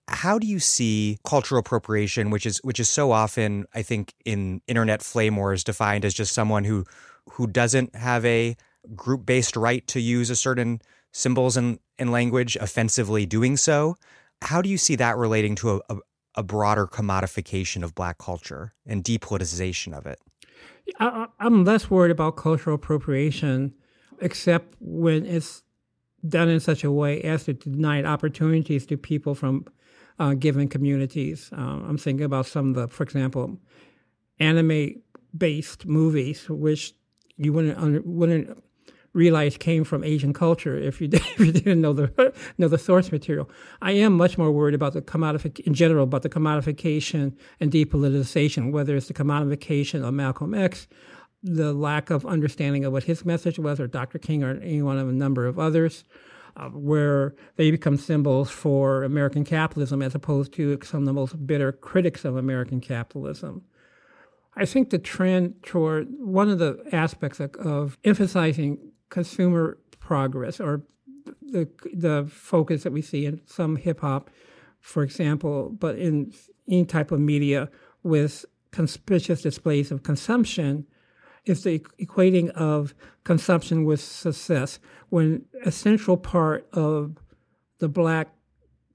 How 0.07 0.39
do 0.39 0.47
you 0.47 0.59
see 0.59 1.17
cultural 1.25 1.59
appropriation 1.59 2.29
which 2.29 2.45
is 2.45 2.59
which 2.59 2.79
is 2.79 2.87
so 2.87 3.11
often 3.11 3.65
i 3.73 3.81
think 3.81 4.13
in 4.23 4.61
internet 4.65 5.01
flame 5.01 5.35
wars 5.35 5.65
defined 5.65 6.05
as 6.05 6.13
just 6.13 6.33
someone 6.33 6.63
who 6.63 6.85
who 7.31 7.47
doesn't 7.47 7.95
have 7.95 8.25
a 8.25 8.55
group 8.95 9.25
based 9.25 9.55
right 9.55 9.85
to 9.87 9.99
use 9.99 10.29
a 10.29 10.35
certain 10.35 10.81
symbols 11.11 11.57
and, 11.57 11.79
and 11.99 12.11
language 12.11 12.55
offensively 12.57 13.25
doing 13.25 13.57
so. 13.57 13.97
How 14.43 14.61
do 14.61 14.69
you 14.69 14.77
see 14.77 14.95
that 14.95 15.17
relating 15.17 15.55
to 15.55 15.69
a, 15.69 15.81
a, 15.89 15.97
a 16.35 16.43
broader 16.43 16.87
commodification 16.87 17.83
of 17.83 17.95
black 17.95 18.17
culture 18.17 18.73
and 18.85 19.03
depoliticization 19.03 19.97
of 19.97 20.05
it? 20.05 20.19
I, 20.99 21.27
I'm 21.39 21.63
less 21.63 21.89
worried 21.89 22.11
about 22.11 22.37
cultural 22.37 22.75
appropriation, 22.75 23.73
except 24.21 24.75
when 24.79 25.25
it's 25.25 25.63
done 26.27 26.49
in 26.49 26.59
such 26.59 26.83
a 26.83 26.91
way 26.91 27.21
as 27.21 27.45
to 27.45 27.53
deny 27.53 28.03
opportunities 28.03 28.85
to 28.87 28.97
people 28.97 29.35
from 29.35 29.65
uh, 30.19 30.33
given 30.33 30.67
communities. 30.67 31.49
Uh, 31.55 31.61
I'm 31.61 31.97
thinking 31.97 32.25
about 32.25 32.45
some 32.45 32.69
of 32.69 32.75
the, 32.75 32.87
for 32.87 33.03
example, 33.03 33.57
anime-based 34.39 35.85
movies, 35.85 36.49
which 36.49 36.93
you 37.37 37.53
wouldn't 37.53 38.05
wouldn't 38.05 38.63
realize 39.13 39.57
came 39.57 39.83
from 39.83 40.03
Asian 40.03 40.31
culture 40.31 40.77
if 40.77 41.01
you, 41.01 41.09
if 41.11 41.39
you 41.39 41.51
didn't 41.51 41.81
know 41.81 41.93
the 41.93 42.33
know 42.57 42.67
the 42.67 42.77
source 42.77 43.11
material. 43.11 43.49
I 43.81 43.91
am 43.93 44.13
much 44.13 44.37
more 44.37 44.51
worried 44.51 44.75
about 44.75 44.93
the 44.93 45.01
commodification 45.01 45.67
in 45.67 45.73
general 45.73 46.03
about 46.03 46.21
the 46.21 46.29
commodification 46.29 47.35
and 47.59 47.71
depoliticization, 47.71 48.71
whether 48.71 48.95
it's 48.95 49.07
the 49.07 49.13
commodification 49.13 50.07
of 50.07 50.13
Malcolm 50.13 50.53
X, 50.53 50.87
the 51.43 51.73
lack 51.73 52.09
of 52.09 52.25
understanding 52.25 52.85
of 52.85 52.93
what 52.93 53.03
his 53.03 53.25
message 53.25 53.59
was, 53.59 53.79
or 53.79 53.87
Dr. 53.87 54.19
King, 54.19 54.43
or 54.43 54.51
any 54.61 54.81
one 54.81 54.99
of 54.99 55.09
a 55.09 55.13
number 55.13 55.45
of 55.47 55.59
others. 55.59 56.05
Uh, 56.55 56.69
where 56.69 57.35
they 57.55 57.69
become 57.69 57.97
symbols 57.97 58.49
for 58.49 59.03
American 59.03 59.43
capitalism 59.43 60.01
as 60.01 60.15
opposed 60.15 60.51
to 60.51 60.79
some 60.81 61.01
of 61.01 61.05
the 61.05 61.13
most 61.13 61.45
bitter 61.45 61.71
critics 61.71 62.25
of 62.25 62.35
American 62.35 62.81
capitalism. 62.81 63.63
I 64.57 64.65
think 64.65 64.89
the 64.89 64.97
trend 64.97 65.63
toward 65.63 66.07
one 66.19 66.49
of 66.49 66.57
the 66.57 66.83
aspects 66.91 67.39
of, 67.39 67.55
of 67.55 67.97
emphasizing 68.03 68.79
consumer 69.09 69.77
progress 69.99 70.59
or 70.59 70.81
the 71.41 71.69
the 71.93 72.25
focus 72.29 72.83
that 72.83 72.91
we 72.91 73.01
see 73.01 73.25
in 73.25 73.41
some 73.45 73.75
hip 73.75 74.01
hop, 74.01 74.29
for 74.79 75.03
example, 75.03 75.69
but 75.69 75.97
in 75.97 76.33
any 76.67 76.85
type 76.85 77.11
of 77.11 77.19
media 77.19 77.69
with 78.03 78.45
conspicuous 78.71 79.41
displays 79.41 79.91
of 79.91 80.03
consumption, 80.03 80.85
is 81.45 81.63
the 81.63 81.79
equating 82.01 82.49
of 82.51 82.95
consumption 83.23 83.85
with 83.85 83.99
success. 83.99 84.79
When 85.09 85.45
a 85.65 85.71
central 85.71 86.17
part 86.17 86.67
of 86.73 87.17
the 87.79 87.87
black 87.87 88.29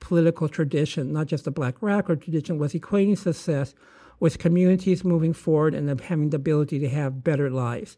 political 0.01 0.48
tradition, 0.48 1.12
not 1.12 1.26
just 1.26 1.44
the 1.44 1.51
black 1.51 1.76
radical 1.80 2.16
tradition, 2.16 2.59
was 2.59 2.72
equating 2.72 3.16
success 3.16 3.74
with 4.23 4.39
communities 4.39 5.03
moving 5.03 5.32
forward 5.32 5.74
and 5.74 6.01
having 6.01 6.31
the 6.31 6.36
ability 6.36 6.78
to 6.78 6.89
have 6.89 7.24
better 7.24 7.51
lives, 7.51 7.97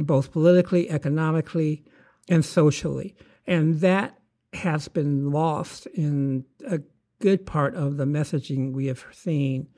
both 0.00 0.32
politically, 0.32 0.90
economically, 0.90 1.84
and 2.28 2.44
socially. 2.44 3.14
And 3.46 3.80
that 3.80 4.18
has 4.52 4.88
been 4.88 5.30
lost 5.30 5.86
in 5.94 6.44
a 6.66 6.80
good 7.20 7.46
part 7.46 7.76
of 7.76 7.98
the 7.98 8.04
messaging 8.04 8.72
we 8.72 8.86
have 8.86 9.06
seen 9.12 9.68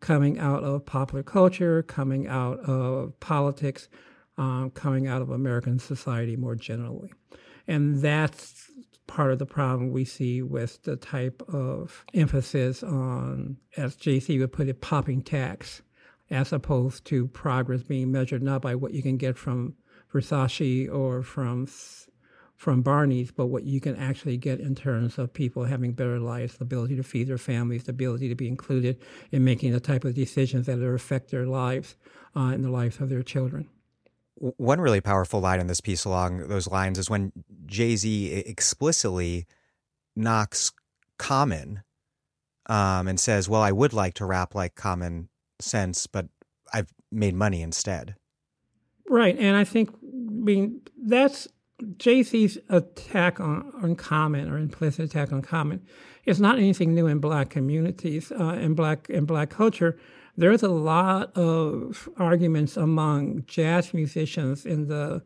coming 0.00 0.38
out 0.38 0.64
of 0.64 0.86
popular 0.86 1.22
culture, 1.22 1.82
coming 1.82 2.26
out 2.26 2.58
of 2.60 3.20
politics, 3.20 3.90
um, 4.38 4.70
coming 4.70 5.06
out 5.06 5.20
of 5.20 5.28
American 5.28 5.78
society 5.78 6.34
more 6.34 6.54
generally. 6.54 7.12
And 7.68 8.00
that's 8.00 8.70
part 9.12 9.30
of 9.30 9.38
the 9.38 9.44
problem 9.44 9.92
we 9.92 10.06
see 10.06 10.40
with 10.40 10.82
the 10.84 10.96
type 10.96 11.42
of 11.46 12.02
emphasis 12.14 12.82
on, 12.82 13.58
as 13.76 13.94
Jay 13.94 14.18
Z 14.18 14.38
would 14.38 14.54
put 14.54 14.68
it, 14.68 14.80
popping 14.80 15.20
tax, 15.20 15.82
as 16.30 16.50
opposed 16.50 17.04
to 17.04 17.26
progress 17.28 17.82
being 17.82 18.10
measured 18.10 18.42
not 18.42 18.62
by 18.62 18.74
what 18.74 18.94
you 18.94 19.02
can 19.02 19.18
get 19.18 19.36
from 19.36 19.74
Versace 20.10 20.90
or 20.90 21.22
from 21.22 21.66
from 22.56 22.80
Barney's, 22.80 23.30
but 23.32 23.48
what 23.48 23.64
you 23.64 23.80
can 23.80 23.96
actually 23.96 24.38
get 24.38 24.60
in 24.60 24.74
terms 24.74 25.18
of 25.18 25.34
people 25.34 25.64
having 25.64 25.92
better 25.92 26.18
lives, 26.18 26.56
the 26.56 26.62
ability 26.62 26.96
to 26.96 27.02
feed 27.02 27.26
their 27.26 27.36
families, 27.36 27.84
the 27.84 27.90
ability 27.90 28.28
to 28.28 28.36
be 28.36 28.48
included 28.48 28.98
in 29.30 29.44
making 29.44 29.72
the 29.72 29.80
type 29.80 30.04
of 30.04 30.14
decisions 30.14 30.66
that 30.66 30.80
affect 30.80 31.30
their 31.30 31.44
lives 31.44 31.96
uh, 32.34 32.52
and 32.54 32.64
the 32.64 32.70
lives 32.70 33.00
of 33.00 33.10
their 33.10 33.22
children. 33.22 33.68
One 34.56 34.80
really 34.80 35.00
powerful 35.00 35.40
line 35.40 35.60
in 35.60 35.68
this 35.68 35.80
piece 35.80 36.04
along 36.04 36.48
those 36.48 36.66
lines 36.66 36.98
is 36.98 37.08
when 37.08 37.32
Jay 37.64 37.94
Z 37.94 38.32
explicitly 38.32 39.46
knocks 40.16 40.72
Common 41.16 41.82
um, 42.66 43.06
and 43.06 43.20
says, 43.20 43.48
Well, 43.48 43.62
I 43.62 43.70
would 43.70 43.92
like 43.92 44.14
to 44.14 44.24
rap 44.24 44.54
like 44.54 44.74
Common 44.74 45.28
Sense, 45.60 46.08
but 46.08 46.26
I've 46.74 46.92
made 47.12 47.34
money 47.34 47.62
instead. 47.62 48.16
Right. 49.08 49.38
And 49.38 49.56
I 49.56 49.62
think, 49.62 49.90
I 49.90 50.32
mean, 50.32 50.80
that's 50.96 51.46
Jay 51.98 52.22
Z's 52.22 52.58
attack 52.68 53.38
on, 53.38 53.72
on 53.82 53.94
Common 53.94 54.48
or 54.50 54.58
implicit 54.58 55.04
attack 55.04 55.32
on 55.32 55.42
Common 55.42 55.84
is 56.24 56.40
not 56.40 56.58
anything 56.58 56.94
new 56.94 57.06
in 57.06 57.18
black 57.18 57.50
communities, 57.50 58.32
uh, 58.32 58.54
in 58.54 58.74
black 58.74 59.08
in 59.10 59.24
black 59.24 59.50
culture 59.50 59.98
there's 60.36 60.62
a 60.62 60.68
lot 60.68 61.36
of 61.36 62.08
arguments 62.16 62.76
among 62.76 63.44
jazz 63.46 63.92
musicians 63.92 64.64
in 64.64 64.88
the 64.88 65.22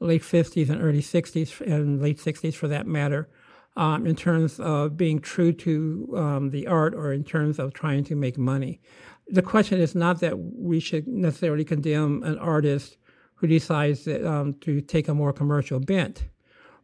late 0.00 0.22
50s 0.22 0.68
and 0.68 0.82
early 0.82 1.00
60s 1.00 1.60
and 1.60 2.02
late 2.02 2.18
60s 2.18 2.54
for 2.54 2.68
that 2.68 2.86
matter 2.86 3.28
um, 3.76 4.06
in 4.06 4.14
terms 4.14 4.60
of 4.60 4.96
being 4.96 5.20
true 5.20 5.52
to 5.52 6.12
um, 6.16 6.50
the 6.50 6.66
art 6.66 6.94
or 6.94 7.12
in 7.12 7.24
terms 7.24 7.58
of 7.58 7.72
trying 7.72 8.04
to 8.04 8.14
make 8.14 8.36
money. 8.36 8.80
The 9.28 9.42
question 9.42 9.80
is 9.80 9.94
not 9.94 10.20
that 10.20 10.38
we 10.38 10.80
should 10.80 11.06
necessarily 11.06 11.64
condemn 11.64 12.22
an 12.24 12.36
artist 12.38 12.98
who 13.36 13.46
decides 13.46 14.04
that, 14.04 14.24
um, 14.28 14.54
to 14.60 14.80
take 14.80 15.08
a 15.08 15.14
more 15.14 15.32
commercial 15.32 15.80
bent. 15.80 16.24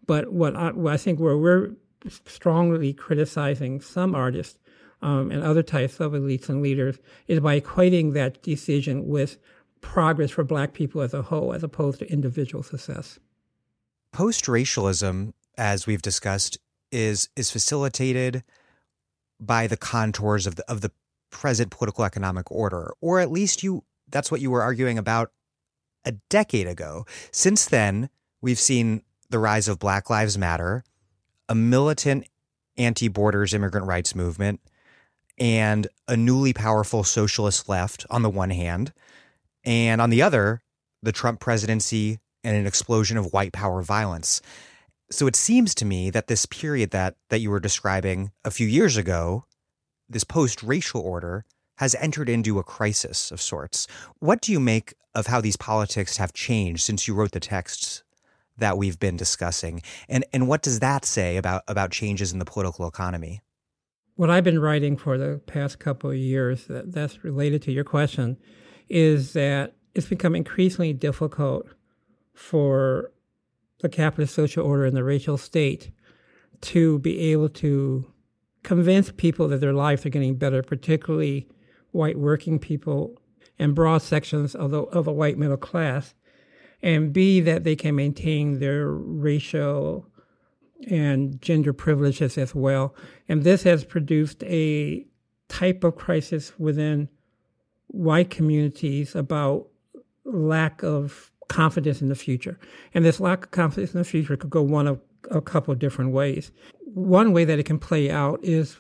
But 0.07 0.33
what 0.33 0.57
I, 0.57 0.73
what 0.73 0.95
I 0.95 0.97
think 0.97 1.21
where 1.21 1.37
we're 1.37 1.73
strongly 2.27 2.93
criticizing 2.93 3.81
some 3.81 4.15
artists 4.15 4.59
um, 5.03 5.31
and 5.31 5.43
other 5.43 5.63
types 5.63 6.01
of 6.01 6.13
elites 6.13 6.49
and 6.49 6.63
leaders 6.63 6.99
is 7.27 7.41
by 7.41 7.61
equating 7.61 8.15
that 8.15 8.43
decision 8.43 9.09
with 9.09 9.39
progress 9.81 10.31
for 10.31 10.45
black 10.45 10.73
people 10.73 11.01
as 11.01 11.15
a 11.15 11.23
whole 11.23 11.53
as 11.53 11.63
opposed 11.63 12.01
to 12.01 12.13
individual 12.13 12.63
success. 12.63 13.19
Post 14.13 14.49
racialism, 14.49 15.35
as 15.57 15.87
we've 15.87 16.03
discussed, 16.03 16.59
is 16.91 17.29
is 17.37 17.51
facilitated 17.51 18.43
by 19.39 19.67
the 19.67 19.77
contours 19.77 20.47
of 20.47 20.57
the 20.57 20.71
of 20.71 20.81
the 20.81 20.91
present 21.31 21.71
political 21.71 22.05
economic 22.05 22.51
order, 22.51 22.93
or 23.01 23.21
at 23.21 23.31
least 23.31 23.63
you 23.63 23.85
that's 24.11 24.31
what 24.31 24.41
you 24.41 24.51
were 24.51 24.63
arguing 24.63 24.99
about 24.99 25.31
a 26.05 26.13
decade 26.31 26.67
ago. 26.67 27.05
Since 27.31 27.67
then, 27.67 28.09
we've 28.41 28.59
seen 28.59 29.03
the 29.31 29.39
rise 29.39 29.69
of 29.69 29.79
Black 29.79 30.09
Lives 30.09 30.39
Matter, 30.39 30.83
a 31.49 31.55
militant 31.55 32.27
anti 32.79 33.09
borders 33.09 33.53
immigrant 33.53 33.87
rights 33.87 34.15
movement, 34.15 34.61
and 35.41 35.87
a 36.07 36.17
newly 36.17 36.53
powerful 36.53 37.05
socialist 37.05 37.69
left 37.69 38.07
on 38.11 38.23
the 38.23 38.31
one 38.31 38.51
hand, 38.51 38.93
and 39.65 40.01
on 40.01 40.11
the 40.11 40.23
other, 40.23 40.63
the 41.03 41.13
Trump 41.13 41.41
presidency 41.41 42.19
and 42.45 42.57
an 42.57 42.67
explosion 42.67 43.17
of 43.17 43.33
white 43.33 43.53
power 43.53 43.83
violence. 43.83 44.41
So 45.11 45.27
it 45.27 45.37
seems 45.37 45.75
to 45.77 45.85
me 45.85 46.11
that 46.11 46.27
this 46.27 46.47
period 46.47 46.91
that 46.91 47.17
that 47.31 47.41
you 47.41 47.51
were 47.51 47.61
describing 47.61 48.31
a 48.45 48.51
few 48.51 48.67
years 48.67 48.97
ago, 48.97 49.45
this 50.09 50.25
post-racial 50.25 51.01
order 51.01 51.45
has 51.79 51.95
entered 51.97 52.29
into 52.29 52.59
a 52.59 52.65
crisis 52.65 53.31
of 53.31 53.41
sorts. 53.41 53.87
What 54.19 54.41
do 54.41 54.53
you 54.53 54.61
make 54.61 54.95
of 55.15 55.27
how 55.27 55.41
these 55.41 55.57
politics 55.57 56.17
have 56.17 56.33
changed 56.33 56.83
since 56.83 57.07
you 57.07 57.15
wrote 57.15 57.33
the 57.33 57.41
texts 57.41 58.03
that 58.57 58.77
we've 58.77 58.99
been 58.99 59.17
discussing? 59.17 59.83
And 60.09 60.25
and 60.33 60.49
what 60.49 60.63
does 60.63 60.81
that 60.81 61.05
say 61.05 61.37
about 61.37 61.63
about 61.69 61.91
changes 61.91 62.33
in 62.33 62.39
the 62.39 62.45
political 62.45 62.87
economy? 62.89 63.41
What 64.19 64.31
I've 64.31 64.43
been 64.43 64.59
writing 64.59 64.97
for 64.97 65.17
the 65.17 65.41
past 65.47 65.79
couple 65.79 66.11
of 66.11 66.17
years 66.17 66.65
that, 66.65 66.91
that's 66.91 67.23
related 67.23 67.63
to 67.63 67.73
your 67.73 67.85
question 67.85 68.37
is 68.89 69.33
that 69.35 69.77
it's 69.95 70.09
become 70.09 70.35
increasingly 70.35 70.93
difficult 70.93 71.69
for 72.35 73.13
the 73.81 73.89
capitalist 73.89 74.35
social 74.35 74.67
order 74.67 74.85
and 74.85 74.97
the 74.97 75.05
racial 75.05 75.39
state 75.39 75.93
to 76.63 76.99
be 76.99 77.31
able 77.31 77.49
to 77.49 78.13
convince 78.65 79.13
people 79.13 79.47
that 79.47 79.61
their 79.61 79.73
lives 79.73 80.05
are 80.05 80.11
getting 80.11 80.35
better, 80.35 80.65
particularly 80.65 81.47
white 81.93 82.19
working 82.19 82.59
people 82.59 83.23
and 83.57 83.73
broad 83.73 84.03
sections 84.03 84.53
of 84.57 84.73
the, 84.73 84.83
of 84.83 85.05
the 85.05 85.13
white 85.13 85.39
middle 85.39 85.57
class, 85.57 86.15
and 86.83 87.13
B, 87.13 87.39
that 87.39 87.63
they 87.63 87.77
can 87.77 87.95
maintain 87.95 88.59
their 88.59 88.91
racial 88.91 90.09
and 90.87 91.41
gender 91.43 91.73
privileges 91.73 92.39
as 92.39 92.55
well. 92.55 92.95
And 93.29 93.43
this 93.43 93.63
has 93.65 93.85
produced 93.85 94.43
a 94.45 95.07
type 95.49 95.83
of 95.85 95.97
crisis 95.97 96.53
within 96.59 97.09
white 97.89 98.31
communities 98.31 99.15
about 99.15 99.67
lack 100.25 100.83
of 100.83 101.33
confidence 101.49 102.03
in 102.03 102.09
the 102.09 102.15
future. 102.15 102.59
And 102.95 103.05
this 103.05 103.21
lack 103.21 103.45
of 103.45 103.51
confidence 103.51 103.95
in 103.95 103.99
the 103.99 104.05
future 104.05 104.37
could 104.37 104.51
go 104.51 104.63
one 104.63 104.87
of 104.87 105.01
a 105.31 105.41
couple 105.41 105.73
of 105.73 105.79
different 105.79 106.13
ways. 106.13 106.53
One 106.85 107.33
way 107.33 107.45
that 107.45 107.59
it 107.59 107.65
can 107.65 107.79
play 107.79 108.11
out 108.11 108.41
is, 108.43 108.77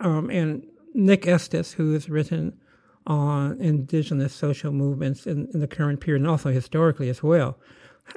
um, 0.00 0.30
and 0.30 0.66
Nick 0.94 1.26
Estes, 1.26 1.72
who 1.72 1.92
has 1.92 2.08
written 2.08 2.58
on 3.06 3.60
indigenous 3.60 4.34
social 4.34 4.72
movements 4.72 5.26
in, 5.26 5.48
in 5.52 5.60
the 5.60 5.66
current 5.66 6.00
period 6.00 6.22
and 6.22 6.30
also 6.30 6.50
historically 6.50 7.08
as 7.08 7.22
well. 7.22 7.58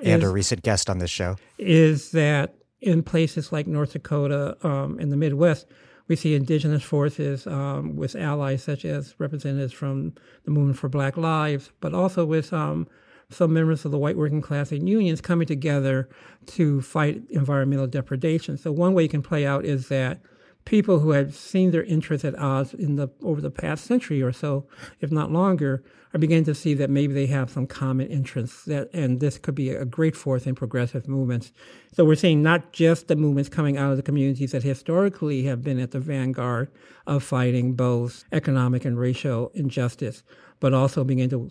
And 0.02 0.24
is, 0.24 0.30
a 0.30 0.32
recent 0.32 0.64
guest 0.64 0.90
on 0.90 0.98
this 0.98 1.12
show. 1.12 1.36
Is 1.58 2.12
that 2.12 2.56
in 2.84 3.02
places 3.02 3.52
like 3.52 3.66
North 3.66 3.94
Dakota 3.94 4.58
um, 4.62 5.00
in 5.00 5.10
the 5.10 5.18
Midwest, 5.18 5.66
we 6.08 6.16
see 6.16 6.36
indigenous 6.36 6.84
forces 6.84 7.48
um, 7.48 7.96
with 7.96 8.16
allies 8.16 8.62
such 8.62 8.84
as 8.84 9.16
representatives 9.20 9.74
from 9.74 10.14
the 10.44 10.52
Movement 10.52 10.78
for 10.78 10.90
Black 10.90 11.16
Lives, 11.16 11.72
but 11.80 11.94
also 11.94 12.26
with 12.26 12.52
um, 12.52 12.88
some 13.30 13.54
members 13.54 13.86
of 13.86 13.92
the 13.92 13.98
white 13.98 14.18
working 14.18 14.42
class 14.42 14.72
and 14.72 14.88
unions 14.88 15.22
coming 15.22 15.48
together 15.48 16.10
to 16.46 16.82
fight 16.82 17.22
environmental 17.30 17.88
depredation. 17.88 18.58
So 18.58 18.72
one 18.72 18.94
way 18.94 19.06
it 19.06 19.12
can 19.12 19.22
play 19.22 19.46
out 19.46 19.64
is 19.64 19.88
that 19.88 20.22
people 20.66 21.00
who 21.00 21.12
have 21.12 21.36
seen 21.36 21.72
their 21.72 21.84
interests 21.84 22.24
at 22.26 22.38
odds 22.38 22.74
in 22.74 22.96
the 22.96 23.10
over 23.22 23.42
the 23.42 23.52
past 23.52 23.86
century 23.86 24.22
or 24.22 24.32
so, 24.32 24.66
if 25.00 25.12
not 25.12 25.32
longer, 25.32 25.84
are 26.14 26.20
beginning 26.20 26.46
to 26.46 26.56
see 26.56 26.74
that 26.76 26.90
maybe 26.90 27.14
they 27.14 27.26
have 27.26 27.50
some 27.50 27.66
common 27.66 28.08
interests 28.08 28.66
that 28.66 28.90
and 28.94 29.20
this 29.20 29.38
could 29.38 29.56
be 29.56 29.70
a 29.70 29.86
great 29.86 30.16
force 30.16 30.46
in 30.46 30.56
progressive 30.56 31.08
movements. 31.08 31.52
So 31.92 32.06
we're 32.06 32.16
seeing 32.16 32.42
not 32.42 32.72
just 32.72 33.08
the 33.08 33.16
movements 33.16 33.50
coming 33.50 33.78
out 33.78 33.92
of 33.92 33.98
the 33.98 34.04
communities 34.04 34.52
that 34.52 34.64
historically 34.64 35.44
have 35.44 35.64
been 35.64 35.80
at 35.80 35.92
the 35.92 36.00
vanguard 36.00 36.70
of 37.08 37.24
fighting 37.24 37.74
both 37.74 38.24
economic 38.32 38.86
and 38.86 38.98
racial 38.98 39.52
injustice, 39.56 40.24
but 40.60 40.74
also 40.74 41.04
begin 41.04 41.30
to 41.32 41.50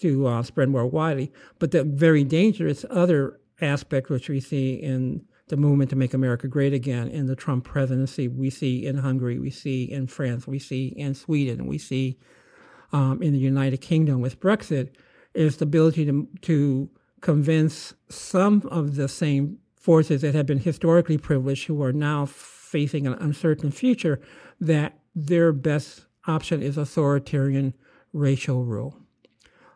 to 0.00 0.26
uh, 0.26 0.42
spread 0.42 0.68
more 0.68 0.86
widely. 0.86 1.32
But 1.58 1.70
the 1.70 1.84
very 1.84 2.24
dangerous 2.24 2.84
other 2.90 3.38
aspect 3.60 4.08
which 4.08 4.28
we 4.28 4.40
see 4.40 4.74
in 4.74 5.24
the 5.48 5.56
movement 5.56 5.90
to 5.90 5.96
make 5.96 6.14
America 6.14 6.48
great 6.48 6.72
again 6.72 7.08
in 7.08 7.26
the 7.26 7.36
Trump 7.36 7.64
presidency. 7.64 8.28
We 8.28 8.50
see 8.50 8.86
in 8.86 8.98
Hungary, 8.98 9.38
we 9.38 9.50
see 9.50 9.84
in 9.84 10.06
France, 10.06 10.46
we 10.46 10.58
see 10.58 10.88
in 10.88 11.14
Sweden, 11.14 11.66
we 11.66 11.78
see 11.78 12.18
um, 12.92 13.22
in 13.22 13.32
the 13.32 13.38
United 13.38 13.80
Kingdom 13.80 14.20
with 14.20 14.40
Brexit, 14.40 14.90
is 15.34 15.58
the 15.58 15.64
ability 15.64 16.06
to, 16.06 16.28
to 16.42 16.90
convince 17.20 17.94
some 18.08 18.62
of 18.70 18.96
the 18.96 19.08
same 19.08 19.58
forces 19.76 20.22
that 20.22 20.34
have 20.34 20.46
been 20.46 20.58
historically 20.58 21.18
privileged 21.18 21.66
who 21.66 21.82
are 21.82 21.92
now 21.92 22.26
facing 22.26 23.06
an 23.06 23.14
uncertain 23.14 23.70
future 23.70 24.20
that 24.60 24.98
their 25.14 25.52
best 25.52 26.06
option 26.26 26.62
is 26.62 26.76
authoritarian 26.76 27.74
racial 28.12 28.64
rule. 28.64 28.96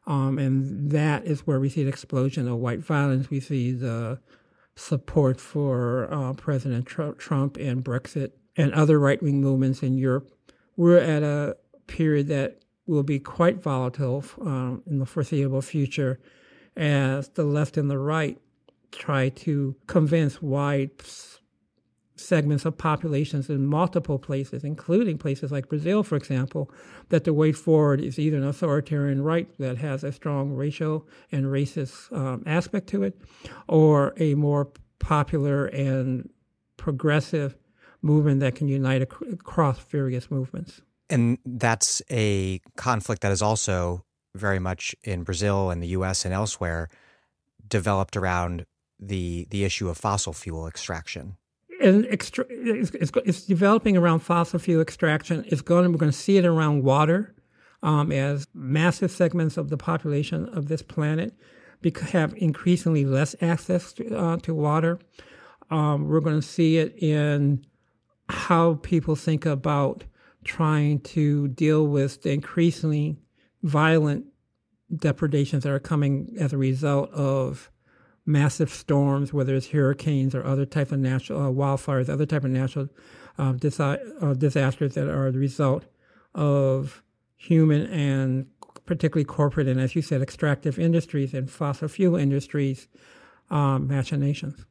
Um, 0.06 0.38
and 0.38 0.90
that 0.90 1.24
is 1.24 1.46
where 1.46 1.60
we 1.60 1.68
see 1.68 1.84
the 1.84 1.88
explosion 1.88 2.48
of 2.48 2.58
white 2.58 2.80
violence. 2.80 3.30
We 3.30 3.40
see 3.40 3.72
the 3.72 4.18
support 4.74 5.40
for 5.40 6.12
uh, 6.12 6.32
President 6.32 6.86
Trump 6.86 7.56
and 7.56 7.84
Brexit 7.84 8.32
and 8.56 8.72
other 8.72 8.98
right 8.98 9.22
wing 9.22 9.40
movements 9.40 9.82
in 9.82 9.96
Europe. 9.96 10.30
We're 10.76 10.98
at 10.98 11.22
a 11.22 11.56
period 11.86 12.28
that 12.28 12.62
will 12.86 13.02
be 13.02 13.18
quite 13.18 13.62
volatile 13.62 14.24
um, 14.40 14.82
in 14.86 14.98
the 14.98 15.06
foreseeable 15.06 15.62
future 15.62 16.20
as 16.76 17.28
the 17.30 17.44
left 17.44 17.76
and 17.76 17.90
the 17.90 17.98
right 17.98 18.38
try 18.90 19.28
to 19.30 19.74
convince 19.86 20.42
wide 20.42 20.90
segments 22.16 22.64
of 22.64 22.76
populations 22.76 23.48
in 23.48 23.66
multiple 23.66 24.18
places, 24.18 24.64
including 24.64 25.18
places 25.18 25.50
like 25.50 25.68
Brazil, 25.68 26.02
for 26.02 26.16
example, 26.16 26.70
that 27.08 27.24
the 27.24 27.32
way 27.32 27.52
forward 27.52 28.00
is 28.00 28.18
either 28.18 28.36
an 28.36 28.44
authoritarian 28.44 29.22
right 29.22 29.48
that 29.58 29.78
has 29.78 30.04
a 30.04 30.12
strong 30.12 30.52
racial 30.52 31.06
and 31.30 31.46
racist 31.46 32.12
um, 32.16 32.42
aspect 32.46 32.86
to 32.88 33.02
it, 33.02 33.20
or 33.68 34.14
a 34.18 34.34
more 34.34 34.68
popular 34.98 35.66
and 35.66 36.28
progressive 36.76 37.56
movement 38.02 38.40
that 38.40 38.54
can 38.54 38.68
unite 38.68 39.02
ac- 39.02 39.32
across 39.32 39.78
various 39.78 40.30
movements. 40.30 40.82
And 41.08 41.38
that's 41.44 42.02
a 42.10 42.60
conflict 42.76 43.22
that 43.22 43.32
is 43.32 43.42
also 43.42 44.04
very 44.34 44.58
much 44.58 44.94
in 45.04 45.24
Brazil 45.24 45.70
and 45.70 45.82
the 45.82 45.88
US 45.88 46.24
and 46.24 46.32
elsewhere 46.32 46.88
developed 47.68 48.16
around 48.16 48.64
the 48.98 49.46
the 49.50 49.64
issue 49.64 49.88
of 49.88 49.98
fossil 49.98 50.32
fuel 50.32 50.66
extraction 50.66 51.36
and 51.82 52.06
extra- 52.06 52.46
it's, 52.48 52.90
it's, 52.90 53.12
it's, 53.24 53.42
developing 53.44 53.96
around 53.96 54.20
fossil 54.20 54.58
fuel 54.58 54.80
extraction. 54.80 55.44
It's 55.48 55.62
going. 55.62 55.90
We're 55.90 55.98
going 55.98 56.12
to 56.12 56.18
see 56.18 56.38
it 56.38 56.44
around 56.44 56.84
water, 56.84 57.34
um, 57.82 58.12
as 58.12 58.46
massive 58.54 59.10
segments 59.10 59.56
of 59.56 59.68
the 59.68 59.76
population 59.76 60.48
of 60.50 60.68
this 60.68 60.82
planet 60.82 61.34
have 62.10 62.34
increasingly 62.36 63.04
less 63.04 63.34
access 63.40 63.92
to, 63.94 64.16
uh, 64.16 64.36
to 64.38 64.54
water. 64.54 64.98
Um, 65.70 66.08
we're 66.08 66.20
going 66.20 66.40
to 66.40 66.46
see 66.46 66.78
it 66.78 66.96
in 67.02 67.64
how 68.28 68.74
people 68.82 69.16
think 69.16 69.46
about 69.46 70.04
trying 70.44 71.00
to 71.00 71.48
deal 71.48 71.86
with 71.86 72.22
the 72.22 72.32
increasingly 72.32 73.18
violent 73.62 74.26
depredations 74.94 75.64
that 75.64 75.72
are 75.72 75.80
coming 75.80 76.34
as 76.38 76.52
a 76.52 76.58
result 76.58 77.10
of 77.10 77.70
massive 78.24 78.70
storms, 78.70 79.32
whether 79.32 79.54
it's 79.54 79.68
hurricanes 79.68 80.34
or 80.34 80.44
other 80.44 80.64
type 80.64 80.92
of 80.92 80.98
natural 80.98 81.40
uh, 81.40 81.50
wildfires, 81.50 82.08
other 82.08 82.26
type 82.26 82.44
of 82.44 82.50
natural 82.50 82.88
uh, 83.38 83.52
uh, 83.52 84.34
disasters 84.34 84.94
that 84.94 85.08
are 85.08 85.30
the 85.30 85.38
result 85.38 85.84
of 86.34 87.02
human 87.36 87.86
and 87.86 88.46
particularly 88.86 89.24
corporate 89.24 89.68
and, 89.68 89.80
as 89.80 89.94
you 89.94 90.02
said, 90.02 90.22
extractive 90.22 90.78
industries 90.78 91.34
and 91.34 91.50
fossil 91.50 91.88
fuel 91.88 92.16
industries 92.16 92.88
um, 93.50 93.88
machinations. 93.88 94.64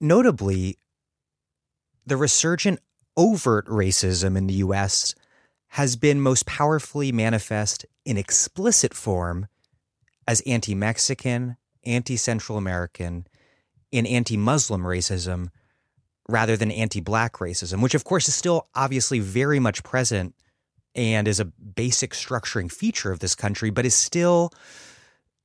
Notably, 0.00 0.78
the 2.04 2.16
resurgent 2.16 2.80
overt 3.16 3.66
racism 3.66 4.36
in 4.36 4.46
the 4.46 4.54
U.S. 4.54 5.14
has 5.68 5.96
been 5.96 6.20
most 6.20 6.46
powerfully 6.46 7.10
manifest 7.12 7.86
in 8.04 8.16
explicit 8.16 8.94
form 8.94 9.48
as 10.28 10.40
anti 10.42 10.74
Mexican 10.74 11.56
anti 11.86 12.16
Central 12.16 12.58
American 12.58 13.26
and 13.92 14.06
anti 14.06 14.36
Muslim 14.36 14.82
racism 14.82 15.48
rather 16.28 16.56
than 16.56 16.70
anti 16.70 17.00
black 17.00 17.34
racism, 17.34 17.82
which 17.82 17.94
of 17.94 18.04
course 18.04 18.28
is 18.28 18.34
still 18.34 18.68
obviously 18.74 19.20
very 19.20 19.60
much 19.60 19.82
present 19.82 20.34
and 20.94 21.28
is 21.28 21.38
a 21.38 21.44
basic 21.44 22.12
structuring 22.12 22.72
feature 22.72 23.12
of 23.12 23.20
this 23.20 23.34
country, 23.34 23.70
but 23.70 23.86
is 23.86 23.94
still 23.94 24.52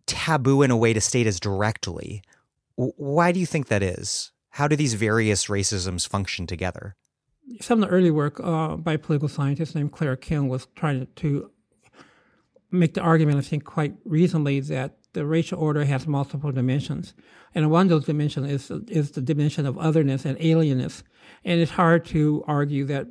taboo 0.08 0.62
in 0.62 0.72
a 0.72 0.78
way 0.78 0.94
to 0.94 1.02
state 1.02 1.28
as 1.28 1.40
directly. 1.40 2.24
Why 2.76 3.32
do 3.32 3.40
you 3.40 3.46
think 3.46 3.68
that 3.68 3.84
is? 3.84 4.32
How 4.50 4.68
do 4.68 4.76
these 4.76 4.96
various 4.96 5.46
racisms 5.46 6.08
function 6.08 6.48
together? 6.48 6.96
Some 7.60 7.84
of 7.84 7.90
the 7.90 7.96
early 7.96 8.12
work 8.12 8.40
uh, 8.42 8.78
by 8.78 8.94
a 8.94 8.98
political 8.98 9.28
scientist 9.28 9.76
named 9.76 9.92
Claire 9.92 10.16
Kim 10.16 10.48
was 10.48 10.68
trying 10.76 11.08
to 11.18 11.52
make 12.72 12.94
the 12.94 13.02
argument, 13.02 13.38
I 13.38 13.42
think, 13.42 13.66
quite 13.66 13.96
reasonably 14.06 14.62
that 14.62 14.98
the 15.14 15.26
racial 15.26 15.60
order 15.60 15.84
has 15.86 16.08
multiple 16.08 16.52
dimensions. 16.52 17.14
And 17.54 17.70
one 17.70 17.88
of 17.88 17.90
those 17.90 18.06
dimensions 18.06 18.50
is, 18.50 18.72
is 18.88 19.12
the 19.12 19.22
dimension 19.22 19.66
of 19.66 19.78
otherness 19.78 20.26
and 20.26 20.38
alienness. 20.40 21.04
And 21.44 21.60
it's 21.60 21.72
hard 21.72 22.06
to 22.06 22.44
argue 22.48 22.86
that 22.86 23.08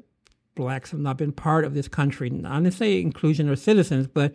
blacks 0.54 0.90
have 0.90 1.00
not 1.00 1.18
been 1.18 1.32
part 1.32 1.64
of 1.64 1.74
this 1.74 1.88
country, 1.88 2.30
not 2.30 2.64
to 2.64 2.70
say 2.70 3.00
inclusion 3.00 3.48
or 3.48 3.56
citizens, 3.56 4.06
but 4.06 4.34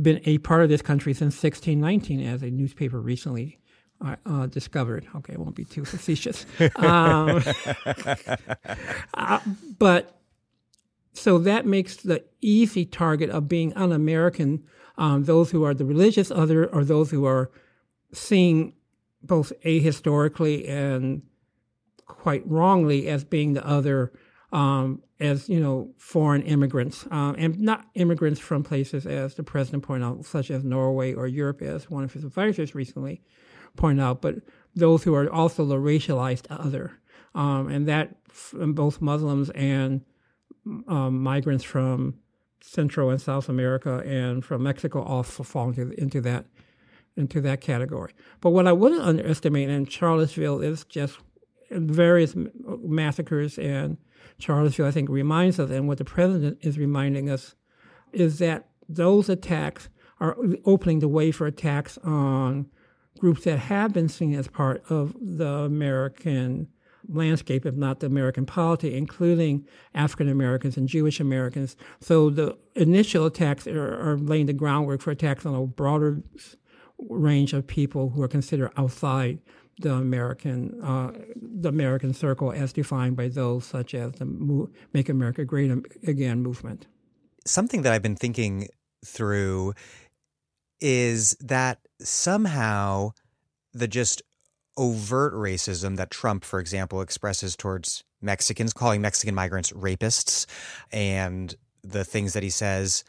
been 0.00 0.20
a 0.24 0.38
part 0.38 0.62
of 0.62 0.68
this 0.68 0.82
country 0.82 1.14
since 1.14 1.42
1619, 1.42 2.26
as 2.26 2.42
a 2.42 2.50
newspaper 2.50 3.00
recently 3.00 3.58
uh, 4.04 4.16
uh, 4.26 4.46
discovered. 4.46 5.06
Okay, 5.16 5.34
I 5.34 5.38
won't 5.38 5.54
be 5.54 5.64
too 5.64 5.84
facetious. 5.84 6.44
um, 6.76 7.42
uh, 9.14 9.40
but 9.78 10.20
so 11.14 11.38
that 11.38 11.64
makes 11.64 11.96
the 11.96 12.24
easy 12.42 12.84
target 12.84 13.30
of 13.30 13.48
being 13.48 13.72
un 13.74 13.92
American 13.92 14.64
um, 14.98 15.24
those 15.24 15.50
who 15.50 15.64
are 15.64 15.74
the 15.74 15.84
religious 15.84 16.30
other 16.30 16.66
or 16.66 16.84
those 16.84 17.10
who 17.10 17.24
are 17.24 17.50
seen 18.12 18.72
both 19.22 19.52
ahistorically 19.64 20.68
and 20.68 21.22
quite 22.06 22.46
wrongly 22.46 23.08
as 23.08 23.24
being 23.24 23.54
the 23.54 23.66
other 23.66 24.12
um, 24.52 25.02
as 25.18 25.48
you 25.48 25.58
know 25.58 25.90
foreign 25.98 26.42
immigrants 26.42 27.06
um, 27.10 27.34
and 27.38 27.58
not 27.58 27.86
immigrants 27.94 28.38
from 28.38 28.62
places 28.62 29.06
as 29.06 29.34
the 29.34 29.42
president 29.42 29.82
pointed 29.82 30.06
out 30.06 30.24
such 30.24 30.50
as 30.50 30.64
norway 30.64 31.12
or 31.12 31.26
europe 31.26 31.62
as 31.62 31.90
one 31.90 32.04
of 32.04 32.12
his 32.12 32.24
advisors 32.24 32.74
recently 32.74 33.22
pointed 33.76 34.02
out 34.02 34.22
but 34.22 34.36
those 34.74 35.02
who 35.02 35.14
are 35.14 35.30
also 35.32 35.64
the 35.64 35.76
racialized 35.76 36.46
other 36.48 36.92
um, 37.34 37.68
and 37.68 37.88
that 37.88 38.14
both 38.52 39.00
muslims 39.00 39.50
and 39.50 40.02
um, 40.88 41.22
migrants 41.22 41.64
from 41.64 42.14
Central 42.66 43.10
and 43.10 43.20
South 43.20 43.48
America 43.48 44.02
and 44.04 44.44
from 44.44 44.64
Mexico 44.64 45.02
also 45.02 45.42
fall 45.42 45.68
into, 45.68 45.90
into 46.00 46.20
that 46.22 46.46
into 47.16 47.40
that 47.40 47.62
category. 47.62 48.12
But 48.42 48.50
what 48.50 48.66
I 48.66 48.72
wouldn't 48.72 49.00
underestimate 49.00 49.70
in 49.70 49.86
Charlottesville 49.86 50.60
is 50.60 50.84
just 50.84 51.18
various 51.70 52.34
massacres 52.36 53.58
and 53.58 53.96
Charlottesville, 54.38 54.86
I 54.86 54.90
think, 54.90 55.08
reminds 55.08 55.58
us, 55.58 55.70
and 55.70 55.88
what 55.88 55.96
the 55.96 56.04
president 56.04 56.58
is 56.60 56.78
reminding 56.78 57.30
us, 57.30 57.54
is 58.12 58.38
that 58.40 58.68
those 58.86 59.30
attacks 59.30 59.88
are 60.20 60.36
opening 60.66 60.98
the 60.98 61.08
way 61.08 61.30
for 61.30 61.46
attacks 61.46 61.96
on 62.04 62.66
groups 63.18 63.44
that 63.44 63.58
have 63.58 63.94
been 63.94 64.10
seen 64.10 64.34
as 64.34 64.48
part 64.48 64.82
of 64.90 65.16
the 65.18 65.48
American 65.48 66.68
landscape, 67.08 67.66
if 67.66 67.74
not 67.74 68.00
the 68.00 68.06
American 68.06 68.46
polity, 68.46 68.96
including 68.96 69.66
African 69.94 70.28
Americans 70.28 70.76
and 70.76 70.88
Jewish 70.88 71.20
Americans. 71.20 71.76
So 72.00 72.30
the 72.30 72.56
initial 72.74 73.26
attacks 73.26 73.66
are, 73.66 74.10
are, 74.10 74.16
laying 74.16 74.46
the 74.46 74.52
groundwork 74.52 75.00
for 75.00 75.10
attacks 75.10 75.46
on 75.46 75.54
a 75.54 75.66
broader 75.66 76.22
range 76.98 77.52
of 77.52 77.66
people 77.66 78.10
who 78.10 78.22
are 78.22 78.28
considered 78.28 78.70
outside 78.76 79.38
the 79.78 79.92
American 79.92 80.80
uh, 80.82 81.12
the 81.36 81.68
American 81.68 82.14
circle, 82.14 82.50
as 82.52 82.72
defined 82.72 83.16
by 83.16 83.28
those 83.28 83.64
such 83.64 83.94
as 83.94 84.12
the 84.12 84.68
Make 84.92 85.08
America 85.08 85.44
Great 85.44 85.70
Again 86.06 86.42
movement. 86.42 86.86
Something 87.44 87.82
that 87.82 87.92
I've 87.92 88.02
been 88.02 88.16
thinking 88.16 88.68
through 89.04 89.74
is 90.80 91.36
that 91.40 91.78
somehow 92.00 93.10
the 93.72 93.86
just 93.86 94.22
overt 94.76 95.32
racism 95.34 95.96
that 95.96 96.10
Trump, 96.10 96.44
for 96.44 96.60
example, 96.60 97.00
expresses 97.00 97.56
towards 97.56 98.04
Mexicans, 98.20 98.72
calling 98.72 99.00
Mexican 99.00 99.34
migrants 99.34 99.72
rapists, 99.72 100.46
and 100.92 101.54
the 101.82 102.04
things 102.04 102.32
that 102.32 102.42
he 102.42 102.50
says 102.50 103.04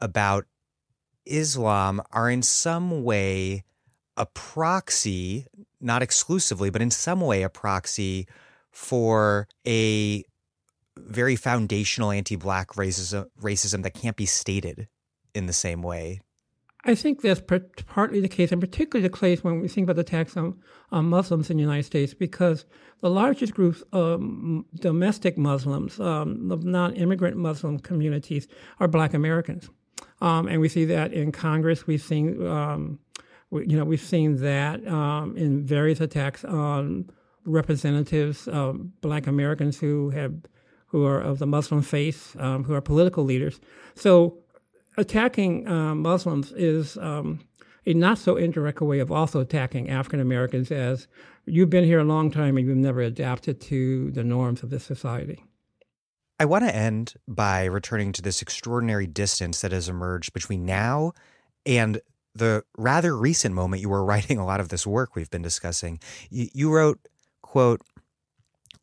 about 0.00 0.46
Islam 1.26 2.02
are 2.12 2.30
in 2.30 2.42
some 2.42 3.04
way 3.04 3.64
a 4.16 4.26
proxy, 4.26 5.46
not 5.80 6.02
exclusively, 6.02 6.70
but 6.70 6.82
in 6.82 6.90
some 6.90 7.20
way 7.20 7.42
a 7.42 7.48
proxy 7.48 8.26
for 8.70 9.48
a 9.66 10.24
very 10.96 11.36
foundational 11.36 12.10
anti-black 12.10 12.68
racism, 12.70 13.26
racism 13.40 13.82
that 13.82 13.94
can't 13.94 14.16
be 14.16 14.26
stated 14.26 14.88
in 15.34 15.46
the 15.46 15.52
same 15.52 15.82
way. 15.82 16.20
I 16.86 16.94
think 16.94 17.22
that's 17.22 17.40
partly 17.86 18.20
the 18.20 18.28
case, 18.28 18.52
and 18.52 18.60
particularly 18.60 19.08
the 19.08 19.16
case 19.16 19.42
when 19.42 19.60
we 19.60 19.68
think 19.68 19.86
about 19.86 19.96
the 19.96 20.04
tax 20.04 20.36
on, 20.36 20.60
on 20.92 21.06
Muslims 21.06 21.48
in 21.48 21.56
the 21.56 21.62
United 21.62 21.84
States, 21.84 22.12
because 22.12 22.66
the 23.00 23.08
largest 23.08 23.54
groups 23.54 23.82
of 23.92 24.22
domestic 24.74 25.38
Muslims, 25.38 25.98
um, 25.98 26.48
the 26.48 26.56
non-immigrant 26.56 27.36
Muslim 27.36 27.78
communities, 27.78 28.48
are 28.80 28.88
Black 28.88 29.14
Americans, 29.14 29.70
um, 30.20 30.46
and 30.46 30.60
we 30.60 30.68
see 30.68 30.84
that 30.84 31.12
in 31.12 31.32
Congress. 31.32 31.86
We've 31.86 32.02
seen, 32.02 32.46
um, 32.46 32.98
we, 33.50 33.66
you 33.66 33.78
know, 33.78 33.84
we've 33.84 34.00
seen 34.00 34.36
that 34.42 34.86
um, 34.86 35.36
in 35.38 35.64
various 35.64 36.00
attacks 36.00 36.44
on 36.44 37.10
representatives, 37.46 38.46
of 38.48 39.00
Black 39.00 39.26
Americans 39.26 39.78
who 39.78 40.10
have 40.10 40.34
who 40.86 41.04
are 41.04 41.20
of 41.20 41.38
the 41.40 41.46
Muslim 41.46 41.82
faith, 41.82 42.36
um, 42.38 42.62
who 42.62 42.72
are 42.72 42.80
political 42.80 43.24
leaders. 43.24 43.60
So 43.96 44.43
attacking 44.96 45.68
uh, 45.68 45.94
Muslims 45.94 46.52
is 46.52 46.96
um, 46.98 47.40
a 47.86 47.94
not 47.94 48.18
so 48.18 48.36
indirect 48.36 48.80
way 48.80 48.98
of 48.98 49.12
also 49.12 49.40
attacking 49.40 49.90
African 49.90 50.20
Americans 50.20 50.70
as 50.70 51.06
you've 51.46 51.70
been 51.70 51.84
here 51.84 52.00
a 52.00 52.04
long 52.04 52.30
time 52.30 52.56
and 52.56 52.66
you've 52.66 52.76
never 52.76 53.00
adapted 53.00 53.60
to 53.62 54.10
the 54.12 54.24
norms 54.24 54.62
of 54.62 54.70
this 54.70 54.84
society. 54.84 55.44
I 56.40 56.46
want 56.46 56.64
to 56.64 56.74
end 56.74 57.14
by 57.28 57.64
returning 57.64 58.12
to 58.12 58.22
this 58.22 58.42
extraordinary 58.42 59.06
distance 59.06 59.60
that 59.60 59.72
has 59.72 59.88
emerged 59.88 60.32
between 60.32 60.66
now 60.66 61.12
and 61.64 62.00
the 62.34 62.64
rather 62.76 63.16
recent 63.16 63.54
moment 63.54 63.82
you 63.82 63.88
were 63.88 64.04
writing 64.04 64.38
a 64.38 64.46
lot 64.46 64.60
of 64.60 64.68
this 64.68 64.86
work 64.86 65.14
we've 65.14 65.30
been 65.30 65.42
discussing. 65.42 66.00
You, 66.30 66.48
you 66.52 66.72
wrote, 66.72 66.98
quote, 67.42 67.82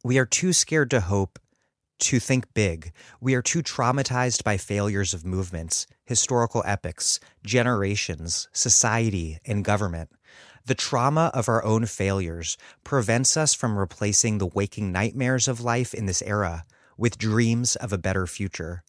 we 0.03 0.17
are 0.17 0.25
too 0.25 0.53
scared 0.53 0.89
to 0.91 1.01
hope 1.01 1.39
to 2.01 2.19
think 2.19 2.53
big. 2.53 2.91
We 3.19 3.35
are 3.35 3.41
too 3.41 3.63
traumatized 3.63 4.43
by 4.43 4.57
failures 4.57 5.13
of 5.13 5.25
movements, 5.25 5.87
historical 6.03 6.63
epics, 6.65 7.19
generations, 7.45 8.47
society, 8.51 9.39
and 9.45 9.63
government. 9.63 10.09
The 10.65 10.75
trauma 10.75 11.31
of 11.33 11.47
our 11.47 11.63
own 11.63 11.85
failures 11.85 12.57
prevents 12.83 13.37
us 13.37 13.53
from 13.53 13.77
replacing 13.77 14.37
the 14.37 14.47
waking 14.47 14.91
nightmares 14.91 15.47
of 15.47 15.61
life 15.61 15.93
in 15.93 16.05
this 16.05 16.21
era 16.21 16.65
with 16.97 17.17
dreams 17.17 17.75
of 17.75 17.93
a 17.93 17.97
better 17.97 18.27
future. 18.27 18.83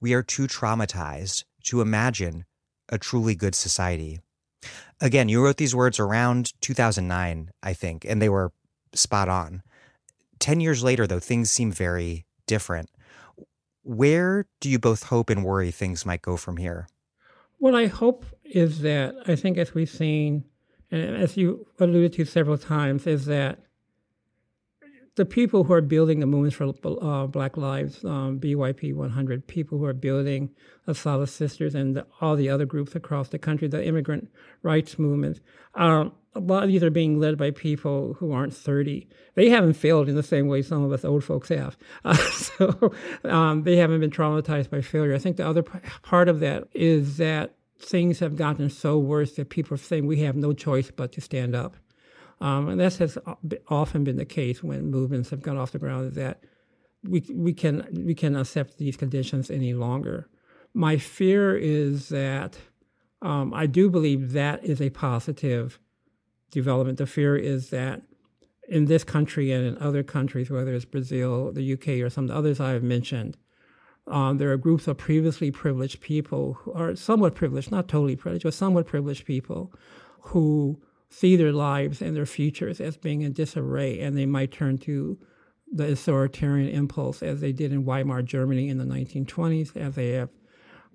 We 0.00 0.14
are 0.14 0.22
too 0.22 0.46
traumatized 0.46 1.44
to 1.64 1.80
imagine 1.80 2.44
a 2.88 2.98
truly 2.98 3.34
good 3.34 3.54
society. 3.54 4.20
Again, 5.00 5.28
you 5.28 5.44
wrote 5.44 5.56
these 5.56 5.74
words 5.74 5.98
around 5.98 6.52
2009, 6.60 7.50
I 7.62 7.72
think, 7.72 8.04
and 8.04 8.20
they 8.20 8.28
were 8.28 8.52
spot 8.94 9.28
on. 9.28 9.62
10 10.38 10.60
years 10.60 10.82
later, 10.82 11.06
though, 11.06 11.18
things 11.18 11.50
seem 11.50 11.72
very 11.72 12.24
different. 12.48 12.90
Where 13.82 14.46
do 14.60 14.68
you 14.68 14.78
both 14.78 15.04
hope 15.04 15.30
and 15.30 15.44
worry 15.44 15.70
things 15.70 16.04
might 16.04 16.22
go 16.22 16.36
from 16.36 16.56
here? 16.56 16.88
What 17.58 17.74
I 17.74 17.86
hope 17.86 18.26
is 18.44 18.80
that 18.80 19.14
I 19.26 19.36
think, 19.36 19.58
as 19.58 19.74
we've 19.74 19.88
seen, 19.88 20.44
and 20.90 21.16
as 21.16 21.36
you 21.36 21.66
alluded 21.78 22.12
to 22.14 22.24
several 22.24 22.58
times, 22.58 23.06
is 23.06 23.26
that 23.26 23.60
the 25.18 25.24
people 25.24 25.64
who 25.64 25.72
are 25.72 25.80
building 25.80 26.20
the 26.20 26.26
movements 26.26 26.56
for 26.56 26.72
uh, 27.02 27.26
Black 27.26 27.56
Lives, 27.56 28.04
um, 28.04 28.38
BYP 28.38 28.94
100, 28.94 29.46
people 29.48 29.76
who 29.76 29.84
are 29.84 29.92
building 29.92 30.50
Asala 30.86 31.28
Sisters 31.28 31.74
and 31.74 31.96
the, 31.96 32.06
all 32.20 32.36
the 32.36 32.48
other 32.48 32.64
groups 32.64 32.94
across 32.94 33.28
the 33.28 33.38
country, 33.38 33.66
the 33.66 33.84
immigrant 33.84 34.30
rights 34.62 34.96
movement, 34.96 35.40
um, 35.74 36.12
a 36.38 36.40
lot 36.40 36.62
of 36.62 36.68
these 36.68 36.82
are 36.82 36.90
being 36.90 37.18
led 37.18 37.36
by 37.36 37.50
people 37.50 38.14
who 38.14 38.32
aren't 38.32 38.54
30. 38.54 39.08
They 39.34 39.48
haven't 39.50 39.74
failed 39.74 40.08
in 40.08 40.14
the 40.14 40.22
same 40.22 40.46
way 40.46 40.62
some 40.62 40.84
of 40.84 40.92
us 40.92 41.04
old 41.04 41.24
folks 41.24 41.48
have. 41.48 41.76
Uh, 42.04 42.14
so 42.14 42.92
um, 43.24 43.64
they 43.64 43.76
haven't 43.76 44.00
been 44.00 44.10
traumatized 44.10 44.70
by 44.70 44.80
failure. 44.80 45.14
I 45.14 45.18
think 45.18 45.36
the 45.36 45.46
other 45.46 45.62
p- 45.62 45.78
part 46.02 46.28
of 46.28 46.40
that 46.40 46.68
is 46.72 47.16
that 47.18 47.54
things 47.78 48.20
have 48.20 48.36
gotten 48.36 48.70
so 48.70 48.98
worse 48.98 49.32
that 49.34 49.50
people 49.50 49.74
are 49.74 49.78
saying 49.78 50.06
we 50.06 50.20
have 50.20 50.36
no 50.36 50.52
choice 50.52 50.90
but 50.90 51.12
to 51.12 51.20
stand 51.20 51.54
up. 51.54 51.76
Um, 52.40 52.68
and 52.68 52.80
this 52.80 52.98
has 52.98 53.18
often 53.68 54.04
been 54.04 54.16
the 54.16 54.24
case 54.24 54.62
when 54.62 54.90
movements 54.90 55.30
have 55.30 55.42
got 55.42 55.56
off 55.56 55.72
the 55.72 55.78
ground. 55.78 56.14
That 56.14 56.44
we 57.02 57.24
we 57.32 57.52
can 57.52 57.86
we 57.92 58.14
can 58.14 58.36
accept 58.36 58.78
these 58.78 58.96
conditions 58.96 59.50
any 59.50 59.74
longer. 59.74 60.28
My 60.72 60.98
fear 60.98 61.56
is 61.56 62.10
that 62.10 62.58
um, 63.22 63.52
I 63.52 63.66
do 63.66 63.90
believe 63.90 64.32
that 64.32 64.64
is 64.64 64.80
a 64.80 64.90
positive 64.90 65.80
development. 66.50 66.98
The 66.98 67.06
fear 67.06 67.36
is 67.36 67.70
that 67.70 68.02
in 68.68 68.84
this 68.84 69.04
country 69.04 69.50
and 69.50 69.66
in 69.66 69.78
other 69.78 70.02
countries, 70.02 70.50
whether 70.50 70.74
it's 70.74 70.84
Brazil, 70.84 71.52
the 71.52 71.72
UK, 71.72 71.88
or 72.04 72.10
some 72.10 72.24
of 72.24 72.28
the 72.28 72.36
others 72.36 72.60
I 72.60 72.70
have 72.70 72.82
mentioned, 72.82 73.36
um, 74.06 74.38
there 74.38 74.52
are 74.52 74.56
groups 74.56 74.86
of 74.86 74.96
previously 74.96 75.50
privileged 75.50 76.00
people 76.00 76.54
who 76.54 76.72
are 76.72 76.96
somewhat 76.96 77.34
privileged, 77.34 77.70
not 77.70 77.88
totally 77.88 78.16
privileged, 78.16 78.44
but 78.44 78.54
somewhat 78.54 78.86
privileged 78.86 79.26
people 79.26 79.72
who 80.20 80.80
see 81.10 81.36
their 81.36 81.52
lives 81.52 82.02
and 82.02 82.16
their 82.16 82.26
futures 82.26 82.80
as 82.80 82.96
being 82.96 83.22
in 83.22 83.32
disarray, 83.32 84.00
and 84.00 84.16
they 84.16 84.26
might 84.26 84.52
turn 84.52 84.78
to 84.78 85.18
the 85.70 85.92
authoritarian 85.92 86.68
impulse 86.68 87.22
as 87.22 87.40
they 87.40 87.52
did 87.52 87.72
in 87.72 87.84
Weimar 87.84 88.22
Germany 88.22 88.68
in 88.68 88.78
the 88.78 88.84
1920s, 88.84 89.76
as 89.76 89.94
they 89.94 90.10
have 90.10 90.30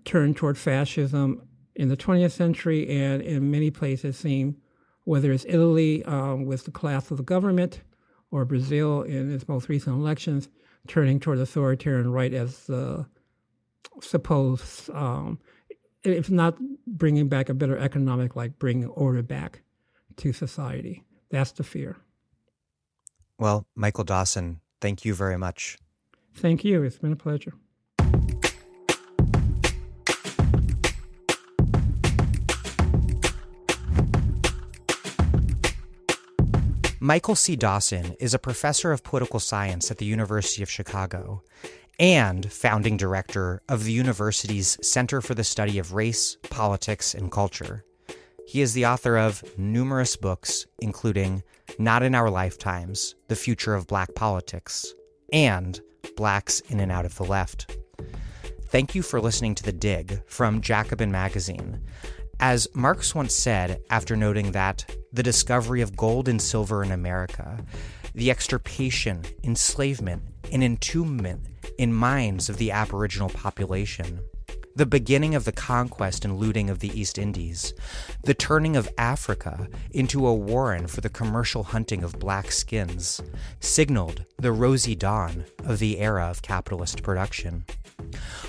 turned 0.05 0.35
toward 0.35 0.57
fascism 0.57 1.47
in 1.75 1.89
the 1.89 1.97
20th 1.97 2.31
century, 2.31 2.89
and 2.89 3.21
in 3.21 3.49
many 3.49 3.71
places 3.71 4.17
seem, 4.17 4.57
whether 5.05 5.31
it's 5.31 5.45
Italy 5.47 6.03
um, 6.05 6.45
with 6.45 6.65
the 6.65 6.71
collapse 6.71 7.11
of 7.11 7.17
the 7.17 7.23
government 7.23 7.81
or 8.31 8.45
Brazil 8.45 9.03
in 9.03 9.33
its 9.33 9.47
most 9.47 9.69
recent 9.69 9.95
elections, 9.95 10.49
turning 10.87 11.19
toward 11.19 11.39
authoritarian 11.39 12.11
right 12.11 12.33
as 12.33 12.65
the 12.67 13.05
supposed, 14.01 14.89
um, 14.91 15.39
if 16.03 16.29
not 16.29 16.57
bringing 16.87 17.27
back 17.27 17.49
a 17.49 17.53
better 17.53 17.77
economic, 17.77 18.35
like 18.35 18.57
bringing 18.59 18.89
order 18.89 19.21
back 19.21 19.61
to 20.17 20.33
society. 20.33 21.03
That's 21.29 21.51
the 21.51 21.63
fear. 21.63 21.97
Well, 23.39 23.65
Michael 23.75 24.03
Dawson, 24.03 24.59
thank 24.81 25.05
you 25.05 25.13
very 25.13 25.37
much. 25.37 25.77
Thank 26.35 26.63
you. 26.63 26.83
It's 26.83 26.97
been 26.97 27.13
a 27.13 27.17
pleasure. 27.17 27.53
Michael 37.03 37.35
C. 37.35 37.57
Dawson 37.57 38.15
is 38.21 38.33
a 38.33 38.39
professor 38.39 38.93
of 38.93 39.03
political 39.03 39.37
science 39.37 39.91
at 39.91 39.97
the 39.97 40.05
University 40.05 40.63
of 40.63 40.69
Chicago 40.69 41.43
and 41.99 42.49
founding 42.49 42.95
director 42.95 43.61
of 43.67 43.83
the 43.83 43.91
university's 43.91 44.77
Center 44.81 45.19
for 45.19 45.35
the 45.35 45.43
Study 45.43 45.79
of 45.79 45.91
Race, 45.91 46.37
Politics, 46.49 47.13
and 47.13 47.29
Culture. 47.29 47.83
He 48.47 48.61
is 48.61 48.71
the 48.71 48.85
author 48.85 49.17
of 49.17 49.43
numerous 49.59 50.15
books, 50.15 50.65
including 50.79 51.43
Not 51.77 52.03
in 52.03 52.15
Our 52.15 52.29
Lifetimes 52.29 53.15
The 53.27 53.35
Future 53.35 53.75
of 53.75 53.85
Black 53.85 54.15
Politics 54.15 54.93
and 55.33 55.81
Blacks 56.15 56.61
in 56.69 56.79
and 56.79 56.89
Out 56.89 57.03
of 57.03 57.17
the 57.17 57.25
Left. 57.25 57.75
Thank 58.67 58.95
you 58.95 59.01
for 59.01 59.19
listening 59.19 59.55
to 59.55 59.63
The 59.63 59.73
Dig 59.73 60.21
from 60.25 60.61
Jacobin 60.61 61.11
Magazine. 61.11 61.81
As 62.39 62.65
Marx 62.73 63.13
once 63.13 63.35
said 63.35 63.81
after 63.89 64.15
noting 64.15 64.53
that 64.53 64.85
the 65.13 65.23
discovery 65.23 65.81
of 65.81 65.95
gold 65.95 66.27
and 66.27 66.41
silver 66.41 66.83
in 66.83 66.91
America, 66.91 67.63
the 68.15 68.31
extirpation, 68.31 69.23
enslavement, 69.43 70.23
and 70.51 70.63
entombment 70.63 71.39
in 71.77 71.93
mines 71.93 72.49
of 72.49 72.57
the 72.57 72.71
Aboriginal 72.71 73.29
population, 73.29 74.19
the 74.75 74.85
beginning 74.87 75.35
of 75.35 75.45
the 75.45 75.51
conquest 75.51 76.25
and 76.25 76.37
looting 76.37 76.67
of 76.69 76.79
the 76.79 76.99
East 76.99 77.19
Indies, 77.19 77.75
the 78.23 78.33
turning 78.33 78.75
of 78.75 78.89
Africa 78.97 79.67
into 79.91 80.25
a 80.25 80.33
warren 80.33 80.87
for 80.87 81.01
the 81.01 81.09
commercial 81.09 81.63
hunting 81.63 82.03
of 82.03 82.19
black 82.19 82.51
skins, 82.51 83.21
signaled 83.59 84.25
the 84.37 84.51
rosy 84.51 84.95
dawn 84.95 85.45
of 85.63 85.77
the 85.77 85.99
era 85.99 86.25
of 86.25 86.41
capitalist 86.41 87.03
production. 87.03 87.65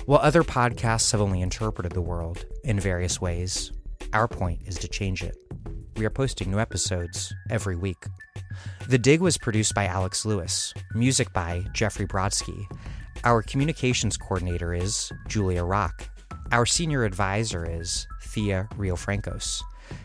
While 0.07 0.19
other 0.19 0.43
podcasts 0.43 1.11
have 1.11 1.21
only 1.21 1.41
interpreted 1.41 1.91
the 1.91 2.01
world 2.01 2.45
in 2.63 2.79
various 2.79 3.21
ways, 3.21 3.71
our 4.15 4.29
point 4.29 4.61
is 4.65 4.75
to 4.75 4.87
change 4.87 5.21
it. 5.21 5.35
We 5.97 6.05
are 6.05 6.09
posting 6.09 6.49
new 6.49 6.57
episodes 6.57 7.33
every 7.49 7.75
week. 7.75 8.05
The 8.87 8.97
Dig 8.97 9.19
was 9.19 9.37
produced 9.37 9.75
by 9.75 9.87
Alex 9.87 10.25
Lewis, 10.25 10.73
music 10.93 11.33
by 11.33 11.65
Jeffrey 11.73 12.07
Brodsky. 12.07 12.65
Our 13.25 13.41
communications 13.41 14.15
coordinator 14.15 14.73
is 14.73 15.11
Julia 15.27 15.65
Rock. 15.65 16.07
Our 16.53 16.65
senior 16.65 17.03
advisor 17.03 17.69
is 17.69 18.07
Thea 18.21 18.69
Riofrancos. 18.77 19.61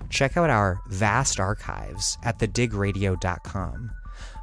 Check 0.08 0.36
out 0.36 0.50
our 0.50 0.80
vast 0.88 1.38
archives 1.38 2.18
at 2.24 2.40
thedigradio.com. 2.40 3.90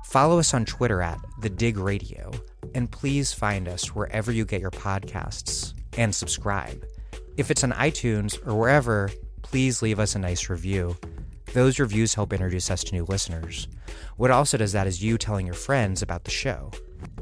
Follow 0.06 0.40
us 0.40 0.54
on 0.54 0.64
Twitter 0.64 1.02
at 1.02 1.20
thedigradio, 1.42 2.40
and 2.74 2.90
please 2.90 3.34
find 3.34 3.68
us 3.68 3.94
wherever 3.94 4.32
you 4.32 4.46
get 4.46 4.62
your 4.62 4.72
podcasts 4.72 5.74
and 5.98 6.16
subscribe. 6.16 6.86
If 7.36 7.52
it's 7.52 7.66
on 7.66 7.72
iTunes 7.74 8.40
or 8.48 8.56
wherever, 8.56 9.12
please 9.50 9.82
leave 9.82 10.00
us 10.00 10.14
a 10.14 10.20
nice 10.20 10.50
review. 10.50 10.98
Those 11.54 11.80
reviews 11.80 12.14
help 12.14 12.34
introduce 12.34 12.70
us 12.70 12.84
to 12.84 12.94
new 12.94 13.06
listeners. 13.06 13.70
What 14.18 14.30
also 14.30 14.58
does 14.58 14.74
that 14.74 14.88
is 14.88 15.02
you 15.02 15.18
telling 15.18 15.46
your 15.46 15.56
friends 15.56 16.02
about 16.02 16.26
the 16.26 16.32
show. 16.32 16.72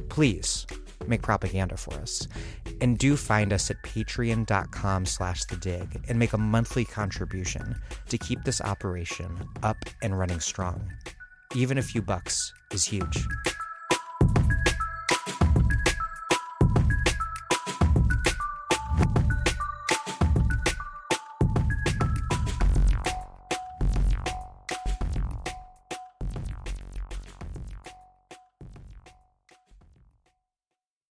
Please 0.09 0.65
make 1.07 1.21
propaganda 1.21 1.77
for 1.77 1.93
us. 1.95 2.27
And 2.81 2.97
do 2.97 3.15
find 3.15 3.53
us 3.53 3.69
at 3.69 3.81
patreon.com 3.83 5.05
slash 5.05 5.45
the 5.45 5.55
dig 5.57 6.03
and 6.09 6.17
make 6.17 6.33
a 6.33 6.37
monthly 6.37 6.83
contribution 6.83 7.75
to 8.09 8.17
keep 8.17 8.43
this 8.43 8.59
operation 8.59 9.47
up 9.61 9.77
and 10.01 10.17
running 10.17 10.39
strong. 10.39 10.91
Even 11.55 11.77
a 11.77 11.83
few 11.83 12.01
bucks 12.01 12.51
is 12.71 12.85
huge. 12.85 13.23